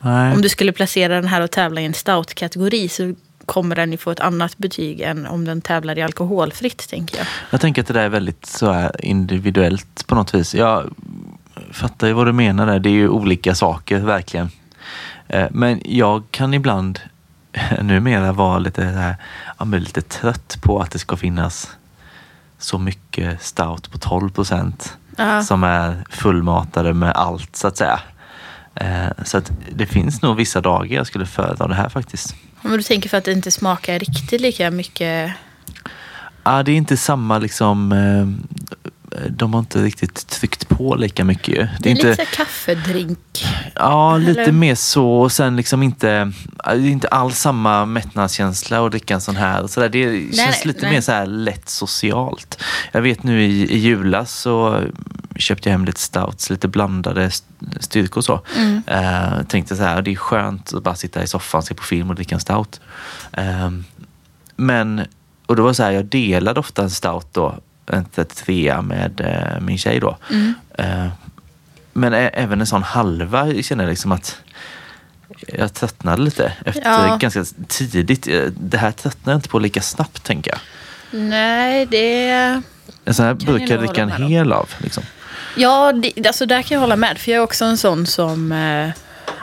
Nej. 0.00 0.32
Om 0.34 0.42
du 0.42 0.48
skulle 0.48 0.72
placera 0.72 1.14
den 1.14 1.28
här 1.28 1.40
och 1.40 1.50
tävla 1.50 1.80
i 1.80 1.84
en 1.84 1.94
stout-kategori 1.94 2.88
så 2.88 3.14
kommer 3.50 3.76
den 3.76 3.92
ju 3.92 3.98
få 3.98 4.10
ett 4.10 4.20
annat 4.20 4.58
betyg 4.58 5.00
än 5.00 5.26
om 5.26 5.44
den 5.44 5.60
tävlar 5.60 5.98
i 5.98 6.02
alkoholfritt, 6.02 6.88
tänker 6.88 7.18
jag. 7.18 7.26
Jag 7.50 7.60
tänker 7.60 7.82
att 7.82 7.88
det 7.88 7.94
där 7.94 8.04
är 8.04 8.08
väldigt 8.08 8.46
så 8.46 8.90
individuellt 8.98 10.06
på 10.06 10.14
något 10.14 10.34
vis. 10.34 10.54
Jag 10.54 10.94
fattar 11.72 12.06
ju 12.06 12.12
vad 12.12 12.26
du 12.26 12.32
menar 12.32 12.66
där. 12.66 12.78
Det 12.78 12.88
är 12.88 12.92
ju 12.92 13.08
olika 13.08 13.54
saker, 13.54 13.98
verkligen. 14.00 14.50
Eh, 15.28 15.46
Men 15.50 15.80
jag 15.84 16.22
kan 16.30 16.54
ibland 16.54 17.00
numera 17.82 18.32
vara 18.32 18.58
lite, 18.58 18.82
så 18.92 18.98
här, 18.98 19.78
lite 19.78 20.02
trött 20.02 20.58
på 20.62 20.80
att 20.80 20.90
det 20.90 20.98
ska 20.98 21.16
finnas 21.16 21.70
så 22.58 22.78
mycket 22.78 23.42
stout 23.42 23.90
på 23.92 23.98
12 23.98 24.30
procent 24.30 24.96
som 25.46 25.64
är 25.64 26.04
fullmatade 26.10 26.94
med 26.94 27.12
allt 27.12 27.56
så 27.56 27.66
att 27.68 27.76
säga. 27.76 28.00
Eh, 28.74 29.08
Så 29.24 29.38
att 29.38 29.52
det 29.72 29.86
finns 29.86 30.22
nog 30.22 30.36
vissa 30.36 30.60
dagar 30.60 30.96
jag 30.96 31.06
skulle 31.06 31.26
föredra 31.26 31.66
det 31.66 31.74
här 31.74 31.88
faktiskt. 31.88 32.34
Men 32.62 32.72
du 32.72 32.82
tänker 32.82 33.08
för 33.08 33.16
att 33.16 33.24
det 33.24 33.32
inte 33.32 33.50
smakar 33.50 33.98
riktigt 33.98 34.40
lika 34.40 34.70
mycket? 34.70 35.32
Ja, 36.44 36.62
det 36.62 36.72
är 36.72 36.76
inte 36.76 36.96
samma 36.96 37.38
liksom... 37.38 37.92
eh, 37.92 38.26
de 39.30 39.54
har 39.54 39.60
inte 39.60 39.82
riktigt 39.82 40.26
tryckt 40.26 40.68
på 40.68 40.94
lika 40.94 41.24
mycket. 41.24 41.70
Det 41.80 41.90
är 41.90 41.94
lite 41.94 42.14
så 42.14 42.22
här 42.22 42.28
kaffedrink. 42.32 43.44
Ja, 43.74 44.16
lite 44.16 44.42
Eller? 44.42 44.52
mer 44.52 44.74
så. 44.74 45.06
Och 45.10 45.32
sen 45.32 45.56
liksom 45.56 45.82
inte, 45.82 46.32
det 46.64 46.70
är 46.70 46.86
inte 46.86 47.08
alls 47.08 47.38
samma 47.38 47.86
mättnadskänsla 47.86 48.84
att 48.86 48.90
dricka 48.90 49.14
en 49.14 49.20
sån 49.20 49.36
här. 49.36 49.66
Så 49.66 49.80
där, 49.80 49.88
det 49.88 50.20
känns 50.20 50.36
nej, 50.36 50.60
lite 50.64 50.82
nej. 50.82 50.90
mer 50.92 51.00
så 51.00 51.12
här 51.12 51.26
lätt 51.26 51.68
socialt. 51.68 52.62
Jag 52.92 53.02
vet 53.02 53.22
nu 53.22 53.42
i, 53.44 53.72
i 53.74 53.78
julas 53.78 54.32
så 54.32 54.82
köpte 55.36 55.68
jag 55.68 55.72
hem 55.72 55.84
lite 55.84 56.00
stouts, 56.00 56.50
lite 56.50 56.68
blandade 56.68 57.24
st- 57.24 57.46
styrkor 57.80 58.18
och 58.18 58.24
så. 58.24 58.40
Mm. 58.56 58.82
Eh, 58.86 59.42
tänkte 59.42 59.76
så 59.76 59.82
här, 59.82 60.02
det 60.02 60.10
är 60.10 60.16
skönt 60.16 60.74
att 60.74 60.82
bara 60.82 60.94
sitta 60.94 61.22
i 61.22 61.26
soffan, 61.26 61.62
se 61.62 61.74
på 61.74 61.82
film 61.82 62.10
och 62.10 62.14
dricka 62.16 62.34
en 62.34 62.40
stout. 62.40 62.80
Eh, 63.32 63.70
men, 64.56 65.06
och 65.46 65.56
då 65.56 65.62
var 65.62 65.70
det 65.70 65.74
så 65.74 65.82
här, 65.82 65.90
jag 65.90 66.04
delade 66.04 66.60
ofta 66.60 66.82
en 66.82 66.90
stout 66.90 67.26
då, 67.32 67.58
en 67.92 68.04
33 68.14 68.82
med 68.82 69.20
eh, 69.20 69.60
min 69.60 69.78
tjej 69.78 70.00
då. 70.00 70.16
Mm. 70.30 70.54
Eh, 70.78 71.06
men 71.92 72.14
även 72.14 72.60
en 72.60 72.66
sån 72.66 72.82
halva 72.82 73.62
känner 73.62 73.84
jag 73.84 73.90
liksom 73.90 74.12
att 74.12 74.36
jag 75.48 75.74
tröttnade 75.74 76.22
lite 76.22 76.52
efter 76.64 76.82
Ja. 77.08 77.16
ganska 77.20 77.44
tidigt. 77.68 78.26
Eh, 78.28 78.42
Det 78.60 78.78
här 78.78 78.92
tröttnar 78.92 79.32
jag 79.32 79.38
inte 79.38 79.48
på 79.48 79.58
lika 79.58 79.80
snabbt 79.82 80.24
tänker 80.24 80.50
jag. 80.50 80.60
Nej, 81.20 81.86
det... 81.86 82.30
En 83.04 83.14
sån 83.14 83.24
här 83.26 83.34
brukar 83.34 83.66
jag 83.74 83.78
dricka 83.80 84.02
en 84.02 84.10
hel 84.10 84.52
av. 84.52 84.68
Liksom. 84.78 85.02
Ja, 85.56 85.92
det, 85.92 86.26
alltså 86.26 86.46
där 86.46 86.62
kan 86.62 86.74
jag 86.74 86.80
hålla 86.80 86.96
med. 86.96 87.18
För 87.18 87.30
jag 87.30 87.38
är 87.38 87.42
också 87.44 87.64
en 87.64 87.78
sån 87.78 88.06
som... 88.06 88.52
Eh, 88.52 88.90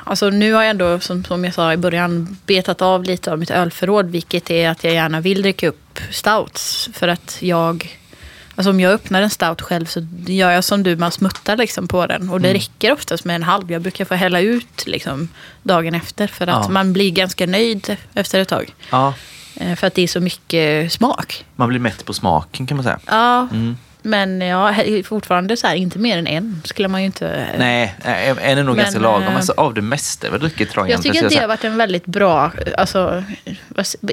alltså 0.03 0.29
nu 0.29 0.53
har 0.53 0.63
jag 0.63 0.69
ändå, 0.69 0.99
som, 0.99 1.23
som 1.23 1.45
jag 1.45 1.53
sa 1.53 1.73
i 1.73 1.77
början, 1.77 2.37
betat 2.45 2.81
av 2.81 3.03
lite 3.03 3.31
av 3.31 3.39
mitt 3.39 3.49
ölförråd. 3.51 4.05
Vilket 4.09 4.49
är 4.51 4.69
att 4.69 4.83
jag 4.83 4.93
gärna 4.93 5.19
vill 5.21 5.41
dricka 5.41 5.67
upp 5.67 5.99
stouts. 6.11 6.89
För 6.93 7.07
att 7.07 7.37
jag... 7.39 7.97
Alltså 8.57 8.69
om 8.69 8.79
jag 8.79 8.91
öppnar 8.93 9.21
en 9.21 9.29
stout 9.29 9.61
själv 9.61 9.85
så 9.85 10.07
gör 10.27 10.51
jag 10.51 10.63
som 10.63 10.83
du, 10.83 10.95
man 10.95 11.11
smuttar 11.11 11.57
liksom 11.57 11.87
på 11.87 12.05
den. 12.07 12.29
Och 12.29 12.41
det 12.41 12.53
räcker 12.53 12.91
oftast 12.93 13.25
med 13.25 13.35
en 13.35 13.43
halv. 13.43 13.71
Jag 13.71 13.81
brukar 13.81 14.05
få 14.05 14.15
hälla 14.15 14.39
ut 14.39 14.87
liksom 14.87 15.29
dagen 15.63 15.95
efter. 15.95 16.27
För 16.27 16.47
att 16.47 16.65
Ja. 16.65 16.69
man 16.69 16.93
blir 16.93 17.11
ganska 17.11 17.45
nöjd 17.45 17.97
efter 18.13 18.39
ett 18.39 18.47
tag. 18.47 18.73
Ja, 18.91 19.13
Eh, 19.59 19.75
För 19.75 19.87
att 19.87 19.93
det 19.93 20.01
är 20.01 20.07
så 20.07 20.19
mycket 20.19 20.91
smak. 20.93 21.45
man 21.55 21.69
blir 21.69 21.79
mätt 21.79 22.05
på 22.05 22.13
smaken 22.13 22.67
kan 22.67 22.77
man 22.77 22.83
säga. 22.83 22.99
Ja, 23.05 23.47
Mm. 23.51 23.77
men 24.01 24.41
ja, 24.41 24.73
fortfarande 25.05 25.57
så 25.57 25.67
här, 25.67 25.75
inte 25.75 25.99
mer 25.99 26.17
än 26.17 26.27
en 26.27 26.61
skulle 26.65 26.87
man 26.87 27.01
ju 27.01 27.05
inte... 27.05 27.47
Nej, 27.57 27.95
eh, 28.03 28.29
en 28.29 28.37
är 28.57 28.63
nog 28.63 28.75
Men, 28.75 28.83
ganska 28.83 28.99
lagom. 28.99 29.23
eh, 29.23 29.35
Alltså, 29.35 29.53
av 29.57 29.73
det 29.73 29.81
mesta 29.81 30.27
jag 30.27 30.31
har 30.31 30.39
druckit 30.39 30.71
tror 30.71 30.85
jag 30.87 30.93
Jag 30.93 31.03
tycker 31.03 31.25
att 31.25 31.31
det 31.31 31.39
har 31.39 31.47
varit 31.47 31.63
en 31.63 31.77
väldigt 31.77 32.05
bra, 32.05 32.51
alltså, 32.77 33.23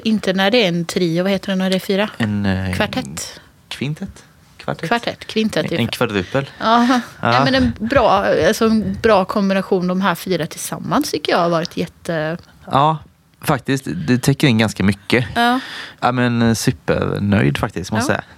inte 0.03 0.33
när 0.33 0.51
det 0.51 0.63
är 0.63 0.67
en 0.67 0.85
trio, 0.85 1.23
vad 1.23 1.31
heter 1.31 1.49
det 1.49 1.55
när 1.55 1.69
det 1.69 1.75
är 1.75 1.79
fyra? 1.79 2.09
En 2.17 2.45
eh, 2.45 2.75
Kvartett? 2.75 3.39
Kvintet? 3.67 4.23
Kvartett? 4.65 4.87
Kvartett, 4.87 5.27
kvintett. 5.27 5.71
En, 5.71 5.77
en 5.79 5.87
kvadrupel. 5.87 6.49
Ja, 6.59 7.01
Ja. 7.21 7.43
Men 7.43 7.55
en 7.55 7.73
bra, 7.79 8.25
alltså 8.47 8.65
en 8.65 8.97
bra 9.01 9.25
kombination 9.25 9.87
de 9.87 10.01
här 10.01 10.15
fyra 10.15 10.47
tillsammans 10.47 11.11
tycker 11.11 11.31
jag 11.31 11.39
har 11.39 11.49
varit 11.49 11.77
jätte... 11.77 12.37
Ja, 12.71 12.97
faktiskt. 13.41 13.87
Det 14.07 14.17
täcker 14.17 14.47
in 14.47 14.57
ganska 14.57 14.83
mycket. 14.83 15.25
Ja, 15.35 15.59
Ja, 15.99 16.11
men 16.11 16.41
eh, 16.41 16.53
supernöjd 16.53 17.57
faktiskt, 17.57 17.91
måste 17.91 18.11
jag 18.13 18.21
säga. 18.21 18.35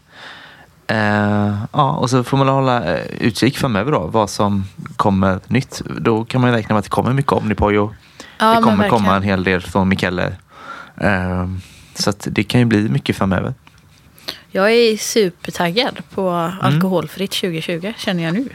Eh, 0.88 1.55
ja, 1.71 1.91
och 1.91 2.09
så 2.09 2.23
får 2.23 2.38
man 2.38 2.47
hålla 2.47 2.84
eh, 2.95 3.05
utkik 3.19 3.57
framöver 3.57 3.91
då, 3.91 3.99
vad 4.07 4.30
som 4.30 4.65
kommer 4.95 5.39
nytt. 5.47 5.82
Då 5.99 6.25
kan 6.25 6.41
man 6.41 6.51
räkna 6.51 6.73
med 6.73 6.80
att 6.80 6.86
det 6.86 6.89
kommer 6.89 7.13
mycket 7.13 7.32
Omnipojo. 7.32 7.93
ja 8.38 8.55
det 8.55 8.61
kommer 8.61 8.89
komma 8.89 9.15
en 9.15 9.23
hel 9.23 9.43
del 9.43 9.61
från 9.61 9.89
Mikkeller. 9.89 10.38
Eh, 11.01 11.47
så 11.95 12.13
det 12.25 12.43
kan 12.43 12.59
ju 12.59 12.65
bli 12.65 12.89
mycket 12.89 13.17
framöver. 13.17 13.53
Jag 14.58 14.72
är 14.72 14.97
supertaggad 14.97 15.99
på 16.14 16.30
Mm. 16.30 16.60
alkoholfritt 16.62 17.32
2020, 17.32 17.93
känner 17.97 18.24
jag 18.24 18.34
nu. 18.34 18.49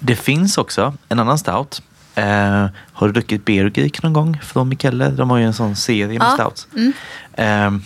Det 0.00 0.16
finns 0.16 0.58
också 0.58 0.94
en 1.08 1.18
annan 1.20 1.38
stout. 1.38 1.82
Eh, 2.14 2.66
har 2.92 3.06
du 3.06 3.12
druckit 3.12 3.44
Beer 3.44 3.72
Geek 3.74 4.02
någon 4.02 4.12
gång 4.12 4.38
från 4.42 4.68
Mikkeller? 4.68 5.10
De 5.10 5.30
har 5.30 5.38
ju 5.38 5.44
en 5.44 5.54
sån 5.54 5.76
serie 5.76 6.18
med 6.18 6.26
Ja. 6.26 6.34
stouts. 6.34 6.68
Mm. 6.76 6.92
Eh, 7.32 7.80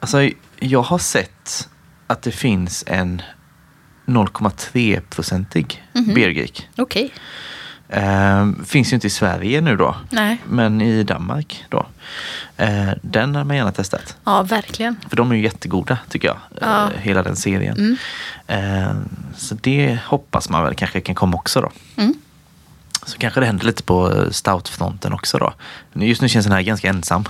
alltså, 0.00 0.30
jag 0.60 0.82
har 0.82 0.98
sett 0.98 1.68
att 2.06 2.22
det 2.22 2.32
finns 2.32 2.84
en 2.86 3.22
0,3-procentig 4.06 5.82
Mhm. 5.92 6.14
Beer 6.14 6.28
Geek. 6.30 6.68
Okej, 6.76 7.12
Eh, 7.92 8.48
finns 8.64 8.92
ju 8.92 8.94
inte 8.94 9.06
i 9.06 9.10
Sverige 9.10 9.60
nu 9.60 9.76
då, 9.76 9.96
nej. 10.10 10.38
men 10.48 10.80
i 10.80 11.02
Danmark 11.02 11.64
då. 11.68 11.86
Eh, 12.56 12.90
den 13.02 13.34
har 13.34 13.44
man 13.44 13.56
gärna 13.56 13.72
testat. 13.72 14.16
Ja, 14.24 14.42
verkligen. 14.42 14.96
För 15.08 15.16
de 15.16 15.30
är 15.30 15.36
ju 15.36 15.42
jättegoda 15.42 15.98
tycker 16.08 16.28
jag. 16.28 16.36
Ja. 16.60 16.84
Eh, 16.84 17.00
hela 17.00 17.22
den 17.22 17.36
serien. 17.36 17.76
Mm. 17.76 17.96
Eh, 18.46 18.94
så 19.36 19.54
det 19.60 19.98
hoppas 20.06 20.48
man 20.48 20.64
väl 20.64 20.74
kanske 20.74 21.00
kan 21.00 21.14
komma 21.14 21.36
också 21.36 21.60
då. 21.60 21.70
Mm. 21.96 22.14
Så 23.06 23.18
kanske 23.18 23.40
det 23.40 23.46
händer 23.46 23.66
lite 23.66 23.82
på 23.82 24.12
eh, 24.12 24.30
stoutfronten 24.30 25.12
också 25.12 25.38
då. 25.38 25.52
Just 25.92 26.22
nu 26.22 26.28
känns 26.28 26.46
den 26.46 26.52
här 26.52 26.62
ganska 26.62 26.88
ensam. 26.88 27.24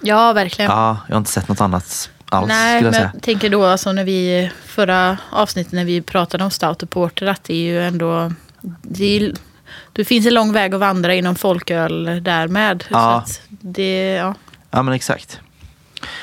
Ja, 0.00 0.32
verkligen. 0.32 0.70
Ja, 0.70 0.98
jag 1.08 1.14
har 1.14 1.18
inte 1.18 1.30
sett 1.30 1.48
något 1.48 1.60
annat 1.60 2.10
alls 2.28 2.48
Nej, 2.48 2.74
jag 2.74 2.82
men 2.82 2.92
säga. 2.92 3.10
jag 3.14 3.22
tänker 3.22 3.50
då 3.50 3.64
alltså 3.64 3.92
när 3.92 4.04
vi 4.04 4.50
förra 4.64 5.18
avsnittet 5.30 5.72
när 5.72 5.84
vi 5.84 6.02
pratade 6.02 6.44
om 6.44 6.50
Stout 6.50 6.82
och 6.82 6.90
Porter 6.90 7.26
att 7.26 7.44
det 7.44 7.54
är 7.54 7.62
ju 7.62 7.82
ändå 7.82 8.32
det, 8.82 9.16
är, 9.16 9.32
det 9.92 10.04
finns 10.04 10.26
en 10.26 10.34
lång 10.34 10.52
väg 10.52 10.74
att 10.74 10.80
vandra 10.80 11.14
inom 11.14 11.34
folköl 11.34 12.04
där 12.22 12.48
med. 12.48 12.82
Så 12.82 12.94
Ja. 12.94 13.14
att 13.14 13.40
det, 13.48 14.12
ja, 14.12 14.34
Ja 14.70 14.82
men 14.82 14.94
exakt. 14.94 15.40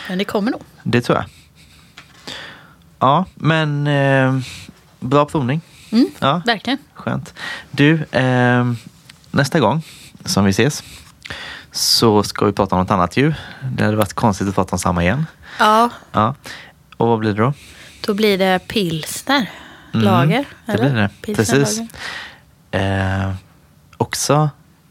men 0.09 0.17
det 0.17 0.25
kommer 0.25 0.51
nog. 0.51 0.61
Det 0.83 1.01
tror 1.01 1.17
jag. 1.17 1.25
Ja, 2.99 3.25
men 3.35 3.87
eh, 3.87 4.39
bra 4.99 5.25
provning. 5.25 5.61
Mm, 5.91 6.07
Ja, 6.19 6.41
verkligen. 6.45 6.79
skönt. 6.93 7.33
Du, 7.71 8.03
eh, 8.11 8.71
nästa 9.31 9.59
gång 9.59 9.81
som 10.25 10.45
vi 10.45 10.49
ses 10.51 10.83
så 11.71 12.23
ska 12.23 12.45
vi 12.45 12.51
prata 12.51 12.75
om 12.75 12.81
något 12.81 12.91
annat 12.91 13.17
ju. 13.17 13.33
Det 13.71 13.83
hade 13.83 13.97
varit 13.97 14.13
konstigt 14.13 14.47
att 14.49 14.55
prata 14.55 14.71
om 14.71 14.79
samma 14.79 15.03
igen. 15.03 15.25
Ja, 15.59 15.89
Ja. 16.11 16.35
Och 16.97 17.07
vad 17.07 17.19
blir 17.19 17.33
det 17.33 17.41
då? 17.41 17.53
då 18.01 18.13
blir 18.13 18.37
det 18.37 18.59
pilsner. 18.67 19.49
Mm, 19.93 20.05
Lager. 20.05 20.45
Det 20.65 20.71
eller? 20.71 20.89
blir 20.89 21.01
det. 21.01 21.09
Pilsner, 21.21 21.45
Precis. 21.45 21.77
lager. 21.77 21.89
Eh, 22.71 23.31
också 23.97 24.49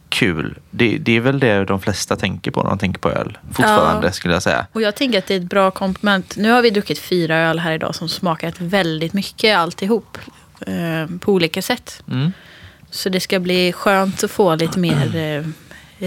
kul. 0.08 0.58
Det, 0.70 0.98
det 0.98 1.12
är 1.16 1.20
väl 1.20 1.38
det 1.40 1.64
de 1.64 1.80
flesta 1.80 2.16
tänker 2.16 2.50
på 2.50 2.62
när 2.62 2.70
de 2.70 2.78
tänker 2.78 3.00
på 3.00 3.10
öl. 3.10 3.38
Fortfarande 3.52 4.06
Ja. 4.06 4.12
skulle 4.12 4.34
jag 4.34 4.42
säga. 4.42 4.66
Och 4.72 4.82
jag 4.82 4.96
tänker 4.96 5.18
att 5.18 5.26
det 5.26 5.34
är 5.34 5.38
ett 5.38 5.44
bra 5.50 5.70
komplement. 5.70 6.36
Nu 6.36 6.50
har 6.50 6.62
vi 6.62 6.70
druckit 6.70 6.98
fyra 6.98 7.36
öl 7.36 7.58
här 7.58 7.72
idag 7.72 7.94
som 7.94 8.08
smakat 8.08 8.60
väldigt 8.60 9.12
mycket 9.12 9.56
alltihop. 9.58 10.18
Eh, 10.66 11.16
på 11.20 11.32
olika 11.32 11.62
sätt. 11.62 12.02
Mm. 12.10 12.32
Så 12.90 13.08
det 13.08 13.20
ska 13.20 13.40
bli 13.40 13.72
skönt 13.72 14.24
att 14.24 14.30
få 14.30 14.54
lite 14.54 14.78
mer 14.78 15.16
eh, 15.16 15.44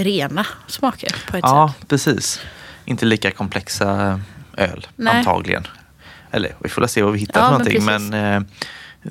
rena 0.02 0.46
smaker 0.68 1.16
på 1.32 1.38
ett 1.38 1.44
Ja, 1.48 1.74
sätt. 1.80 1.88
precis. 1.90 2.40
Inte 2.86 3.06
lika 3.06 3.32
komplexa 3.32 4.22
öl, 4.58 4.88
Nej. 4.96 5.18
antagligen. 5.18 5.68
Eller 6.32 6.56
vi 6.60 6.70
får 6.70 6.88
se 6.88 7.02
vad 7.04 7.14
vi 7.14 7.20
hittar 7.20 7.40
Ja, 7.42 7.46
för 7.46 7.52
men 7.52 7.60
någonting. 7.60 7.88
precis. 7.88 8.10
Men, 8.12 8.36
eh, 8.36 8.48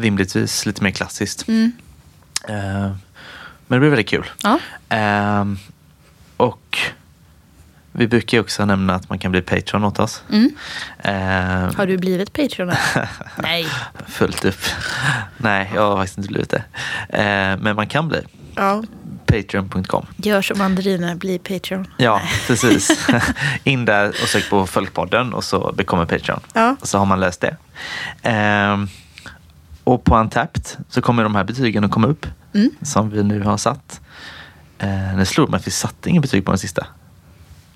rimligtvis 0.00 0.66
lite 0.66 0.82
mer 0.82 0.90
klassiskt. 0.90 1.48
Mm. 1.48 1.72
Eh, 2.50 2.90
men 3.66 3.76
det 3.76 3.78
blir 3.80 3.88
väldigt 3.90 4.08
kul. 4.08 4.30
Ja. 4.42 4.58
Eh, 4.96 5.44
och 6.36 6.78
vi 7.92 8.06
brukar 8.06 8.36
ju 8.38 8.42
också 8.42 8.64
nämna 8.64 8.94
att 8.94 9.08
man 9.08 9.18
kan 9.18 9.30
bli 9.32 9.42
Patreon 9.42 9.84
åt 9.84 9.98
oss. 9.98 10.22
Mm. 10.30 10.50
Eh, 10.98 11.76
Har 11.76 11.86
du 11.86 11.96
blivit 11.98 12.32
Patreon? 12.32 12.72
Nej. 13.36 13.66
Fullt 14.08 14.44
upp. 14.44 14.60
Nej, 15.36 15.70
jag 15.74 15.90
har 15.90 15.96
faktiskt 15.96 16.18
inte 16.18 16.28
blivit 16.28 16.50
det. 16.50 16.62
Eh, 17.08 17.56
men 17.60 17.76
man 17.76 17.86
kan 17.86 18.08
bli. 18.08 18.20
Ja. 18.56 18.82
Patreon.com. 19.26 20.06
Gör 20.16 20.42
som 20.42 20.60
Andrina, 20.60 21.14
bli 21.14 21.38
Patreon. 21.38 21.86
Ja, 21.96 22.22
precis. 22.46 23.08
In 23.64 23.84
där 23.84 24.08
och 24.08 24.28
sök 24.28 24.50
på 24.50 24.66
Följpodden 24.66 25.32
och 25.34 25.44
så 25.44 25.72
bekommer 25.76 26.04
Patreon. 26.06 26.40
Ja. 26.52 26.76
Så 26.82 26.98
har 26.98 27.06
man 27.06 27.20
löst 27.20 27.40
det. 27.40 27.56
Ehm, 28.22 28.88
och 29.84 30.04
på 30.04 30.14
Antapt 30.16 30.78
så 30.88 31.02
kommer 31.02 31.22
de 31.22 31.34
här 31.34 31.44
betygen 31.44 31.84
att 31.84 31.90
komma 31.90 32.06
upp 32.06 32.26
Mm. 32.54 32.70
som 32.82 33.10
vi 33.10 33.22
nu 33.22 33.42
har 33.42 33.56
satt. 33.56 34.00
Eh, 34.78 35.16
det 35.16 35.26
slog 35.26 35.50
mig 35.50 35.58
att 35.58 35.66
vi 35.66 35.70
satte 35.70 36.10
ingen 36.10 36.22
betyg 36.22 36.44
på 36.44 36.50
den 36.50 36.58
sista. 36.58 36.86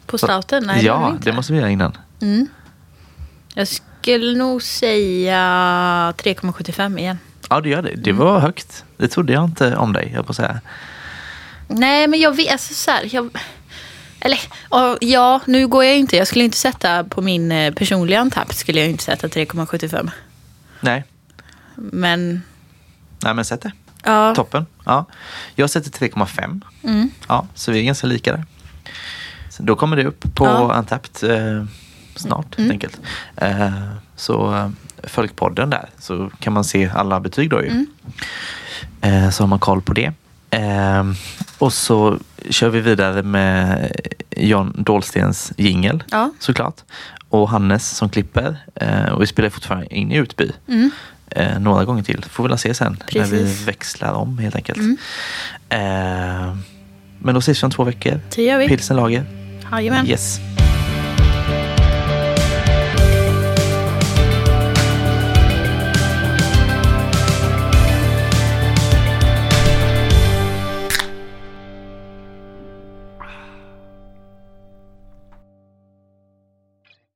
På 0.06 0.18
stouten? 0.18 0.66
Nej, 0.66 0.80
det 0.80 0.86
ja, 0.86 1.10
inte. 1.10 1.30
det 1.30 1.36
måste 1.36 1.52
vi 1.52 1.58
göra 1.58 1.70
innan. 1.70 1.96
Mm. 2.22 2.46
Jag 3.54 3.68
skulle 3.68 4.38
nog 4.38 4.62
säga 4.62 5.38
3,75 6.16 6.98
igen. 6.98 7.18
Ja, 7.50 7.60
det 7.60 7.68
gör 7.68 7.82
det. 7.82 7.94
Det 7.96 8.10
Mm. 8.10 8.24
var 8.24 8.38
högt. 8.40 8.84
Det 8.96 9.08
trodde 9.08 9.32
jag 9.32 9.44
inte 9.44 9.76
om 9.76 9.92
dig, 9.92 10.10
jag 10.14 10.26
på 10.26 10.30
att 10.30 10.36
säga. 10.36 10.60
Nej, 11.68 12.06
men 12.08 12.20
jag 12.20 12.36
vet, 12.36 12.52
alltså 12.52 12.74
så 12.74 12.90
här, 12.90 13.08
jag, 13.12 13.30
eller 14.20 14.40
ja, 14.70 14.96
ja, 15.00 15.40
nu 15.46 15.66
går 15.68 15.84
jag 15.84 15.96
inte, 15.98 16.16
jag 16.16 16.26
skulle 16.26 16.44
inte 16.44 16.56
sätta 16.56 17.04
på 17.04 17.22
min 17.22 17.52
eh, 17.52 17.74
personliga 17.74 18.20
antapp 18.20 18.54
skulle 18.54 18.80
jag 18.80 18.90
inte 18.90 19.04
sätta 19.04 19.26
3,75. 19.28 20.10
Nej, 20.80 21.04
Men 21.76 22.42
Nej 23.22 23.34
men 23.34 23.44
sätt 23.44 23.60
det. 23.62 23.72
ja, 24.04 24.34
Toppen. 24.34 24.66
Ja. 24.84 25.04
Jag 25.54 25.70
sätter 25.70 25.90
3,5. 25.90 26.60
mm, 26.84 27.10
Ja, 27.28 27.46
så 27.54 27.72
vi 27.72 27.78
är 27.80 27.84
ganska 27.84 28.06
lika 28.06 28.32
där. 28.32 28.44
Så 29.50 29.62
då 29.62 29.76
kommer 29.76 29.96
det 29.96 30.04
upp 30.04 30.34
på 30.34 30.44
Ja. 30.46 30.78
Untapped 30.78 31.30
eh, 31.30 31.64
snart 32.16 32.58
Mm. 32.58 32.70
helt 32.70 32.72
enkelt. 32.72 33.00
Eh, 33.36 33.88
så 34.16 34.54
eh, 34.54 34.68
följ 35.02 35.28
podden 35.28 35.70
där 35.70 35.88
så 35.98 36.30
kan 36.38 36.52
man 36.52 36.64
se 36.64 36.90
alla 36.94 37.20
betyg 37.20 37.50
då 37.50 37.62
ju. 37.62 37.68
Mm. 37.68 37.86
Eh, 39.00 39.30
så 39.30 39.42
har 39.42 39.48
man 39.48 39.58
koll 39.58 39.82
på 39.82 39.92
det. 39.92 40.12
Eh, 40.50 41.04
och 41.58 41.72
så 41.72 42.18
kör 42.50 42.68
vi 42.68 42.80
vidare 42.80 43.22
med 43.22 43.90
John 44.30 44.72
Dahlstens 44.76 45.52
jingel 45.56 46.02
ja. 46.10 46.30
såklart. 46.38 46.76
Och 47.28 47.48
Hannes 47.48 47.90
som 47.96 48.08
klipper. 48.08 48.56
Eh, 48.74 49.04
och 49.08 49.22
vi 49.22 49.26
spelar 49.26 49.50
fortfarande 49.50 49.94
in 49.94 50.12
i 50.12 50.16
Utby. 50.16 50.52
Mm. 50.68 50.90
Eh, 51.34 51.58
några 51.60 51.84
gånger 51.84 52.02
till. 52.02 52.24
Får 52.30 52.44
vi 52.44 52.48
väl 52.48 52.58
se 52.58 52.74
sen 52.74 52.96
när 53.14 53.24
vi 53.24 53.30
Precis. 53.30 53.68
växlar 53.68 54.12
om 54.12 54.38
helt 54.38 54.56
enkelt. 54.56 54.78
Mm. 54.78 54.96
Eh, 55.68 56.56
men 57.18 57.34
då 57.34 57.38
ses 57.38 57.62
vi 57.62 57.64
om 57.64 57.70
två 57.70 57.84
veckor. 57.84 58.20
Det 58.34 58.42
gör 58.42 58.58
vi. 58.58 58.68
Pilsenlager. 58.68 59.24
Jajamän. 59.72 60.06
Yes. 60.06 60.40